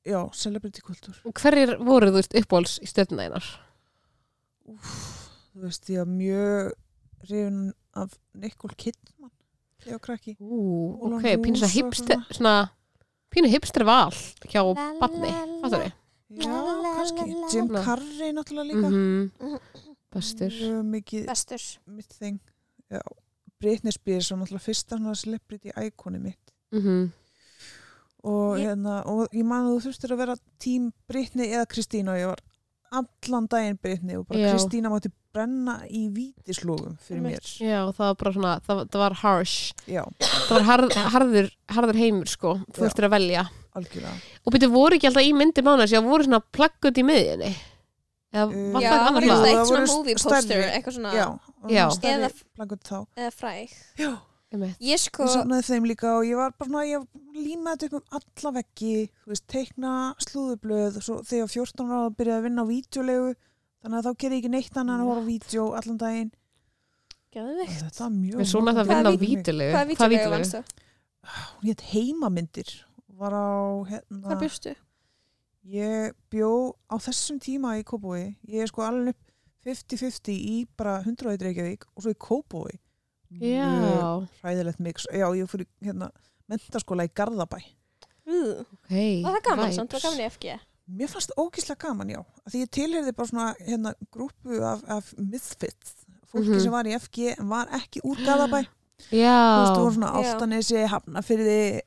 já, 0.05 0.19
celebrity 0.33 0.81
kultúr 0.81 1.15
Og 1.25 1.33
hverjir 1.33 1.77
voru 1.79 2.09
þú 2.11 2.17
veist 2.19 2.33
uppbóls 2.41 2.79
í 2.81 2.87
stöðuna 2.89 3.27
einar 3.29 3.45
þú 5.51 5.65
veist, 5.65 5.89
ég 5.91 6.01
var 6.01 6.09
mjög 6.09 6.71
hrifin 7.25 7.61
af 7.97 8.13
Nicole 8.39 8.75
Kidman 8.79 9.31
þegar 9.81 9.91
ég 9.91 9.97
var 9.97 10.03
krakki 10.05 10.35
Ú, 10.39 10.59
ok, 11.09 11.25
pínu 11.43 11.59
svona 11.59 11.73
hipster 11.75 12.21
svona. 12.31 12.53
pínu 13.33 13.49
hipster 13.51 13.85
val 13.87 14.13
hjá 14.47 14.61
barni, 14.99 15.31
fattur 15.63 15.83
við? 15.85 15.91
já, 16.41 16.59
kannski. 16.95 17.25
Jim. 17.51 17.67
Carrey 17.83 18.31
náttúrulega 18.35 18.69
líka 18.71 18.89
Mhm. 18.89 19.59
Bestur 20.11 20.51
mjög 20.51 20.85
mikið 20.91 21.25
bestur 21.27 21.61
mitt 21.87 22.13
þing 22.19 22.39
já, 22.91 23.01
Britney 23.59 23.91
Spears 23.91 24.31
var 24.31 24.39
náttúrulega 24.41 24.65
fyrsta 24.65 24.97
celebrity 25.15 25.71
íkoni 25.71 26.19
mitt 26.19 26.51
Mhm. 26.71 27.11
Og 28.23 28.57
Ég- 28.59 28.67
hérna, 28.69 29.01
og 29.05 29.27
ég 29.33 29.43
man 29.45 29.65
að 29.67 29.75
þú 29.77 29.81
þurftir 29.87 30.11
að 30.15 30.17
vera 30.17 30.35
tím 30.59 30.91
Britney 31.09 31.47
eða 31.55 31.65
Kristína 31.71 32.13
og 32.13 32.19
ég 32.21 32.27
var 32.27 32.41
allan 32.91 33.47
daginn 33.47 33.79
Britney 33.81 34.17
og 34.19 34.27
bara. 34.27 34.51
Kristína 34.53 34.89
mátti 34.91 35.11
brenna 35.33 35.77
í 35.87 36.09
vítislógum 36.11 36.97
fyrir 36.99 37.21
mér. 37.23 37.39
Já, 37.63 37.85
það 37.95 38.03
var 38.09 38.15
bara 38.19 38.31
svona, 38.35 38.53
það, 38.67 38.81
það 38.91 38.99
var 39.05 39.13
harsh. 39.21 39.73
Já, 39.87 40.03
Það 40.19 40.51
var 40.57 40.65
harð, 40.67 40.95
harður, 41.13 41.49
harður 41.71 41.95
heimur 42.01 42.27
sko 42.27 42.55
Þú 42.73 42.81
þurftir 42.83 43.07
að 43.07 43.13
velja. 43.15 43.45
Algjörlega. 43.79 44.15
Og 44.45 44.51
byrju, 44.53 44.69
voru 44.73 44.97
ekki 44.97 45.07
alltaf 45.07 45.23
í 45.23 45.31
myndir 45.33 45.63
mánuðs 45.63 45.93
Já, 45.95 46.01
voru 46.03 46.25
svona 46.27 46.41
plaggut 46.51 46.97
í 46.99 47.05
miðjunni? 47.07 47.53
Eða 48.31 48.43
Uh, 48.51 48.71
var 48.73 48.81
já, 48.81 48.91
það 48.91 49.15
það 49.21 49.45
eitt 49.47 49.67
svona 49.67 49.79
voru 49.85 49.95
movie 49.95 50.15
stærri. 50.15 50.31
poster 50.31 50.61
eitthvað 50.71 50.93
svona 50.95 51.11
já, 51.15 51.25
Já. 51.71 51.85
stærri 51.91 52.23
Eða- 52.27 52.43
plaggut 52.55 52.83
þá. 52.83 53.07
eða 53.17 53.31
fræg. 53.35 53.69
Já. 53.99 54.11
Ég 54.51 54.99
sko 54.99 55.23
ég 55.23 55.31
safnaði 55.31 55.63
þeim 55.69 55.85
líka 55.87 56.09
og 56.17 56.25
ég 56.27 56.35
var 56.35 56.51
bara 56.59 56.67
svona 56.69 56.83
ég 56.89 57.05
límaði 57.37 57.85
þetta 57.85 57.95
upp 58.01 58.01
um 58.01 58.17
alla 58.19 58.51
veggi 58.59 58.95
þú 59.23 59.31
veist, 59.31 59.45
teikna 59.47 59.91
slúðublöð 60.25 60.97
og 60.99 61.05
svo 61.05 61.15
þegar 61.23 61.39
ég 61.39 61.47
var 61.47 61.53
14 61.55 61.87
ára 61.95 62.01
að 62.09 62.15
byrja 62.19 62.35
að 62.37 62.45
vinna 62.49 62.65
á 62.67 62.71
vídeolegu 62.71 63.31
þannig 63.81 63.97
að 63.97 64.05
þá 64.09 64.11
gerði 64.23 64.35
ég 64.35 64.43
ekki 64.43 64.51
neitt 64.57 64.77
annað 64.81 64.93
en 64.93 65.01
að 65.01 65.09
horfa 65.11 65.23
á 65.23 65.29
vídeo 65.31 65.63
allan 65.79 65.97
daginn. 66.03 66.31
Geðveikt. 67.31 67.77
þetta 67.79 68.03
var 68.03 68.11
mjög 68.17 68.39
Við 68.41 68.49
svona 68.51 68.71
það 68.75 68.81
að 68.81 68.87
Hvaða 68.91 68.97
vinna 68.99 69.11
á 69.11 69.15
vídeó- 69.15 69.37
vítulegu 69.39 69.71
Hvaða 69.71 69.89
vítjulegu 69.91 70.31
vannst 70.35 70.55
þú? 70.55 70.61
hún 71.61 71.69
hétt 71.71 71.81
heimamyndir 71.93 72.69
var 73.21 73.31
á 73.31 73.47
hérna 73.87 74.21
Hvað 74.27 74.39
bjóstu? 74.43 74.75
ég 75.71 76.13
bjó 76.33 76.49
á 76.91 76.95
þessum 76.99 77.39
tíma 77.39 77.77
í 77.79 77.83
Kópói 77.87 78.35
ég 78.49 78.61
er 78.65 78.67
sko 78.67 78.81
alveg 78.83 79.13
upp 79.15 79.27
50-50 79.63 80.33
í 80.33 80.55
bara 80.75 80.97
100 81.05 81.37
Reykjavík 81.39 81.85
og 81.95 82.03
svo 82.03 82.11
í 82.11 82.17
Kópói 82.19 82.79
hræðilegt 84.41 84.79
mix 84.79 85.05
já 85.11 85.27
ég 85.37 85.47
fyrir 85.49 85.67
hérna 85.81 86.09
mentaskóla 86.51 87.05
í 87.07 87.13
Garðabæ 87.15 87.61
Uh, 88.31 88.61
ok 88.61 88.91
Var 89.25 89.33
það 89.33 89.45
gaman 89.47 89.71
samt? 89.73 89.93
Var 89.95 90.01
gaman 90.03 90.19
í 90.21 90.25
FG? 90.29 90.51
Mér 90.93 91.09
fannst 91.09 91.31
ógíslega 91.41 91.79
gaman, 91.87 92.09
já. 92.13 92.19
Af 92.45 92.51
Því 92.53 92.59
ég 92.61 92.69
tilheyrði 92.77 93.13
bara 93.17 93.27
svona 93.27 93.47
hérna, 93.65 93.93
grúpu 94.13 94.59
af, 94.61 94.83
af 94.87 95.09
misfits. 95.17 95.95
Fólki 96.29 96.51
Mhm. 96.53 96.59
sem 96.61 96.71
var 96.71 96.85
í 96.85 96.93
FG 96.99 97.33
en 97.39 97.49
var 97.49 97.67
ekki 97.73 97.99
úr 98.05 98.15
Garðabæ. 98.21 98.61
Þú 99.09 99.17
Já, 99.17 99.41
veist, 99.57 99.73
þú 99.73 99.81
voru 99.81 99.95
svona. 99.95 100.11
Áltanesi, 100.21 100.85
Hafnafyrði, 100.87 101.81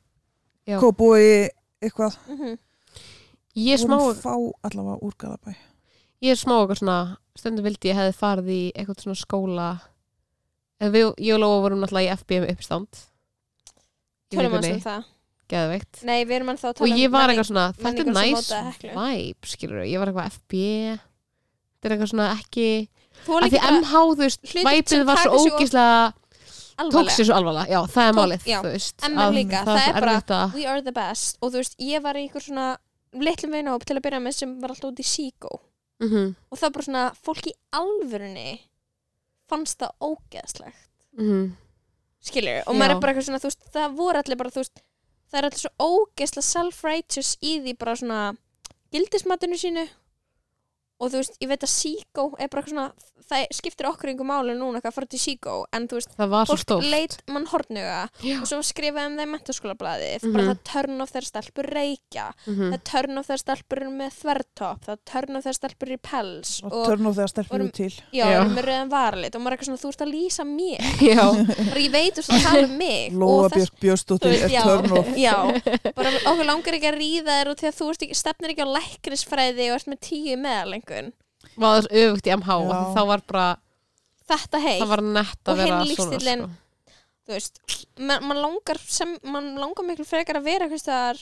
Já. 0.66 0.78
Kópói, 0.82 1.48
eitthvað. 1.80 2.18
Mhm. 2.28 2.58
ég 3.56 3.72
er 3.78 3.86
Vorum 3.86 4.00
smá 4.00 4.22
fá 4.26 4.34
allavega 4.66 4.98
úr 5.06 5.14
Garðabæ. 5.16 5.54
Ég 6.20 6.30
er 6.34 6.36
smá 6.36 6.58
eitthvað 6.58 6.78
svona 6.82 7.16
Stundum 7.38 7.64
vildi 7.64 7.88
ég 7.88 7.94
hefði 7.96 8.18
farið 8.18 8.48
í 8.50 8.72
eitthvað 8.74 9.00
svona 9.06 9.22
skóla 9.22 9.80
við, 10.80 11.14
ég 11.18 11.34
og 11.34 11.40
Lóa 11.40 11.60
vorum 11.64 11.80
náttúrulega 11.84 12.12
í 12.12 12.16
FBM 12.18 12.48
uppstand 12.54 12.88
Í 14.32 14.36
Tölum 14.36 14.52
vikunni, 14.56 14.72
um 14.74 14.80
það. 14.80 15.04
Geðveikt. 15.52 15.98
Nei, 16.08 16.24
við 16.24 16.32
erum 16.38 16.48
ennþá 16.54 16.64
að 16.64 16.70
og 16.72 16.76
tala 16.80 16.90
um 16.90 16.98
ég 16.98 17.10
var 17.12 17.20
menning- 17.28 17.36
eitthvað 17.38 17.48
svona, 17.50 17.64
þetta 17.74 17.80
er 17.80 17.84
menninguna 17.84 18.20
sem 18.20 18.30
næs 18.32 18.38
mótaði 18.48 18.72
Heklu. 18.72 18.92
vibe, 19.04 19.46
skilur 19.54 19.82
ég 19.84 19.98
var 20.00 20.08
eitthvað 20.10 20.30
FB 20.32 20.52
þetta 21.74 21.84
er 21.84 21.94
eitthvað 21.94 22.10
svona 22.14 22.28
ekki 22.38 22.66
Þú 23.24 23.32
var 23.34 23.42
af 23.44 23.50
því 23.52 23.58
líka 23.60 23.70
MH, 23.74 23.92
þú 23.94 24.16
veist, 24.24 24.40
hlutir 24.40 24.64
sem 24.64 24.66
væpið 24.66 25.04
var 25.06 25.16
svo 25.16 25.30
taka 25.30 25.38
sig 25.38 25.52
of 25.52 25.60
ógislega 25.60 26.12
tók 26.74 26.84
alvarlega. 26.84 27.14
sér 27.14 27.24
svo 27.28 27.34
alvarlega, 27.38 27.68
já, 27.70 27.80
það 27.94 28.02
er 28.08 28.12
Tók- 28.12 28.18
málið 28.18 28.42
já. 28.50 28.58
þú 28.64 28.72
veist, 28.74 28.96
MR 29.04 29.22
að 29.28 29.34
líka, 29.38 29.60
það, 29.64 29.76
er 29.78 29.88
er 29.94 30.00
bara- 30.00 30.14
erfitt 30.16 30.30
að 30.34 30.54
We 30.54 30.64
are 30.66 30.80
the 30.82 30.92
best. 30.92 31.38
Og 31.40 31.52
þú 31.52 31.56
veist, 31.60 31.74
ég 31.78 32.02
var 32.02 32.14
í 32.14 32.24
ykkur 32.28 32.42
svona 32.42 32.76
litlum 33.14 33.52
vinahóp 33.54 33.84
til 33.84 33.96
að 33.96 34.02
byrja 34.02 34.20
með 34.24 34.34
sem 34.34 34.60
var 34.60 34.70
alltaf 34.74 34.90
út 34.90 34.98
í 34.98 35.04
Síkó 35.06 35.60
mhm, 36.02 36.34
og 36.50 36.58
það 36.58 36.62
var 36.62 36.70
bara 36.70 36.82
svona, 36.88 37.04
fólk 37.22 37.46
í 37.46 37.52
alvörunni 37.72 38.60
fannst 39.50 39.78
það 39.78 39.92
ógeðslegt. 40.00 40.90
Mhm, 41.18 41.56
skilur, 42.24 42.62
og 42.66 42.74
Já. 42.74 42.78
maður 42.80 42.94
er 42.96 43.00
bara 43.00 43.12
eitthvað 43.12 43.28
svona 43.28 43.42
veist, 43.44 43.66
það 43.74 43.96
voru 43.98 44.18
allir 44.22 44.40
bara, 44.40 44.50
þú 44.50 44.62
veist 44.64 44.82
það 45.30 45.38
er 45.40 45.48
allir 45.48 45.62
svo 45.64 45.70
ógeðslega 45.90 46.48
self-righteous 46.48 47.30
í 47.42 47.52
því 47.64 47.76
bara 47.78 47.96
svona 48.00 48.20
gildismatinu 48.94 49.58
sínu 49.58 49.88
og 51.00 51.10
þú 51.10 51.16
veist, 51.20 51.36
ég 51.42 51.48
veit 51.50 51.64
að 51.66 51.72
Síkó 51.74 52.24
er 52.38 52.48
bara 52.48 52.62
eitthvað 52.62 52.70
svona, 52.74 52.92
það 53.24 53.46
skiptir 53.56 53.86
okkur 53.88 54.10
einhver 54.12 54.28
máli 54.28 54.54
núna 54.54 54.80
að 54.84 54.92
fara 54.94 55.06
til 55.10 55.18
Síkó 55.18 55.54
en 55.74 55.88
þú 55.88 55.96
veist, 55.98 56.10
það 56.18 56.28
var 56.34 56.46
svo 56.46 56.54
fólk 56.54 56.62
stórt 56.64 56.88
leit 56.92 57.16
mann 57.34 57.46
hortnuga 57.50 58.08
Já. 58.22 58.36
og 58.40 58.46
svo 58.46 58.58
skrifaði 58.62 59.06
um 59.10 59.16
það 59.18 59.24
í 59.26 59.30
mentaskólablaðið 59.32 60.22
Mhm. 60.24 60.32
bara 60.32 60.44
það 60.50 60.60
törn 60.70 61.00
of 61.02 61.12
þeirra 61.12 61.30
stelpur 61.32 61.66
reykja 61.74 62.26
Mhm. 62.46 62.70
það 62.74 62.82
törn 62.90 63.18
of 63.18 63.26
þeirra 63.26 63.42
stelpur 63.44 63.80
með 63.90 64.10
þvertopp 64.20 64.80
það 64.86 64.98
törn 65.10 65.36
of 65.36 65.44
þeirra 65.44 65.58
stelpur 65.58 65.88
í 65.88 65.98
pels 65.98 66.52
og 66.64 66.72
og, 66.72 66.86
törn 66.86 67.06
og 67.06 67.14
þegar 67.16 67.32
stelpur 67.34 67.54
og- 67.54 67.60
eru 67.60 67.70
til 67.72 67.90
já, 68.12 68.24
Já. 68.30 68.44
með 68.44 68.62
rauðan 68.68 68.90
varalit 68.94 69.34
og 69.34 69.40
maður 69.42 69.52
er 69.52 69.56
eitthvað 69.56 69.70
svona, 69.70 69.82
þú 69.82 69.88
ert 69.88 70.04
að 70.04 70.14
lýsa 70.14 70.44
mér 70.44 70.80
bara 71.74 71.80
ég 71.80 71.90
veit 71.90 72.14
þú 72.14 72.22
ert 72.22 72.30
að 72.30 72.44
tala 72.44 72.64
um 72.68 72.78
mig 72.78 73.12
Lóa 73.12 73.44
og 73.44 73.50
þess, 73.52 73.70
Björk 73.70 73.80
Björnsdóttir 73.80 74.30
Þú 74.30 74.30
veist, 74.30 74.54
er 74.54 74.62
törn 74.62 74.92
og 74.92 75.06
já, 75.26 75.34
bara 75.94 76.10
okkur 76.30 76.44
langar 76.46 76.74
ekki 76.78 76.88
að 76.92 76.98
ríða 77.00 77.32
þér 77.40 77.48
og 77.50 77.56
að 80.90 81.12
og 81.54 81.60
var 81.60 81.80
þess 81.80 81.92
öfugt 81.92 82.26
í 82.26 82.34
MH 82.36 82.48
Já. 82.64 82.80
þá 82.96 83.00
var 83.06 83.22
bara, 83.28 83.46
þetta 84.28 84.60
það 84.64 84.88
var 84.88 85.02
nett 85.02 85.40
Og 85.48 85.52
að 85.54 85.56
vera 85.62 85.78
hinn 85.80 85.96
svona 85.96 86.18
lífstíllinn- 86.18 86.44
sko. 86.44 86.94
þú 87.24 87.32
veist 87.32 87.86
man, 87.98 88.24
man 88.28 88.36
langar 88.44 88.78
sem, 88.84 89.18
man 89.24 89.54
langar 89.56 89.84
miklu 89.88 90.04
frekar 90.04 90.36
að 90.40 90.44
vera 90.44 90.64
eitthvað 90.68 90.82
staðar 90.84 91.20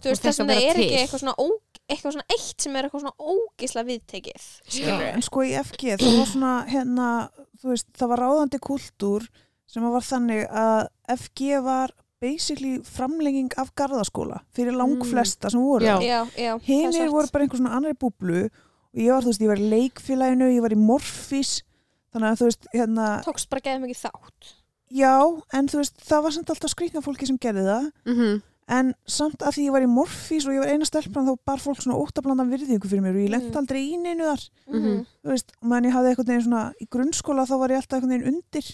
þú 0.00 0.08
veist 0.10 0.24
Og 0.24 0.24
þess 0.24 0.40
frekar 0.40 0.44
að 0.44 0.48
það 0.48 0.56
vera 0.56 0.70
er 0.70 0.76
ekki 0.80 0.88
til. 0.88 0.98
eitthvað 1.04 1.20
svona, 1.20 1.34
ó, 1.36 1.46
eitthvað 1.90 2.12
svona 2.16 2.28
eitt 2.36 2.60
sem 2.64 2.76
er 2.76 2.84
eitthvað 2.88 3.00
svona 3.04 3.34
ógisla 3.34 3.84
viðtekið 3.84 4.44
skilur 4.70 5.06
en 5.10 5.22
sko 5.22 5.40
í 5.44 5.52
FG 5.60 5.96
það 6.00 6.18
var 6.18 6.26
svona 6.32 6.52
hérna 6.70 7.08
þú 7.60 7.72
veist, 7.74 7.88
það 7.98 8.08
var 8.14 8.18
ráðandi 8.24 8.60
kultúr 8.64 9.26
sem 9.70 9.82
var 9.92 10.02
þannig 10.02 10.46
að 10.50 10.88
FG 11.18 11.60
var 11.62 11.92
basically 12.20 12.80
framlenging 12.84 13.50
af 13.56 13.70
garðaskóla 13.74 14.40
fyrir 14.52 14.72
langflesta 14.76 15.48
sem 15.50 15.60
voru 15.60 15.84
Já. 15.86 15.96
já, 16.04 16.20
já, 16.36 16.52
það 16.58 16.60
er 16.60 16.66
hinir 16.66 16.92
satt. 16.92 17.12
voru 17.14 17.30
bara 17.32 17.44
einhver 17.46 17.60
svona 17.62 17.76
annari 17.78 17.96
búblu 17.96 18.42
og 18.94 19.00
ég 19.00 19.12
var, 19.14 19.22
þú 19.22 19.30
veist, 19.32 19.40
ég 19.44 19.48
var 19.52 19.60
í 19.62 19.70
leikfélaginu 19.74 20.48
ég 20.54 20.62
var 20.64 20.74
í 20.74 20.80
Morfís 20.80 21.62
þannig 22.12 22.28
að 22.32 22.38
þú 22.40 22.48
veist, 22.50 22.66
hérna, 22.74 23.08
tókst 23.24 23.48
bara 23.50 23.60
geðið 23.66 23.84
mikið 23.86 24.00
þátt. 24.04 24.54
Já 24.90 25.12
en 25.54 25.68
þú 25.70 25.76
veist, 25.82 26.00
það 26.02 26.22
var 26.26 26.32
samt 26.34 26.50
alltaf 26.50 26.70
skrýtna 26.74 27.02
fólki 27.04 27.26
sem 27.26 27.38
gerði 27.38 27.66
það. 27.68 27.90
Mhm. 28.06 28.42
en 28.70 28.94
samt 29.06 29.42
að 29.42 29.54
því 29.56 29.62
ég 29.66 29.72
var 29.74 29.82
í 29.82 29.86
Morfís 29.90 30.44
og 30.46 30.52
ég 30.54 30.60
var 30.62 30.68
eina 30.70 30.84
stelpan 30.86 31.26
þá 31.26 31.32
bar 31.44 31.58
fólk 31.58 31.80
svona 31.82 31.98
óttablandan 31.98 32.50
virðingu 32.52 32.86
fyrir 32.86 33.02
mér 33.02 33.16
og 33.18 33.24
ég 33.26 33.30
lendi 33.32 33.50
Mm. 33.50 33.56
aldrei 33.58 33.80
í 33.82 33.96
neinu 33.98 34.22
þar. 34.30 34.42
Mhm. 34.70 35.06
þú 35.24 35.28
veist, 35.32 35.50
og 35.60 35.66
meðan 35.68 35.86
ég 35.88 35.92
hafði 35.96 36.10
eitthvað 36.14 36.28
neginn 36.28 36.44
svona 36.46 36.74
í 36.80 36.86
grunnskóla 36.88 37.46
þá 37.50 37.58
var 37.58 37.68
ég 37.70 37.76
alltaf 37.80 37.98
eitthvað 37.98 38.08
neginn 38.12 38.28
undir. 38.34 38.66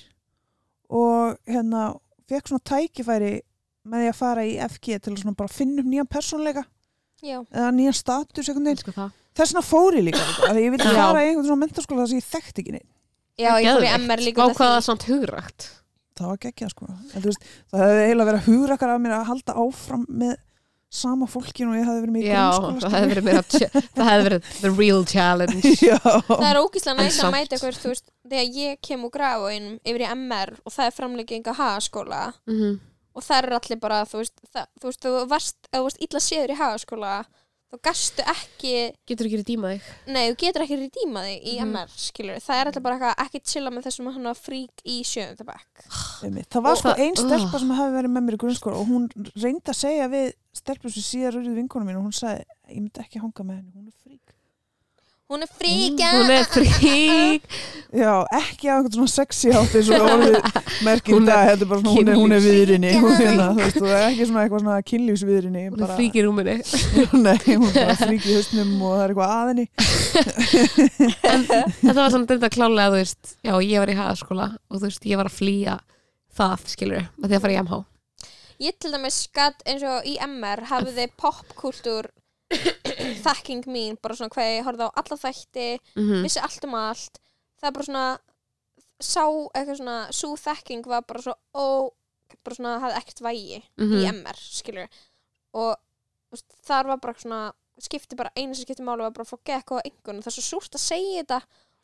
Og 0.91 1.39
hérna 1.49 1.99
fekk 2.29 2.49
svona 2.51 2.65
tækifæri 2.69 3.33
með 3.87 4.03
því 4.03 4.09
að 4.11 4.19
fara 4.21 4.43
í 4.45 4.55
FG 4.69 4.99
til 5.01 5.13
að 5.15 5.21
svona 5.23 5.37
bara 5.37 5.49
finna 5.49 5.81
upp 5.81 5.87
nýjan 5.91 6.09
persónleika 6.11 6.65
já, 7.23 7.39
eða 7.55 7.71
nýjan 7.73 7.95
status 7.97 8.49
eitthvað 8.51 8.67
neginn 8.67 9.13
Elsku 9.37 9.43
það. 9.43 9.43
þess 9.43 9.53
vegna 9.53 9.65
fór 9.71 9.97
ég 10.01 10.05
líka 10.09 10.25
af 10.25 10.53
því 10.57 10.65
ég 10.67 10.75
vildi 10.75 10.89
Já. 10.89 10.97
fara 10.97 11.23
í 11.25 11.29
einhvern 11.31 11.47
svona 11.51 11.63
mentarskóla 11.65 12.03
þar 12.05 12.09
sem 12.13 12.21
ég 12.21 12.29
þekkti 12.33 12.63
ekki 12.65 12.73
neitt 12.77 12.89
já, 13.37 13.51
ég 13.61 13.69
fór 13.77 13.85
í. 13.85 13.93
MR 14.07 14.25
líka 14.25 14.41
Vá 14.41 14.47
út 14.47 14.51
af 14.51 14.57
hvað 14.57 14.67
það 14.67 14.75
því. 14.75 14.81
er 14.81 14.87
samt 14.89 15.07
hugrakt 15.11 15.69
það 16.17 16.31
var 16.33 16.39
geggjað 16.47 16.71
sko 16.73 16.87
en, 16.89 17.21
þú 17.21 17.27
veist, 17.31 17.47
það 17.73 17.83
hefði 17.87 18.05
eiginlega 18.07 18.31
verið 18.33 18.47
hugrakkar 18.51 18.93
af 18.97 19.01
mér 19.05 19.17
að 19.19 19.27
halda 19.31 19.57
áfram 19.67 20.07
með 20.09 20.37
sama 20.97 21.27
fólkinu 21.29 21.73
og 21.75 21.77
ég 21.77 21.85
hefði 21.91 22.03
verið 22.07 22.15
með 22.15 22.23
í 22.23 22.29
Já, 22.31 22.45
grunnskóla 22.57 22.89
það 22.89 23.03
hefði 23.03 23.25
verið 23.27 23.57
það 23.99 24.09
hefði 24.09 24.27
verið 24.27 24.51
the 24.63 24.71
real 24.79 25.03
challenge 25.05 25.73
Já, 25.83 25.99
það 26.31 26.47
er 26.49 26.61
ógislega 26.63 26.95
En 26.97 27.03
næst 27.05 27.25
að 27.27 27.35
mæta 27.35 27.57
eitthvað 27.59 27.81
þú 27.83 27.91
veist, 27.93 28.07
þegar 28.31 28.61
ég 28.63 28.79
kem 28.87 29.05
úr 29.05 29.13
grafuinn 29.19 29.67
yfir 29.85 30.05
í 30.07 30.11
MR 30.15 30.55
og 30.63 30.73
það 30.73 30.87
er 30.89 30.95
framlegging 30.97 31.51
á 31.51 31.55
hagaskóla 31.59 32.23
Mhm. 32.49 32.79
og 33.17 33.25
það 33.27 33.39
eru 33.43 33.57
allir 33.59 33.81
bara, 33.83 33.99
þú 34.09 34.23
veist, 34.23 34.35
það, 34.55 34.67
þú 34.81 34.89
veist, 34.91 35.03
þú 35.05 35.13
varst, 35.35 35.57
þú 35.75 35.83
varst 35.89 36.01
illa 36.07 36.21
séður 36.31 36.55
í 36.55 36.59
hagaskóla 36.63 37.13
þá 37.73 37.77
gastu 37.83 38.23
ekki 38.31 38.73
Getur 39.11 39.27
ekki 39.29 39.43
dýma 39.49 39.73
þig 39.75 39.87
Nei, 40.15 40.23
þú 40.31 40.37
getur 40.43 40.65
ekki 40.65 40.79
redeema 40.81 41.23
þig 41.27 41.43
í 41.43 41.55
Mhm. 41.57 41.73
MR, 41.73 41.89
skilur 41.99 42.41
Það 42.45 42.61
er 42.61 42.71
alltaf 42.71 42.83
bara 42.87 42.97
eitthvað 42.99 43.25
ekki 43.27 43.41
chilla 43.53 43.71
með 43.75 43.87
þessum 43.89 44.13
hann 44.15 44.35
frík 44.39 44.85
í 44.87 44.97
sjöndabæk 45.03 45.85
það 46.47 46.63
var 46.63 46.73
Og 46.73 46.79
sko 46.79 46.89
það- 46.95 47.03
ein 47.07 47.17
stelpa 47.17 47.51
Ugh. 47.51 47.59
sem 47.61 47.75
hefði 47.81 47.97
verið 47.99 48.13
með 48.17 48.25
mér 48.27 48.37
í 48.39 48.43
grunnskóla 48.45 48.77
og 48.81 48.87
hún 48.87 49.09
reyndi 49.35 49.71
að 49.73 49.81
segja 49.83 50.09
við 50.09 50.33
stelpur 50.57 50.91
sem 50.95 51.03
síðar 51.03 51.37
urðið 51.41 51.59
vinkonum 51.61 51.87
mín 51.91 51.99
og 51.99 52.07
hún 52.07 52.17
sagði, 52.17 52.45
ég 52.71 52.81
myndi 52.81 53.03
ekki 53.05 53.21
hanga 53.21 53.43
með 53.45 53.57
henni, 53.61 53.73
hún 53.77 53.87
er 53.91 53.97
frík 54.03 54.26
Hún 55.27 55.43
er 55.43 55.49
fríka 55.51 56.09
Hún 56.15 56.29
er 56.31 56.45
frík 56.47 57.47
Já, 57.97 58.13
ekki 58.37 58.69
á 58.71 58.77
einhvern 58.77 58.93
svona 58.95 59.11
sexy 59.11 59.51
hátt 59.55 59.73
eins 59.75 59.89
og 59.91 60.05
orðið 60.07 60.37
merkir 60.87 61.17
er 61.17 61.25
það, 61.27 61.49
þetta 61.49 61.65
er 61.65 61.71
bara 61.71 61.81
svona, 61.81 61.95
hún 61.97 62.11
er, 62.11 62.19
hún 62.21 62.35
er 62.37 62.43
viðrinni 62.45 62.93
hún, 62.95 63.15
hérna, 63.19 63.47
þú 63.57 63.63
veist, 63.63 63.79
það 63.81 63.95
er 63.97 64.05
ekki 64.11 64.27
svona 64.29 64.43
eitthvað 64.45 64.63
svona 64.63 64.77
kynlífsviðrinni 64.91 65.63
Hún 65.73 65.83
er 65.87 65.93
frík 65.99 66.19
í 66.19 66.25
rúminni 66.27 66.57
Nei, 67.27 67.41
hún 67.49 67.67
er 67.71 67.75
bara 67.81 67.97
frík 68.05 68.27
í 68.27 68.37
hausnum 68.37 68.71
og 68.87 68.95
það 68.95 69.03
er 69.03 69.15
eitthvað 69.15 69.35
að 69.35 69.51
henni. 69.51 69.67
En 71.33 71.47
þetta 71.49 71.99
var 72.03 72.15
samt 72.15 72.31
þetta 72.35 72.53
klálega 72.59 72.93
þú 72.95 73.01
veist 73.01 73.35
Já, 73.41 73.55
ég 73.67 73.83
var 73.83 73.95
í 73.95 73.99
hagaskóla 73.99 74.49
og 74.55 74.79
þú 74.79 74.85
veist, 74.87 75.09
ég 75.11 75.23
var 75.23 75.31
að 75.33 75.39
flýja 75.41 75.79
það, 76.37 76.67
skilur 76.77 77.09
með 77.17 77.27
því 77.33 77.39
að 77.41 77.47
fara 77.47 77.57
í 77.57 77.61
MH 77.65 77.81
Ég 78.67 78.79
til 78.81 78.93
dæmis 78.95 79.19
skatt 79.27 79.67
eins 79.69 79.83
og 79.85 80.07
í 80.09 80.15
MR 80.27 80.63
hafiði 80.71 81.11
popkultúr 81.21 82.13
þekking 83.27 83.65
mín, 83.67 83.97
bara 84.03 84.15
svona 84.15 84.31
hvað 84.35 84.51
ég 84.55 84.65
horfði 84.67 84.87
á 84.87 84.91
alla 85.03 85.19
þætti, 85.25 85.69
Mhm. 85.97 86.23
vissi 86.27 86.41
allt 86.43 86.65
um 86.65 86.75
allt. 86.75 87.19
Það 87.61 87.69
er 87.69 87.73
bara 87.73 87.85
svona 87.89 88.19
sá 89.01 89.25
eitthvað 89.55 89.77
svona, 89.81 89.97
sú 90.13 90.29
þekking 90.41 90.87
var 90.87 91.03
bara 91.03 91.21
svo 91.23 91.35
ó, 91.55 91.91
bara 92.45 92.55
svona 92.57 92.81
hafði 92.81 92.97
ekkert 93.01 93.21
vægi 93.27 93.59
í 93.59 93.63
Mhm. 93.79 94.23
MR, 94.23 94.37
skilur 94.37 94.89
og 95.55 95.77
þar 96.67 96.87
var 96.87 96.97
bara 96.99 97.15
svona 97.15 97.53
skipti 97.81 98.17
bara, 98.17 98.31
einu 98.37 98.55
sem 98.55 98.65
skipti 98.65 98.83
máli 98.83 98.99
var 99.05 99.11
bara 99.11 99.25
að 99.25 99.33
fá 99.35 99.39
gekk 99.45 99.73
og 99.73 99.83
einhvern, 99.85 100.23
það 100.23 100.27
er 100.27 100.37
svo 100.41 100.61
súrt 100.61 100.75
að 100.75 100.81
segja 100.87 101.23
þetta 101.25 101.43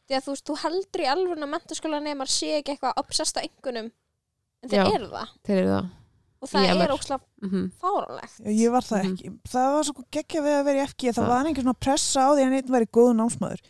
því 0.08 0.16
að 0.16 0.24
þú 0.24 0.32
veist, 0.32 0.44
þú 0.46 0.56
heldur 0.62 1.00
í 1.04 1.10
alveg 1.12 1.38
að 1.38 1.52
mentaskóla 1.52 2.00
nefnir 2.02 2.28
sé 2.28 2.48
ekki 2.62 2.76
eitthvað 2.76 2.96
obsessed 2.96 3.36
á 3.36 3.44
einhvernum. 3.44 3.92
En 4.62 4.68
þeir 4.70 4.94
eru 4.94 5.08
það. 5.10 5.28
Þeir 5.44 5.58
eru 5.58 5.68
það 5.68 5.90
og 6.42 6.48
það 6.50 6.68
MR. 6.72 6.82
er 6.84 6.94
ókslega 6.96 7.20
Mhm. 7.42 7.70
fáránlegt 7.80 8.36
Já, 8.42 8.50
Ég 8.62 8.70
var 8.72 8.82
það 8.82 9.02
Mhm. 9.02 9.12
ekki. 9.12 9.38
Það 9.48 9.72
var 9.76 9.82
svo 9.84 10.04
geggja 10.12 10.40
við 10.42 10.54
að 10.60 10.64
vera 10.64 10.78
í 10.82 10.86
FG. 10.88 11.08
Það 11.08 11.14
Það- 11.22 11.28
var 11.28 11.46
engin 11.46 11.64
svona 11.64 11.80
pressa 11.80 12.20
á 12.20 12.28
því 12.34 12.42
að 12.42 12.56
einn 12.58 12.72
væri 12.74 12.86
góð 12.92 13.12
námsmaður. 13.16 13.60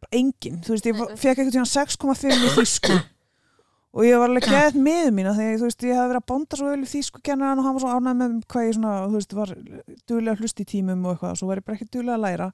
Bara 0.00 0.12
engin. 0.12 0.60
Þú 0.62 0.68
veist, 0.74 0.84
ég 0.86 0.94
nei. 0.94 1.16
fekk 1.16 1.38
eitthvað 1.38 1.54
tíma 1.56 1.66
6,5 1.66 2.30
í 2.30 2.48
þýsku. 2.58 3.04
Og 3.94 4.04
ég 4.04 4.18
var 4.20 4.28
alveg 4.28 4.44
geðið 4.44 4.76
með 4.84 5.08
mína 5.16 5.32
þegar 5.34 5.58
þú 5.58 5.64
veist, 5.66 5.80
ég 5.82 5.96
hafði 5.96 6.10
verið 6.12 6.20
að 6.22 6.26
bonda 6.28 6.56
svo 6.56 6.66
vel 6.68 6.84
í 6.84 6.90
þýsku 6.92 7.22
kennaran 7.24 7.58
og 7.58 7.64
hann 7.64 7.74
var 7.74 7.82
svo 7.82 7.92
ánægð 7.96 8.18
með 8.20 8.44
hvað 8.46 8.66
ég 8.68 8.74
svona, 8.76 9.08
þú 9.08 9.16
veist, 9.16 9.32
var 9.32 9.46
duðlega 10.06 10.34
að 10.36 10.40
hlusta 10.44 10.60
í 10.62 10.68
tímum 10.68 11.06
og 11.06 11.16
eitthvað. 11.18 11.36
Svo 11.40 11.46
var 11.48 11.56
ég 11.56 11.64
bara 11.64 11.76
ekki 11.78 11.88
duðlega 11.90 12.18
að 12.18 12.24
læra. 12.28 12.52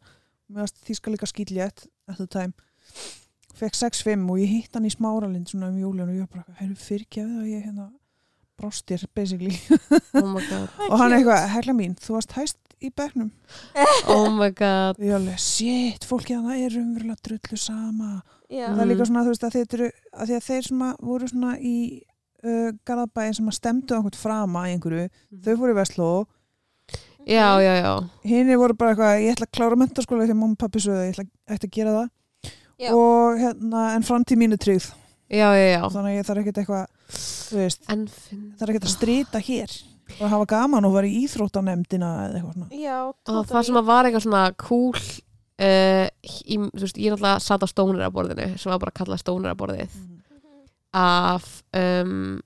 Þýska 0.86 1.10
líka 1.12 1.26
skýtlétt 1.26 1.86
at 2.08 2.16
the 2.16 2.26
time. 2.26 2.54
Fekk 3.54 3.74
6,5 3.74 4.30
og 4.30 4.38
ég 4.38 4.48
hitt 4.48 4.72
hann 4.74 4.84
í 4.86 4.90
smáralind 4.94 5.46
svona 5.50 5.68
um 5.68 5.76
júlun 5.78 6.08
og 6.08 6.14
ég 6.14 6.20
var 6.26 6.32
bara, 6.32 6.56
hefur 6.60 6.78
fyrirgefið 6.78 7.38
að 7.42 7.50
ég 7.50 7.64
hérna 7.66 7.90
brostir 8.60 9.02
basically. 9.16 9.56
Oh 10.18 10.36
og 10.90 10.98
hann 11.00 11.16
eitthvað, 11.16 11.48
herla 11.54 11.74
mín, 11.76 11.96
þú 12.00 12.18
varst 12.18 12.36
hæst 12.38 12.58
í 12.84 12.90
bekknum. 12.94 13.30
Oh 14.10 14.28
my 14.32 14.50
god. 14.54 14.98
Og 14.98 15.06
ég 15.06 15.16
alveg, 15.16 15.40
shit, 15.42 16.06
fólki 16.08 16.36
að 16.36 16.48
það 16.48 16.64
er 16.66 16.78
umverulega 16.80 17.28
drullu 17.28 17.60
sama. 17.60 18.10
Já, 18.52 18.66
það 18.68 18.82
er 18.84 18.90
líka 18.90 19.08
svona, 19.08 19.24
þú 19.24 19.34
veist, 19.34 19.46
að, 19.46 19.58
þeir, 19.58 19.84
að 20.12 20.32
þeir 20.48 20.70
að 20.88 21.04
voru 21.10 21.30
svona 21.30 21.54
í 21.58 21.76
uh, 22.44 22.70
Garðabæin 22.86 23.36
sem 23.38 23.50
að 23.50 23.58
stemdu 23.58 23.96
einhvern 23.96 24.18
frama 24.20 24.66
í 24.68 24.74
einhverju, 24.74 25.06
þau 25.44 25.54
fóru 25.62 25.74
í 25.74 25.78
Vestló. 25.78 26.10
Já, 27.24 27.56
já, 27.64 27.72
já. 27.80 27.92
Hinni 28.28 28.58
voru 28.60 28.76
bara 28.76 28.92
eitthvað, 28.92 29.22
ég 29.24 29.32
ætla 29.32 29.48
að 29.48 29.56
klára 29.56 29.80
mentaskóla 29.80 30.26
því 30.26 30.34
að 30.34 30.42
mamma 30.42 30.58
og 30.58 30.60
pappi 30.60 30.82
sögðu, 30.84 31.06
ég 31.06 31.14
ætla 31.14 31.24
ætla 31.56 31.70
að 31.70 31.74
gera 31.78 31.96
það. 31.96 32.12
Já. 32.74 32.90
og 32.90 33.38
hérna, 33.38 33.94
en 33.94 34.02
framtíð 34.02 34.40
mínu 34.40 34.58
tryggð. 34.58 34.90
Já, 35.30 35.46
já, 35.54 35.66
já. 35.72 35.80
Þannig 35.94 36.10
að 36.10 36.16
ég 36.16 36.26
þarf 36.26 36.40
ekkert 36.42 36.58
eitthvað 36.62 36.86
veist, 37.54 37.84
En 37.92 38.06
finn 38.08 38.48
þarf 38.58 38.72
ekkert 38.72 38.88
að 38.88 38.94
strýta 38.94 39.42
hér. 39.44 39.74
Og 40.18 40.28
hafa 40.28 40.48
gaman 40.48 40.84
og 40.84 40.96
vera 40.98 41.08
í 41.08 41.22
íþróttanemdina 41.24 42.10
eða 42.26 42.40
eitthvað 42.40 42.56
svona. 42.58 42.80
Já, 42.82 42.98
og 43.08 43.46
það 43.48 43.68
sem 43.68 43.78
að 43.80 43.86
var 43.88 44.08
eitthvað 44.08 44.26
svona 44.26 44.42
cool 44.60 44.98
uh, 44.98 46.08
í, 46.08 46.58
þú 46.58 46.82
veist, 46.82 46.98
ég 47.00 47.14
náttúrulega 47.14 47.44
satt 47.44 47.64
á 47.64 47.68
stóniraborðinu 47.72 48.48
sem 48.60 48.74
var 48.74 48.82
bara 48.82 48.92
að 48.92 48.98
kalla 49.00 49.20
stóniraborðið 49.22 49.96
af 50.94 51.48
um, 51.74 52.36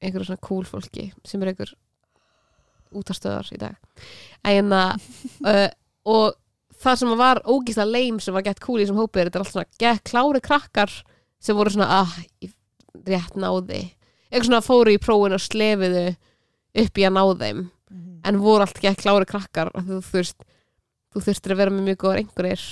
einhverju 0.00 0.30
svona 0.30 0.46
cool 0.46 0.62
fólki 0.68 1.10
sem 1.26 1.42
er 1.42 1.52
einhver 1.52 1.74
útastöðar 2.94 3.50
í 3.50 3.60
dag. 3.60 3.76
En 4.46 4.72
að 4.78 5.10
uh, 5.42 5.68
og 6.14 6.38
það 6.84 7.00
sem 7.00 7.16
var 7.18 7.40
ógíslega 7.48 7.90
leim 7.90 8.20
sem 8.22 8.34
var 8.36 8.44
gett 8.46 8.62
cool 8.62 8.80
í 8.80 8.84
þessum 8.84 9.00
hópið 9.02 9.28
þetta 9.28 9.38
er 9.40 9.44
allt 9.44 9.54
svona 9.54 9.80
gett 9.80 10.10
klári 10.10 10.42
krakkar 10.44 10.92
sem 11.42 11.56
voru 11.56 11.72
svona 11.72 12.02
ah, 12.02 12.18
ég 12.44 12.52
rétt 13.06 13.34
náði 13.36 13.82
eitthvað 14.30 14.48
svona 14.48 14.64
fóru 14.64 14.94
í 14.94 14.98
prófin 15.02 15.34
og 15.36 15.42
slefiðu 15.42 16.06
upp 16.84 16.98
í 16.98 17.04
að 17.06 17.14
ná 17.14 17.22
þeim 17.38 17.70
Mhm. 17.94 18.20
en 18.24 18.38
voru 18.40 18.64
allt 18.64 18.80
gett 18.80 18.98
klári 18.98 19.26
krakkar. 19.28 19.68
Af 19.74 19.84
því 19.84 20.00
þú, 20.00 20.02
þú 20.02 20.18
veist 20.18 20.44
þú 21.14 21.20
þurftir 21.22 21.52
að 21.52 21.56
vera 21.60 21.70
með 21.70 21.84
mjög 21.88 21.96
góðar 22.02 22.18
einhverjir 22.22 22.62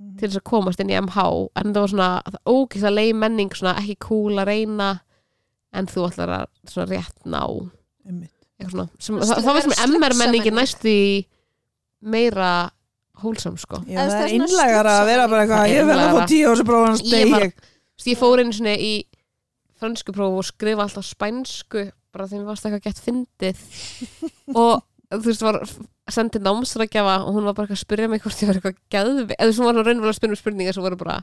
Mhm. 0.00 0.18
til 0.18 0.28
þess 0.28 0.36
að 0.36 0.44
komast 0.50 0.80
inn 0.80 0.90
í 0.90 0.98
MH 1.00 1.48
en 1.56 1.72
það 1.72 1.80
var 1.80 1.88
svona 1.88 2.22
ógíslega 2.46 2.96
leið 2.98 3.14
menning 3.16 3.50
svona 3.56 3.76
ekki 3.80 3.96
cool 4.00 4.34
að 4.36 4.46
reyna 4.46 5.00
en 5.72 5.86
þú 5.86 6.04
ætlar 6.10 6.28
að 6.28 6.46
svona 6.68 6.86
rétt 6.90 7.24
ná. 7.24 7.70
Svona 8.68 8.88
sem, 8.98 9.16
það, 9.16 9.36
það 9.40 9.54
var 9.54 9.62
vera 9.62 9.86
MR 9.86 10.14
menningin 10.20 10.52
slöggsa 10.52 10.60
næstu 10.60 10.88
í 10.92 11.26
meira 12.02 12.70
hólsam 13.22 13.56
sko. 13.58 13.80
Já, 13.88 13.96
Eða 14.04 14.12
það 14.12 14.26
er 14.26 14.34
innlegar 14.36 14.86
að 14.92 15.06
vera 15.08 15.28
bara 15.28 15.46
Það 15.46 15.48
eitthvað, 15.48 15.72
ég 15.72 15.86
verð 15.88 16.04
að 16.04 16.16
fá 16.20 16.26
tíu 16.28 16.50
og 16.50 16.56
svo 16.58 16.64
bara 16.68 16.86
hans 16.86 17.02
Ég 17.02 17.10
ég 18.12 18.18
fór 18.20 18.42
einu 18.42 18.52
svona 18.52 18.76
í 18.76 18.92
fransku 19.80 20.12
próf 20.16 20.38
og 20.40 20.46
skrifa 20.48 20.84
alltaf 20.86 21.04
spænsku 21.08 21.86
bara 22.16 22.26
þegar 22.30 22.42
mér 22.42 22.48
varst 22.50 22.66
eitthvað 22.68 22.86
gett 22.86 23.02
fyndið. 23.04 23.64
Og 24.62 24.80
þú 25.12 25.20
veist, 25.28 25.42
var 25.44 25.58
sendið 26.10 26.42
námsrækjafa 26.46 27.16
og 27.26 27.34
hún 27.36 27.44
var 27.46 27.54
bara 27.58 27.74
að 27.74 27.78
spyrja 27.82 28.08
mig 28.10 28.22
hvort 28.24 28.40
ég 28.42 28.48
var 28.48 28.56
eitthvað 28.58 28.78
geðvi 28.94 29.34
eða 29.36 29.44
þú 29.44 29.50
veist, 29.50 29.60
hún 29.60 29.68
var 29.68 29.76
raunverulega 29.82 30.12
að 30.14 30.18
spyrja 30.20 30.34
um 30.36 30.40
spurningar 30.40 30.76
sem 30.76 30.86
voru 30.86 30.98
bara 31.00 31.16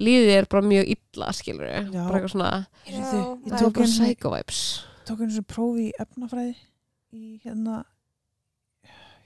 líðið 0.00 0.30
er 0.38 0.46
bara 0.52 0.62
mjög 0.70 0.90
illa, 0.94 1.28
skilur 1.36 1.66
Já. 1.68 1.80
bara 2.06 2.18
eitthvað 2.20 2.32
svona, 2.34 2.50
Já, 2.86 2.92
ég 2.94 3.06
það 3.10 3.24
það 3.50 3.62
tók 3.64 3.74
bara 3.74 3.84
einu 3.84 3.92
sinni- 3.92 4.10
psycho 4.14 4.32
vibes. 4.36 4.60
tók 5.10 5.20
einu 5.24 5.34
sem 5.36 5.46
prófi 5.50 5.86
í 5.88 5.94
efnafræði 6.04 6.54
í 7.12 7.24
hérna 7.44 7.78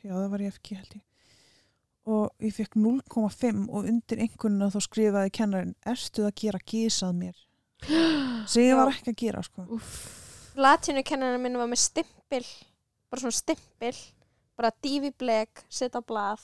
já 0.05 0.13
það 0.15 0.31
var 0.35 0.45
í 0.45 0.49
FG 0.53 0.77
held 0.79 0.95
ég. 0.99 1.03
Og 2.05 2.45
ég 2.45 2.53
fekk 2.59 2.75
0,5 2.77 3.63
og 3.71 3.87
undir 3.89 4.21
einhvern 4.21 4.59
þá 4.73 4.81
skrifaði 4.85 5.31
kennarinn 5.39 5.75
erstu 5.89 6.27
að 6.27 6.35
gera 6.43 6.61
gísað 6.69 7.15
mér 7.23 7.37
sem 7.89 8.63
ég 8.69 8.77
var 8.79 8.93
ekki 8.93 9.13
að 9.15 9.19
gera 9.25 9.43
sko. 9.47 9.67
Úff. 9.77 9.95
Latínukennarinn 10.57 11.43
minn 11.43 11.59
var 11.59 11.67
með 11.71 11.83
stimpil 11.85 12.45
bara 13.11 13.21
svona 13.25 13.35
stimpil 13.37 13.97
bara 14.55 14.71
dífibleg, 14.85 15.51
setja 15.69 15.99
á 15.99 16.03
blað 16.07 16.43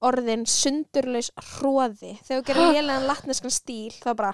orðin 0.00 0.46
sundurlaus 0.48 1.28
hróði 1.56 2.14
þegar 2.24 2.38
þú 2.40 2.44
gerir 2.48 2.70
lélegan 2.78 3.08
latneskan 3.10 3.52
stíl 3.52 3.92
þá 4.00 4.14
bara 4.16 4.30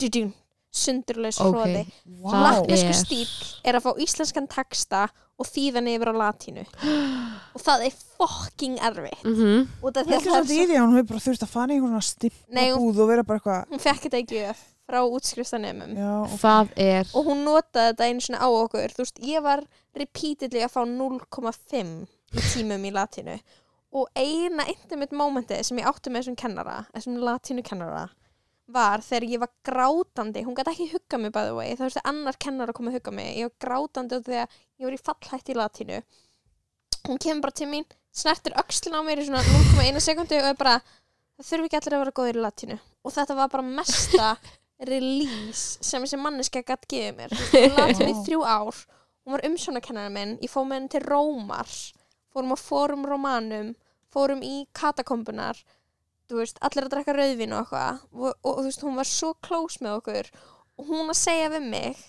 dudun, 0.00 0.30
sundurlaus 0.72 1.40
hróði 1.42 1.82
ok, 1.84 1.90
Vá. 2.22 2.30
Það 2.32 2.46
latnesku 2.46 2.92
er- 2.94 3.00
stíl 3.02 3.26
er 3.68 3.76
að 3.76 3.84
fá 3.84 3.90
íslenskan 4.06 4.48
texta 4.48 5.02
og 5.40 5.48
þýða 5.48 5.80
yfir 5.88 6.10
á 6.12 6.14
latínu. 6.20 6.62
Og 7.56 7.62
það 7.64 7.84
er 7.86 7.94
fucking 8.20 8.74
erfitt. 8.84 9.22
Mhm. 9.24 9.62
Út 9.80 9.96
af 9.96 10.04
því 10.04 10.12
Heldur 10.12 10.18
að 10.20 10.26
það 10.26 10.34
samt 10.36 10.50
er 10.52 10.56
svo 10.60 10.74
að 10.76 10.82
hún 10.84 10.96
hefur 10.98 11.08
bara 11.10 11.22
þurft 11.24 11.44
að 11.46 11.52
fara 11.54 11.72
í 11.72 11.76
einhvern 11.78 11.94
svona 11.94 12.00
Nei, 12.00 12.04
stimpla 12.10 12.64
hún- 12.74 12.82
búð 12.84 13.00
og 13.04 13.08
vera 13.12 13.24
bara 13.24 13.40
eitthvað 13.40 13.72
hún 13.72 13.82
fekk 13.84 14.02
þetta 14.06 14.20
ekki 14.20 14.36
gjöf 14.40 14.60
frá 14.90 15.00
útskristanemum 15.06 15.94
það 16.42 16.74
er 16.82 17.10
og 17.14 17.30
hún 17.30 17.44
notaði 17.46 17.92
þetta 17.92 18.08
einu 18.10 18.24
svona 18.26 18.42
á 18.42 18.48
okkur. 18.50 18.94
Þú 18.96 19.04
veist, 19.06 19.20
ég 19.30 19.44
var 19.46 19.64
repeatedly 19.96 20.64
að 20.66 20.74
fá 20.74 20.80
0,5 20.82 21.92
í 22.34 22.46
tímum 22.52 22.86
í 22.86 22.94
latínu. 22.94 23.36
Og 23.90 24.06
eina 24.14 24.66
intimate 24.70 25.16
momentið 25.18 25.64
sem 25.66 25.80
ég 25.80 25.88
átti 25.90 26.12
með 26.12 26.24
þessum 26.24 26.38
kennara 26.38 26.76
þessum 26.94 27.16
latínu 27.26 27.64
kennara 27.66 28.08
var 28.70 29.02
þegar 29.02 29.26
ég 29.26 29.42
var 29.42 29.50
grátandi. 29.66 30.44
Hún 30.46 30.54
gæti 30.54 30.70
ekki 30.74 30.90
hugga 30.92 31.18
mig 31.18 31.32
by 31.34 31.48
the 31.48 31.54
way. 31.56 31.72
Það 31.74 31.88
þurfti 31.88 32.04
annar 32.12 32.38
kennar 32.38 32.70
að 32.70 32.78
koma 32.78 32.92
að 32.92 33.00
hugga 33.00 33.14
mig. 33.16 33.32
Ég 33.40 33.48
var 33.48 33.56
grátandi 33.66 34.20
því 34.26 34.38
að 34.44 34.58
ég 34.60 34.86
var 34.86 34.94
í 34.94 35.00
fallhætti 35.08 35.54
í 35.54 35.58
latínu. 35.58 35.98
Hún 37.08 37.18
kemur 37.18 37.46
bara 37.48 37.56
til 37.58 37.70
mín 37.70 37.88
snertir 38.14 38.54
öxlin 38.62 38.94
á 38.94 39.02
mér 39.06 39.22
í 39.22 39.26
svona 39.26 39.42
0,1 39.46 40.00
sekundi 40.04 40.38
og 40.38 40.50
er 40.52 40.58
bara 40.58 40.76
það 40.84 41.50
þurfi 41.50 41.68
ekki 41.68 41.80
allir 41.80 41.96
að 41.96 42.02
vera 42.04 42.16
góðir 42.20 42.38
í 42.38 42.44
latínu. 42.44 42.78
Og 43.06 43.14
þetta 43.16 43.36
var 43.38 43.52
bara 43.52 43.66
mesta 43.66 44.30
release 44.88 45.78
sem 45.84 46.02
þessi 46.04 46.18
manneska 46.20 46.62
gætt 46.64 46.88
gefið 46.90 47.18
mér. 47.18 47.34
Hún 47.76 48.04
í 48.06 48.14
Vá. 48.14 48.22
þrjú 48.26 48.44
ár. 48.44 48.84
Hún 49.24 49.36
var 49.36 49.46
umsjónakennara 49.48 50.12
minn. 50.12 50.38
Ég 50.40 50.52
fóð 50.52 50.70
með 50.70 50.78
henni 50.80 50.94
til 50.94 51.02
Rómar 51.04 51.74
fórum 52.30 52.54
á 52.54 52.58
Fórum 52.58 53.04
Romanum. 53.06 53.74
Fórum 54.10 54.42
í 54.42 54.64
katakombunar 54.74 55.58
þú 56.30 56.40
veist, 56.40 56.58
allir 56.62 56.86
að 56.86 56.92
drekka 56.94 57.14
rauðvín 57.14 57.54
og 57.54 57.64
eitthvað. 57.64 58.02
Og, 58.14 58.34
og, 58.46 58.58
þú 58.60 58.66
veist, 58.68 58.84
hún 58.86 58.98
var 58.98 59.08
svo 59.10 59.32
close 59.42 59.82
með 59.82 59.96
okkur. 59.98 60.30
Og 60.78 60.90
hún 60.90 61.10
að 61.10 61.18
segja 61.18 61.50
við 61.56 61.66
mig 61.72 62.04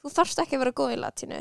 þú 0.00 0.12
þarfst 0.14 0.40
ekki 0.42 0.56
að 0.56 0.64
vera 0.64 0.76
góð 0.80 0.94
í 0.94 1.00
latínu. 1.00 1.40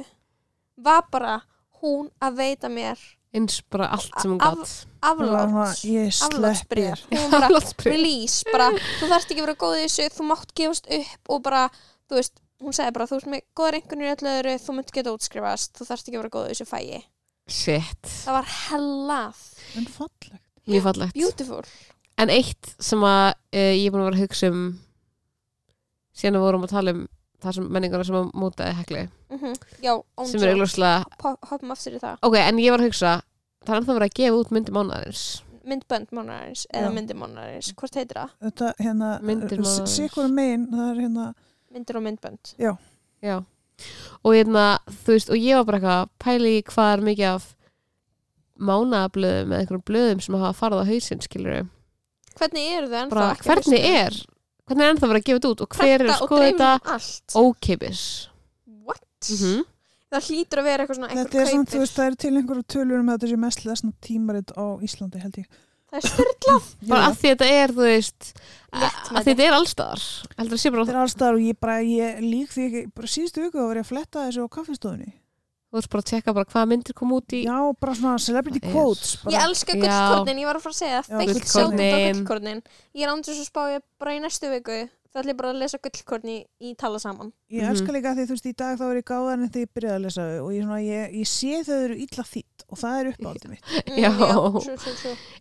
Var 0.83 1.07
bara 1.11 1.37
hún 1.79 2.11
að 2.23 2.41
veita 2.41 2.71
mér 2.71 2.99
eins 3.35 3.59
bara 3.69 3.87
allt 3.93 4.15
sem 4.21 4.31
hún 4.33 4.41
Af- 4.41 4.57
gatt 4.57 4.75
Það 4.99 5.17
var 5.19 5.27
svona, 5.29 5.41
afláts 5.45 5.81
ég 5.85 6.13
slepp 6.17 6.33
aflátsbréf. 6.39 7.01
Þér 7.09 7.19
hún 7.23 7.31
bara 7.31 7.47
Aflátsbréf. 7.49 7.93
release, 7.93 8.43
bara 8.51 8.69
þú 8.99 9.09
þarfst 9.11 9.29
ekki 9.31 9.39
að 9.39 9.45
vera 9.47 9.59
góð 9.63 9.75
í 9.77 9.83
þessu 9.85 10.07
þú 10.17 10.25
mátt 10.31 10.53
gefast 10.59 10.89
upp 10.97 11.29
og 11.35 11.43
bara 11.45 11.61
þú 12.09 12.17
veist, 12.19 12.41
hún 12.59 12.75
segði 12.75 12.95
bara, 12.97 13.07
þú 13.07 13.15
veist 13.19 13.29
með 13.31 13.43
góðar 13.55 13.77
einhvernir 13.79 14.09
í 14.09 14.13
öllu 14.15 14.33
öðru, 14.33 14.55
þú 14.65 14.75
munt 14.79 14.91
geta 14.97 15.13
útskrifast 15.15 15.77
þú 15.79 15.87
þarfst 15.87 16.09
ekki 16.09 16.17
að 16.17 16.23
vera 16.25 16.33
góð 16.35 16.49
í 16.49 16.51
þessu 16.55 16.67
fæi. 16.67 16.99
Shit, 17.49 18.11
það 18.25 18.35
var 18.39 18.49
hellað, 18.55 19.39
en 19.79 19.87
fallegt. 19.89 20.43
Mjög 20.69 20.83
fallegt. 20.89 21.13
Beautiful. 21.17 21.63
En 22.19 22.29
eitt 22.29 22.73
sem 22.83 22.99
að 23.07 23.29
uh, 23.31 23.71
ég 23.79 23.85
er 23.87 23.93
búin 23.95 24.03
að 24.03 24.09
vera 24.09 24.19
að 24.19 24.25
hugsa 24.27 24.49
um 24.51 24.59
síðan 26.19 26.35
við 26.37 26.43
vorum 26.43 26.65
að 26.67 26.73
tala 26.75 26.93
um 26.97 27.05
það 27.43 27.55
sem 27.57 27.67
menninguna 27.75 28.05
sem 28.07 28.17
að 28.19 28.31
mótaði 28.35 28.77
hekli 28.79 29.03
mm 29.29 29.53
já, 29.83 29.93
sem 30.25 30.41
er 30.43 30.53
augljóslega, 30.53 31.03
hoppum 31.49 31.71
aftur 31.75 31.95
í 31.95 32.01
það. 32.01 32.17
Ok, 32.27 32.35
en 32.41 32.59
ég 32.63 32.73
var 32.73 32.81
að 32.83 32.89
hugsa 32.89 33.13
það 33.65 33.75
er 33.75 33.81
ennþá 33.81 33.95
verið 33.99 34.09
að 34.09 34.17
gefa 34.19 34.39
út 34.41 34.51
myndi 34.55 34.75
mánaðarins. 34.75 35.23
Myndbönd 35.69 36.11
mánarins 36.15 36.63
eða 36.73 36.87
Já. 36.87 36.93
myndi 36.95 37.13
mánarins, 37.19 37.67
hvort 37.77 37.95
heitir 37.99 38.17
það? 38.17 38.29
þetta 38.47 38.69
hérna, 38.79 39.09
Myndir 39.21 39.59
maður. 39.61 39.87
sikur 39.91 40.29
megin 40.33 40.63
það 40.71 40.85
er 40.89 41.01
hérna 41.03 41.25
myndir 41.69 41.99
og 41.99 42.05
myndbönd. 42.07 42.53
Já. 42.57 43.35
Og 44.23 44.33
hérna, 44.33 44.63
þú 45.03 45.13
veist, 45.13 45.29
og 45.29 45.37
ég 45.37 45.59
var 45.59 45.67
bara 45.67 45.77
eitthvað 45.79 45.99
að 45.99 46.09
pæla 46.25 46.49
í 46.55 46.63
hvað 46.71 46.93
er 46.95 47.03
mikið 47.09 47.27
af 47.35 47.45
mánaðablöðum 48.59 49.53
eða 49.53 49.61
einhverjum 49.63 49.85
blöðum 49.87 50.23
sem 50.23 50.35
hafa 50.39 50.57
farið 50.57 50.81
á 50.83 50.89
hausinn, 50.89 51.21
skilur 51.23 51.61
hvernig 52.39 52.73
eru 52.79 52.89
þau 52.91 52.99
ennþá 53.03 53.27
hvernig 53.45 53.85
er 53.91 54.17
hvernig 54.69 54.85
er 54.85 54.93
ennþá 54.93 55.09
verið 55.09 55.21
að 55.23 55.27
gefa 55.29 55.39
þetta 55.41 55.51
út? 55.55 55.65
Og 55.65 55.79
hver 55.79 55.95
er 55.97 56.13
að 56.13 56.21
skoða 56.21 56.47
þetta 56.47 56.71
allt. 56.95 57.35
ókeipis 57.41 58.05
what? 58.85 59.03
mm 59.33 59.67
það 60.09 60.27
hlýtur 60.29 60.61
að 60.61 60.69
vera 60.69 60.83
eitthvað 60.83 60.99
svona 60.99 61.15
þetta 61.15 61.41
er 61.41 61.49
samt, 61.51 61.71
þú 61.71 61.81
veist, 61.83 61.97
það 61.97 62.07
er 62.09 62.19
til 62.23 62.31
einhverju 62.35 62.65
tölur 62.73 63.01
um 63.01 63.09
að 63.09 63.17
þetta 63.17 63.31
sé 63.31 63.41
mest 63.43 63.65
lesna 63.67 63.91
tímarit 64.05 64.53
á 64.57 64.65
Íslandi 64.85 65.21
held 65.21 65.41
ég. 65.41 65.49
Það 65.89 65.99
er 65.99 66.07
styrlað 66.13 66.69
bara 66.89 67.09
að 67.09 67.19
þetta 67.23 67.49
er, 67.53 67.73
þú 67.75 67.85
veist 67.85 68.31
að 68.73 69.29
þetta 69.29 69.45
er 69.45 69.57
allstaðar 69.57 70.03
Þetta 70.33 70.93
er 70.93 71.01
allstaðar 71.03 71.37
og 71.39 71.45
ég 71.45 71.59
bara, 71.61 71.79
ég 71.85 72.21
lík 72.25 72.53
því 72.53 72.67
ekki, 72.67 72.83
bara 72.97 73.11
síðustu 73.13 73.45
viku 73.45 73.61
að 73.61 73.71
vera 73.73 73.85
að 73.85 73.91
fletta 73.91 74.25
þessu 74.27 74.45
á 74.45 74.53
kaffistofunni. 74.57 75.11
Þú 75.69 75.77
veist 75.77 75.89
bara 75.93 76.01
að 76.01 76.09
tjekka 76.09 76.33
bara 76.33 76.45
hvaða 76.49 76.67
myndir 76.71 76.93
kom 76.97 77.11
út 77.13 77.33
í 77.37 77.43
Já, 77.45 77.57
bara 77.79 77.93
svona 77.93 78.17
celebrity 78.19 78.59
Það 78.59 78.69
er- 78.69 78.73
quotes. 78.73 79.15
Ég 79.17 79.31
Bara, 79.31 79.43
elska 79.49 79.73
Já. 79.75 79.81
gullkornin, 79.85 80.39
ég 80.41 80.45
var 80.49 80.55
að 80.57 80.63
fara 80.65 80.73
að 80.73 80.81
segja 80.83 81.01
feitt 81.03 81.29
gullkornin. 81.29 81.79
sjátt 81.79 81.79
á 81.79 82.13
gullkornin 82.13 82.61
Ég 82.95 83.03
er 83.05 83.09
ándur 83.13 83.35
svo 83.37 83.45
spá 83.45 83.61
ég 83.75 83.81
bara 83.99 84.11
í 84.17 84.19
næstu 84.23 84.49
viku 84.49 84.89
þá 85.09 85.17
ætlum 85.23 85.31
ég 85.33 85.37
bara 85.37 85.49
að 85.53 85.59
lesa 85.59 85.77
gullkorni 85.81 86.33
í, 86.37 86.45
í 86.69 86.75
tala 86.77 86.99
saman 86.99 87.31
ég 87.51 87.61
Mhm. 87.63 87.69
elska 87.71 87.91
líka 87.93 88.13
því 88.13 88.25
þú 88.25 88.33
veist, 88.35 88.45
í 88.45 88.55
dag 88.55 88.77
þá 88.77 88.83
er 88.89 88.95
ég 89.01 89.05
gáðan 89.09 89.41
en 89.43 89.49
þegar 89.49 89.65
ég 89.65 89.73
byrjaði 89.73 89.97
að 89.97 90.03
lesa 90.05 90.21
þau 90.21 90.45
og 90.45 90.51
ég, 90.53 90.63
svona, 90.63 90.81
ég, 90.85 91.13
ég 91.17 91.27
sé 91.27 91.53
þau 91.65 91.79
eru 91.85 91.95
illa 91.97 92.23
þýtt 92.29 92.65
og 92.69 92.77
það 92.77 92.99
er 92.99 93.11
uppáldið 93.13 93.49
mitt. 93.49 93.63
Mm, 93.89 93.97
Já. 93.97 94.11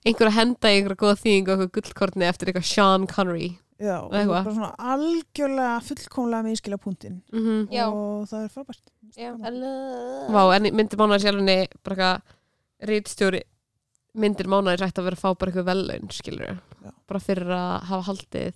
einhver 0.08 0.28
að 0.30 0.36
henda 0.38 0.68
einhverja 0.72 1.00
góða 1.02 1.16
þýðingu 1.20 1.48
og 1.52 1.60
eitthvað 1.60 1.72
gullkorni 1.82 2.28
eftir 2.28 2.48
eitthvað 2.48 2.64
Sean 2.64 3.06
Connery 3.06 3.58
Já, 3.78 4.08
bara 4.10 4.42
svona 4.50 4.74
algjörlega 4.76 5.76
fullkomlega 5.86 6.42
með 6.48 6.54
ískilja 6.56 6.78
punktin 6.82 7.20
mm 7.30 7.68
Já. 7.70 7.86
og 7.92 8.26
það 8.26 8.44
er 8.44 8.48
frábært. 8.50 8.82
Vá, 9.16 10.42
en 10.56 10.68
myndir 10.76 11.00
mánaðar 11.00 11.24
sjálfinni 11.24 11.58
bara 11.86 11.96
eitthvað 11.96 12.88
rítstjóri 12.90 13.42
myndir 14.18 14.48
mánaðar 14.50 14.88
ætti 14.88 15.02
að 15.02 15.08
vera 15.08 15.18
að 15.18 15.22
fá 15.24 15.28
bara 15.34 15.52
eitthvað 15.52 15.68
vellaun 15.70 16.10
skilur 16.14 16.48
Já. 16.48 16.92
bara 17.08 17.20
fyrir 17.22 17.52
að 17.54 17.74
hafa 17.90 18.06
haldið 18.08 18.48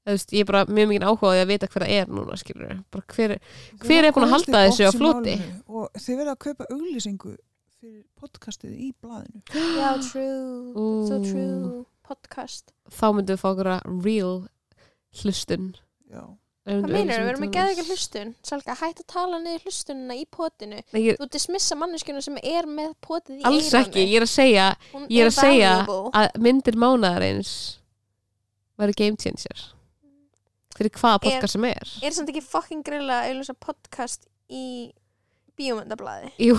þú 0.00 0.14
veist, 0.14 0.32
ég 0.34 0.42
er 0.44 0.48
bara 0.48 0.64
mjög 0.70 0.90
mikið 0.90 1.06
áhugaði 1.10 1.42
að 1.44 1.50
vita 1.52 1.68
hver 1.70 1.84
það 1.84 1.94
er 1.98 2.10
núna 2.16 2.38
skilur 2.40 2.74
bara 2.90 3.14
hver, 3.14 3.36
Hver 3.84 4.08
er 4.08 4.14
búinn 4.16 4.26
að 4.28 4.34
halda 4.36 4.64
þessu 4.66 4.88
á 4.88 4.92
floti? 4.96 5.36
Og 5.68 6.00
þið 6.00 6.20
verða 6.22 6.34
að 6.34 6.42
kaupa 6.46 6.68
auglýsingu 6.72 7.34
fyrir 7.80 8.02
podcastið 8.20 8.72
í 8.76 8.90
blaðinu. 9.00 9.42
Já, 9.80 9.90
true, 10.04 10.72
so 11.08 11.16
Ú. 11.16 11.24
true 11.24 11.84
Podcast 12.10 12.72
þá 12.90 13.04
myndum 13.14 13.36
við 13.36 13.42
fá 13.44 13.48
okkur 13.52 13.70
real 14.02 14.32
hlustun 15.20 15.68
Já. 16.10 16.24
Hvað 16.68 16.92
meinar 16.92 17.22
við 17.24 17.28
erum 17.32 17.44
að 17.46 17.52
geða 17.56 17.70
ekki 17.72 17.84
hlustun. 17.88 18.30
Salka, 18.44 18.74
hætt 18.76 18.98
að 19.00 19.06
tala 19.08 19.38
niður 19.40 19.62
hlustunina 19.64 20.16
í 20.18 20.26
potinu. 20.30 20.82
Ég, 20.92 21.16
Þú 21.18 21.28
dismissa 21.32 21.78
manneskjuna 21.80 22.20
sem 22.22 22.36
er 22.42 22.68
með 22.68 22.92
potið 23.00 23.40
í 23.40 23.46
alls 23.48 23.70
eyranu. 23.72 23.88
ekki, 23.88 24.04
ég 24.10 24.16
er 24.20 24.26
að 24.26 24.32
segja 24.34 24.66
Hún 24.92 25.06
ég 25.08 25.24
er 25.24 25.30
að 25.30 25.36
segja 25.38 25.72
að 25.88 26.28
myndir 26.44 26.76
mánaðarins 26.76 27.52
væri 28.80 28.96
game 29.00 29.16
changer 29.20 29.64
fyrir 30.76 30.92
hvaða 31.00 31.18
podcast 31.24 31.56
sem 31.56 31.64
er. 31.68 31.90
Er 32.04 32.14
samt 32.16 32.30
ekki 32.32 32.44
fucking 32.44 32.84
grilla 32.86 33.22
að 33.24 33.32
auðvitað 33.34 33.58
podcast 33.66 34.28
í 34.48 34.64
bíómyndablaði? 35.60 36.30
Jú, 36.40 36.56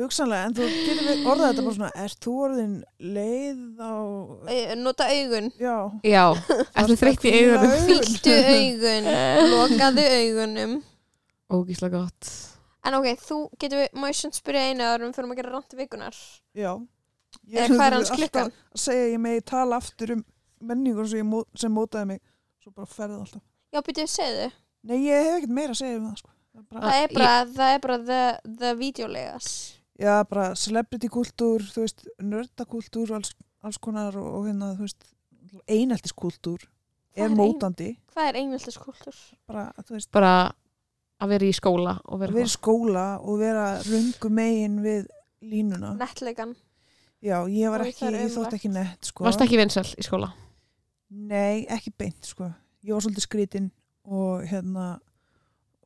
Hugsanlega, 0.00 0.46
en 0.48 0.54
þú 0.56 0.66
getur 0.72 1.02
við 1.04 1.26
orðað 1.28 1.50
þetta 1.50 1.64
bara 1.66 1.74
svona, 1.76 1.90
ert 2.00 2.22
þú 2.24 2.32
orðin 2.46 2.76
leið 3.12 3.58
á... 3.76 3.92
Au- 3.92 4.76
Nota 4.80 5.08
augun 5.12 5.50
Já. 5.60 5.74
já, 6.08 6.22
ertu 6.80 6.96
þreytt 7.02 7.26
í 7.28 7.32
augunum 7.42 7.74
Fylgdu 7.90 8.36
augun 8.54 9.10
Lokaðu 9.52 10.06
augunum 10.16 10.72
Ógíslega 11.52 12.00
gott 12.00 12.30
En 12.88 12.96
ok, 12.98 13.10
þú 13.20 13.36
getur 13.60 13.82
við, 13.82 13.92
má 14.00 14.08
ég 14.08 14.16
svona 14.18 14.38
spyrja 14.40 14.62
einu 14.72 14.88
árum 14.88 15.12
fyrir 15.14 15.28
að 15.28 15.42
gera 15.42 15.52
randi 15.58 15.78
vikunar 15.82 16.16
Já. 16.56 16.72
Eða 17.52 17.68
hvað 17.76 17.84
er 17.86 17.96
hans 17.98 18.14
klukkan? 18.16 18.50
Að 18.72 18.82
segja 18.86 19.04
að 19.04 19.12
ég 19.12 19.22
megi 19.28 19.44
tala 19.52 19.78
aftur 19.82 20.14
um 20.16 20.24
menningur 20.72 21.06
sem, 21.12 21.26
mó, 21.28 21.42
sem 21.58 21.72
mótaði 21.74 22.08
mig, 22.14 22.20
svo 22.62 22.72
bara 22.74 22.88
ferði 22.88 23.20
alltaf. 23.20 23.44
Já, 23.72 23.80
byrjuðu, 23.84 24.10
segðu 24.16 24.48
Nei, 24.88 24.96
ég 25.04 25.28
hef 25.28 25.36
ekkert 25.38 25.54
meira 25.60 25.76
að 25.76 25.80
segja 25.84 26.00
um 26.00 26.08
það, 26.08 26.18
sko. 26.22 26.32
Það 26.52 26.58
er 26.58 26.66
bara, 26.72 26.82
Það 26.82 26.98
er 27.04 27.14
bara, 27.14 27.30
það 27.60 27.76
er 27.76 27.80
bara 27.86 28.00
the, 28.08 28.22
the 28.62 28.72
já, 29.98 30.22
bara 30.28 30.54
celebrity 30.54 31.08
kultúr, 31.08 31.62
þú 31.62 31.84
veist, 31.84 32.06
nördakultúr 32.22 33.12
alls, 33.16 33.34
alls 33.62 33.78
konar 33.78 34.16
og, 34.16 34.28
og 34.40 34.46
hérna, 34.48 34.72
þú 34.78 34.86
veist, 34.86 35.04
eineltiskultúr 35.68 36.62
er 37.16 37.24
er 37.26 37.28
ein- 37.30 37.36
mótandi, 37.36 37.96
Hvað 38.14 38.28
er 38.28 38.34
einveldiskúltur? 38.40 39.14
bara, 39.46 39.72
þú 39.84 39.90
veist, 39.98 40.10
bara 40.12 40.52
að 41.22 41.28
vera 41.28 41.44
í 41.46 41.52
skóla 41.54 42.00
og 42.04 42.18
vera, 42.20 42.32
að 42.32 42.34
vera 42.34 42.46
í 42.50 42.56
skóla 42.56 43.06
og 43.20 43.38
vera 43.38 43.66
röngu 43.86 44.30
megin 44.30 44.80
við 44.82 45.06
línuna. 45.42 45.94
Nettleikan 45.98 46.56
Já, 47.22 47.44
ég 47.46 47.70
var 47.70 47.84
ekki, 47.86 48.08
ég 48.10 48.32
þótt 48.34 48.54
ekki 48.56 48.68
nett, 48.72 49.04
sko. 49.06 49.22
varst 49.24 49.40
ekki 49.44 49.56
vinsæl 49.60 49.84
í 49.94 50.02
skóla 50.02 50.32
Nei, 51.10 51.66
ekki 51.68 51.92
beint, 51.96 52.24
sko. 52.24 52.48
Ég 52.82 52.94
var 52.94 53.00
svolítið 53.04 53.26
skrítin 53.26 53.70
og 54.08 54.42
hérna, 54.48 54.98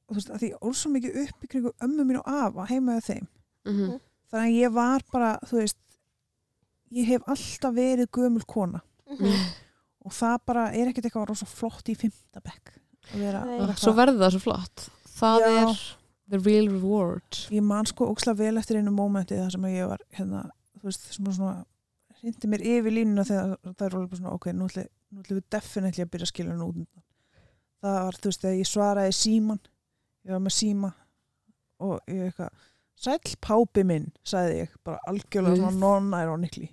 og 0.08 0.14
þú 0.14 0.20
veist, 0.20 0.30
að 0.30 0.38
því 0.40 0.50
ól 0.62 0.72
svo 0.74 0.90
mikið 0.94 1.16
upp 1.24 1.42
í 1.44 1.48
kringu 1.50 1.72
ömmu 1.82 2.04
mín 2.06 2.20
og 2.20 2.28
afa 2.30 2.64
heima 2.70 2.94
hjá 2.96 3.02
þeim. 3.10 3.26
Mm 3.66 4.00
Þannig 4.26 4.48
að 4.50 4.56
ég 4.58 4.72
var 4.74 5.02
bara, 5.12 5.28
þú 5.46 5.58
veist, 5.60 5.76
ég 6.90 7.06
hef 7.06 7.22
alltaf 7.30 7.74
verið 7.76 8.08
gömul 8.10 8.42
kona 8.46 8.80
Mhm. 9.06 9.36
og 10.04 10.12
það 10.12 10.38
bara 10.46 10.64
er 10.74 10.88
ekkert 10.90 11.06
eitthvað 11.06 11.28
rosa 11.28 11.46
flott 11.46 11.86
í 11.88 11.94
fymta 11.96 12.42
bekk. 12.42 12.72
svo 13.78 13.92
verður 13.94 14.18
það 14.18 14.32
svo 14.34 14.40
flott 14.42 14.88
það 15.16 15.40
Já. 15.40 15.46
er 15.70 15.76
the 16.28 16.38
real 16.42 16.66
reward 16.72 17.38
Ég 17.54 17.62
man 17.62 17.86
sko 17.86 18.08
óksla 18.12 18.34
vel 18.36 18.56
eftir 18.58 18.80
einu 18.80 18.90
mómenti 18.90 19.38
þar 19.38 19.52
sem 19.52 19.62
ég 19.70 19.86
var, 19.88 19.98
hérna, 20.18 20.50
þú 20.80 20.82
veist, 20.90 21.06
sem 21.14 21.24
var 21.24 21.32
svona, 21.36 21.64
hindi 22.22 22.48
mér 22.50 22.64
yfir 22.66 22.90
línuna 22.96 23.24
þegar 23.24 23.56
það 23.62 23.86
er 23.86 23.94
alveg 23.94 24.10
bara 24.10 24.20
svona, 24.20 24.34
ok, 24.34 24.46
nú 24.52 24.66
ætlum 24.66 25.38
við 25.38 25.44
definitely 25.50 26.02
að 26.04 26.10
byrja 26.10 26.26
að 26.26 26.32
skilja 26.32 26.50
hann 26.50 26.66
út. 26.66 26.88
Það 27.82 27.98
var, 28.02 28.12
þú 28.18 28.26
veist, 28.32 28.40
þegar 28.42 28.58
ég 28.58 28.70
svaraði 28.72 29.14
síman, 29.14 29.60
ég 30.26 30.32
var 30.34 30.40
með 30.40 30.56
síma 30.58 30.92
og 31.78 32.00
ég 32.08 32.32
eitthvað, 32.32 32.50
sæll 32.96 33.36
pápi 33.44 33.84
minn, 33.84 34.10
sagði 34.24 34.60
ég, 34.64 34.68
bara 34.84 34.98
algjörlega 35.08 35.56
svona 35.60 35.80
non-ironically. 35.82 36.70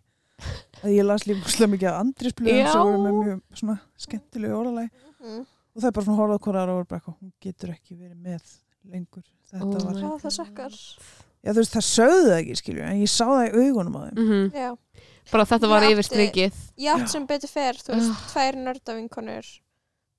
Að 0.83 0.91
ég 0.97 1.05
las 1.07 1.23
líka 1.27 1.43
óksla 1.45 1.67
mikið 1.71 1.89
af 1.91 1.99
andrisblöðum 2.03 2.59
Já. 2.63 2.71
sem 2.71 2.81
voru 2.83 3.01
með 3.03 3.17
mjög 3.23 3.41
svona 3.59 3.75
skemmtilegu 4.05 4.55
orðalagi 4.57 4.89
Mhm. 5.23 5.45
og 5.75 5.81
það 5.81 5.87
er 5.87 5.91
bara 5.91 6.05
svona 6.05 6.19
horfað 6.19 6.39
hvora 6.43 6.63
og 6.63 6.75
var 6.79 6.85
bara 6.85 6.99
eitthvað, 6.99 7.17
hún 7.21 7.31
getur 7.41 7.69
ekki 7.73 7.95
verið 7.97 8.17
með 8.23 8.41
lengur. 8.91 9.23
Þetta 9.51 9.63
Oh 9.63 9.85
var 9.85 9.93
Ó, 10.03 10.19
það 10.19 10.33
sökkar 10.39 10.73
Já, 11.43 11.51
þú 11.51 11.59
veist, 11.59 11.73
það 11.75 11.85
sögðu 11.91 12.27
það 12.27 12.39
ekki, 12.41 12.55
skilju, 12.55 12.83
en 12.87 13.01
ég 13.03 13.09
sá 13.11 13.25
það 13.27 13.47
í 13.47 13.67
augunum 13.67 13.95
á 13.95 14.01
þeim. 14.03 14.17
mm 14.23 14.51
Já, 14.55 14.77
bara 15.31 15.45
þetta 15.45 15.67
var 15.69 15.81
yfir 15.83 16.03
átt 16.95 16.99
Já. 17.03 17.07
sem 17.07 17.27
betur 17.27 17.49
fer 17.49 17.73
Þú 17.73 17.93
veist, 17.93 18.11
Ah. 18.11 18.27
tvær 18.33 18.55
nördavinkonur 18.63 19.43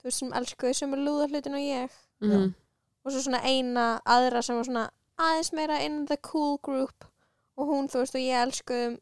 Þú 0.00 0.04
veist, 0.04 0.18
sem 0.18 0.32
elskuði 0.32 0.74
sem 0.74 0.92
er 0.94 0.98
lúðahlutin 0.98 1.54
og 1.56 1.64
ég 1.64 1.90
mm 2.20 2.54
Og 3.04 3.12
svo 3.12 3.20
svona 3.20 3.40
eina 3.44 4.00
aðra 4.06 4.42
sem 4.42 4.56
var 4.56 4.64
svona 4.64 4.88
aðeins 5.20 5.52
meira 5.52 5.80
in 5.84 6.04
the 6.06 6.16
cool 6.16 6.58
group. 6.62 7.06
Og 7.54 7.70
hún, 7.70 7.88
þú 7.88 8.02
veist, 8.02 8.16
og 8.18 8.24
ég 8.24 8.42
elskuðum 8.42 8.98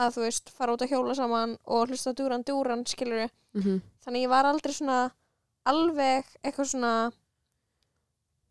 að, 0.00 0.14
þú 0.14 0.24
veist, 0.24 0.52
fara 0.56 0.74
út 0.74 0.84
að 0.84 0.94
hjóla 0.94 1.16
saman 1.18 1.56
og 1.68 1.90
hlusta 1.90 2.14
dúran 2.16 2.44
dúran, 2.44 2.86
skilur 2.86 3.28
-hmm. 3.54 3.80
Þannig 4.04 4.22
ég 4.22 4.28
var 4.28 4.44
aldrei 4.44 4.72
svona 4.72 5.10
alveg 5.64 6.24
eitthvað 6.42 6.70
svona 6.72 7.12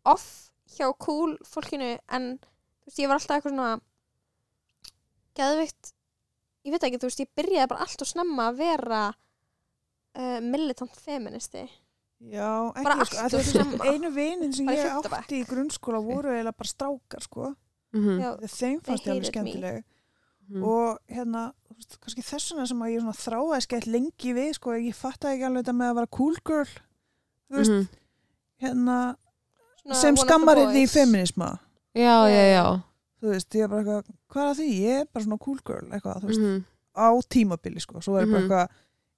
off 0.04 0.50
hjá 0.76 0.90
cool 0.98 1.36
fólkinu 1.46 1.98
en 2.08 2.38
þú 2.38 2.86
veist, 2.86 2.98
ég 2.98 3.08
var 3.08 3.18
alltaf 3.18 3.36
eitthvað 3.36 3.54
svona 3.54 3.80
geðvikt 5.38 5.92
ég 6.66 6.74
veit 6.74 6.86
ekki, 6.86 7.00
þú 7.00 7.10
veist, 7.10 7.24
ég 7.24 7.34
byrjaði 7.38 7.70
bara 7.72 7.86
allt 7.86 8.04
og 8.04 8.10
snemma 8.10 8.48
að 8.50 8.60
vera 8.60 9.02
uh, 9.10 10.40
militant 10.44 10.96
feministi 11.00 11.66
Já, 12.20 12.72
ekki, 12.76 13.04
sko, 13.08 13.16
og 13.24 13.32
veist, 13.32 13.50
snemma. 13.54 13.84
einu 13.88 14.10
vinin 14.12 14.52
sem 14.52 14.66
ég 14.68 14.90
átti 15.08 15.38
í 15.40 15.46
grunnskóla 15.48 16.02
voru 16.04 16.28
eiginlega 16.34 16.52
bara 16.58 16.68
strákar, 16.68 17.22
sko. 17.24 17.54
Mm 17.96 18.20
Já, 18.20 18.34
Þegar 18.36 18.52
Þeim 18.54 18.80
fannst 18.84 19.06
ég 19.06 19.10
alveg 19.14 19.30
skemmtileg. 19.30 19.84
-hmm. 20.50 20.64
Og 20.64 20.98
hérna, 21.08 21.52
kannski 22.00 22.22
þessuna 22.22 22.66
sem 22.68 22.78
að 22.82 22.90
ég 22.92 23.00
svona 23.00 23.16
þráaði 23.16 23.60
skemmt 23.64 23.86
lengi 23.86 24.34
við, 24.36 24.52
sko, 24.54 24.70
ég 24.76 24.94
fattaði 24.94 25.34
ekki 25.38 25.46
alveg 25.48 25.64
þetta 25.64 25.72
með 25.78 25.90
að 25.90 25.94
vera 25.94 26.06
cool 26.06 26.36
girl. 26.44 26.68
Þú 27.50 27.56
veist, 27.56 27.70
Mhm. 27.70 27.88
hérna, 28.62 29.16
svona 29.82 29.94
sem 29.94 30.16
skammarinn 30.16 30.76
í 30.76 30.86
feminisma. 30.88 31.58
já, 31.94 32.28
já, 32.28 32.44
já 32.54 32.82
Þú 33.22 33.28
veist, 33.32 33.50
ég 33.54 33.64
er 33.64 33.68
bara 33.68 33.82
eitthvað, 33.82 34.04
hvað 34.30 34.50
er 34.50 34.54
því? 34.54 34.80
Ég 34.80 35.00
er 35.00 35.06
bara 35.12 35.24
svona 35.24 35.38
cool 35.40 35.58
girl, 35.66 35.88
eitthvað, 35.90 36.20
þú 36.22 36.26
veist, 36.28 36.40
Mhm. 36.40 36.64
á 36.96 37.08
tímabili, 37.28 37.80
sko. 37.80 38.00
Svo 38.00 38.16
er 38.18 38.26
ég 38.26 38.30
bara 38.32 38.40
Mhm. 38.40 38.50
eitthvað, 38.50 38.68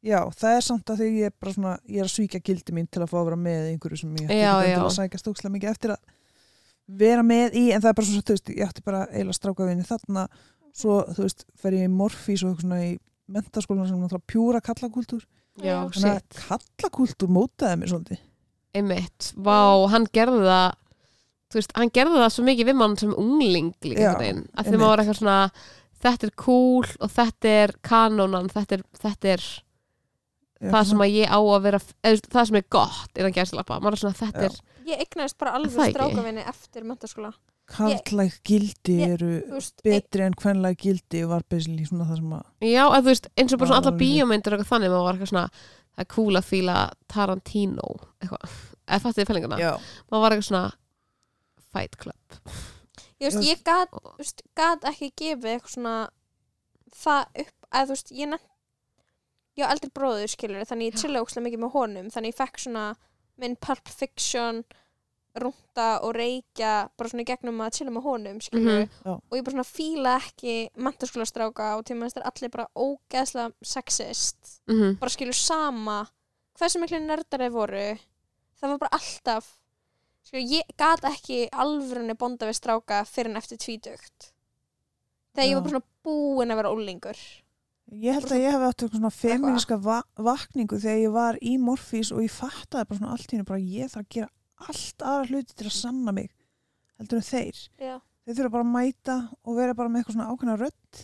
já, 0.03 0.19
það 0.39 0.57
er 0.57 0.65
samt 0.67 0.91
að 0.93 1.03
því 1.03 1.11
ég 1.21 1.29
er 1.31 1.35
bara 1.41 1.55
svona, 1.57 1.75
ég 1.89 2.03
er 2.03 2.09
að 2.09 2.15
svíkja 2.17 2.41
gildi 2.49 2.75
mín 2.77 2.89
til 2.91 3.03
að 3.05 3.13
fá 3.13 3.19
að 3.21 3.29
vera 3.31 3.39
með 3.45 3.69
einhverju 3.73 4.01
sem 4.03 4.17
ég 4.19 4.33
ætti 4.33 4.73
að 4.89 4.97
sækja 4.97 5.21
stókslega 5.23 5.55
mikið 5.57 5.71
eftir 5.73 5.95
að 5.95 6.19
vera 7.03 7.23
með 7.27 7.55
í, 7.61 7.65
en 7.73 7.81
það 7.85 7.93
er 7.93 7.97
bara 8.01 8.09
svona, 8.11 8.25
þú 8.27 8.35
veist, 8.37 8.51
ég 8.57 8.67
átti 8.67 8.83
bara 8.85 9.03
eiginlega 9.13 9.39
strákavinni 9.39 9.87
þarna, 9.89 10.25
svo, 10.75 10.99
þú 11.15 11.27
veist, 11.27 11.47
fer 11.63 11.77
ég 11.79 11.87
í 11.87 11.93
morfís 11.93 12.43
og 12.49 12.59
svona 12.61 12.81
í 12.85 12.91
mentaskólan 13.33 13.89
sem 13.89 14.01
náttúrulega 14.03 14.29
pjúra 14.33 14.61
kallakúltúr. 14.61 15.23
já, 15.63 15.77
Þannig 15.95 16.11
að 16.11 16.43
kallakúltúr 16.49 17.31
mótaði 17.33 17.79
mér 17.81 17.93
svolítið. 17.93 18.21
einmitt, 18.75 19.33
vá, 19.37 19.87
hann 19.93 20.07
gerði 20.13 20.43
það 20.49 20.69
þú 21.53 21.59
veist, 21.61 21.73
hann 21.77 21.91
gerði 21.93 22.21
það 22.23 22.31
svo 22.33 22.45
mikið 22.49 22.69
við 22.71 22.77
mann 22.81 22.97
sem 22.97 23.13
ungling 23.13 23.73
líka 23.85 24.01
einhvern 24.09 24.23
veginn, 24.25 24.47
að 25.29 25.67
þetta 26.03 26.27
er 26.27 26.33
cool 26.41 26.87
og 26.99 27.11
þetta 27.13 27.49
er 27.63 27.75
kanónan, 27.85 28.49
þetta 28.51 28.79
er, 28.79 28.85
þetta 29.03 29.29
er 29.37 29.45
það 30.71 30.85
sem 30.93 31.01
að 31.03 31.15
ég 31.17 31.33
á 31.33 31.39
að 31.43 31.63
vera 31.67 31.79
eða, 32.07 32.21
það 32.35 32.47
sem 32.51 32.57
er 32.61 32.67
gott 32.71 33.19
innan 33.19 33.33
gæslappa 33.35 33.81
maður 33.83 33.97
er 33.97 34.03
svona, 34.03 34.19
þetta 34.21 34.45
Já. 34.45 34.51
er 34.51 34.93
ég 34.93 35.03
eignast 35.07 35.39
bara 35.39 35.55
alveg 35.59 35.91
strákavinni 35.95 36.45
eftir 36.47 36.85
mentaskóla 36.87 37.33
Karlæg 37.73 38.35
gildi 38.45 38.97
ég- 38.99 39.13
eru 39.15 39.31
veist, 39.55 39.83
betri 39.87 40.25
en 40.27 40.35
kvenlæg 40.35 40.77
gildi 40.83 41.23
var 41.31 41.43
basically 41.49 41.87
svona 41.87 42.05
það 42.11 42.17
sem 42.21 42.33
að 42.37 42.69
já, 42.73 42.83
að 42.91 43.05
veist, 43.07 43.29
eins 43.39 43.53
og 43.55 43.59
bara 43.63 43.71
svona 43.71 43.87
alveg. 43.87 44.01
bíómyndir 44.03 44.53
og 44.53 44.59
eitthvað 44.59 44.73
þannig, 44.75 44.91
maður 44.93 45.07
var 45.07 45.15
eitthvað 45.15 45.33
svona 45.33 45.49
það 45.93 46.05
er 46.05 46.11
cool 46.15 46.37
að 46.41 46.49
fíla 46.51 46.77
Tarantino 47.09 47.89
eitthvað, 48.21 48.57
eða 48.89 49.01
fattið 49.07 49.29
fælinguna 49.31 49.59
Já, 49.63 49.73
maður 50.11 50.23
var 50.27 50.33
eitthvað 50.37 50.49
svona 50.51 50.73
Fight 51.73 51.97
Club. 51.97 52.39
Ég, 53.23 53.31
veist, 53.31 53.45
ég 53.47 53.63
gat, 53.65 53.95
gat 54.59 54.83
ekki 54.91 55.13
gefið 55.17 55.55
eitthvað 55.55 55.73
svona 55.77 55.95
það 56.93 57.23
upp, 57.45 57.55
að 57.73 57.87
þú 57.87 57.95
veist, 57.95 58.11
ég 58.19 58.29
nefnt 58.35 58.52
ég 59.59 59.65
á 59.67 59.73
eldri 59.73 59.91
bróður 59.95 60.31
skilur 60.33 60.65
þannig 60.69 60.93
ég 60.93 61.01
chilla 61.03 61.21
ókslega 61.23 61.45
mikið 61.49 61.61
með 61.67 61.73
honum 61.77 62.11
þannig 62.15 62.33
ég 62.33 62.39
fekk 62.39 62.59
svona 62.59 62.85
minn 63.43 63.57
Pulp 63.57 63.89
Fiction 63.89 64.63
rúnta 65.33 66.03
og 66.05 66.13
reykja 66.17 66.89
bara 66.97 67.09
svona 67.09 67.25
í 67.25 67.29
gegnum 67.31 67.61
að 67.65 67.71
chilla 67.79 67.93
með 67.95 68.03
honum 68.05 68.41
skilur 68.45 68.83
Mhm. 68.83 68.91
Já. 69.05 69.13
og 69.17 69.33
ég 69.39 69.45
bara 69.45 69.55
svona 69.55 69.71
fíla 69.73 70.17
ekki 70.21 70.57
mentaskólastráka 70.77 71.77
og 71.79 71.85
tíma 71.89 72.05
þess 72.11 72.21
allir 72.25 72.51
bara 72.51 72.67
ógeðslega 72.77 73.53
sexist 73.65 74.61
mm 74.69 74.99
bara 75.01 75.11
skilur 75.11 75.33
sama 75.35 76.07
hversu 76.61 76.79
miklu 76.81 77.01
nördar 77.01 77.41
þeir 77.41 77.51
voru 77.51 77.99
það 78.61 78.69
var 78.69 78.79
bara 78.79 78.93
alltaf 78.99 79.49
skilur, 80.23 80.49
ég 80.53 80.77
gat 80.77 81.01
ekki 81.09 81.49
alvörunni 81.51 82.15
bonda 82.15 82.47
við 82.47 82.61
stráka 82.61 83.05
fyrir 83.09 83.31
en 83.33 83.37
eftir 83.41 83.57
tvítugt 83.59 84.33
þegar 85.35 85.49
ég 85.49 85.55
var 85.57 85.63
Já. 85.63 85.65
bara 85.65 85.73
svona 85.73 85.89
búin 86.05 86.53
að 86.53 86.57
vera 86.61 86.73
ólingur 86.77 87.17
ég 88.01 88.17
held 88.17 88.31
að 88.33 88.41
ég 88.41 88.55
hef 88.55 88.63
átt 88.67 88.83
eitthvað 88.83 89.01
svona 89.01 89.15
feministka 89.15 89.77
va 89.83 89.99
vakningu 90.17 90.79
þegar 90.81 91.01
ég 91.03 91.13
var 91.15 91.39
í 91.45 91.57
morfís 91.61 92.13
og 92.15 92.23
ég 92.25 92.33
fattaði 92.33 92.89
bara 92.89 92.99
svona 93.01 93.17
allt 93.17 93.35
henni 93.35 93.49
bara 93.49 93.61
ég 93.61 93.93
þarf 93.93 94.07
að 94.07 94.15
gera 94.17 94.31
allt 94.69 95.05
aðra 95.05 95.29
hluti 95.29 95.57
til 95.57 95.69
að 95.69 95.77
sanna 95.77 96.15
mig 96.15 96.31
heldur 97.01 97.19
en 97.19 97.27
þeir. 97.27 97.63
Já, 97.83 97.97
þeir 98.25 98.39
þurfa 98.39 98.53
bara 98.55 98.67
að 98.67 98.75
mæta 98.77 99.17
og 99.43 99.59
vera 99.59 99.77
bara 99.79 99.93
með 99.93 100.03
eitthvað 100.03 100.17
svona 100.17 100.29
ákveðna 100.31 100.59
rödd. 100.61 101.03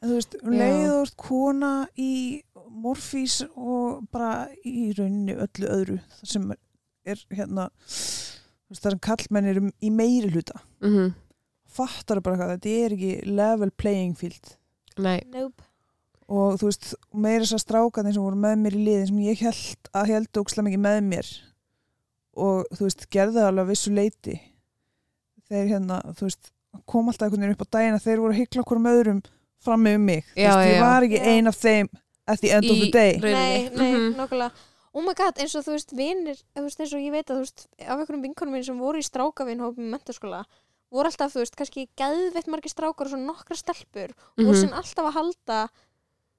En 0.00 0.10
þú 0.10 0.18
veist, 0.18 0.36
Já. 0.38 0.48
leið 0.52 0.84
og 0.84 0.94
þú 0.94 1.02
ert 1.02 1.16
kona 1.24 1.72
í 1.96 2.12
morfís 2.84 3.36
og 3.54 4.06
bara 4.14 4.30
í 4.66 4.92
rauninni 4.96 5.36
öllu 5.36 5.68
öðru 5.70 5.98
það 6.18 6.32
sem 6.32 6.48
er 7.04 7.20
hérna 7.34 7.68
það 7.84 8.80
sem 8.80 9.04
kallmenn 9.04 9.50
eru 9.52 9.68
í 9.84 9.92
meiri 9.92 10.32
hluta. 10.32 10.56
-hmm. 10.80 11.14
fattar 11.68 12.20
bara 12.20 12.36
eitthvað, 12.36 12.56
þetta 12.56 12.84
er 12.84 12.96
ekki 12.96 13.14
level 13.26 13.70
playing 13.70 14.16
field. 14.18 14.56
Nei, 14.98 15.20
nope 15.26 15.63
og 16.34 16.56
þú 16.60 16.68
veist, 16.70 16.88
meira 17.24 17.44
þess 17.44 17.56
að 17.58 17.62
strákarnir 17.64 18.14
sem 18.16 18.24
voru 18.24 18.38
með 18.42 18.56
mér 18.64 18.76
í 18.78 18.82
liðin 18.88 19.06
sem 19.10 19.20
ég 19.26 19.42
held 19.46 19.90
að 20.00 20.10
held 20.14 20.40
ókslega 20.42 20.66
mikið 20.68 20.82
með 20.86 20.98
mér 21.12 21.30
og 22.44 22.64
þú 22.74 22.88
veist, 22.88 23.06
gerði 23.14 23.36
það 23.38 23.48
alveg 23.50 23.64
að 23.66 23.72
vissu 23.74 23.92
leiti 23.94 24.36
þeir 25.50 25.68
hérna, 25.74 26.00
þú 26.18 26.26
veist 26.28 26.50
kom 26.90 27.08
alltaf 27.12 27.28
einhvern 27.28 27.44
veginn 27.44 27.54
upp 27.58 27.66
á 27.68 27.74
daginn 27.76 27.98
að 27.98 28.06
þeir 28.08 28.22
voru 28.24 28.34
að 28.34 28.40
hyggla 28.42 28.62
okkur 28.64 28.80
um 28.80 28.88
öðrum 28.90 29.20
fram 29.64 29.84
með 29.86 29.98
mig 30.08 30.24
Þú 30.34 30.42
Já, 30.42 30.50
veist, 30.56 30.68
ég 30.70 30.74
já. 30.78 30.82
var 30.84 31.06
ekki 31.06 31.20
Já. 31.20 31.26
ein 31.34 31.50
af 31.52 31.58
þeim 31.62 31.88
at 32.26 32.40
the 32.40 32.50
end 32.56 32.64
of 32.70 32.76
Í 32.76 32.80
the 32.80 32.90
day 32.90 33.12
nei, 33.20 33.68
nei, 33.68 33.92
Mhm. 33.94 34.16
nokkulega 34.18 34.50
oh 34.94 35.02
my 35.02 35.14
god, 35.18 35.38
eins 35.42 35.54
og 35.58 35.64
þú 35.66 35.72
veist, 35.76 35.92
vinir 35.94 36.36
þú 36.56 36.62
veist, 36.66 36.80
eins 36.80 36.92
og 36.94 37.00
ég 37.04 37.12
veit 37.14 37.26
að 37.30 37.36
þú 37.36 37.44
veist, 37.44 37.66
af 37.82 37.98
einhverjum 37.98 38.22
vinkonum 38.26 38.52
minn 38.54 38.64
sem 38.64 38.78
voru 38.78 38.98
í 38.98 39.06
strákavinhópum 39.06 39.84
í 39.86 39.90
mentaskóla 39.94 40.44
voru 40.94 41.10
alltaf, 41.10 41.32
þú 41.34 41.42
veist, 41.42 41.56
kannski 41.58 41.88
geðveitt 41.98 42.46
margir 42.50 42.70
strákar 42.70 43.06
og 43.08 43.10
svo 43.10 43.18
nokkra 43.18 43.56
stelpur 43.58 44.10
og 44.14 44.38
voru 44.44 44.54
Mhm. 44.54 44.60
sem 44.60 44.70
alltaf 44.72 45.04
að 45.10 45.16
halda 45.18 45.68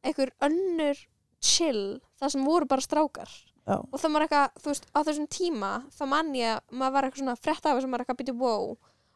einhver 0.05 0.31
önnur 0.45 1.01
chill 1.43 1.99
það 2.21 2.33
sem 2.35 2.47
voru 2.47 2.69
bara 2.69 2.85
strákar. 2.85 3.31
Já. 3.65 3.79
og 3.81 3.97
það 3.97 4.11
var 4.13 4.23
eitthvað, 4.27 4.57
þú 4.61 4.69
veist, 4.69 4.83
á 4.93 4.99
þessum 5.07 5.27
tíma 5.33 5.69
þá 5.89 6.03
man 6.05 6.27
ég 6.37 6.51
að 6.53 6.75
maður 6.77 6.93
var 6.93 7.05
eitthvað 7.07 7.21
svona 7.23 7.39
frétt 7.41 7.65
af 7.65 7.73
þess 7.73 7.87
að 7.87 7.89
maður 7.89 8.03
eitthvað 8.03 8.19
býti 8.19 8.35
wow 8.37 8.75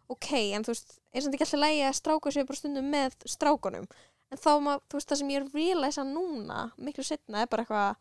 ok, 0.10 0.30
en 0.58 0.66
þú 0.66 0.74
veist, 0.74 0.96
er 1.14 1.22
samt 1.24 1.36
ekki 1.38 1.46
alltaf 1.46 1.62
lægi 1.62 1.84
að 1.86 1.98
stráka 2.00 2.34
sér 2.34 2.48
bara 2.50 2.60
stundum 2.60 2.88
með 2.90 3.18
strákunum? 3.30 3.86
En 4.30 4.42
þá, 4.42 4.50
maður, 4.66 4.82
þú 4.90 4.98
veist, 4.98 5.10
það 5.12 5.20
sem 5.22 5.30
ég 5.30 5.40
er 5.40 5.46
að 5.46 5.58
realize 5.60 6.06
núna, 6.10 6.64
miklu 6.82 7.06
setna, 7.06 7.44
er 7.44 7.52
bara 7.52 7.66
eitthvað 7.66 8.00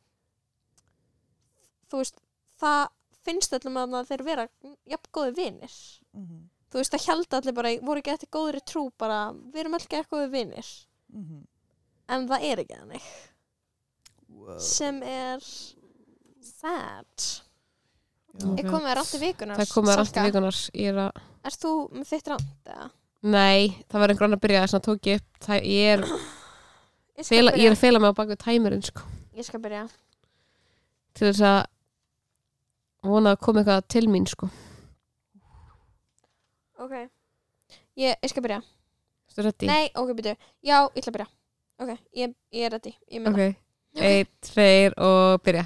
þú 1.92 2.02
veist, 2.02 2.20
það 2.60 2.80
finnst 3.28 3.56
öllum 3.58 3.80
að 3.82 3.98
þeir 4.08 4.24
vera 4.24 4.48
jafn 4.88 5.12
góði 5.12 5.34
vinir. 5.36 5.78
Mhm, 6.16 6.42
þú 6.72 6.80
veist, 6.80 6.94
það 6.94 7.06
held 7.12 7.38
allir 7.38 7.56
bara, 7.60 7.74
voru 7.84 8.02
ekki 8.02 8.14
eftir 8.14 8.32
góðri 8.32 8.64
trú 8.64 8.88
bara, 8.96 9.20
við 9.52 9.64
erum 9.64 9.76
öll 9.76 9.84
ekki. 9.84 10.76
En 12.08 12.28
það 12.30 12.46
er 12.48 12.62
ekki 12.64 12.78
þannig. 12.78 13.08
Wow. 14.38 14.58
sem 14.62 15.02
er 15.02 15.42
sad. 16.44 17.26
Já. 18.38 18.46
Ok. 18.46 18.58
er 18.60 18.68
komið 18.70 18.94
rátt 18.98 19.14
í 19.16 19.18
vikunar 19.22 19.58
það 19.58 19.70
komið 19.72 19.92
alltaf 19.94 20.08
Salka? 20.08 20.24
vikunar 20.28 20.58
ég 20.78 20.90
er 20.92 20.98
að, 21.02 21.20
Ert 21.48 21.62
þú 21.62 21.70
með 21.96 22.10
þitt 22.12 22.28
rátt 22.30 22.68
eða? 22.70 22.88
nei, 23.34 23.62
það 23.90 24.02
var 24.02 24.12
einhver 24.12 24.26
annar 24.28 24.38
að 24.38 24.44
byrja 24.44 24.60
þess 24.64 24.76
að 24.78 24.84
tók 24.86 25.08
ég 25.10 25.18
upp, 25.22 25.40
það, 25.46 25.66
ég 25.72 25.94
er 25.94 26.04
Ég 27.18 27.26
fela, 27.26 27.54
ég 27.58 27.66
er 27.66 27.74
að 27.74 27.80
feila 27.80 28.02
mig 28.04 28.12
á 28.14 28.18
baku 28.20 28.36
tæmurinn 28.38 28.84
sko, 28.86 29.02
ég 29.34 29.48
skal 29.48 29.62
byrja. 29.64 29.88
Til 31.18 31.26
þess 31.32 31.42
að 31.48 31.58
vona 33.08 33.32
að 33.34 33.42
koma 33.42 33.64
eitthvað 33.64 33.88
til 33.96 34.04
mín 34.12 34.28
sko, 34.30 34.50
Ok. 36.78 36.94
Ég, 37.98 38.14
ég 38.22 38.30
skal 38.30 38.44
byrja. 38.44 38.60
Nei, 39.66 39.88
ok, 39.98 40.14
byrju. 40.14 40.36
Já, 40.62 40.76
ég 40.94 41.00
ætla 41.02 41.10
að 41.10 41.16
byrja 41.18 41.30
Ok, 41.78 41.92
ég, 42.18 42.34
ég 42.50 42.66
er 42.66 42.74
ready 42.74 42.94
Ég 43.06 43.22
meina. 43.22 43.30
Ok, 43.30 44.02
einn, 44.02 44.30
tveir 44.42 44.96
og 44.98 45.40
byrja. 45.46 45.64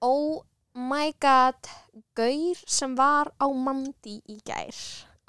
Oh 0.00 0.40
my 0.74 1.12
god 1.20 1.68
Gaur 2.16 2.60
sem 2.66 2.96
var 2.96 3.28
á 3.36 3.46
Mandi 3.52 4.20
í 4.28 4.38
gær. 4.46 4.74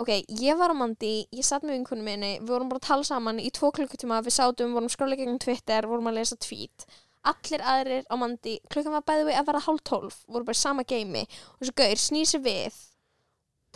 Ok, 0.02 0.10
ég 0.40 0.58
var 0.58 0.72
á 0.72 0.76
Mandi, 0.78 1.28
ég 1.36 1.46
satt 1.46 1.66
með 1.68 1.76
vinkunum 1.82 2.08
minni 2.08 2.32
Við 2.40 2.54
vorum 2.54 2.72
bara 2.72 2.82
að 2.82 2.88
tala 2.88 3.06
saman 3.06 3.42
í 3.44 3.52
tvo 3.54 3.70
klukkutíma 3.76 4.22
Við 4.26 4.38
sátum, 4.38 4.72
vorum 4.74 4.90
skrálega 4.90 5.28
gegn 5.28 5.42
Twitter 5.44 5.86
Vorum 5.90 6.10
að 6.10 6.22
lesa 6.22 6.40
tweet. 6.42 6.88
Allir 7.28 7.62
aðrir 7.62 8.08
á 8.10 8.16
Mandi 8.18 8.56
Klukkan 8.72 8.96
var 8.96 9.06
bæði 9.06 9.28
við 9.28 9.38
að 9.42 9.52
vera 9.52 9.66
hálf 9.68 9.84
tólf 9.86 10.22
Voru 10.26 10.48
bara 10.48 10.58
í 10.58 10.62
sama 10.64 10.88
geimi 10.88 11.22
Og 11.28 11.62
þessu 11.62 11.76
gaur 11.84 12.02
snýr 12.08 12.32
sér 12.32 12.46
við 12.48 12.80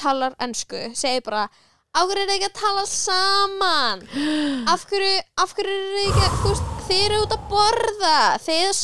Talar 0.01 0.33
ensku 0.41 0.81
Segir 0.97 1.21
bara 1.27 1.45
Á 1.95 1.99
hverju 2.03 2.21
er 2.23 2.27
þið 2.29 2.35
ekki 2.35 2.47
að 2.49 2.57
tala 2.59 2.85
saman? 2.91 4.01
Af 4.71 4.81
hverju, 4.89 5.19
af 5.43 5.53
er 5.71 5.91
þið 5.95 6.07
ekki 6.09 6.23
að, 6.25 6.33
veist, 6.49 6.71
þið 6.89 7.03
eru 7.05 7.19
út 7.25 7.35
að 7.35 7.45
borða, 7.51 8.17
þið 8.45 8.57
eru 8.63 8.71
að 8.73 8.79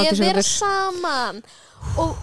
eru 0.00 0.06
að 0.08 0.14
30 0.14 0.22
vera 0.24 0.44
sekúndur. 0.44 0.48
saman 0.54 1.42
og, 2.00 2.14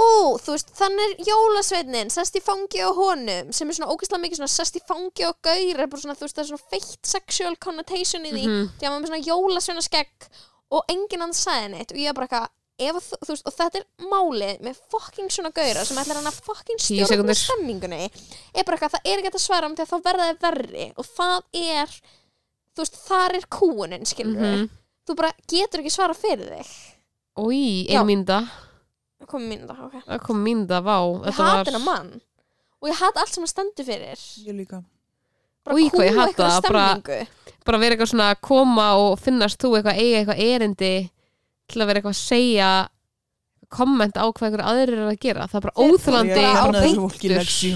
ó, 0.00 0.08
þú 0.40 0.54
veist, 0.56 0.72
þannig 0.80 1.04
er 1.04 1.28
jólasveitnin, 1.30 2.10
sest 2.14 2.38
í 2.40 2.42
fangi 2.46 2.80
á 2.80 2.88
honum, 2.96 3.50
sem 3.52 3.68
er 3.68 3.76
svona 3.76 3.92
ógeðslega 3.92 4.22
mikið 4.24 4.40
svona 4.40 4.54
sest 4.56 4.78
í 4.80 4.82
fangi 4.88 5.26
á 5.28 5.30
er 5.98 6.02
svona, 6.06 6.16
þú 6.16 6.24
veist, 6.26 6.36
það 6.38 6.44
er 6.46 6.50
svona 6.50 6.70
feitt 6.72 7.12
sexual 7.12 7.56
connotation 7.60 8.24
í 8.24 8.32
því, 8.32 8.46
Mhm. 8.48 8.70
því 8.80 8.86
að 8.88 8.94
maður 8.94 9.02
er 9.04 9.10
svona 9.12 9.28
jólasveina 9.28 9.84
skegg 9.84 10.30
og 10.70 10.84
enginn 10.88 11.20
hann 11.26 11.36
sagði 11.36 11.68
neitt 11.76 11.92
og 11.92 11.98
ég 11.98 12.08
er 12.08 12.14
bara 12.14 12.26
eitthvað, 12.30 12.48
ef 12.88 12.96
þú, 13.06 13.18
þú 13.24 13.30
veist, 13.34 13.46
og 13.50 13.54
þetta 13.58 13.80
er 13.80 13.84
málið 14.10 14.60
með 14.66 14.78
fucking 14.94 15.30
svona 15.34 15.52
gaura 15.56 15.84
sem 15.84 16.00
ætlar 16.02 16.18
hann 16.20 16.30
að 16.30 16.40
fucking 16.46 16.78
Tíu 16.80 17.04
stjórna 17.04 17.10
sekúndur. 17.12 17.38
stemmingunni 17.40 18.00
er 18.54 18.64
bara 18.64 18.76
eitthvað, 18.78 18.94
það 18.96 19.10
er 19.12 19.18
ekki 19.22 19.32
að 19.34 19.44
svara 19.44 19.66
um 19.70 19.76
því 19.76 19.84
að 19.86 19.92
þá 19.92 20.02
verða 20.08 20.28
þið 20.30 20.40
verri. 20.46 20.86
Og 20.96 21.06
það 21.06 21.42
er 21.60 21.88
þú 22.74 22.84
veist, 22.84 22.98
þar 23.08 23.36
er 23.40 23.46
kúunin, 23.58 24.06
skilur 24.06 24.40
Mhm. 24.40 24.68
þú 25.08 25.16
bara 25.16 25.32
getur 25.48 25.80
ekki 25.84 25.90
svara 25.94 26.14
fyrir 26.14 26.48
þig. 26.56 26.72
Já. 27.88 28.00
ein 28.00 28.06
mínda 28.06 28.48
komið 29.30 29.48
mín 29.52 29.66
það, 29.68 29.80
ok. 29.86 30.02
Það 30.08 30.22
kom 30.26 30.38
mínda, 30.44 30.80
vá. 30.82 30.96
Ég 31.26 31.36
var 31.36 31.64
hennar 31.64 31.84
mann. 31.84 32.20
Og 32.82 32.88
ég 32.88 32.96
hata 32.96 33.20
allt 33.20 33.28
sem 33.34 33.42
hann 33.44 33.48
stendur 33.52 33.84
fyrir. 33.84 34.18
Ég 34.46 34.54
líka. 34.56 34.82
bara 35.64 35.76
Új, 35.76 35.90
hvað 35.90 36.06
ég 36.08 36.14
kúa 36.14 36.20
hata 36.20 36.30
eitthvað 36.32 36.50
það, 36.50 36.62
bara- 36.72 37.26
bara 37.66 37.78
vera 37.78 37.94
eitthvað 37.94 38.10
svona 38.14 38.30
að 38.34 38.40
koma 38.40 38.86
og 38.96 39.18
finnast 39.20 39.58
þú 39.60 39.76
eitthvað 39.76 39.98
eiga 40.00 40.24
eitthvað 40.24 40.40
erindi 40.40 41.10
að 41.78 41.86
vera 41.86 42.00
eitthvað 42.00 42.16
að 42.16 42.20
segja 42.20 42.70
kommenta 43.70 44.24
á 44.24 44.26
hvað 44.26 44.46
einhver 44.48 44.64
aðrir 44.66 44.98
er 44.98 45.10
að 45.12 45.20
gera. 45.22 45.46
Það 45.46 45.58
er 45.60 45.64
bara 45.66 45.74
bara 45.76 45.76
á 45.78 45.82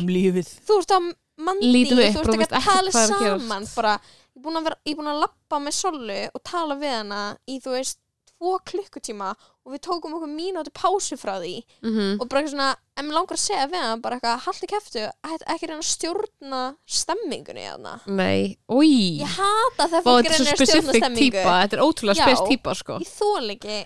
um 0.00 0.08
lífið. 0.10 0.48
þú 0.66 0.78
ert 0.80 0.90
á 0.90 0.98
mandi, 1.44 1.70
þú 1.90 1.98
ert 2.02 2.28
ekki 2.34 2.40
veist 2.42 2.56
að 2.58 2.64
tala 2.68 2.90
saman 2.94 3.66
bara, 3.74 3.92
ég 4.34 4.40
er 4.40 4.44
búin 4.44 4.58
að, 4.58 4.68
að 5.12 5.20
lappa 5.22 5.60
með 5.62 5.74
Sollu 5.78 6.18
og 6.34 6.42
tala 6.42 6.74
við 6.78 6.94
hana 6.98 7.20
í 7.46 7.60
þú 7.62 7.70
veist 7.78 7.98
tvo 8.39 8.59
klukkutíma 8.66 9.31
og 9.65 9.73
við 9.73 9.81
tókum 9.86 10.15
okkur 10.19 10.28
mínúti 10.28 10.73
pásu 10.74 11.16
frá 11.16 11.39
því 11.40 11.62
Mhm. 11.82 12.20
og 12.20 12.28
bara 12.28 12.43
eitthvað 12.43 12.51
svona, 12.55 12.77
en 12.97 13.06
mér 13.09 13.15
langar 13.16 13.36
að 13.39 13.44
segja 13.44 13.66
við 13.70 13.81
hann 13.81 14.01
bara 14.01 14.16
eitthvað, 14.19 14.40
haldi 14.44 14.66
kæftu, 14.66 15.05
ekki 15.24 15.66
reyna 15.69 15.81
að 15.81 15.89
stjórna 15.94 16.62
stemmingunni 16.86 17.65
þarna 17.65 18.01
nei, 18.06 18.56
új 18.69 19.20
ég 19.23 19.35
hata 19.39 19.89
þegar 19.89 20.02
fólk 20.05 20.31
svo 20.35 20.44
að 20.44 20.66
stjórna 20.69 20.94
stemmingu 20.98 21.31
típa 21.31 21.56
þetta 21.62 21.78
er 21.78 21.85
ótrúlega 21.86 22.16
Já. 22.20 22.24
spes 22.28 22.44
típa 22.48 22.74
sko 22.74 22.98
ég 23.01 23.12
þól 23.15 23.51
ekki, 23.56 23.78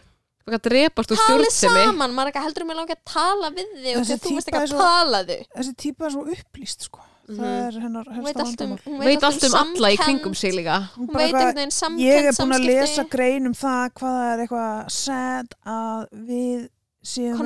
það 0.48 0.54
er 0.54 0.58
að 0.58 0.66
drepast 0.68 1.10
úr 1.12 1.16
talið 1.22 1.50
stjórnsemi 1.52 1.84
saman 1.84 2.14
maður 2.18 2.42
heldur 2.42 2.62
um 2.66 2.70
að 2.74 2.80
langa 2.82 2.96
að 2.96 3.04
tala 3.12 3.50
við 3.50 3.68
þig 3.84 3.96
og 3.96 4.02
þú 4.08 4.34
veist 4.34 4.48
ekki 4.48 4.62
að 4.64 4.72
svo- 4.72 4.82
tala 4.82 5.22
þau 5.28 5.38
Þessi 5.58 5.76
típa 5.76 6.04
er 6.06 6.10
svo 6.16 6.24
upplýst, 6.34 6.80
sko. 6.88 7.00
Mhm. 7.28 7.36
Það 7.38 7.58
er 7.66 7.80
hennar 7.82 8.06
helsta 8.16 8.40
allt 8.40 8.60
um, 8.62 8.70
vandamál. 8.70 8.80
hún 8.86 8.98
veit 9.04 9.22
allt 9.28 9.42
um 9.44 9.54
alla 9.60 9.88
í 9.92 9.96
kringum 10.00 10.34
sig 10.34 10.52
líka 10.56 10.78
Hún 10.96 11.06
veit 11.12 11.18
eitthvað- 11.18 11.38
einhvern 11.42 11.58
veginn 11.60 11.76
samkend 11.76 12.00
Ég 12.08 12.24
er 12.24 12.32
búin 12.38 12.56
að 12.56 12.66
lesa 12.66 13.04
grein 13.04 13.46
um 13.46 13.54
það 13.54 13.84
hvað 14.00 14.18
er 14.32 14.42
eitthvað 14.46 14.90
sad 14.90 15.54
að 15.66 16.06
við 16.28 16.68
séum 17.08 17.40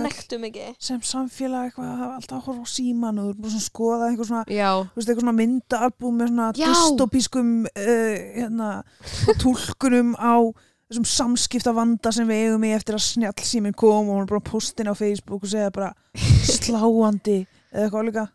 sem 0.79 1.01
samfélag 1.03 1.69
eitthvað 1.69 1.89
að 1.91 1.99
hafa 1.99 2.15
alltaf 2.17 2.37
að 2.39 2.47
horfa 2.47 2.63
á 2.63 2.69
síman 2.73 3.19
og 3.19 3.25
þú 3.25 3.31
er 3.31 3.41
bara 3.43 3.51
svona 3.53 3.63
að 3.63 3.69
skoða 3.69 4.09
eitthvað 4.09 4.29
svona, 4.31 4.45
já, 4.49 4.71
eitthvað 4.97 5.21
svona 5.21 5.37
myndaalbúm 5.41 6.17
með 6.19 6.29
svona 6.33 6.49
Já. 6.57 6.67
dystopískum 6.73 7.51
uh, 7.67 8.17
hérna, 8.39 8.71
tólkunum 9.43 10.15
á 10.19 10.35
þessum 10.93 11.07
samskipta 11.09 11.73
vanda 11.75 12.13
sem 12.13 12.27
við 12.29 12.47
eigum 12.49 12.65
í 12.69 12.73
eftir 12.77 12.95
að 12.99 13.05
snjall 13.07 13.45
síminn 13.47 13.75
kom 13.77 14.09
og 14.09 14.17
hún 14.17 14.23
er 14.27 14.31
bara 14.33 14.45
postin 14.45 14.91
á 14.91 14.95
Facebook 14.95 15.43
og 15.47 15.53
segja 15.53 15.71
bara 15.75 15.93
sláandi 16.57 17.43
eða 17.73 17.87
eitthvað 17.87 18.09
líka 18.11 18.27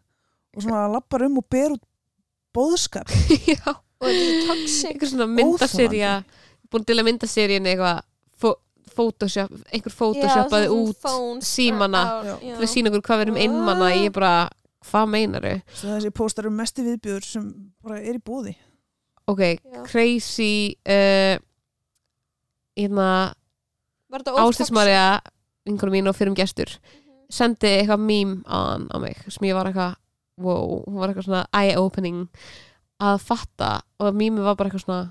og 0.55 0.63
svona 0.63 0.87
lappar 0.91 1.25
um 1.27 1.39
og 1.41 1.47
ber 1.51 1.75
út 1.75 1.83
bóðskap 2.55 3.11
já 3.53 3.67
og 3.67 4.05
þetta 4.05 4.25
er 4.25 4.43
toxic. 4.51 4.91
Einhver 4.91 5.09
svona 5.09 5.27
myndaserja 5.31 6.11
búin 6.69 6.85
til 6.85 6.97
að 6.99 7.07
myndaseríin 7.07 7.69
eitthvað 7.71 8.03
photoshop, 8.97 9.51
einhver 9.73 9.93
photoshopaði 9.93 10.69
út 10.73 11.43
símana. 11.45 12.03
Já. 12.25 12.35
til 12.41 12.65
að 12.65 12.71
sína 12.71 12.91
okkur 12.91 13.03
hvað 13.05 13.19
við 13.19 13.25
erum 13.27 13.41
einmanna 13.43 13.89
ég 13.93 14.13
bara, 14.15 14.47
hvað 14.87 15.11
meinaru 15.13 15.51
svo 15.69 15.91
þessi 15.95 16.13
póstar 16.17 16.49
um 16.49 16.57
mesti 16.57 16.85
viðbjöður 16.85 17.27
sem 17.27 17.49
bara 17.83 17.99
er 18.01 18.17
í 18.17 18.23
búði 18.23 18.55
ok, 19.27 19.43
Já. 19.43 19.81
crazy 19.89 20.77
uh, 20.87 21.35
hérna 22.77 23.09
Ástismarja 24.39 25.19
vinkonum 25.67 25.97
mín 25.97 26.09
og 26.09 26.15
fyrir 26.17 26.31
um 26.31 26.37
gestur 26.37 26.71
sendi 27.29 27.73
eitthvað 27.81 28.05
mím 28.07 28.37
á 28.47 28.57
hann 28.71 28.87
á 28.87 28.97
mig 29.03 29.19
sem 29.27 29.49
ég 29.49 29.57
var 29.57 29.69
eitthvað, 29.69 29.97
wow, 30.37 30.83
hún 30.85 30.99
var 31.01 31.11
eitthvað 31.11 31.27
svona 31.29 31.43
eye-opening 31.57 32.25
að 33.03 33.21
fatta 33.25 33.71
og 34.01 34.15
mými 34.17 34.41
var 34.41 34.57
bara 34.57 34.69
eitthvað 34.69 34.85
svona 34.85 35.03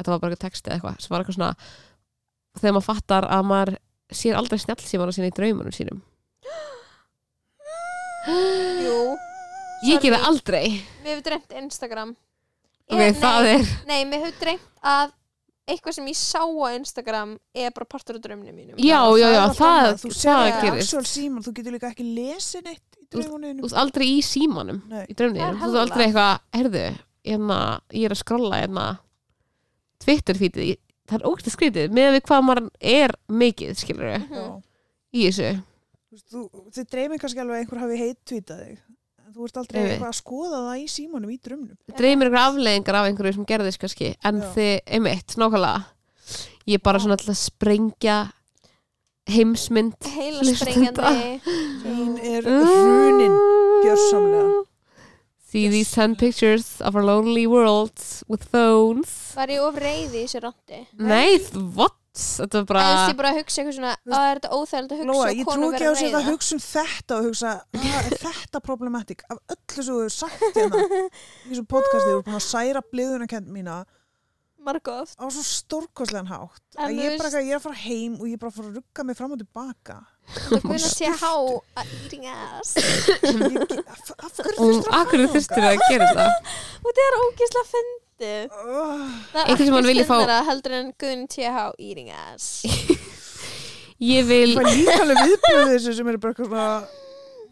þetta 0.00 0.12
var 0.14 0.22
bara 0.22 0.34
eitthvað 0.34 0.46
texti 0.48 0.70
eða 0.70 0.78
eitthvað 0.78 1.04
sem 1.04 1.14
var 1.14 1.24
eitthvað 1.24 1.38
svona 1.38 1.54
þegar 2.60 2.74
maður 2.76 2.88
fattar 2.88 3.28
að 3.30 3.46
maður 3.50 3.76
sér 4.20 4.38
aldrei 4.38 4.58
snjallsímana 4.58 5.14
sína 5.14 5.30
í 5.30 5.34
draumunum 5.36 5.74
sínum. 5.74 6.00
Jú, 8.86 8.98
ég 9.86 10.02
gera 10.02 10.18
aldrei. 10.28 10.80
Mér 11.04 11.16
hefur 11.16 11.24
dreymt 11.28 11.56
Instagram. 11.62 12.10
Ok, 12.90 12.98
Ég- 12.98 13.18
það 13.22 13.46
nei, 13.46 13.54
er 13.54 13.64
Nei, 13.86 14.00
mér 14.10 14.24
hefur 14.26 14.38
dreymt 14.42 14.68
að 14.82 15.12
eitthvað 15.70 15.94
sem 15.94 16.08
ég 16.10 16.18
sá 16.18 16.42
á 16.42 16.66
Instagram 16.74 17.36
er 17.54 17.70
bara 17.70 17.86
partur 17.86 18.18
af 18.18 18.22
draumni 18.24 18.50
mínum. 18.50 18.74
Já, 18.82 18.98
já, 19.14 19.28
já, 19.30 19.44
það, 19.54 20.02
sér 20.02 20.34
það 20.34 20.48
ekki 20.48 20.66
gerist. 20.66 20.94
Þú 21.46 21.52
getur 21.54 21.76
líka 21.76 21.92
ekki 21.92 22.06
lesið 22.16 22.66
neitt. 22.66 22.82
í 22.82 22.89
Þú- 23.10 23.22
draumuninu 23.24 23.62
þú 23.62 23.66
ert 23.70 23.78
aldrei 23.82 24.06
í 24.06 24.20
símanum 24.22 24.82
Nei. 24.88 25.04
í 25.10 25.14
er 25.14 25.30
þú 25.30 25.40
ert 25.40 25.58
hella. 25.64 25.80
aldrei 25.82 26.04
eitthvað 26.06 26.40
herðu, 26.54 26.84
hérna, 27.26 27.80
ég 27.92 28.04
er 28.06 28.14
að 28.14 28.20
skrolla 28.22 28.60
hérna 28.62 28.84
Twitter 30.00 30.34
feedið 30.38 30.76
það 31.10 31.16
er 31.18 31.26
ógst 31.26 31.48
að 31.50 31.54
skrítið, 31.56 31.90
með 31.90 32.12
við 32.14 32.22
hvað 32.28 32.44
maður 32.46 32.68
er 32.80 33.10
mikið, 33.28 33.72
skilur 33.82 34.06
við, 34.12 34.28
Mhm. 34.28 34.36
Já. 34.38 34.62
í 35.12 35.26
þessu 35.26 35.50
Þú 36.10 36.14
veist, 36.14 36.28
þú, 36.30 36.40
þið 36.74 36.86
dreymir 36.90 37.18
kannski 37.22 37.40
alveg 37.40 37.54
að 37.56 37.60
einhver 37.64 37.80
hafi 37.82 37.98
heittvíta 37.98 38.54
þig 38.60 38.78
en 39.26 39.34
þú 39.34 39.44
ert 39.46 39.56
aldrei 39.60 39.78
Einmitt. 39.80 39.92
eitthvað 39.98 40.10
að 40.10 40.20
skoða 40.22 40.58
það 40.66 40.78
í 40.80 40.86
símanum 40.90 41.30
í 41.30 41.38
drömnum 41.42 41.76
það 41.90 41.96
dreymir 42.00 42.26
ykkur 42.30 42.40
afleðingar 42.46 42.94
af 43.00 43.06
einhverju 43.10 43.34
sem 43.34 43.44
gerðist 43.46 43.78
kannski, 43.82 44.14
en 44.24 44.40
Já. 44.40 44.46
þið, 44.54 44.80
einmitt, 44.86 45.36
nákvæmlega 45.36 45.84
ég 46.66 46.74
er 46.74 46.78
bara 46.78 46.98
svona 46.98 47.16
alltaf 47.18 47.34
að 47.34 47.42
sprengja 47.50 48.32
heimsmynd 49.30 49.94
Heila 50.02 50.40
Hlustenda. 50.42 50.94
sprengjandi 50.94 51.40
Þín 51.80 52.16
er 52.22 52.42
hrunin 52.48 53.36
gjörsamlega. 53.84 54.64
See 55.50 55.68
these 55.68 55.90
10 55.90 56.14
pictures 56.16 56.80
of 56.80 56.94
our 56.94 57.02
lonely 57.02 57.46
worlds 57.50 58.22
with 58.28 58.44
phones. 58.46 59.32
Var 59.34 59.50
ég 59.56 59.64
of 59.66 59.78
reyði 59.82 60.20
í 60.22 60.26
þessu 60.28 60.44
randi? 60.44 60.84
Nei, 61.00 61.38
what? 61.74 61.96
þetta 62.20 62.60
þú 62.60 62.66
bara 62.66 62.80
veist, 62.84 63.10
ég 63.12 63.16
bara 63.20 63.28
að 63.30 63.36
hugsa 63.38 63.60
eitthvað 63.62 63.74
svona 63.76 63.90
að 63.94 64.24
er 64.30 64.38
þetta 64.40 64.56
óþægilegt 64.56 64.92
að 64.92 64.98
hugsa 65.00 65.10
Lóa, 65.10 65.26
og 65.30 65.38
ég 65.38 65.46
konu 65.46 65.60
trú 65.60 65.68
ekki 65.70 65.86
á 65.86 65.94
sig 66.00 66.14
að 66.18 66.26
hugsa 66.26 66.56
um 66.56 66.62
þetta 66.64 67.16
og 67.16 67.26
hugsa, 67.28 67.52
"Ah, 67.78 68.00
er 68.00 68.16
þetta 68.24 68.60
problematik 68.66 69.22
af 69.30 69.38
öllu 69.54 69.84
sem 69.86 69.94
þú 69.94 70.00
hefur 70.00 70.14
sagt 70.16 70.58
hérna 70.58 70.80
í 70.90 71.52
þessum 71.52 71.68
podcasti, 71.70 72.10
þú 72.10 72.18
er 72.18 72.24
búin 72.26 72.40
að 72.40 72.46
særa 72.50 72.82
bliðuna 72.92 73.28
kent 73.30 73.48
mína 73.48 73.76
margóft 74.60 75.16
á 75.22 75.24
svo 75.30 75.42
stórkostlegan 75.46 76.28
hátt 76.28 76.60
En 76.76 76.90
að 76.90 76.98
ég 76.98 77.12
er 77.12 77.16
bara 77.16 77.30
veist- 77.30 77.38
ekki 77.38 77.40
að 77.40 77.46
ég 77.46 77.54
er 77.54 77.60
að 77.60 77.66
fara 77.68 77.82
heim 77.86 78.12
og 78.20 78.26
ég 78.26 78.32
er 78.34 78.42
bara 78.42 78.50
að 78.50 78.56
fara 78.58 78.68
að 78.68 78.76
rugga 78.76 79.04
mig 79.06 79.16
fram 79.16 79.32
og 79.32 79.38
tilbaka 79.38 79.96
það 80.30 80.62
kunna 80.66 80.78
sé 80.84 81.10
há 81.20 81.30
að 81.80 81.90
eating 81.96 82.26
ass. 82.30 82.74
Ég- 82.76 83.80
af, 83.90 84.36
hverju 84.36 84.54
og 84.56 84.68
þurftur 84.76 84.94
að 84.94 85.32
þurftir 85.34 85.66
að 85.70 85.82
gera 85.88 86.10
þetta 86.10 86.28
og 86.80 86.94
það 86.94 87.02
er 87.06 87.18
ógislega 87.24 87.66
fyndið 87.72 88.54
þangað? 88.54 89.02
það 89.32 89.40
er 89.40 90.06
fá- 90.06 90.20
fyndnara 90.20 90.38
heldur 90.50 90.76
en 90.80 90.92
Gunn 91.02 91.26
TH 91.34 91.66
eating 91.78 92.10
ass. 92.14 92.50
Ég 94.00 94.24
vil 94.24 94.54
Það 94.56 94.64
er 94.64 94.76
líka 94.78 94.92
alveg 95.04 95.18
viðbröðu 95.28 95.64
þessu 95.74 95.92
sem 95.98 96.08
eru 96.08 96.20
bara 96.22 96.32
eitthvað 96.32 96.48
svona 96.48 96.98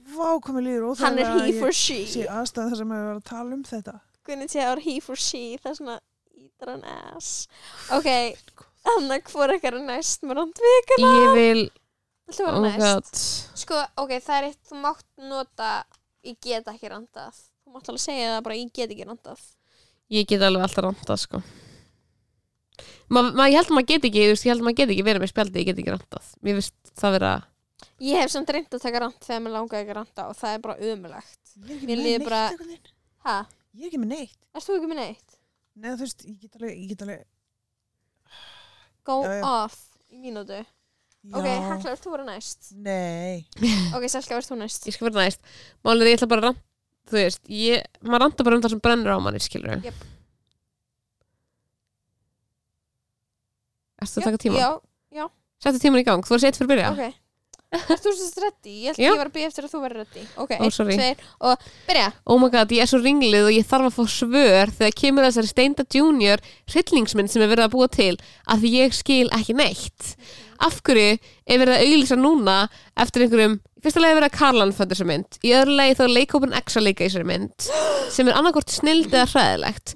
Vá, 0.08 0.28
komið 0.42 0.64
líður 0.64 0.84
óþægilega 0.88 1.04
hann 1.04 1.18
er 1.20 1.26
he 1.28 1.50
að 1.52 1.58
for 1.60 1.68
ég 1.68 1.76
she. 1.76 1.96
sé 2.08 2.22
aðstæðan 2.32 2.70
þar 2.72 2.78
sem 2.80 2.92
er 2.96 3.08
að 3.12 3.18
tala 3.28 3.52
um 3.58 3.64
þetta. 3.68 3.92
Gunni 4.24 4.46
TH 4.48 4.62
er 4.72 4.80
he 4.86 4.94
for 5.04 5.20
she 5.20 5.42
það 5.60 5.68
er 5.68 5.76
svona 5.82 5.96
eater 6.38 6.70
an 6.72 6.86
ass. 7.12 7.28
Ok, 7.92 8.08
þannig 8.88 9.12
að 9.28 9.34
hvor 9.34 9.52
ekkar 9.52 9.76
er 9.76 9.84
næst? 9.90 10.24
Með 10.24 10.40
randvíkana 10.40 11.10
ég 11.20 11.36
vil 11.36 11.62
Viltu 12.28 12.44
oh 12.44 12.50
vera 12.50 12.60
my 12.60 12.72
næst? 12.76 13.20
Sko, 13.62 13.78
ok, 14.04 14.10
það 14.24 14.36
er 14.38 14.46
eitt, 14.50 14.60
þú 14.68 14.80
mátt 14.82 15.06
nota 15.30 15.70
ég 16.28 16.36
get 16.44 16.68
ekki 16.68 16.90
randað 16.92 17.38
þú 17.64 17.72
mátt 17.76 17.88
alveg 17.92 18.04
segja 18.04 18.34
það 18.36 18.42
bara 18.48 18.58
ég 18.60 18.72
get 18.76 18.92
ekki 18.92 19.06
randað 19.08 19.44
ég 20.12 20.28
get 20.28 20.44
alveg 20.44 20.64
alltaf 20.66 20.84
randað 20.88 21.20
sko. 21.24 21.40
Ma, 23.08 23.22
ma, 23.32 23.46
ég 23.48 23.56
held 23.58 23.70
að 23.72 23.76
maður 23.78 23.88
get 23.90 24.04
ekki 24.08 24.22
ég 24.26 24.42
held 24.44 24.60
að 24.60 24.66
maður 24.68 24.78
get 24.82 24.92
ekki 24.94 25.06
verið 25.08 25.24
með 25.24 25.30
spjaldi 25.32 25.62
ég 25.62 25.68
get 25.70 25.80
ekki 25.82 25.94
randað 25.94 26.28
mér 26.44 26.58
finnst 26.60 26.92
það 27.00 27.14
vera 27.16 27.32
ég 28.04 28.20
hef 28.22 28.30
samt 28.34 28.52
reynd 28.54 28.76
að 28.76 28.84
taka 28.84 29.00
rand 29.04 29.24
þegar 29.24 29.42
mér 29.46 29.54
langaði 29.56 29.80
ekki 29.82 29.94
að 29.94 29.98
randa 30.02 30.26
og 30.28 30.36
það 30.38 30.54
er 30.58 30.62
bara 30.68 30.92
umulegt 30.92 31.54
Ég 31.58 31.88
er 31.90 32.02
ekki 32.04 32.24
bara- 32.28 32.44
einhvern 32.52 32.68
veginn. 32.70 32.92
ha, 33.24 33.36
Ég 33.78 33.82
er 33.84 33.88
ekki 33.90 33.98
með 34.02 34.10
neitt. 34.12 34.36
Erst 34.54 34.68
þú 34.70 34.76
ekki 34.78 34.88
með 34.92 34.98
neitt? 35.00 35.34
Nei, 35.78 35.90
þú 35.90 36.04
veist, 36.04 36.22
ég 36.26 36.36
get 36.42 36.54
alveg, 36.58 36.76
ég 36.78 36.88
get 36.92 37.02
alveg 37.04 37.24
go 39.08 39.16
Já, 39.24 39.32
já. 39.38 39.42
off 39.64 39.78
í 40.12 40.20
mínútu 40.22 40.60
ok, 41.28 41.44
já, 41.44 41.58
Hekla, 41.68 41.92
ert 41.96 42.04
þú 42.06 42.12
vera 42.14 42.26
næst? 42.28 42.70
Nei 42.78 43.44
ok, 43.96 44.06
Selka, 44.12 44.38
ert 44.38 44.48
þú 44.48 44.58
næst? 44.62 44.86
ég 44.88 44.96
skal 44.96 45.10
vera 45.10 45.26
næst 45.26 45.40
málið 45.84 46.04
er 46.06 46.12
ég 46.12 46.18
ætla 46.20 46.30
bara 46.30 46.42
að 46.44 46.48
randa 46.50 46.64
þú 47.08 47.16
veist, 47.22 47.42
ég, 47.52 47.86
maður 48.04 48.24
randa 48.26 48.44
bara 48.48 48.56
um 48.58 48.64
það 48.66 48.74
sem 48.76 48.82
brennur 48.84 49.16
á 49.16 49.18
manni 49.24 49.40
skilur 49.42 49.78
Jöp. 49.84 50.02
Ertu 54.02 54.20
að 54.22 54.28
taka 54.30 54.42
tíma? 54.44 54.66
já, 55.14 55.24
Settu 55.58 55.80
tíman 55.82 56.02
í 56.02 56.04
gang, 56.06 56.22
þú 56.22 56.36
er 56.36 56.44
sett 56.44 56.58
fyrir 56.60 56.68
að 56.68 56.74
byrja 56.76 56.92
ok 56.94 57.24
Ert 57.68 58.00
þú 58.00 58.10
sérst 58.16 58.38
reddi? 58.40 58.74
Ég 58.86 58.94
held 58.94 59.02
Já. 59.02 59.10
ég 59.10 59.18
var 59.20 59.28
að 59.28 59.34
býja 59.34 59.48
eftir 59.50 59.66
að 59.66 59.72
þú 59.74 59.80
verður 59.82 59.98
reddi 60.00 60.22
Ok, 60.40 60.52
Ó, 60.56 60.60
einn, 60.64 60.70
sorry. 60.72 60.94
tveir 60.96 61.24
og 61.44 61.66
byrja 61.84 62.06
Oh 62.24 62.38
my 62.40 62.48
god, 62.54 62.70
ég 62.72 62.80
er 62.80 62.88
svo 62.88 63.00
ringlið 63.02 63.44
og 63.44 63.52
ég 63.52 63.66
þarf 63.68 63.90
að 63.90 63.96
fá 63.98 64.04
svör 64.14 64.72
þegar 64.78 64.94
kemur 65.02 65.26
þessari 65.26 65.50
Steinda 65.50 65.84
Junior 65.92 66.40
hryllingsmynd 66.72 67.28
sem 67.34 67.44
er 67.44 67.50
verið 67.52 67.66
að 67.66 67.74
búa 67.74 67.90
til 67.92 68.14
að 68.48 68.62
því 68.64 68.70
ég 68.78 68.96
skil 68.96 69.26
ekki 69.36 69.58
neitt 69.58 70.14
Af 70.66 70.78
hverju 70.86 71.16
er 71.18 71.60
verið 71.62 71.74
að 71.74 71.82
auglýsa 71.86 72.18
núna 72.18 72.56
eftir 72.98 73.24
einhverjum 73.24 73.58
fyrsta 73.82 74.02
lagi 74.02 74.14
er 74.14 74.18
verið 74.18 74.30
að 74.32 74.38
Karlan 74.38 74.72
föndur 74.74 74.96
þessa 74.98 75.08
mynd 75.08 75.38
í 75.46 75.52
öðru 75.54 75.76
lagi 75.78 75.98
þá 75.98 76.02
er 76.04 76.14
leikópin 76.16 76.56
X 76.58 76.78
að 76.78 76.86
leika 76.88 77.04
í 77.04 77.08
þessari 77.08 77.28
mynd 77.28 77.68
sem 78.14 78.30
er 78.30 78.38
annarkort 78.38 78.72
snild 78.72 79.12
eða 79.12 79.28
hræðilegt. 79.32 79.94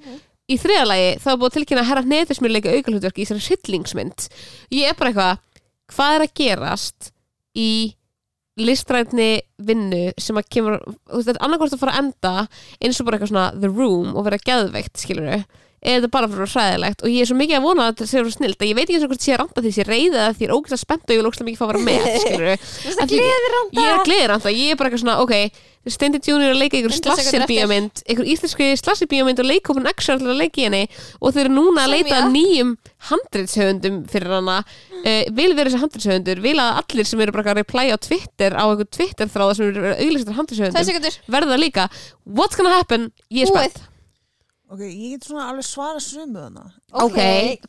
Í 0.50 0.58
þriða 0.60 0.84
lagi 0.90 1.08
þá 1.22 1.26
er 1.32 1.40
búið 1.40 1.56
tilkynna 1.56 1.82
að 1.82 1.88
herra 1.90 2.04
hnetusmjör 2.06 2.54
leika 2.56 2.76
augalhutverk 2.76 3.18
í 3.18 3.26
þessari 3.26 3.56
hryllingsmynd. 3.56 4.28
Ég 4.74 4.90
er 4.90 4.98
bara 4.98 5.12
eitthvað, 5.12 5.42
hvað 5.94 6.16
er 6.16 6.24
að 6.26 6.34
gerast 6.42 7.12
í 7.58 7.72
listrætni 8.60 9.30
vinnu 9.64 10.12
sem 10.20 10.36
að 10.36 10.48
kemur 10.52 10.78
þú 10.84 11.16
veist, 11.16 11.28
þetta 11.28 11.38
er 11.38 11.44
annarkvort 11.46 11.76
að 11.76 11.82
fara 11.82 11.94
að 11.94 12.02
enda 12.02 12.32
eins 12.84 13.00
og 13.00 13.08
bara 13.08 13.18
eitthvað 13.18 13.32
svona 13.32 13.46
The 13.56 13.70
Room 13.72 14.12
og 14.12 14.26
vera 14.28 14.40
geðveikt 14.44 15.00
skilur 15.00 15.30
eða 15.82 15.98
þetta 15.98 16.10
bara 16.14 16.28
fyrir 16.30 16.44
að 16.44 16.46
vera 16.46 16.62
hræðilegt? 16.62 17.02
Og 17.02 17.10
ég 17.10 17.24
er 17.24 17.28
svo 17.28 17.38
mikið 17.40 17.58
að 17.58 17.66
vona 17.66 17.86
að 17.88 17.92
þetta 17.92 18.06
sé 18.06 18.18
að 18.18 18.22
vera 18.22 18.36
snilt 18.36 18.62
að 18.62 18.68
ég 18.70 18.78
veit 18.78 18.84
ekki 18.84 18.96
eins 18.98 19.06
og 19.06 19.12
hvort 19.12 19.24
sé 19.24 19.32
að 19.34 19.40
randa 19.42 19.64
því 19.64 19.72
sé 19.74 19.86
reyða 19.88 20.20
eða 20.22 20.36
því 20.36 20.44
ég 20.44 20.48
er 20.48 20.54
ógæslega 20.54 20.82
spennt 20.84 21.04
og 21.08 21.12
ég 21.12 21.20
vil 21.20 21.28
ógæslega 21.28 21.48
mikið 21.48 21.58
fá 21.58 21.64
að 21.66 21.72
vera 21.72 21.82
með 21.88 22.08
skilur 22.22 22.48
að 23.02 23.14
ég 23.18 23.34
er 23.42 23.96
að 23.96 24.06
gleðir 24.06 24.32
randa, 24.32 24.54
ég 24.54 24.70
er 24.70 24.78
bara 24.78 24.92
eitthvað 24.92 25.02
svona 25.02 25.18
ok, 25.24 25.62
Steindi 25.90 26.20
Junior 26.22 26.52
er 26.52 26.54
að 26.54 26.60
leika 26.62 26.78
einhver 26.78 26.94
slassir 26.94 27.42
bíómynd 27.50 28.04
einhver 28.06 28.28
íslenski 28.30 28.68
slassir 28.78 29.08
bíómynd 29.10 29.42
og 29.42 29.48
leikópin 29.48 29.88
X 29.90 30.06
er 30.06 30.14
alltaf 30.14 30.30
að 30.30 30.38
leika 30.38 30.62
í 30.62 30.66
henni 30.68 30.82
og 31.18 31.34
þau 31.34 31.40
eru 31.42 31.54
núna 31.56 31.86
að 31.88 31.94
leita 31.96 32.20
að 32.20 32.28
nýjum 32.36 32.72
handritshöfundum 33.08 33.96
fyrir 34.12 34.36
hana. 34.36 34.60
Uh, 35.02 35.24
vil 35.34 35.50
vera 35.58 35.66
þessi 35.66 35.82
handritshöfundur 35.82 36.42
vil 36.44 36.54
að 36.62 36.82
allir 36.84 37.10
sem 37.10 37.24
eru 37.24 37.34
bara 37.34 37.50
að 37.50 37.58
replæja 37.64 37.98
á 37.98 38.04
Twitter 38.06 38.54
á 38.54 38.62
einhver 38.62 38.92
Twitter 38.94 39.32
þráða 39.34 39.58
sem 39.58 39.72
eru 39.72 40.36
handritshöfundum 40.38 40.86
sekundur 40.92 41.18
verða 41.34 41.56
það 41.56 41.64
líka. 41.64 41.88
What's 42.30 42.54
gonna 42.54 42.76
happen, 42.78 43.10
ég 43.34 43.48
er 43.48 43.50
spennt 43.50 43.88
Ok, 44.72 44.80
ég 44.88 45.12
get 45.12 45.26
svona 45.28 45.50
alveg 45.50 45.66
svara 45.68 46.00
sumu 46.00 46.40
þarna. 46.40 46.62
Ok, 47.02 47.18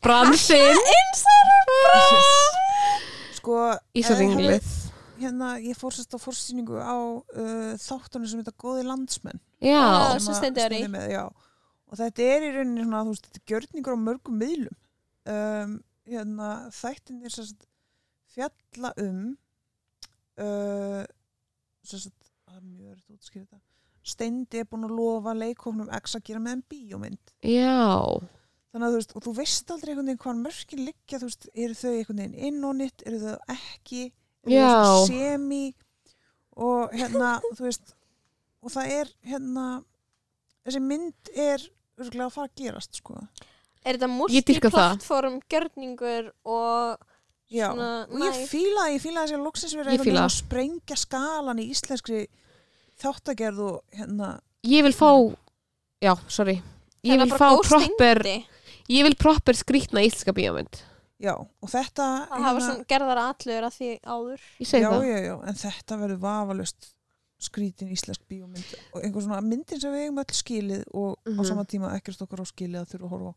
bransin 0.04 0.78
Sko 3.36 3.58
í 3.92 4.04
svo 4.06 4.16
eh, 4.16 4.22
ringlið 4.22 4.70
Hérna, 5.20 5.54
ég 5.64 5.76
fór 5.80 5.94
sérst 5.96 6.16
á 6.16 6.20
fórsýningu 6.20 6.80
á 6.80 6.96
uh, 6.96 7.74
þáttunum 7.80 8.28
sem 8.28 8.40
þetta 8.42 8.56
góði 8.60 8.86
landsmenn. 8.88 9.40
Já, 9.64 10.16
sem 10.18 10.34
að 10.34 10.40
Steindi 10.40 10.64
er 10.64 10.76
í. 10.76 10.80
Já. 11.14 11.22
Og 11.88 12.00
þetta 12.00 12.26
er 12.34 12.48
í 12.48 12.50
rauninni 12.58 12.84
svona, 12.84 13.04
þú 13.06 13.14
veist, 13.14 13.28
þetta 13.30 13.40
er 13.40 13.52
gjörningur 13.54 13.96
á 13.96 14.00
mörgum 14.04 14.40
miðlum. 14.42 14.80
Um, 15.30 15.78
hérna, 16.10 16.50
þættinir 16.76 17.32
sérst 17.32 17.68
fjalla 18.34 18.92
um 19.04 19.22
uh, 20.42 21.04
sérst 21.86 22.12
það 22.48 22.58
er 22.58 22.66
mjög 22.66 22.90
verið 22.90 23.16
útskýrið 23.16 23.46
þetta 23.46 23.63
Steindi 24.04 24.60
er 24.62 24.68
búin 24.68 24.88
að 24.88 24.96
lofa 24.98 25.34
leikofnum 25.38 25.92
X 25.96 26.18
að 26.18 26.26
gera 26.28 26.42
með 26.44 26.58
en 26.58 26.64
bíómynd. 26.74 27.34
Já, 27.48 27.88
þannig 28.74 28.88
að 28.88 28.92
þú 28.92 29.00
veist, 29.00 29.16
og 29.16 29.26
þú 29.26 29.34
veist 29.38 29.74
aldrei 29.76 29.94
einhvern 29.94 30.10
veginn 30.10 30.22
hvað 30.26 30.42
mörkin 30.44 30.84
liggja, 30.90 31.22
þú 31.22 31.30
veist, 31.30 31.48
eru 31.54 31.78
þau 31.80 31.94
einhvern 31.94 32.22
veginn 32.24 32.48
inn 32.50 32.68
og 32.68 32.76
nitt, 32.82 33.06
eru 33.08 33.22
þau 33.22 33.56
ekki 33.56 34.04
eru 34.44 34.58
Já. 34.58 34.68
þau 34.68 35.06
semi 35.08 35.64
og 36.64 36.94
hérna, 36.98 37.32
þú 37.54 37.68
veist 37.70 37.96
og 38.64 38.74
það 38.74 38.94
er 38.98 39.16
hérna 39.28 39.66
þessi 40.64 40.84
mynd 40.84 41.34
er 41.34 41.66
örgulega 42.00 42.28
að 42.28 42.36
fara 42.36 42.50
að 42.50 42.62
gerast, 42.62 43.00
sko. 43.00 43.18
Er 43.84 43.98
þetta 43.98 44.12
multiplattform 44.12 45.42
gjörningur 45.52 46.32
og 46.48 47.10
Já, 47.54 47.68
Svona 47.70 47.90
og 48.08 48.22
ég 48.24 48.38
fíla, 48.50 48.86
ég 48.96 49.02
fíla 49.04 49.26
þessi 49.28 49.38
loksins 49.38 49.74
verið 49.78 50.16
að 50.18 50.32
sprengja 50.34 50.96
skalan 50.98 51.60
í 51.62 51.68
íslenskri 51.70 52.24
þáttagerð 53.04 53.60
og 53.68 54.00
hérna 54.00 54.30
ég 54.64 54.84
vil 54.88 54.96
fá 54.96 55.10
já, 56.04 56.14
sorry. 56.32 56.62
Ég 57.04 57.20
vil 57.20 57.32
fá 57.36 57.50
proper 57.68 58.24
ég 58.90 59.04
vil 59.08 59.16
proper 59.20 59.54
skrýtna 59.60 60.04
íslenska 60.04 60.34
bíómynd. 60.36 60.82
Já, 61.24 61.36
og 61.40 61.70
þetta 61.72 62.06
Það 62.28 62.42
hafa 62.44 62.60
svona 62.66 62.86
gerðar 62.90 63.20
allur 63.22 63.64
að 63.70 63.76
því 63.78 63.90
áður. 64.04 64.42
Ég 64.60 64.68
segi 64.68 64.84
já, 64.84 64.90
það. 64.92 65.06
já, 65.08 65.20
já, 65.28 65.36
en 65.48 65.60
þetta 65.62 65.98
verður 66.02 66.20
vafalust 66.26 66.90
skrítin 67.44 67.92
íslensk 67.92 68.24
bíómynd 68.32 68.74
og 68.96 69.04
einhver 69.04 69.24
svona 69.24 69.42
myndin 69.44 69.80
sem 69.80 69.92
við 69.92 70.06
eigum 70.08 70.20
öll 70.24 70.36
skilið 70.36 70.84
og 70.96 71.18
á 71.28 71.32
Mhm. 71.32 71.46
sama 71.48 71.64
tíma 71.68 71.94
ekkert 71.96 72.22
okkur 72.24 72.40
á 72.44 72.46
skilið 72.48 72.80
að 72.82 72.92
þurfa 72.92 73.06
að 73.08 73.14
horfa 73.16 73.32
á. 73.32 73.36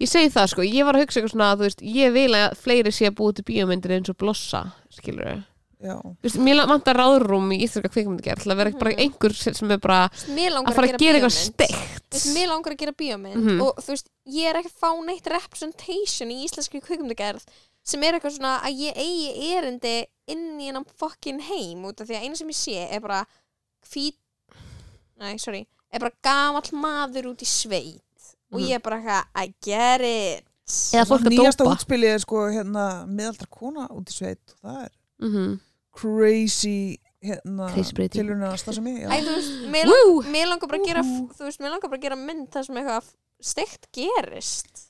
Ég 0.00 0.08
segi 0.10 0.28
það 0.34 0.46
sko, 0.50 0.62
ég 0.66 0.84
var 0.84 0.94
að 0.94 1.02
hugsa 1.06 1.20
eitthvað 1.20 1.34
svona 1.34 1.56
þú 1.56 1.62
veist, 1.66 1.80
ég 1.82 2.12
vil 2.12 2.32
að 2.34 2.56
fleiri 2.58 2.90
sé 2.92 3.06
að 3.08 3.14
búið 3.18 3.34
til 3.38 3.44
bíómyndir 3.50 3.94
eins 3.96 4.10
og 4.10 4.16
blossa, 4.18 4.62
skilur 4.90 5.24
við 5.24 5.44
já, 5.82 5.96
veist, 6.22 6.38
Mér 6.40 6.62
vantar 6.66 6.96
ráðrúm 6.96 7.50
í 7.52 7.60
íslenska 7.64 7.90
kvikmyndagerð 7.92 8.42
til 8.42 8.52
að 8.52 8.56
vera 8.56 8.70
bara 8.80 8.90
Mhm. 8.94 9.00
einhver 9.04 9.34
sem 9.54 9.70
er 9.70 9.78
bara 9.78 10.08
Þú 10.08 10.16
veist, 10.16 10.34
Mér 10.36 10.50
að 10.50 10.54
langar 10.54 10.74
fara 10.74 10.88
að 10.88 10.98
gera 10.98 11.18
eitthvað 11.18 11.36
steikt 11.36 12.26
Mér 12.34 12.48
langar 12.48 12.72
að 12.72 12.78
gera 12.78 12.92
bíómynd 12.92 13.36
Mhm. 13.36 13.60
og 13.62 13.76
þú 13.76 13.88
veist, 13.92 14.08
ég 14.26 14.44
er 14.50 14.54
ekki 14.62 14.72
að 14.72 14.80
fá 14.80 15.04
neitt 15.04 15.26
representation 15.26 16.30
í 16.30 16.44
íslenski 16.46 16.80
kvikmyndagerð 16.80 17.44
sem 17.84 18.02
er 18.02 18.14
eitthvað 18.14 18.38
svona 18.38 18.60
að 18.62 18.78
ég 18.78 18.96
eigi 18.96 19.54
erindi 19.54 20.06
inn 20.28 20.58
í 20.60 20.66
hennan 20.66 20.84
fokkin 20.98 21.40
heim 21.40 21.84
út 21.84 22.00
af 22.00 22.08
því 22.08 22.16
að 22.16 22.22
eina 22.24 22.36
sem 22.36 22.48
ég 22.48 22.56
sé 22.56 22.92
er 22.92 23.00
bara 23.00 23.26
hvít 23.92 24.14
nei, 25.20 25.36
sorry, 25.38 25.66
er 25.92 26.00
bara 26.00 26.12
gamall 26.22 26.72
maður 26.72 27.30
út 27.32 27.42
í 27.42 27.46
sveit 27.46 28.00
og 28.52 28.60
Mhm. 28.60 28.66
ég 28.68 28.74
er 28.74 28.78
bara 28.80 28.96
eitthvað, 28.96 29.24
I 29.36 29.54
get 29.62 30.00
it 30.00 30.44
Eða 30.66 31.06
fólk 31.06 31.20
að 31.22 31.36
nýjasta 31.38 31.62
dópa 31.64 31.76
útspilið 31.76 32.14
er 32.14 32.18
sko 32.18 32.36
hérna 32.50 33.06
miðaldra 33.06 33.46
kona 33.50 33.86
út 33.88 34.08
í 34.10 34.12
sveit 34.12 34.38
og 34.50 34.58
það 34.64 34.82
er 34.84 34.90
mm 35.22 35.60
crazy 35.96 36.98
hérna 37.26 37.68
breyting. 37.96 38.20
tilhörnast 38.20 38.68
það 38.68 38.76
sem 38.78 38.90
ég 38.92 39.06
mér, 40.30 40.50
langar 40.52 40.68
bara 40.70 40.80
að 40.82 40.90
gera 40.90 41.04
þú 41.06 41.46
veist, 41.48 41.62
mér 41.64 41.72
langar 41.74 41.90
bara 41.90 41.98
að 42.00 42.04
gera 42.06 42.18
mynd 42.20 42.50
þar 42.54 42.66
sem 42.68 42.76
eitthvað 42.82 43.08
steikt 43.46 43.88
gerist. 43.96 44.84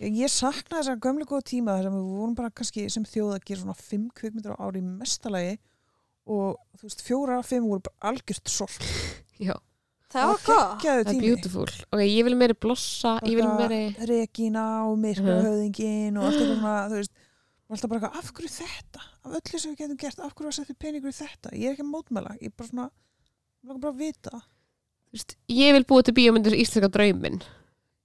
Ég, 0.00 0.14
ég 0.22 0.30
sakna 0.32 0.78
þess 0.80 0.92
að 0.94 1.02
gömlega 1.04 1.30
góða 1.34 1.44
tíma 1.52 1.74
þar 1.76 1.88
sem 1.90 1.98
við 1.98 2.06
vorum 2.16 2.36
bara 2.38 2.50
kannski 2.50 2.86
sem 2.90 3.04
þjóð 3.06 3.34
að 3.36 3.44
gera 3.50 3.60
svona 3.60 3.76
fimm 3.78 4.06
kvikmyndir 4.16 4.54
á 4.56 4.62
ári 4.64 4.80
í 4.80 4.86
mestalagi 4.86 5.58
og 6.32 6.56
þú 6.78 6.86
veist 6.88 7.04
fjóra 7.04 7.36
af 7.42 7.50
fimm 7.50 7.68
voru 7.68 7.82
bara 7.88 8.12
algjört 8.12 8.48
sorg 8.50 8.78
Já, 9.42 9.54
það 10.14 10.30
var 10.32 10.40
gott. 10.46 10.86
það 10.86 11.12
er 11.12 11.20
beautiful. 11.20 11.66
Ok, 11.92 12.02
ég 12.06 12.24
vil 12.28 12.36
meiri 12.40 12.56
blossa, 12.62 13.16
ég 13.26 13.36
vil 13.36 13.44
Bara 13.44 13.58
meiri 13.68 14.08
Regína 14.10 14.64
og 14.88 14.96
Myrka 15.02 15.26
Mhm. 15.28 15.44
höfðingin 15.48 16.18
og 16.18 16.24
allt 16.30 16.40
eitthvað 16.40 16.56
svona, 16.56 16.76
þú 16.88 16.98
veist 17.02 17.12
og 17.72 17.78
alltaf 17.78 17.88
bara 17.88 18.00
eitthvað, 18.02 18.18
af 18.20 18.32
hverju 18.36 18.52
þetta? 18.52 19.06
Af 19.22 19.36
öllu 19.38 19.60
sem 19.62 19.72
við 19.72 19.80
getum 19.80 19.98
gert, 20.02 20.20
af 20.20 20.34
hverju 20.36 20.50
að 20.50 20.56
setja 20.58 20.76
peningur 20.84 21.12
í 21.12 21.16
þetta? 21.16 21.52
Ég 21.56 21.70
er 21.70 21.76
ekki 21.76 21.86
að 21.86 21.90
mótmæla, 21.94 22.34
ég 22.42 22.50
er 22.50 22.54
bara 22.58 22.68
svona 22.68 22.86
ég 22.92 23.70
langar 23.70 23.82
bara 23.86 23.96
vita. 23.96 24.42
Þú 25.08 25.16
veist, 25.16 25.34
ég 25.56 25.76
vil 25.78 25.88
búa 25.88 26.04
til 26.04 26.16
bíómyndir 26.16 26.56
íslenska 26.58 26.92
drauminn 26.92 27.40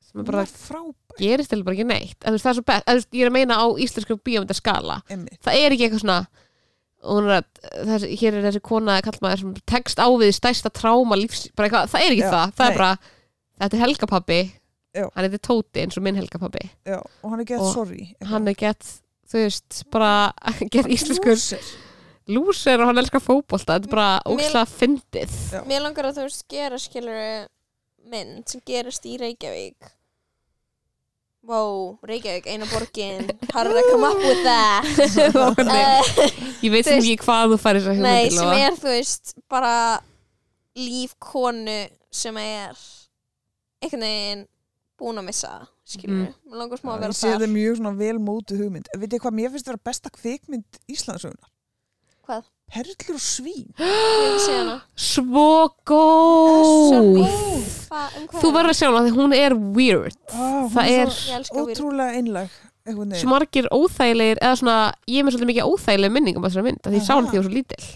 sem 0.07 0.21
er 0.23 0.27
bara 0.29 0.45
Það 0.47 1.23
er 1.27 1.43
eða 1.43 1.63
bara 1.67 1.75
ekki 1.75 1.87
neitt. 1.89 2.19
En, 2.23 2.35
veist, 2.35 2.47
það 2.47 2.61
er 2.63 2.77
en, 2.77 2.97
veist, 2.99 3.09
ég 3.11 3.25
er 3.25 3.31
að 3.31 3.35
meina 3.35 3.59
á 3.59 3.65
íslensku 3.83 4.19
bíómyndaskala. 4.23 5.01
Emmi 5.11 5.39
það 5.43 5.59
er 5.59 5.75
ekki 5.75 5.87
eitthvað 5.89 6.05
svona 6.05 6.19
er 7.07 7.33
að, 7.37 7.49
þessi, 7.91 8.11
hér 8.21 8.37
er 8.37 8.47
þessi 8.47 8.61
kona 8.65 9.01
kallmaður 9.05 9.43
sem 9.43 9.57
tekst 9.69 9.99
á 10.01 10.07
við 10.17 10.31
stærsta 10.35 10.71
tráma 10.73 11.17
lífs, 11.19 11.47
bara 11.57 11.69
eitthvað, 11.69 11.91
það 11.93 12.05
er 12.05 12.15
ekki 12.15 12.23
Já, 12.25 12.31
það. 12.33 12.55
Það 12.57 12.65
nei. 12.65 12.73
er 12.73 12.79
bara, 12.81 13.11
þetta 13.61 13.77
er 13.77 13.83
helgapabbi 13.83 14.39
Já. 14.97 15.05
hann 15.13 15.27
heitir 15.27 15.43
Tóti 15.45 15.83
eins 15.83 15.97
og 15.99 16.05
minn 16.05 16.17
helgapabbi 16.17 16.63
Já, 16.87 16.97
og 16.97 17.33
hann 17.33 17.43
er 17.43 17.49
gett 17.49 17.67
sorry 17.73 18.07
hann 18.31 18.49
er 18.49 18.57
gett, 18.57 18.87
þú 19.27 19.43
veist, 19.43 19.83
bara 19.93 20.31
gett 20.73 20.89
íslenskur 20.91 21.37
lúser 22.27 22.81
og 22.81 22.89
hann 22.89 22.99
elskar 22.99 23.23
fótbolta 23.23 23.77
þetta 23.77 23.87
er 23.87 23.93
bara 23.93 24.07
ókslega 24.27 24.65
fyndið. 24.71 25.37
Mér 25.67 25.85
langar 25.85 26.09
að 26.09 26.19
þú 26.19 26.25
veist 26.27 26.47
gera 26.51 26.79
skilur 26.81 27.21
mynd 28.07 28.47
sem 28.51 28.63
gerist 28.67 29.07
í 29.07 29.15
Reykjavík. 29.19 29.93
Wow, 31.47 31.95
Reykjavík, 32.03 32.49
eina 32.51 32.67
borgin. 32.67 33.29
How 33.53 33.63
did 33.63 33.77
I 33.79 33.83
come 33.87 34.03
up 34.03 34.19
with 34.19 34.43
that? 34.43 34.83
uh, 35.37 36.27
ég 36.65 36.73
veit 36.73 36.87
sem 36.87 36.99
ekki 36.99 37.15
hvað 37.23 37.53
þú 37.53 37.61
þess 37.63 37.87
að 37.87 38.03
Nei, 38.03 38.27
hugmyndi 38.27 38.35
sem 38.35 38.53
er 38.57 38.77
þú 38.81 38.91
veist 38.91 39.33
bara 39.47 39.73
líf 40.77 41.15
konu 41.23 41.79
sem 42.11 42.37
er 42.41 42.75
einhvern 43.81 44.03
veginn 44.03 44.45
búin 44.99 45.21
að 45.21 45.27
missa 45.29 45.53
skilur 45.87 46.15
Mm. 46.17 46.25
við, 46.27 46.33
mér 46.51 46.59
langar 46.61 46.81
smá 46.81 46.89
að 46.91 46.97
Ég 46.97 47.03
vera 47.05 47.15
sé 47.17 47.27
þetta 47.31 47.43
þar 47.45 47.53
mjög 47.55 47.77
svona 47.79 47.93
vel 48.01 48.17
mótu 48.19 48.57
hugmynd 48.59 48.89
Vitið 48.97 49.13
þið 49.15 49.23
hvað 49.25 49.35
mér 49.39 49.51
finnst 49.55 49.69
vera 49.71 49.83
besta 49.89 50.09
kvikmynd 50.17 50.79
Íslandsögunar? 50.91 51.49
Hvað? 52.27 52.47
Perlur 52.67 53.13
og 53.15 53.21
svín 53.23 53.67
Ég 53.79 54.47
hana 54.51 54.77
svo 54.99 55.45
góð 55.87 56.95
um 56.97 57.21
þú 58.37 58.49
er 58.49 58.55
verður 58.57 58.71
að 58.73 58.79
sjá 58.79 58.87
hana 58.89 59.03
því 59.07 59.13
hún 59.15 59.35
er 59.37 59.55
weird 59.55 60.17
ah, 60.33 60.65
hún 60.65 60.71
það 60.75 60.91
er 60.97 61.13
Ég 61.31 61.51
ótrúlega 61.61 62.17
einlag 62.19 62.57
einhvern 62.87 63.11
svo 63.11 63.15
veginn. 63.15 63.31
margir 63.31 63.69
óþægilegir 63.71 64.41
eða 64.43 64.57
svona, 64.59 64.75
ég 65.07 65.19
er 65.21 65.25
með 65.27 65.35
svolítið 65.35 65.51
mikið 65.53 65.71
óþægileg 65.71 66.13
minningum 66.17 66.43
á 66.43 66.47
þessari 66.47 66.67
mynd, 66.67 66.81
af 66.83 66.91
því 66.91 66.99
ég 66.99 67.07
sá 67.07 67.13
hann 67.15 67.23
Aha. 67.23 67.31
því 67.31 67.37
ég 67.37 67.43
var 67.43 67.47
svo 67.47 67.55
lítil 67.57 67.87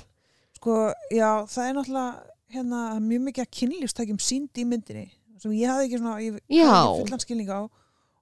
Sko, 0.61 0.73
já, 1.15 1.29
það 1.51 1.67
er 1.67 1.75
náttúrulega 1.77 2.09
hérna, 2.55 2.79
mjög 3.01 3.21
mikið 3.27 3.43
að 3.45 3.51
kynlífstækjum 3.59 4.19
sínd 4.21 4.59
í 4.61 4.65
myndinni 4.67 5.05
sem 5.41 5.53
ég 5.57 5.71
hafði 5.71 5.87
ekki 5.89 5.99
svona 6.01 6.17
ég 6.21 6.39
Já. 6.51 6.67
hafði 6.71 6.91
ekki 6.91 7.05
fullan 7.07 7.23
skilning 7.25 7.49
á 7.51 7.59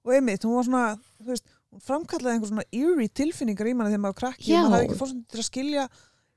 og 0.04 0.14
einmitt, 0.16 0.44
hún 0.46 0.56
var 0.58 0.68
svona, 0.68 0.84
þú 1.20 1.28
veist 1.32 1.46
hún 1.70 1.84
framkallaði 1.86 2.36
einhver 2.36 2.50
svona 2.52 2.66
eerie 2.72 3.12
tilfinningar 3.20 3.70
í 3.70 3.74
manni 3.76 3.92
þegar 3.92 4.04
maður 4.04 4.14
var 4.16 4.20
krakki. 4.22 4.48
Já. 4.50 4.62
maður 4.62 4.74
hafði 4.76 4.88
ekki 4.88 5.00
fórst 5.02 5.20
til 5.30 5.42
að 5.42 5.48
skilja 5.50 5.84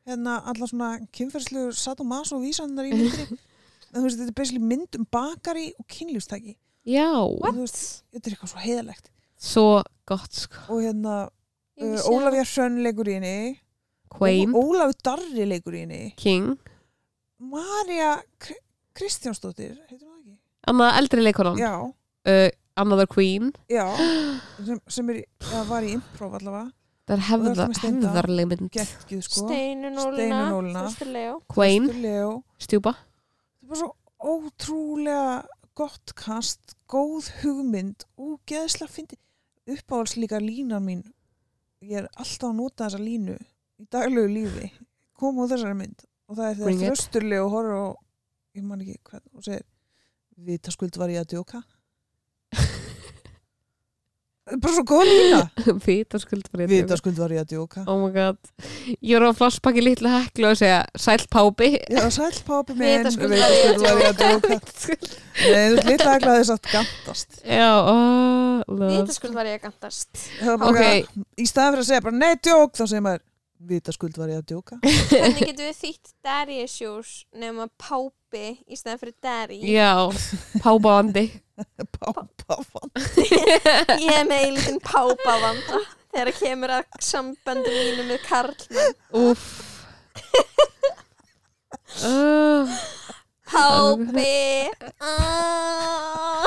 hérna 0.03 0.35
alla 0.51 0.67
svona 0.69 0.91
kynferðslu 1.15 1.63
sadomaso 1.79 2.41
vísannar 2.43 2.89
í 2.89 2.93
myndinni. 2.99 3.39
En 3.93 4.01
þú 4.01 4.05
veist, 4.07 4.19
þetta 4.19 4.33
er 4.33 4.37
basically 4.41 4.67
mynd 4.73 4.99
um 4.99 5.07
bakari 5.13 5.69
og 5.79 5.87
kynlífstæki. 5.87 6.57
Já, 6.89 7.09
og 7.15 7.43
þú 7.47 7.61
veist, 7.61 7.81
þetta 8.11 8.27
er 8.29 8.35
eitthvað 8.35 8.53
svo 8.53 8.63
heiðalegt 8.65 9.09
svo 9.43 9.67
gott 10.07 10.35
sko. 10.37 10.61
Og 10.71 10.83
hérna, 10.85 11.15
uh, 11.27 12.07
Ólafía 12.11 12.45
Hrönn 12.47 12.79
leikur 12.85 13.09
í 13.11 13.17
henni. 13.17 13.37
Queen, 14.13 14.53
og 14.53 14.69
Ólafur 14.71 14.99
Darri 15.03 15.47
leikur 15.49 15.75
í 15.75 15.83
henni. 15.83 16.01
King. 16.19 16.53
Marja 17.43 18.17
Kr 18.39 18.59
Kristjánsdóttir, 18.93 19.73
heitir 19.89 20.05
hún 20.05 20.11
það 20.13 20.19
ekki? 20.21 20.35
annað 20.69 20.97
eldri 20.99 21.23
leikonan 21.25 21.55
Já, 21.57 21.71
uh, 21.81 22.49
Another 22.79 23.05
Queen. 23.07 23.51
Já 23.69 23.85
sem, 24.65 24.79
sem 24.89 25.09
er, 25.13 25.23
var 25.69 25.85
í 25.85 25.91
improv 25.97 26.37
allavega. 26.39 26.71
Það 27.03 27.13
er 27.15 27.19
Og 27.19 27.27
hefða, 27.27 27.49
ertu 27.51 27.65
með 27.67 27.77
Steinda? 27.79 28.11
hefðarleg 28.13 28.47
mynd 28.49 28.77
sko. 29.27 29.41
Steinu 29.43 29.89
Nólina 29.91 30.13
Steinunólina. 30.15 30.83
Þorstur 30.87 31.11
Leo. 31.11 31.33
Queen, 31.51 31.89
stjúpa. 32.63 32.93
Þetta 32.95 33.65
er 33.65 33.73
bara 33.73 33.81
svo 33.81 33.89
ótrúlega 34.33 35.33
gott 35.75 36.13
kast, 36.15 36.75
góð 36.87 37.27
hugmynd 37.41 38.05
og 38.21 38.39
geðslega 38.49 38.93
fyndi 38.93 39.19
uppáhalds 39.73 40.15
líka 40.21 40.39
línan 40.39 40.85
mín. 40.85 41.03
Ég 41.83 42.03
er 42.03 42.09
alltaf 42.15 42.49
að 42.49 42.57
nota 42.61 42.87
þessa 42.87 43.01
línu 43.03 43.35
í 43.81 43.87
daglegu 43.91 44.31
lífi. 44.31 44.71
Kom 45.19 45.41
úr 45.43 45.51
þessari 45.51 45.75
mynd. 45.77 46.05
Og 46.29 46.39
það 46.39 46.49
er 46.49 46.59
þegar 46.61 46.81
þrösturlega 46.83 47.43
og 47.45 47.53
horfður 47.57 47.79
og 47.81 47.95
ég 48.55 48.63
man 48.67 48.83
ekki 48.85 48.99
hvað 49.09 49.23
og 49.33 49.45
segir 49.45 49.65
vitaskuld 50.47 50.97
var 50.97 51.11
ég 51.11 51.25
að 51.25 51.33
djóka? 51.35 51.59
Það 51.67 51.72
bara 54.43 54.73
svo 54.75 54.83
góð 54.87 55.03
lína. 55.07 55.39
Vitaskuld 55.87 56.47
var 56.51 56.63
ég 56.63 56.67
að 56.67 56.73
djóka. 56.73 56.83
vitaskuld 56.83 57.19
var 57.21 57.33
ég 57.33 57.43
að 57.43 57.51
djóka. 57.53 57.83
Oh 57.87 57.99
my 58.01 58.09
god. 58.15 58.39
Ég 58.99 59.15
var 59.15 59.25
á 59.31 59.37
flosspakki 59.37 59.83
litlu 59.83 60.11
heklu 60.11 60.49
og 60.49 60.59
segja 60.59 60.81
sæll 60.99 61.25
pápi. 61.31 61.69
Já, 61.87 62.03
sæll 62.13 62.39
pápi 62.47 62.75
minn, 62.77 63.03
Vitaskuld 63.03 63.33
vitaskuld 63.33 63.83
var 63.83 63.93
var 63.97 64.03
ég 64.03 64.09
að 64.11 64.23
djóka. 64.23 64.57
Nei, 65.43 65.61
þú 65.63 65.77
ert 65.77 65.91
litla 65.91 66.15
aglaði 66.19 66.47
satt 66.51 66.71
gantast. 66.71 67.37
Já, 67.47 67.69
oh, 67.79 68.63
love. 68.67 68.89
Vitaskuld 68.97 69.37
var 69.37 69.49
ég 69.49 69.61
að 69.61 69.69
gandast 69.69 70.25
Það 70.39 70.49
var 70.51 70.63
bara, 70.65 70.97
ok, 70.97 71.21
Í 71.39 71.47
staðan 71.49 71.77
fyrir 71.77 71.85
að 71.85 71.91
segja 71.91 72.07
bara 72.09 72.19
nei, 72.19 72.33
djók. 72.43 72.75
Þá 72.75 72.83
segir 72.83 73.05
maður, 73.07 73.25
vitaskuld 73.73 74.19
var 74.19 74.33
ég 74.33 74.43
að 74.43 74.51
djóka. 74.51 74.81
Hvernig 74.83 75.47
getum 75.47 75.69
við 75.69 75.79
þýtt 75.79 76.13
daddy 76.25 76.59
issues 76.65 77.15
nema 77.39 77.69
pápi 77.79 78.45
í 78.67 78.75
stæðan 78.75 79.01
fyrir 79.05 79.17
daddy? 79.23 79.59
Já 79.71 80.09
pápavandi 80.63 81.29
Pápa 81.93 82.25
fann 82.47 82.89
Ég 83.99 84.13
er 84.13 84.25
með 84.29 84.39
eilitinn 84.47 84.81
pápavanda 84.83 85.83
þegar 86.13 86.29
það 86.31 86.39
kemur 86.39 86.73
að 86.77 86.97
sambandi 87.01 87.71
mínu 87.73 88.03
með 88.11 88.19
karlmenn. 88.27 88.97
Uff 89.23 89.73
uh, 92.01 92.67
Pápi. 93.45 94.69
Ah. 94.99 96.45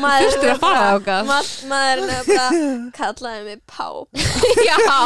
Maður 0.00 0.26
Þurftir 0.26 0.48
er 0.48 0.52
að 0.54 0.60
fara 0.62 1.22
ma- 1.26 1.38
Maður 1.70 2.02
er 2.14 2.28
bara 2.28 2.48
kallaði 2.96 3.40
mig 3.48 3.58
páp 3.66 4.08
já. 4.68 4.76
Já. 4.80 5.00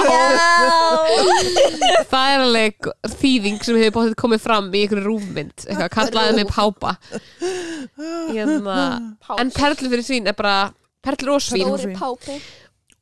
Það 2.10 2.26
er 2.34 2.42
alveg 2.44 2.88
þýðing 3.20 3.58
sem 3.64 3.78
hefur 3.80 3.94
bóttið 3.98 4.16
komið 4.24 4.42
fram 4.44 4.68
í 4.74 4.82
einhverju 4.84 5.06
rúfmynd 5.08 5.64
eitthvað, 5.66 5.90
kallaði 5.96 6.36
mig 6.40 6.50
pápa. 6.52 6.94
Hérna. 8.34 8.76
En 9.40 9.54
perlur 9.54 9.88
fyrir 9.94 10.04
sín 10.06 10.28
er 10.30 10.36
bara 10.38 10.58
perlur 11.04 11.36
og 11.38 11.42
svín. 11.44 11.64
Stóri 11.68 11.96
pápi. 11.98 12.38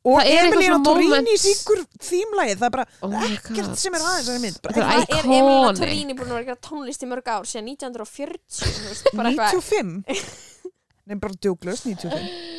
Og 0.03 0.19
er 0.19 0.49
Torini 0.51 1.07
moment- 1.07 1.39
syngur 1.39 1.79
þýmlægið 2.03 2.57
Það 2.59 2.65
er 2.67 2.73
bara 2.75 2.85
oh 3.07 3.13
ekkert 3.23 3.77
sem 3.79 3.93
er 3.95 4.01
aðeins 4.03 4.31
að 4.33 4.41
mynd. 4.43 4.57
Bara 4.65 4.73
er 4.73 4.81
Það 4.83 4.97
er 4.99 5.21
Emilina. 5.23 5.69
Torini 5.79 6.13
búin 6.19 6.33
að 6.33 6.39
vera 6.41 6.57
tónlist 6.67 7.05
í 7.05 7.07
mörg 7.07 7.29
ár 7.31 7.45
síðan 7.47 7.69
1940 7.71 8.35
þú 8.51 8.89
veist, 8.89 9.07
bara 9.15 9.31
eitthvað 9.31 9.55
95 9.61 10.03
Nei, 11.09 11.17
bara 11.19 11.35
djóklaust 11.35 11.85
95 11.85 12.51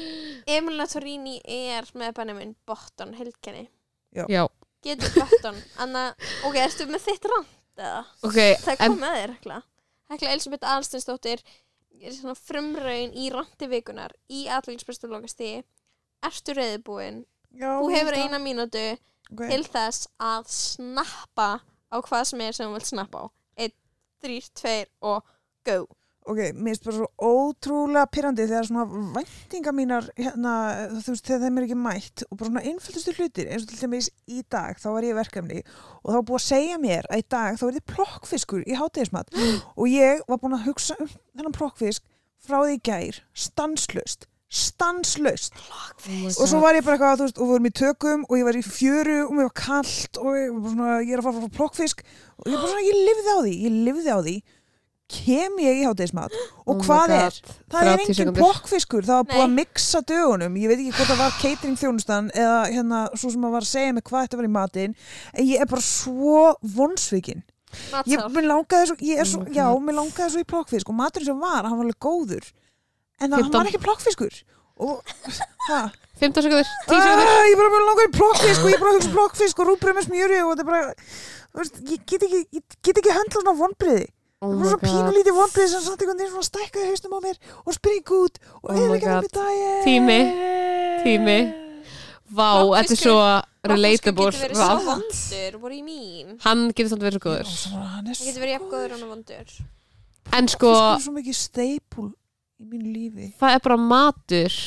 Emilina 0.46 0.84
Torini 0.90 1.38
er 1.48 1.86
með 1.96 2.10
Benjamin 2.18 2.50
Botton 2.68 3.14
heilkenni. 3.16 3.62
Já, 4.12 4.44
Getur 4.84 5.14
Botton 5.16 5.56
Anna, 5.80 6.02
ok, 6.44 6.58
ertu 6.60 6.84
með 6.90 7.06
þitt 7.06 7.28
rand 7.32 7.54
eða? 7.80 8.02
ok 8.28 8.36
Það 8.60 8.74
en, 8.74 8.90
kom 8.92 8.98
með 9.00 9.16
þér, 9.18 9.32
Hekla. 9.38 9.56
Hekla 10.12 10.34
Elisabeth 10.34 10.68
Alstensdóttir 10.74 11.40
er 12.04 12.12
svona 12.12 12.34
frumraun 12.36 13.14
í 13.16 13.30
randi 13.32 13.68
vikunar 13.72 14.12
í 14.28 14.44
aðlægisbestu 14.52 15.08
lokasti 15.08 15.54
Ertu 16.24 16.54
reyðbúin? 16.56 17.22
Já, 17.56 17.78
Þú 17.80 17.88
hefur 17.94 18.16
eina 18.20 18.38
mínútu 18.42 18.80
að- 18.92 19.00
ok. 19.32 19.42
til 19.48 19.64
þess 19.64 20.08
að 20.20 20.46
snappa 20.52 21.48
á 21.64 21.96
hvað 22.04 22.24
sem 22.28 22.40
er 22.44 22.52
sem 22.52 22.68
þú 22.68 22.76
vilt 22.76 22.90
snappa 22.92 23.24
á. 23.24 23.26
1, 23.56 23.72
3, 24.20 24.40
2 24.60 24.86
og 25.00 25.22
go 25.64 25.86
Ok, 26.24 26.38
mér 26.56 26.72
finnst 26.72 26.86
bara 26.86 26.96
svo 26.96 27.09
ótrúlega 27.20 28.09
pyrrandi 28.09 28.46
þegar 28.48 28.64
svona 28.64 29.02
væntinga 29.12 29.74
mínar 29.76 30.06
hérna, 30.16 30.55
þú 30.94 31.12
veist, 31.12 31.26
þegar 31.28 31.42
þeim 31.42 31.59
er 31.60 31.66
ekki 31.66 31.76
mætt 31.76 32.24
og 32.24 32.38
bara 32.40 32.48
svona 32.48 32.62
einföldustu 32.70 33.12
hlutir 33.18 33.51
eins 33.52 33.66
og 33.66 33.68
til 33.68 33.80
dæmis 33.82 34.09
í 34.24 34.40
dag, 34.48 34.80
þá 34.80 34.88
var 34.94 35.05
ég 35.05 35.12
í 35.12 35.18
verkefni 35.18 35.60
og 36.01 36.09
þá 36.09 36.16
var 36.16 36.26
búið 36.30 36.40
að 36.40 36.46
segja 36.46 36.80
mér 36.80 37.10
að 37.10 37.20
í 37.20 37.26
dag 37.36 37.60
þá 37.60 37.64
er 37.68 37.76
þið 37.76 37.86
plokkfiskur 37.92 38.64
í 38.64 38.78
hátegismat 38.80 39.36
og 39.78 39.84
ég 39.92 40.24
var 40.30 40.40
búin 40.40 40.56
að 40.56 40.64
hugsa 40.70 40.96
um 40.96 41.12
þennan 41.12 41.59
plokkfisk 41.60 42.09
frá 42.44 42.62
því 42.62 42.80
gær, 42.88 43.20
stanslust 43.36 44.24
stanslust 44.55 45.56
og 46.38 46.48
svo 46.48 46.60
var 46.62 46.76
ég 46.78 46.84
bara 46.86 46.94
eitthvað, 46.96 47.20
þú 47.20 47.26
veist, 47.26 47.38
og 47.38 47.48
við 47.48 47.52
vorum 47.52 47.68
í 47.68 47.74
tökum 47.74 48.26
og 48.28 48.36
ég 48.38 48.46
var 48.46 48.59
í 48.59 48.64
fjöru 48.64 49.16
og 49.26 49.32
mér 49.34 49.48
var 49.48 49.56
kallt 49.60 50.20
og 50.20 50.36
ég, 50.38 50.59
svona, 50.70 50.90
ég 51.02 51.14
er 51.16 51.22
að 51.22 51.26
fara 51.28 51.42
frá 51.42 51.56
plokkfisk 51.59 52.05
og 52.05 52.51
ég 52.52 52.60
bara 52.60 52.70
svona, 52.70 52.84
ég 52.86 53.01
lifði 53.09 53.34
á 53.34 53.38
því, 53.40 53.55
ég 53.64 53.78
lifði 53.88 54.14
á 54.14 54.18
því 54.20 54.36
kem 55.15 55.57
ég 55.62 55.81
í 55.81 55.86
hátegismat 55.86 56.35
og 56.65 56.74
Oh 56.74 56.82
hvað 56.85 57.15
er? 57.16 57.39
Það 57.70 57.81
er 57.81 57.89
30 57.89 58.05
engin 58.05 58.19
sekúndur. 58.19 58.43
plokkfiskur, 58.43 59.07
það 59.07 59.20
var 59.20 59.31
búið 59.31 59.45
að 59.47 59.57
mixa 59.57 60.03
dögunum. 60.11 60.61
Ég 60.61 60.70
veit 60.73 60.78
ekki 60.82 60.95
hvort 60.99 61.11
það 61.12 61.23
var 61.23 61.41
catering 61.41 61.81
þjónustan 61.81 62.31
eða 62.35 62.61
hérna, 62.70 63.01
svo 63.15 63.32
sem 63.35 63.49
að 63.49 63.57
var 63.57 63.66
að 63.66 63.73
segja 63.73 63.97
mig 63.97 64.07
hvað 64.11 64.27
þetta 64.27 64.41
var 64.41 64.49
í 64.49 64.55
matinn. 64.59 64.97
En 65.35 65.49
ég 65.49 65.65
er 65.65 65.70
bara 65.70 65.86
svo 65.86 66.45
vonsvikin 66.77 67.45
ég, 68.07 68.20
mér 68.35 68.47
langaði 68.49 68.91
svo, 68.91 68.97
ég 69.05 69.27
svo 69.28 69.43
Oh 69.45 69.53
já, 69.55 69.66
mér 69.82 69.99
langaði 69.99 70.31
svo 70.35 70.43
í 70.43 70.49
plokkfisk 70.51 70.91
og 70.93 70.99
maturinn 70.99 71.31
sem 71.31 71.41
var, 71.41 71.66
hann 71.66 71.78
var 71.78 71.86
alveg 71.86 72.01
góður. 72.03 72.51
En 73.20 73.31
það, 73.31 73.36
hann 73.39 73.51
15. 73.51 73.59
var 73.59 73.70
ekki 73.70 73.82
plokkfiskur 73.85 74.41
og, 74.85 75.15
hæ 75.69 75.78
15 76.23 76.47
sekundur, 76.47 76.70
10 76.89 77.03
sekundur 77.03 77.31
Ah, 77.35 77.45
ég 77.51 77.59
bara 77.59 77.70
mér 77.74 77.86
langaði 77.89 78.11
í 78.11 78.15
plokkfisk 78.15 78.65
og 78.65 78.73
ég 78.73 78.82
bara 78.82 78.95
hugsa 78.97 79.12
plokkfisk 79.15 79.62
og 79.62 79.70
rúbrið 79.70 79.97
með 79.99 80.07
smjöri 80.09 80.41
og 80.45 80.53
þetta 80.55 80.65
er 80.65 80.69
bara 80.70 81.66
ég 81.91 82.05
get 82.11 82.27
ekki, 82.27 82.41
ég 82.59 82.77
get 82.86 83.01
ekki 83.01 83.15
höndla 83.15 83.43
svona 83.43 83.57
vonbriði 83.59 84.07
Oh 84.44 84.52
það 84.52 84.60
var 84.60 84.70
svo 84.74 84.78
pínulítið 84.84 85.36
vonbriði 85.38 85.68
sem 85.72 85.82
samt 85.84 86.02
einhvern 86.04 86.18
veginn 86.20 86.32
svona 86.34 86.48
stækkaði 86.50 86.88
haustum 86.90 87.14
á 87.16 87.20
mér 87.24 87.38
og 87.64 87.76
springa 87.76 88.16
út 88.20 88.40
og 88.60 88.64
Oh 88.64 88.74
my 88.74 88.82
eða 88.84 88.96
ekki 88.98 89.06
God. 89.08 89.24
með 89.24 89.36
daginn. 89.38 89.84
Tími. 89.86 90.18
Tími. 91.04 91.36
Vá, 92.34 92.48
þetta 92.74 92.94
er 92.96 93.00
svo 93.00 93.16
relatable 93.64 94.26
getur 94.32 94.42
verið 94.44 94.58
svo 94.60 94.78
vondur, 94.88 95.56
what 95.62 95.70
do 95.70 95.76
you 95.78 95.86
mean? 95.86 96.36
Hann 96.44 96.64
getur 96.74 96.90
samt 96.92 97.04
verið 97.06 97.18
svo 97.20 97.24
góður. 97.28 97.52
Hann 97.94 98.10
Það 98.10 98.24
getur 98.28 98.44
verið 98.44 98.54
jafn 98.56 98.70
góður 98.72 98.94
en 98.98 99.04
vondur. 99.12 99.56
En 100.34 100.48
sko, 100.50 100.70
fiskur 100.74 100.98
er 100.98 101.04
svo 101.04 101.14
mikið 101.18 101.38
steipul 101.38 102.08
í 102.10 102.68
mínu 102.72 102.94
lífi. 102.94 103.28
Það 103.40 103.56
er 103.58 103.64
bara 103.68 103.78
matur 103.80 104.58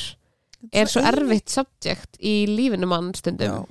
er 0.72 0.90
svo 0.90 1.02
erfitt 1.12 1.52
subject 1.54 2.18
í 2.18 2.34
lífinu 2.50 2.88
mann 2.90 3.12
stundum. 3.18 3.66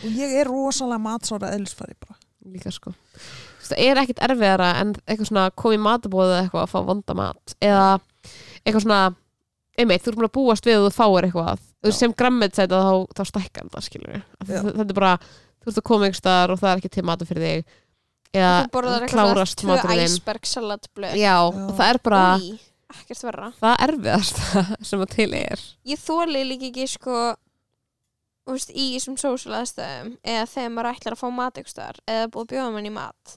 Og 0.00 0.18
ég 0.20 0.36
er 0.42 0.48
rosalega 0.50 1.00
matsára 1.02 1.50
eðlisfæri 1.56 1.96
bara. 1.98 2.18
Líka 2.50 2.70
sko 2.74 2.92
það 3.70 3.82
er 3.86 4.00
ekkit 4.02 4.22
erfiðara 4.26 4.70
en 4.80 4.94
eitthvað 5.06 5.30
svona 5.30 5.48
koma 5.62 5.76
í 5.76 5.82
matabóðu 5.84 6.34
eða 6.34 6.44
eitthvað 6.44 6.64
að 6.66 6.72
fá 6.72 6.78
vonda 6.88 7.16
mat. 7.18 7.56
Eða 7.62 7.88
eitthvað 8.64 8.84
svona 8.84 9.02
einmitt, 9.80 10.04
þú 10.04 10.12
búin 10.18 10.28
að 10.28 10.34
búast 10.36 10.66
við 10.68 10.78
að 10.78 10.86
þú 10.86 10.94
fáir 10.96 11.28
eitthvað 11.28 11.66
þú 11.80 11.92
sem 11.96 12.16
grammetsæta 12.16 12.80
þá, 12.84 12.94
þá 13.16 13.22
stækkar 13.30 13.68
það 13.72 13.86
skilur 13.86 14.16
þetta 14.66 14.86
er 14.86 14.98
bara, 14.98 15.12
þú 15.60 15.70
ert 15.70 15.80
að 15.80 15.86
koma 15.90 16.08
einhver 16.08 16.20
staðar 16.20 16.54
og 16.54 16.60
það 16.60 16.72
er 16.72 16.82
ekki 16.82 16.92
til 16.96 17.06
matur 17.08 17.30
fyrir 17.30 17.46
þig. 17.46 17.76
Eða 18.30 18.56
klárast 19.10 19.64
maturinn. 19.66 20.02
þinn. 20.04 20.18
já, 21.18 21.36
og 21.48 21.72
það 21.78 21.86
er 21.88 22.00
bara 22.06 22.24
Í, 22.38 22.50
það 23.58 23.84
erfiðasta 23.88 24.64
sem 24.90 25.06
að 25.06 25.14
til 25.16 25.30
er. 25.40 25.64
Ég 25.90 26.02
þóli 26.02 26.44
líka 26.46 26.68
ekki 26.70 26.86
sko 26.90 27.16
þú 28.50 28.56
veist, 28.56 28.72
í 28.74 28.86
þessum 28.94 29.18
social 29.20 29.58
aðstæðum 29.60 30.14
eða 30.22 30.46
þegar 30.50 30.72
maður 30.74 30.90
ætlar 30.94 31.16
að 31.16 31.22
fá 31.22 31.28
mat 31.34 31.60
eða 31.60 32.30
búið 32.34 32.56
mann 32.74 32.88
í 32.88 32.94
mat 32.94 33.36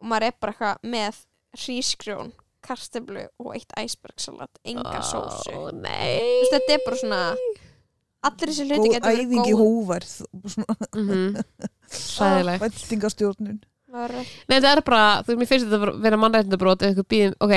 og 0.00 0.08
maður 0.10 0.28
er 0.30 0.36
bara 0.40 0.52
eitthvað 0.54 0.90
með 0.96 1.20
hrísgrjón, 1.62 2.32
karteblu 2.66 3.22
og 3.40 3.52
eitt 3.56 3.72
icebergsalat, 3.80 4.58
enga 4.66 5.00
sósu. 5.06 5.52
Þú 5.54 5.62
nei 5.80 6.18
veist, 6.42 6.52
þetta 6.56 6.74
er 6.76 6.84
bara 6.86 7.00
svona 7.00 7.22
allir 8.26 8.50
þessi 8.50 8.66
hluti 8.66 8.90
getur 8.90 9.06
verið 9.12 9.24
æfingi 9.28 9.54
góð. 9.54 9.62
Hóverð 9.62 10.12
svona. 10.16 10.76
Mm 10.96 11.42
sæðilegt 11.86 12.62
vendingastjórnun 12.64 13.58
Maður- 13.94 14.30
Nei, 14.50 14.56
þetta 14.58 14.70
er 14.74 14.80
bara, 14.84 15.02
þú 15.22 15.30
veist, 15.30 15.38
mér 15.40 15.48
finnst 15.50 15.66
þetta 15.70 15.78
að 15.92 16.00
vera 16.02 16.16
mannrættindabrót 16.20 16.82
ef 16.82 16.88
eitthvað 16.90 17.06
býðum, 17.12 17.36
ok, 17.46 17.54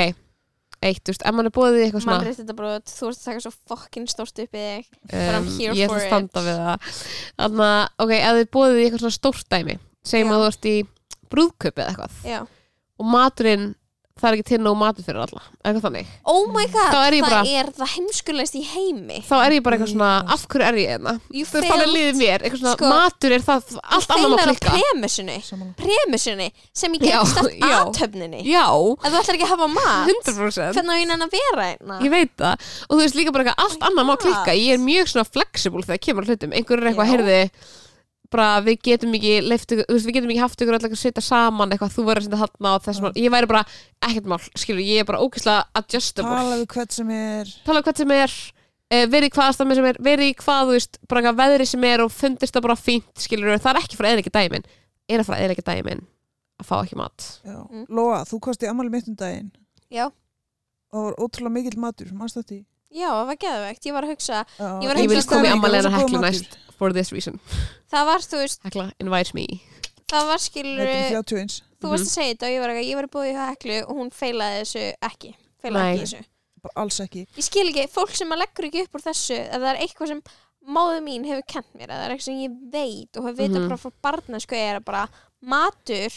eitt, 0.86 1.02
þú 1.02 1.10
veist, 1.16 1.24
ef 1.26 1.36
mann 1.36 1.50
er 1.50 1.54
bóðið 1.58 1.80
í 1.80 1.84
eitthvað 1.88 2.04
svona 2.06 2.18
mannréttindabrót, 2.20 2.94
þú 2.94 3.10
ert 3.10 3.18
að 3.18 3.26
taka 3.26 3.42
svo 3.48 3.52
fokkin 3.74 4.06
stórt 4.14 4.44
upp 4.46 4.54
í 4.54 4.62
þig 4.68 4.86
But 5.10 5.34
I'm 5.40 5.50
here 5.58 5.74
ég 5.76 5.90
for 5.90 5.98
að 5.98 6.06
standa 6.06 6.44
við 6.46 6.62
það. 6.62 6.94
Þannig 7.42 7.66
að, 7.66 7.82
ok, 8.06 8.14
ef 8.20 8.38
þið 8.40 8.48
bóðið 8.60 8.78
í 8.78 8.86
eitthvað 8.86 9.04
svona 9.04 9.18
stórt 9.18 9.50
dæmi 9.58 9.76
segjum 10.14 10.32
að 10.38 10.44
þú 10.46 10.52
ert 10.54 10.70
í 10.70 10.76
brúðköpi 11.32 11.84
eða 11.86 11.92
eitthvað. 11.96 12.24
Já. 12.26 12.40
og 13.00 13.06
maturinn, 13.06 13.76
það 14.20 14.28
er 14.28 14.36
ekki 14.36 14.44
til 14.50 14.58
nóg 14.60 14.74
matur 14.76 15.06
fyrir 15.08 15.22
alla 15.24 15.42
eitthvað 15.64 15.84
þannig, 15.86 16.08
Oh 16.28 16.50
my 16.52 16.66
god, 16.68 16.90
Þá 16.92 16.98
er 17.08 17.14
ég 17.16 17.22
það 17.24 17.30
bara- 17.32 17.52
er 17.60 17.68
það 17.78 17.92
heimskulegst 17.94 18.56
í 18.60 18.64
heimi. 18.68 19.20
Þá 19.24 19.36
er 19.46 19.52
ég 19.56 19.64
bara 19.64 19.78
eitthvað 19.78 19.92
svona 19.94 20.10
af 20.36 20.42
hverju 20.52 20.66
er 20.68 20.74
ég 20.82 20.90
hérna, 20.92 21.14
You 21.32 21.46
þú 21.46 21.54
veist, 21.56 21.70
þannig 21.70 21.86
failed. 21.86 21.94
líðið 21.96 22.18
mér. 22.20 22.44
Eitthvað 22.44 22.60
svona, 22.60 22.74
Sko, 22.76 22.90
matur 22.92 23.32
er 23.38 23.40
það, 23.48 23.80
allt 23.96 24.12
annað 24.18 24.36
á 24.36 24.46
klikka. 24.50 24.74
premissunni. 24.76 25.38
Samanlega 25.48 25.76
premissunni 25.80 26.50
sem 26.74 26.92
ég 26.92 27.00
Já, 27.08 27.20
get 27.24 27.32
stætt 27.32 27.60
já. 27.64 27.80
aðtöfninni 27.80 28.42
Já, 28.44 28.66
ef 29.00 29.08
þú 29.08 29.20
ætlar 29.24 29.36
ekki 29.40 29.48
að 29.48 29.54
hafa 29.56 29.68
mat 29.80 30.08
100% 30.12 30.74
hvernig 30.76 30.92
á 30.92 31.00
ég 31.00 31.08
nenni 31.08 31.26
að 31.30 31.36
vera 31.40 31.64
einna 31.72 32.00
Ég 32.04 32.12
veit 32.12 32.36
það. 32.36 32.56
Og 32.90 32.98
þú 32.98 33.02
veist 33.06 33.16
líka 33.16 33.32
bara 33.32 33.44
eitthvað 33.48 33.64
allt 33.64 33.80
Oh 33.80 33.88
annað 33.88 34.06
má 34.12 34.16
klikka. 34.20 34.52
Ég 34.52 34.74
er 34.76 34.84
mjög 34.84 35.08
svona 35.16 35.32
flexible 35.32 35.82
þegar 35.88 36.04
kemur 36.04 36.24
að 36.28 36.36
hlutum. 36.36 36.52
Einhver 36.60 36.78
er 36.84 36.92
eitthvað, 36.92 37.08
Já. 37.08 37.14
heyrði 37.16 37.52
bara 38.34 38.62
við 38.66 38.78
getum 38.86 39.16
ekki 39.18 39.34
leift, 39.46 39.72
ykkur- 39.74 39.88
þú 39.90 39.96
veist, 39.98 40.08
við 40.10 40.16
getum 40.20 40.34
ekki 40.34 40.44
haft 40.44 40.62
ykkur 40.62 40.78
alltaf 40.78 40.94
að 40.96 41.02
setja 41.02 41.24
saman 41.26 41.74
eitthvað, 41.74 41.96
þú 41.96 42.06
verður 42.10 42.22
að 42.22 42.28
setja 42.30 42.42
þarna 42.44 42.74
og 42.76 42.86
þessum, 42.86 43.10
ég 43.18 43.34
væri 43.34 43.50
bara 43.50 43.64
ekkert 44.06 44.30
mál, 44.30 44.40
skilur, 44.56 44.84
ég 44.86 45.02
er 45.04 45.10
bara 45.10 45.22
ógeðslega 45.24 45.66
adjustable, 45.82 46.36
tala 46.38 46.60
við 46.62 46.68
hvert 46.76 46.92
sem 47.00 47.10
er. 47.16 47.54
Tala 47.66 47.82
um 47.82 47.88
hvað 47.90 48.02
sem 48.04 48.12
er 48.18 48.36
uh, 48.94 49.06
verið 49.10 49.30
í 49.30 49.34
hvað 49.34 49.50
aðstæðum 49.50 49.76
sem 49.80 49.90
er, 49.90 50.02
verið 50.10 50.30
í 50.30 50.38
hvað 50.44 50.62
þú 50.70 50.78
veist, 50.78 51.02
bara 51.10 51.24
eitthvað 51.24 51.42
veðri 51.44 51.70
sem 51.74 51.90
er 51.90 52.06
og 52.06 52.14
fundist 52.14 52.56
það 52.56 52.68
bara 52.68 52.80
fínt, 52.80 53.12
skilur, 53.18 53.58
það 53.58 53.74
er 53.74 53.82
ekki 53.84 54.00
frá 54.00 54.10
ekki 54.14 54.36
dæmin 54.38 54.70
er 55.10 55.24
að 55.24 55.30
fara 55.30 55.44
eða 55.46 55.56
ekki 55.58 55.66
dæmin 55.66 56.06
að 56.60 56.68
fá 56.70 56.76
ekki 56.84 56.98
mat? 57.00 57.28
Já. 57.48 57.60
Mm. 57.66 57.86
Lóa, 57.98 58.24
þú 58.30 58.40
kosti 58.46 58.70
ammali 58.70 58.92
mitt 58.94 59.08
um 59.10 59.16
daginn. 59.18 59.50
Já, 59.90 60.10
og 60.10 60.94
það 60.94 61.06
var 61.08 61.18
ótrúlega 61.24 61.56
mikill 61.56 61.80
matur, 61.82 62.12
í 62.12 62.60
já, 62.92 63.10
það 63.10 63.26
var 63.30 63.40
geðvegt 63.46 63.86
ég 63.90 63.94
var 63.94 64.04
að 64.08 64.14
hugsa, 64.16 64.40
Ég 64.60 64.88
var 64.90 64.96
að 64.98 65.04
Ég 65.04 65.10
vil 65.10 65.18
hugsa 65.20 65.30
koma 65.30 65.48
í 65.50 65.60
góður 65.64 65.90
Heklu 65.98 66.22
næst 66.24 66.58
for 66.80 66.94
this 66.96 67.12
reason, 67.12 67.40
það 67.92 68.06
var 68.10 68.20
þú 68.26 68.42
veist 68.44 68.62
Hekla 68.66 68.88
invites 69.04 69.34
me. 69.38 69.46
það 70.10 70.28
var 70.32 70.40
skilur, 70.42 70.86
Þetta 70.90 71.06
er 71.06 71.24
31 71.24 71.62
þú 71.80 71.94
varst 71.94 72.08
að 72.10 72.14
segja 72.16 72.34
þetta 72.34 72.46
og 72.50 72.52
ég 72.56 72.62
var, 72.66 72.74
ekki, 72.76 72.90
ég 72.90 73.00
var 73.00 73.08
búið 73.14 73.30
í 73.30 73.38
heklu 73.40 73.78
og 73.86 73.96
hún 74.00 74.10
feilaði 74.12 74.60
þessu 74.64 74.82
ekki. 75.10 75.30
Feilaði 75.64 75.86
Nei. 75.86 75.94
ekki 75.96 76.06
þessu. 76.10 76.26
Bara 76.60 76.74
alls 76.84 76.98
ekki. 77.00 77.22
Ég 77.40 77.46
skil 77.46 77.68
ekki, 77.70 77.86
fólk 77.94 78.16
sem 78.20 78.34
að 78.36 78.42
leggur 78.42 78.66
ekki 78.68 78.82
upp 78.84 78.98
úr 79.00 79.04
þessu 79.06 79.38
ef 79.40 79.54
það 79.62 79.70
er 79.70 79.80
eitthvað 79.86 80.08
sem 80.12 80.22
máðu 80.76 80.98
mín 81.06 81.24
hefur 81.30 81.46
kent 81.54 81.70
mér, 81.80 81.88
eða 81.88 82.02
það 82.02 82.04
er 82.10 82.14
eitthvað 82.16 82.28
sem 82.28 82.42
ég 82.44 82.58
veit 82.74 83.16
og 83.22 83.30
hefur 83.30 83.38
vita 83.40 83.60
Mhm. 83.60 83.70
bara 83.70 83.80
frá 83.80 83.92
barnasku 84.04 84.56
er 84.60 84.80
að 84.82 84.86
bara 84.90 85.06
matur 85.42 86.12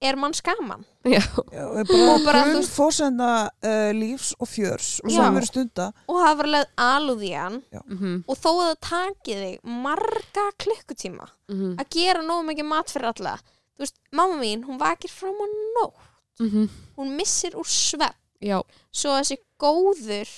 er 0.00 0.16
mann 0.20 0.34
skaman 0.36 0.84
Já, 1.08 1.22
Já, 1.52 1.64
og 1.66 2.24
bara, 2.24 2.44
grunn 2.44 2.58
veist- 2.60 2.74
fórsenda 2.76 3.30
uh, 3.64 3.90
lífs 3.96 4.34
og 4.38 4.48
fjörs 4.50 4.90
og 5.02 5.10
Já. 5.10 5.16
svo 5.18 5.28
verður 5.34 5.48
stunda 5.50 5.86
og 6.06 6.20
hafa 6.22 6.38
verið 6.42 6.54
leið 6.56 6.68
alúðían 6.84 7.60
mhm, 7.84 8.16
og 8.28 8.38
þó 8.38 8.50
að 8.52 8.64
það 8.68 8.80
takið 8.88 9.44
þig 9.44 9.72
marga 9.86 10.44
klukkutíma 10.64 11.26
mhm, 11.50 11.72
að 11.80 11.90
gera 11.96 12.22
nógu 12.26 12.46
mikið 12.52 12.70
mat 12.70 12.92
fyrir 12.94 13.10
alla 13.14 13.36
þú 13.78 13.84
veist, 13.86 13.98
mamma 14.12 14.38
mín, 14.42 14.64
hún 14.66 14.78
vakir 14.80 15.10
fram 15.10 15.38
á 15.38 15.46
nótt. 15.78 16.06
Mhm. 16.42 16.68
Hún 16.98 17.16
missir 17.18 17.54
úr 17.58 17.66
svepp 17.66 18.16
Já, 18.42 18.60
svo 18.94 19.10
að 19.14 19.20
þessi 19.24 19.36
góður 19.58 20.30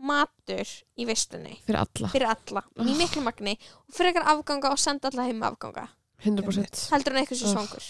matur 0.00 0.68
í 1.00 1.06
veistunni 1.08 1.58
fyrir 1.66 1.80
alla. 1.82 2.08
Fyrir 2.12 2.28
alla, 2.32 2.62
í 2.84 2.94
miklu 2.96 3.22
magni 3.24 3.54
og 3.56 3.94
fyrir 3.96 4.12
eitthvað 4.14 4.30
afganga 4.34 4.72
og 4.72 4.80
senda 4.80 5.08
alla 5.10 5.26
heim 5.28 5.42
afganga. 5.44 5.86
100% 6.24 6.86
heldur 6.92 7.16
en 7.16 7.20
eitthvað 7.22 7.40
sem 7.40 7.48
Ugh. 7.48 7.54
svangur. 7.56 7.86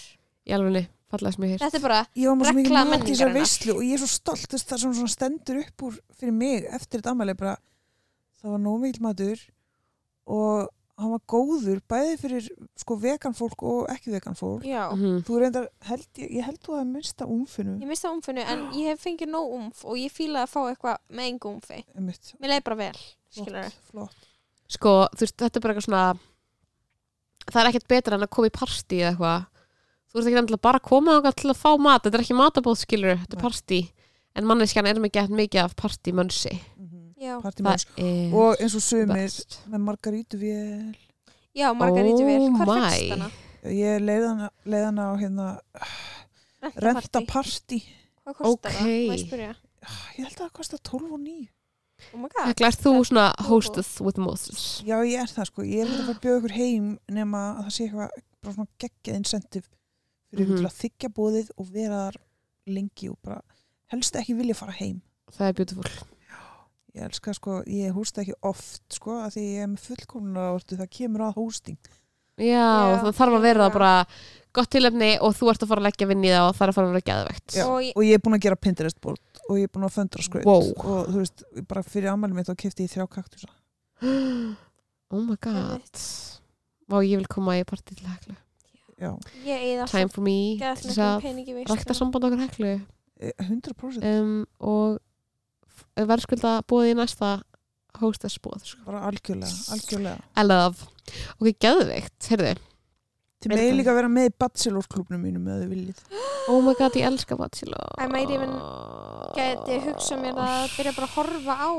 Í 0.46 0.54
alvegni, 0.54 0.84
fallega 1.10 1.34
sem 1.36 1.44
ég 1.46 1.54
heyrt. 1.54 1.62
Þetta 1.66 1.78
er 1.80 1.84
bara, 1.86 2.00
menningarinnar. 3.26 3.38
veislu 3.40 3.76
og 3.76 3.84
ég 3.86 3.94
er 3.96 4.02
svo 4.04 4.10
stolt 4.14 4.50
þess 4.54 4.68
það 4.70 4.82
sem 4.84 4.92
svona 4.98 5.14
stendur 5.14 5.62
upp 5.64 5.86
úr 5.88 5.96
fyrir 6.18 6.36
mig 6.36 6.68
eftir 6.70 7.00
þetta 7.00 7.14
ammali 7.16 7.34
bara 7.38 7.56
það 8.40 8.52
var 8.54 8.62
nóg 8.66 8.78
mikil 8.84 9.02
matur 9.04 9.42
og 10.30 10.68
hann 11.00 11.14
var 11.14 11.22
góður 11.32 11.78
bæði 11.88 12.16
fyrir 12.20 12.48
sko 12.76 12.96
vegan 13.00 13.32
fólk 13.32 13.62
og 13.64 13.86
ekki 13.88 14.12
vegan 14.12 14.36
fólk. 14.36 14.64
Já. 14.68 14.90
Mhm. 14.92 15.22
þú 15.24 15.38
reyndar, 15.40 15.68
held, 15.88 16.06
ég, 16.20 16.30
ég 16.36 16.44
held 16.44 16.58
þú 16.60 16.74
að 16.76 16.90
mista 16.92 17.24
umfinu 17.24 17.78
ég 17.80 17.88
mista 17.88 18.10
umfunnu 18.12 18.44
en 18.44 18.66
ég 18.76 18.90
hef 18.92 19.00
fengið 19.06 19.30
nóg 19.32 19.54
umf 19.56 19.84
og 19.84 19.96
ég 19.96 20.12
fíla 20.12 20.44
að 20.44 20.52
fá 20.52 20.60
eitthvað 20.68 20.98
með 21.08 21.30
engu 21.30 21.54
umfi 21.54 21.84
mér 21.96 22.52
leið 22.52 22.64
bara 22.68 22.76
vel, 22.76 22.98
skilur 23.32 23.62
flott, 23.62 23.80
flott. 23.90 24.26
Sko, 24.70 24.92
þú 25.16 25.24
veist, 25.24 25.36
þetta 25.40 25.56
er 25.56 25.64
bara 25.64 25.74
eitthvað 25.74 25.88
svona 25.88 26.04
það 27.50 27.62
er 27.62 27.70
ekkert 27.72 27.88
betra 27.88 28.14
en 28.18 28.26
að 28.26 28.30
koma 28.36 28.50
í 28.50 28.54
partí 28.54 29.00
eða 29.00 29.10
eitthvað 29.14 29.46
þú 30.10 30.18
veist 30.18 30.28
ekki 30.30 30.40
endilega 30.42 30.62
bara 30.66 30.78
að 30.82 30.88
koma 30.90 31.16
þangað 31.18 31.36
til 31.40 31.50
að 31.50 31.58
fá 31.62 31.70
mat. 31.78 32.02
Þetta 32.04 32.18
er 32.18 32.24
ekki 32.24 32.38
matabóð 32.38 32.78
skilur, 32.82 33.16
þetta 33.22 33.36
er 33.38 33.42
partí. 33.44 33.80
En 34.36 34.46
manneskjan 34.46 34.86
er 34.86 34.98
með 35.02 35.12
gett 35.16 35.30
mikið 35.30 35.64
af 35.64 35.76
partí-mönsi. 35.76 36.54
Mhm. 36.78 37.14
það 37.20 37.46
er 37.98 38.34
og 38.34 38.56
eins 38.60 38.74
og 38.74 38.80
sumir 38.82 39.14
best. 39.14 39.58
með 39.68 39.80
margarítu 39.84 40.38
vél 40.40 40.94
já 41.54 41.68
Margarítu 41.76 42.24
vel, 42.24 42.40
Oh 42.40 42.54
hvað 42.56 42.70
fyrst 42.80 43.10
hana? 43.10 43.30
ég 43.64 44.00
leið 44.00 44.24
hana, 44.28 44.50
leið 44.64 44.84
hana 44.86 45.02
á 45.04 45.12
hérna 45.20 45.60
renta 46.80 47.20
partí. 47.28 47.82
hvað 48.24 48.36
kostar 48.38 48.70
Ok. 48.72 48.76
það, 48.76 49.08
má 49.08 49.14
ég 49.16 49.24
spyrja? 49.26 49.54
Ég 50.16 50.24
held 50.24 50.36
að 50.36 50.44
það 50.44 50.52
kosta 50.52 50.78
12 50.78 51.12
og 51.12 51.20
9 51.20 51.48
oh 52.14 52.18
my 52.20 52.28
god, 52.32 52.46
Hekla, 52.48 52.66
er 52.70 52.76
þú 52.80 52.92
svona 53.04 53.26
hostess 53.48 54.00
with 54.00 54.18
Moses? 54.18 54.82
já 54.86 54.96
ég 55.04 55.20
er 55.20 55.28
það 55.28 55.46
sko, 55.50 55.62
ég 55.62 55.80
er 55.84 55.86
ekki 55.86 56.00
að 56.00 56.06
fara 56.06 56.16
að 56.16 56.22
bjóða 56.24 56.40
ykkur 56.40 56.56
heim 56.56 56.98
nema 57.10 57.42
að 57.58 57.64
það 57.64 57.70
sé 57.76 57.84
eitthvað 57.84 58.10
bara 58.40 58.54
svona 58.54 58.68
geggjað 58.80 59.16
incentive 59.20 59.68
fyrir 60.30 60.46
ykkur 60.46 60.56
Mhm. 60.56 60.62
til 60.62 60.70
að 60.70 60.80
þykja 60.82 61.12
bóðið 61.18 61.50
og 61.58 61.66
vera 61.74 62.00
þar 62.10 62.16
lengi 62.66 63.10
og 63.10 63.18
bara 63.22 63.40
helst 63.90 64.14
ekki 64.16 64.36
vilja 64.38 64.54
fara 64.54 64.72
heim 64.72 65.00
Það 65.30 65.48
er 65.48 65.52
beautiful 65.52 65.84
ég 66.94 67.04
elska 67.06 67.32
sko, 67.34 67.62
ég 67.70 67.92
hústa 67.94 68.22
ekki 68.24 68.34
oft 68.42 68.82
sko, 68.92 69.12
að 69.22 69.36
því 69.36 69.42
ég 69.54 69.62
er 69.62 69.66
með 69.70 69.78
fullkomna 69.86 70.48
ortu 70.56 70.76
það 70.76 70.90
kemur 70.90 71.20
að 71.28 71.34
hústing 71.38 71.78
Já, 72.40 72.56
Já, 72.56 73.02
það 73.04 73.14
þarf 73.18 73.34
að 73.36 73.42
vera 73.44 73.58
já. 73.60 73.62
það 73.68 73.72
bara 73.74 74.06
gott 74.56 74.70
tilefni 74.72 75.10
og 75.20 75.34
þú 75.36 75.50
ert 75.52 75.62
að 75.62 75.68
fara 75.68 75.80
að 75.82 75.86
leggja 75.90 76.06
vinn 76.08 76.24
í 76.24 76.30
það 76.32 76.46
og 76.48 76.54
það 76.56 76.64
er 76.66 76.70
að 76.72 76.74
fara 76.78 76.86
að 76.88 76.92
vera 76.94 77.06
geðvegt 77.10 77.54
Já. 77.54 77.64
og 77.68 77.78
ég, 77.84 77.92
og 77.96 78.02
ég 78.08 78.14
er 78.16 78.22
búin 78.24 78.34
að 78.38 78.40
gera 78.46 78.56
Pinterest 78.56 79.00
bórt 79.00 79.40
og 79.50 79.58
ég 79.60 79.62
er 79.68 79.72
búin 79.74 79.84
að 79.86 79.94
föndra 79.98 80.22
skraut 80.24 80.44
Wow. 80.48 80.72
og 80.78 81.06
þú 81.12 81.18
veist, 81.20 81.44
bara 81.68 81.82
fyrir 81.82 82.08
ammæli 82.14 82.34
mitt 82.34 82.46
þá 82.48 82.56
kefti 82.56 82.86
ég 82.86 82.94
þrjá 82.94 83.06
kaktusa 83.10 83.48
Oh 85.12 85.20
my 85.20 85.36
god 85.36 86.00
Vá, 86.90 86.98
ég 87.06 87.18
vil 87.20 87.28
koma 87.30 87.54
í 87.60 87.64
partí 87.68 87.94
til 87.94 88.06
eða 88.08 88.36
time 89.00 90.08
for 90.12 90.24
me 90.24 90.38
til 90.60 90.90
þess 90.90 90.98
að 91.00 91.28
rækta 91.70 91.96
samband 91.96 92.26
okkar 92.28 92.42
heklu. 92.46 92.72
Eh, 93.20 93.32
100% 93.44 94.04
um, 94.06 94.34
og 94.60 94.98
verðskulda 95.98 96.60
búið 96.70 96.92
í 96.94 96.96
næsta 96.98 97.34
hóstessbúð 98.00 98.62
sko. 98.64 98.82
bara 98.86 99.04
algjörlega, 99.10 99.52
algjörlega. 99.74 100.18
I 100.38 100.44
love. 100.46 100.88
Ok, 101.40 101.56
geðveikt, 101.60 102.18
heyrðu. 102.30 102.54
Þið 103.40 103.54
megin 103.54 103.78
líka 103.78 103.94
vera 103.96 104.08
með 104.12 104.28
í 104.28 104.32
bachelorklubnum 104.42 105.22
mínum 105.24 105.46
eða 105.48 105.64
þið 105.64 105.72
viljið. 105.74 106.04
Oh 106.50 106.58
my 106.64 106.72
god, 106.74 106.96
ég 106.96 107.04
elska 107.06 107.36
Bachelor. 107.38 107.92
I 108.00 108.08
might 108.10 108.30
even 108.32 108.50
Gæti 109.36 109.76
hugsa 109.84 110.16
mér 110.18 110.38
að 110.40 110.72
byrja 110.72 110.94
bara 110.96 111.06
að 111.06 111.12
horfa 111.14 111.54
á 111.62 111.70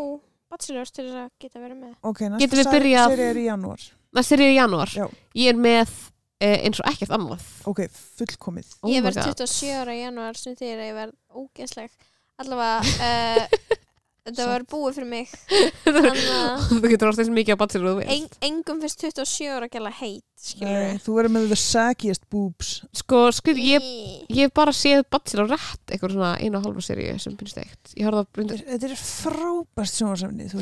Bachelors 0.53 0.93
til 0.95 1.07
þess 1.09 1.17
að 1.25 1.29
geta 1.41 1.59
verið 1.59 1.79
með. 1.81 1.95
Ok, 2.07 2.21
næsta 2.29 2.39
Getum 2.43 2.59
við 2.61 2.69
byrjað- 2.75 3.11
seri 3.11 3.25
er 3.25 3.39
í 3.41 3.45
janúar. 3.49 3.83
næst 4.15 4.31
er 4.35 4.43
ég 4.45 4.51
í 4.53 4.57
janúar. 4.59 4.93
Já. 4.95 5.05
ég 5.41 5.49
er 5.51 5.59
með 5.59 5.81
eh, 5.81 5.97
eins 6.41 6.81
og 6.81 6.89
ekkert 6.91 7.13
annað. 7.17 7.45
Ok, 7.69 7.83
fullkomið. 8.17 8.73
Oh 8.81 8.89
Ég 8.93 9.05
verð 9.05 9.21
God. 9.21 9.43
27 9.45 9.77
ára 9.81 9.95
í 9.97 10.01
janúar 10.03 10.39
sem 10.39 10.57
því 10.57 10.73
að 10.73 10.83
ég 10.87 10.97
verð 10.97 11.15
ógeðsleg. 11.43 11.95
Allavega 12.41 12.81
uh, 13.05 13.77
Þetta 14.21 14.45
var 14.45 14.63
búið 14.69 14.97
fyrir 14.99 15.07
mig. 15.09 15.31
Að 15.89 16.65
þú 16.69 16.89
getur 16.91 17.09
ást 17.09 17.21
eins 17.23 17.31
mikið 17.33 17.57
á 17.57 17.61
Bachelor 17.61 17.87
og 17.89 18.01
þú 18.03 18.13
en, 18.13 18.27
engum 18.45 18.81
fyrst 18.83 19.01
27 19.07 19.47
ára 19.49 19.69
gæla 19.71 19.91
heit 19.97 20.51
Nei, 20.61 20.99
Þú 21.01 21.15
verður 21.15 21.33
með 21.33 21.47
the 21.49 21.57
saggiest 21.57 22.27
boobs. 22.29 22.69
Sko, 23.01 23.23
sko, 23.33 23.55
ég, 23.57 23.87
ég 24.29 24.43
hef 24.45 24.53
bara 24.57 24.75
séð 24.77 25.07
Bachelor 25.09 25.49
rétt 25.55 25.95
eitthvað 25.95 26.13
svona 26.13 26.35
einu 26.37 26.59
og 26.61 26.67
halva 26.67 26.85
seríu 26.85 27.17
sem 27.21 27.33
finnst 27.39 27.57
eitt 27.63 27.95
á 27.97 28.21
Þetta 28.21 28.91
er- 28.91 28.95
frábært 29.01 29.97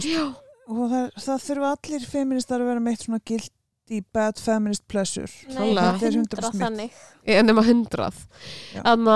já, 0.07 0.23
og 0.69 0.83
það, 0.93 1.05
það 1.27 1.45
þurfa 1.49 1.73
allir 1.75 2.07
feministar 2.15 2.63
að 2.63 2.71
vera 2.71 2.85
með 2.85 2.95
eitt 2.95 3.07
svona 3.09 3.23
guilty 3.89 4.05
bad 4.13 4.37
feminist 4.39 4.87
pleasure. 4.87 5.29
Nei, 5.49 5.73
það 5.73 5.79
er 5.79 5.99
Þetta 5.99 6.07
er 6.07 6.17
100 6.17 6.39
100% 6.39 6.63
þannig. 6.63 6.97
Ég 7.27 7.39
er 7.39 7.45
nema 7.45 7.63
hundrað. 7.65 8.25
Já. 8.73 8.81
þannig 8.83 9.13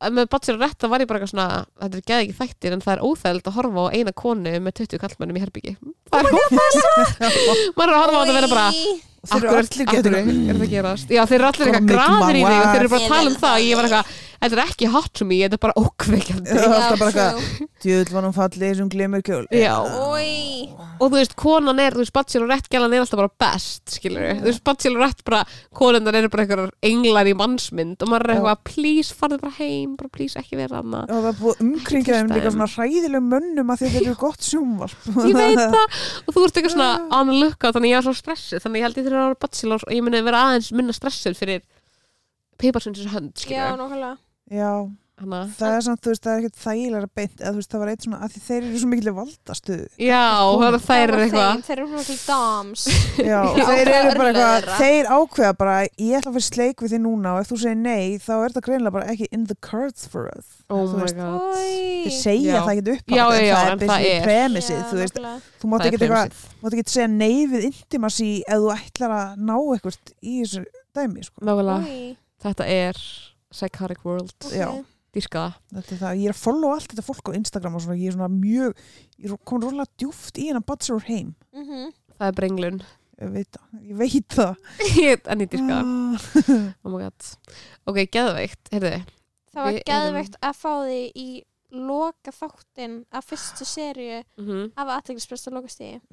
að 0.00 0.14
með 0.16 0.28
Bachelor 0.32 0.62
rétt 0.64 0.78
það 0.80 0.90
var 0.94 1.02
ég 1.02 1.08
bara 1.10 1.18
eitthvað 1.20 1.32
svona 1.34 1.48
þetta 1.76 1.98
er 1.98 2.04
geð 2.08 2.20
ekki 2.22 2.36
þættir 2.38 2.72
en 2.72 2.80
það 2.80 2.94
er 2.94 3.02
óþægild 3.04 3.48
að 3.50 3.56
horfa 3.58 3.82
á 3.84 3.92
eina 3.92 4.12
konu 4.16 4.54
með 4.64 4.76
20 4.78 5.00
kallmennum 5.02 5.36
í 5.36 5.42
herbyggi 5.42 5.74
það 6.08 6.20
er 6.22 6.38
óþægild 6.38 7.18
maður 7.76 7.84
er 7.84 7.92
að 7.92 8.00
horfa 8.00 8.16
á 8.16 8.20
þetta 8.22 8.32
að 8.32 8.38
vera 8.38 8.50
bara 8.54 8.70
og 8.70 9.09
þeir 9.28 9.44
eru 9.44 9.60
allir 9.60 9.86
getur 9.90 10.16
er 10.16 10.88
það 10.88 11.04
Já, 11.10 11.22
þeir 11.28 11.38
eru 11.40 11.48
allir 11.50 11.70
eitthvað 11.70 11.84
make 11.84 11.94
graðir 11.94 12.40
í 12.40 12.42
því 12.46 12.56
og 12.56 12.66
þeir 12.70 12.80
eru 12.80 12.92
bara 12.94 13.04
að 13.04 13.14
tala 13.14 13.30
um 13.30 13.38
það 13.44 13.54
og 13.56 13.64
ég 13.66 13.80
var 13.80 13.88
það, 13.90 13.96
eitthvað, 14.00 14.26
þetta 14.40 14.56
er 14.56 14.62
ekki 14.64 14.90
hot 14.94 15.10
to 15.20 15.26
me 15.28 15.38
þetta 15.42 15.58
er 15.58 15.64
bara 15.66 15.80
ókveikjandi 15.80 16.56
Já. 16.56 16.64
alltaf 16.70 17.00
bara 17.02 17.26
true. 17.28 17.66
djöðl 17.84 18.14
var 18.14 18.24
hún 18.28 18.36
fallið 18.36 18.78
sem 18.80 18.88
glemur 18.94 19.24
kjól 19.26 19.44
og 21.00 21.08
þú 21.08 21.16
veist, 21.16 21.34
konan 21.40 21.80
er, 21.80 21.96
þú 21.96 22.02
veist, 22.04 22.14
bachelorette 22.16 22.72
gælan 22.72 22.94
er 22.96 23.02
alltaf 23.04 23.20
bara 23.20 23.32
best, 23.40 23.84
skilur 23.96 24.24
við, 24.24 24.40
þú 24.40 24.48
veist, 24.50 24.62
bachelorette 24.68 25.26
bara, 25.28 25.40
konundar 25.76 26.16
eru 26.18 26.28
bara 26.32 26.44
eitthvað 26.46 26.72
englar 26.90 27.28
í 27.28 27.34
mannsmynd 27.36 28.00
og 28.04 28.12
maður 28.12 28.26
er 28.26 28.34
eitthvað, 28.36 28.62
please, 28.70 29.16
farðu 29.16 29.40
bara 29.44 29.54
heim 29.58 29.96
bara 30.00 30.12
please, 30.16 30.36
ekki 30.40 30.58
vera 30.60 30.80
hana 30.80 31.02
og 31.04 31.12
það 31.12 31.30
er 31.30 31.38
búið 31.40 31.62
umkringja 31.66 32.18
þeim 32.20 32.32
líka 32.36 32.52
svona 32.54 32.70
hræðileg 32.74 33.22
mönnum 33.28 33.72
að 33.74 33.84
þeir 33.84 33.96
eru 34.00 34.16
gott 34.20 34.42
sjónvarp. 34.44 35.08
Ég 35.24 35.36
veit 35.36 35.60
það, 35.60 35.86
og 36.24 36.36
þú 36.36 36.44
ert 36.46 36.60
eitthvað 36.60 36.74
svona 36.76 36.90
on 39.16 39.34
the 39.34 39.38
lookout, 39.40 39.50
þannig 39.50 39.50
ég 39.50 39.50
var 39.50 39.50
svo 39.50 39.50
stressuð 39.50 39.50
þannig 39.50 39.50
ég 39.50 39.50
held 39.50 39.50
ég 39.50 39.50
þurfa 39.50 39.50
að 39.50 39.50
vera 39.50 39.50
bachelor 39.50 39.86
og 39.86 39.94
ég 39.94 40.02
muni 40.06 40.22
vera 40.30 40.42
aðeins 40.46 40.72
minna 40.72 40.92
stressuð 40.96 41.38
fyrir 41.38 41.62
Piparsons 42.60 43.00
hönd, 43.14 43.32
Já, 43.34 43.42
skilur 43.42 43.70
við 43.70 43.80
nokkulega 43.80 44.16
Já, 44.50 44.72
hana, 45.20 45.40
það 45.58 45.74
er 45.76 45.84
samt, 45.86 46.00
þú 46.04 46.12
veist, 46.12 46.22
það 46.24 46.32
er 46.32 46.40
ekkert 46.40 46.60
þægilega 46.64 47.08
beint 47.20 47.40
eða 47.40 47.50
þú 47.50 47.60
veist, 47.60 47.70
það 47.74 47.82
var 47.84 47.90
eitt 47.92 48.06
svona, 48.06 48.20
að 48.24 48.34
því 48.34 48.40
þeir 48.46 48.60
eru 48.60 48.80
svo 48.82 48.90
mikil 48.90 49.14
valdastuð 49.18 49.82
já, 50.00 50.22
og 50.40 50.62
það 50.64 50.76
þær 50.86 51.02
eru 51.04 51.20
eitthvað. 51.24 51.62
Þeir 51.68 51.82
eru 51.84 51.88
svona 51.90 52.06
Já, 53.20 53.38
og 53.40 53.58
Já, 53.60 53.66
þeir 53.70 53.90
eru 53.94 54.14
bara 54.20 54.30
eitthvað, 54.30 54.68
þeir 54.80 55.10
ákveða 55.16 55.52
bara 55.60 55.76
ég 55.84 56.16
ætla 56.20 56.30
að 56.32 56.36
fyrir 56.38 56.46
sleik 56.48 56.84
við 56.84 56.94
þig 56.94 57.02
núna 57.04 57.34
og 57.36 57.42
ef 57.44 57.50
þú 57.50 57.58
segir 57.64 57.80
nei 57.80 58.18
þá 58.20 58.32
er 58.38 58.54
það 58.56 58.66
greinilega 58.68 58.94
bara 58.96 59.14
ekki 59.14 59.28
in 59.36 59.46
the 59.50 59.56
cards 59.64 60.06
for 60.10 60.30
us. 60.32 60.50
Oh 60.70 60.84
Þú 60.86 61.00
my 61.00 61.04
veist, 61.04 61.18
god. 61.18 61.58
þeir 61.60 62.14
segja 62.16 62.54
Já. 62.54 62.60
það 62.64 62.72
ekki 62.76 62.94
upp 62.94 63.14
Já, 63.16 63.24
já, 63.40 63.54
það 63.56 63.70
er 63.70 63.80
basically 63.80 64.20
premisið, 64.26 64.82
þú 64.90 65.00
veist. 65.00 65.20
þú 65.60 65.72
mátt 65.72 65.86
ekki 65.88 66.00
eitthvað 66.00 66.44
mátt 66.62 66.76
ekki 66.78 66.94
segja 66.94 67.08
nei 67.10 67.34
við 67.50 67.66
intimacy 67.70 68.30
ef 68.46 68.62
þú 68.62 68.70
ætlar 68.76 69.16
að 69.16 69.42
ná 69.50 69.56
eitthvað 69.58 69.98
í 70.20 70.36
þessu 70.44 70.64
dæmi, 70.96 71.26
sko. 71.26 71.42
Nákvæmlega, 71.46 71.98
þetta 72.46 72.70
er 72.70 73.02
psychotic 73.50 74.04
world. 74.06 74.34
Já. 74.54 74.70
Dýrka. 75.16 75.44
Þetta 75.74 75.94
er 75.96 76.00
það, 76.04 76.20
ég 76.22 76.30
er 76.30 76.34
að 76.36 76.40
follow 76.44 76.74
allt 76.74 76.88
þetta 76.92 77.04
fólk 77.06 77.30
á 77.30 77.38
Instagram 77.40 77.76
og 77.76 77.84
svona, 77.84 77.98
ég 78.00 78.12
er 78.12 78.16
svona 78.16 78.30
mjög 78.32 78.80
ég 79.20 79.26
er 79.30 79.36
komin 79.44 79.66
rólega 79.66 79.90
djúft 80.00 80.40
í 80.40 80.48
hennan 80.48 80.66
bachelor 80.66 81.06
heim. 81.08 81.34
Mhm. 81.56 81.92
það 82.16 82.26
er 82.28 82.36
brenglun. 82.40 82.82
Ég 83.20 83.32
veit 83.34 83.56
það, 83.56 83.80
ég 83.84 83.96
veit 84.00 84.36
það. 84.36 84.54
En 85.34 85.40
í 85.44 85.46
dýrka. 85.52 85.80
Ah. 85.80 86.28
oh 86.84 86.92
my 86.92 87.02
god. 87.02 87.32
Ok, 87.90 88.04
geðveikt, 88.08 88.70
heyrðu. 88.72 89.00
Það 89.50 89.66
var 89.66 89.78
geðveikt 89.90 90.36
að 90.46 90.58
fá 90.60 90.70
því 90.86 91.00
í 91.18 91.28
loka 91.70 92.32
þáttinn 92.34 92.96
af 93.14 93.24
fyrstu 93.30 93.64
serju 93.68 94.18
mm 94.38 94.44
-hmm. 94.46 94.64
af 94.76 94.86
aðteglispresta 94.96 95.50
lokastíði 95.54 96.00
Ég 96.00 96.04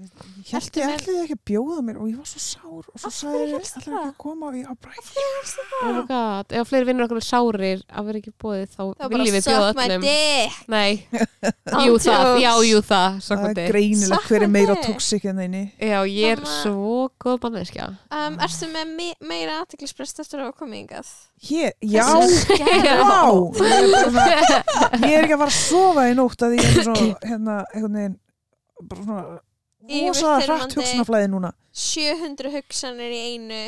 held 0.52 0.78
ég 0.78 0.84
ætlaði 0.96 1.22
ekki 1.24 1.34
að 1.38 1.46
bjóða 1.50 1.80
mér 1.88 1.98
og 2.02 2.06
ég 2.12 2.18
var 2.18 2.26
svo 2.30 2.40
sár 2.40 2.84
og 2.94 3.00
svo 3.02 3.10
sagði 3.12 3.38
hverju 3.38 3.48
ég 3.48 3.54
ætlaði 3.62 3.78
ekki 3.78 3.92
það? 3.92 4.08
að 4.08 4.14
koma 4.18 4.46
og 4.48 4.54
ég 4.56 4.66
á 4.68 4.74
bara 4.82 4.94
oh 5.82 5.92
my 5.96 6.04
god, 6.08 6.46
ef 6.52 6.68
fleiri 6.70 6.86
vinnur 6.86 7.06
okkur 7.08 7.22
sárir 7.24 7.80
að 7.90 8.06
vera 8.06 8.18
ekki 8.22 8.34
bóðið 8.44 8.70
þá 8.78 8.84
Það 8.98 9.10
viljum 9.10 9.36
við 9.38 9.44
bjóða 9.48 9.70
öllum. 9.74 10.02
nei, 10.68 10.94
jú 11.88 11.94
það, 11.98 12.40
já, 12.42 12.54
jú 12.72 12.80
það 12.82 13.12
það 13.28 13.40
er 13.48 13.54
greinilegt 13.72 14.28
hver 14.30 14.42
er 14.42 14.48
meira 14.48 14.76
toxic 14.84 15.26
en 15.26 15.38
þeini 15.38 15.72
já, 15.80 16.06
ég 16.06 16.32
er 16.32 16.40
að- 16.42 16.62
svo 16.62 17.10
góð 17.20 17.38
banneskja 17.40 17.88
um, 18.12 18.40
Erstu 18.40 18.66
með 18.72 18.86
me 18.98 19.14
meira 19.22 19.60
aðteglisprest 19.62 20.20
eftir 20.20 20.40
að 20.40 20.54
hingað? 20.78 21.08
Hér, 21.38 21.70
já, 21.82 22.02
Já. 22.02 22.18
ég 25.06 25.14
er 25.14 25.24
ekki 25.24 25.34
að 25.36 25.40
fara 25.48 25.56
að 25.56 25.60
sofa 25.64 26.06
í 26.12 26.14
nótt 26.20 26.44
að 26.48 26.56
ég 26.60 26.70
er 26.70 26.84
svo 26.88 26.96
hérna, 27.32 27.58
einhvern 27.74 27.98
veginn 28.00 28.18
bara 28.88 29.04
svona 29.04 29.26
Yfirþyrmandi. 29.88 30.48
hratt 30.48 30.74
hugsunaflæði 30.78 31.28
núna 31.32 31.52
700 31.78 32.52
hugsanir 32.58 33.14
í 33.14 33.20
einu 33.34 33.60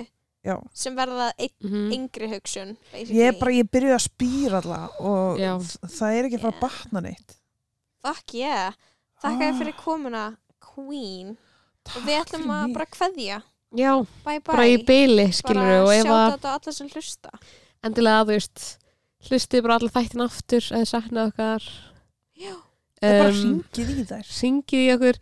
já, 0.45 0.55
sem 0.73 0.95
verða 0.97 1.29
einn 1.37 1.53
Mhm. 1.63 1.91
yngri 1.95 2.29
hugsun 2.33 2.75
ég 2.95 3.27
er 3.29 3.37
bara, 3.39 3.51
ég 3.55 3.69
byrjuði 3.71 3.95
að 3.95 4.05
spýra 4.07 4.61
alla 4.63 4.81
og 4.99 5.39
Já. 5.39 5.53
það 5.85 6.17
er 6.19 6.27
ekki 6.29 6.39
að 6.39 6.45
fara 6.45 6.53
að 6.53 6.59
Yeah. 6.59 6.63
batna 6.67 7.01
neitt 7.07 7.35
Fuck 8.03 8.33
yeah 8.33 8.73
Þakka 9.23 9.49
Ah. 9.49 9.57
fyrir 9.59 9.75
komuna 9.75 10.25
Queen 10.63 11.37
og 11.95 12.01
við 12.03 12.15
Takk 12.17 12.27
ætlum 12.27 12.51
að 12.55 12.73
bara 12.73 12.85
kveðja 12.85 13.41
já, 13.75 13.93
Bye 14.25 14.39
bye 14.39 14.53
bara 14.55 14.63
í 14.67 14.77
byli 14.87 15.25
skilur 15.35 15.59
Bara 15.63 15.83
og 15.83 15.91
ef 15.93 16.03
sjáta 16.05 16.19
að 16.19 16.31
þetta 16.37 16.49
á 16.49 16.55
alla 16.59 16.71
sem 16.73 16.89
hlusta 16.89 17.29
endilega, 17.83 18.23
þú 18.23 18.35
veist 18.35 18.77
hlustið 19.27 19.65
bara 19.65 19.75
allir 19.79 19.91
þættin 19.93 20.23
aftur 20.25 20.69
eða 20.71 20.87
saknað 20.93 21.31
okkar 21.33 21.67
Já. 22.39 22.53
það 23.01 23.09
er 23.11 23.19
bara 23.23 23.29
Um, 23.35 23.39
hringið 23.43 23.93
í 24.03 24.05
þær 24.13 24.25
syngið 24.39 24.85
í 24.85 24.89
okkur 24.95 25.19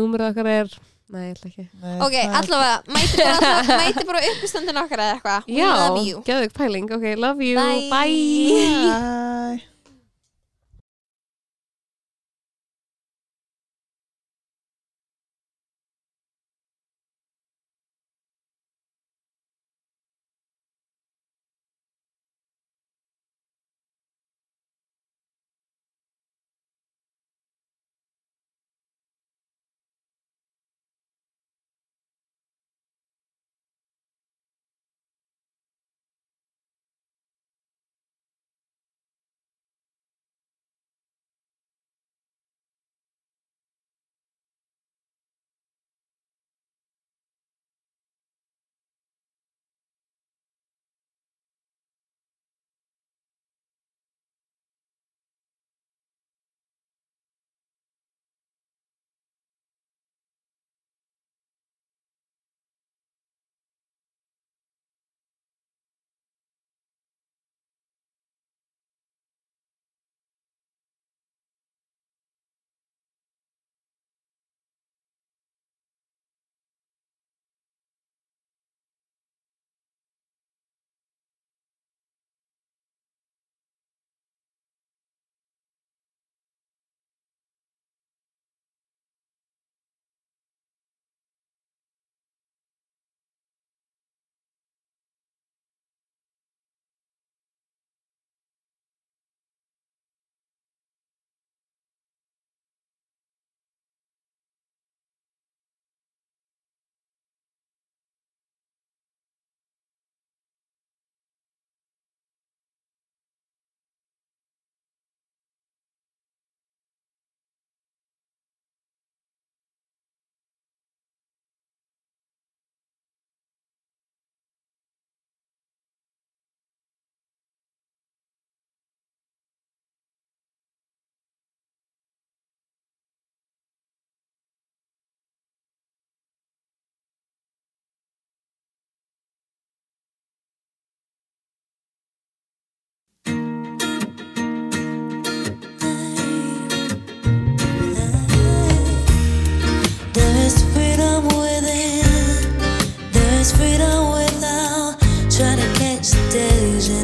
númerið 0.00 0.28
okkar 0.32 0.50
er 0.52 0.74
nei, 1.10 1.22
ég 1.30 1.32
ætla 1.38 1.48
ekki 1.50 1.64
Nei, 1.80 1.96
Ok, 2.06 2.16
allavega, 2.40 2.76
mæti 2.94 3.16
bara, 3.24 3.54
alla, 3.56 3.80
mæti 3.80 4.06
bara 4.12 4.22
upp 4.30 4.44
í 4.46 4.52
standin 4.52 4.82
okkar 4.84 5.04
eða 5.06 5.16
eitthvað 5.16 5.48
We 5.50 5.58
já, 5.58 5.72
love 5.80 6.04
you 6.06 6.22
geðvig 6.28 6.54
pæling, 6.60 6.92
ok, 6.98 7.08
love 7.18 7.48
you, 7.50 7.56
Bye. 7.58 7.88
bye. 7.90 8.86
Bye. 8.86 9.66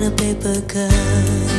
A 0.06 0.10
paper 0.10 0.60
cut. 0.68 1.55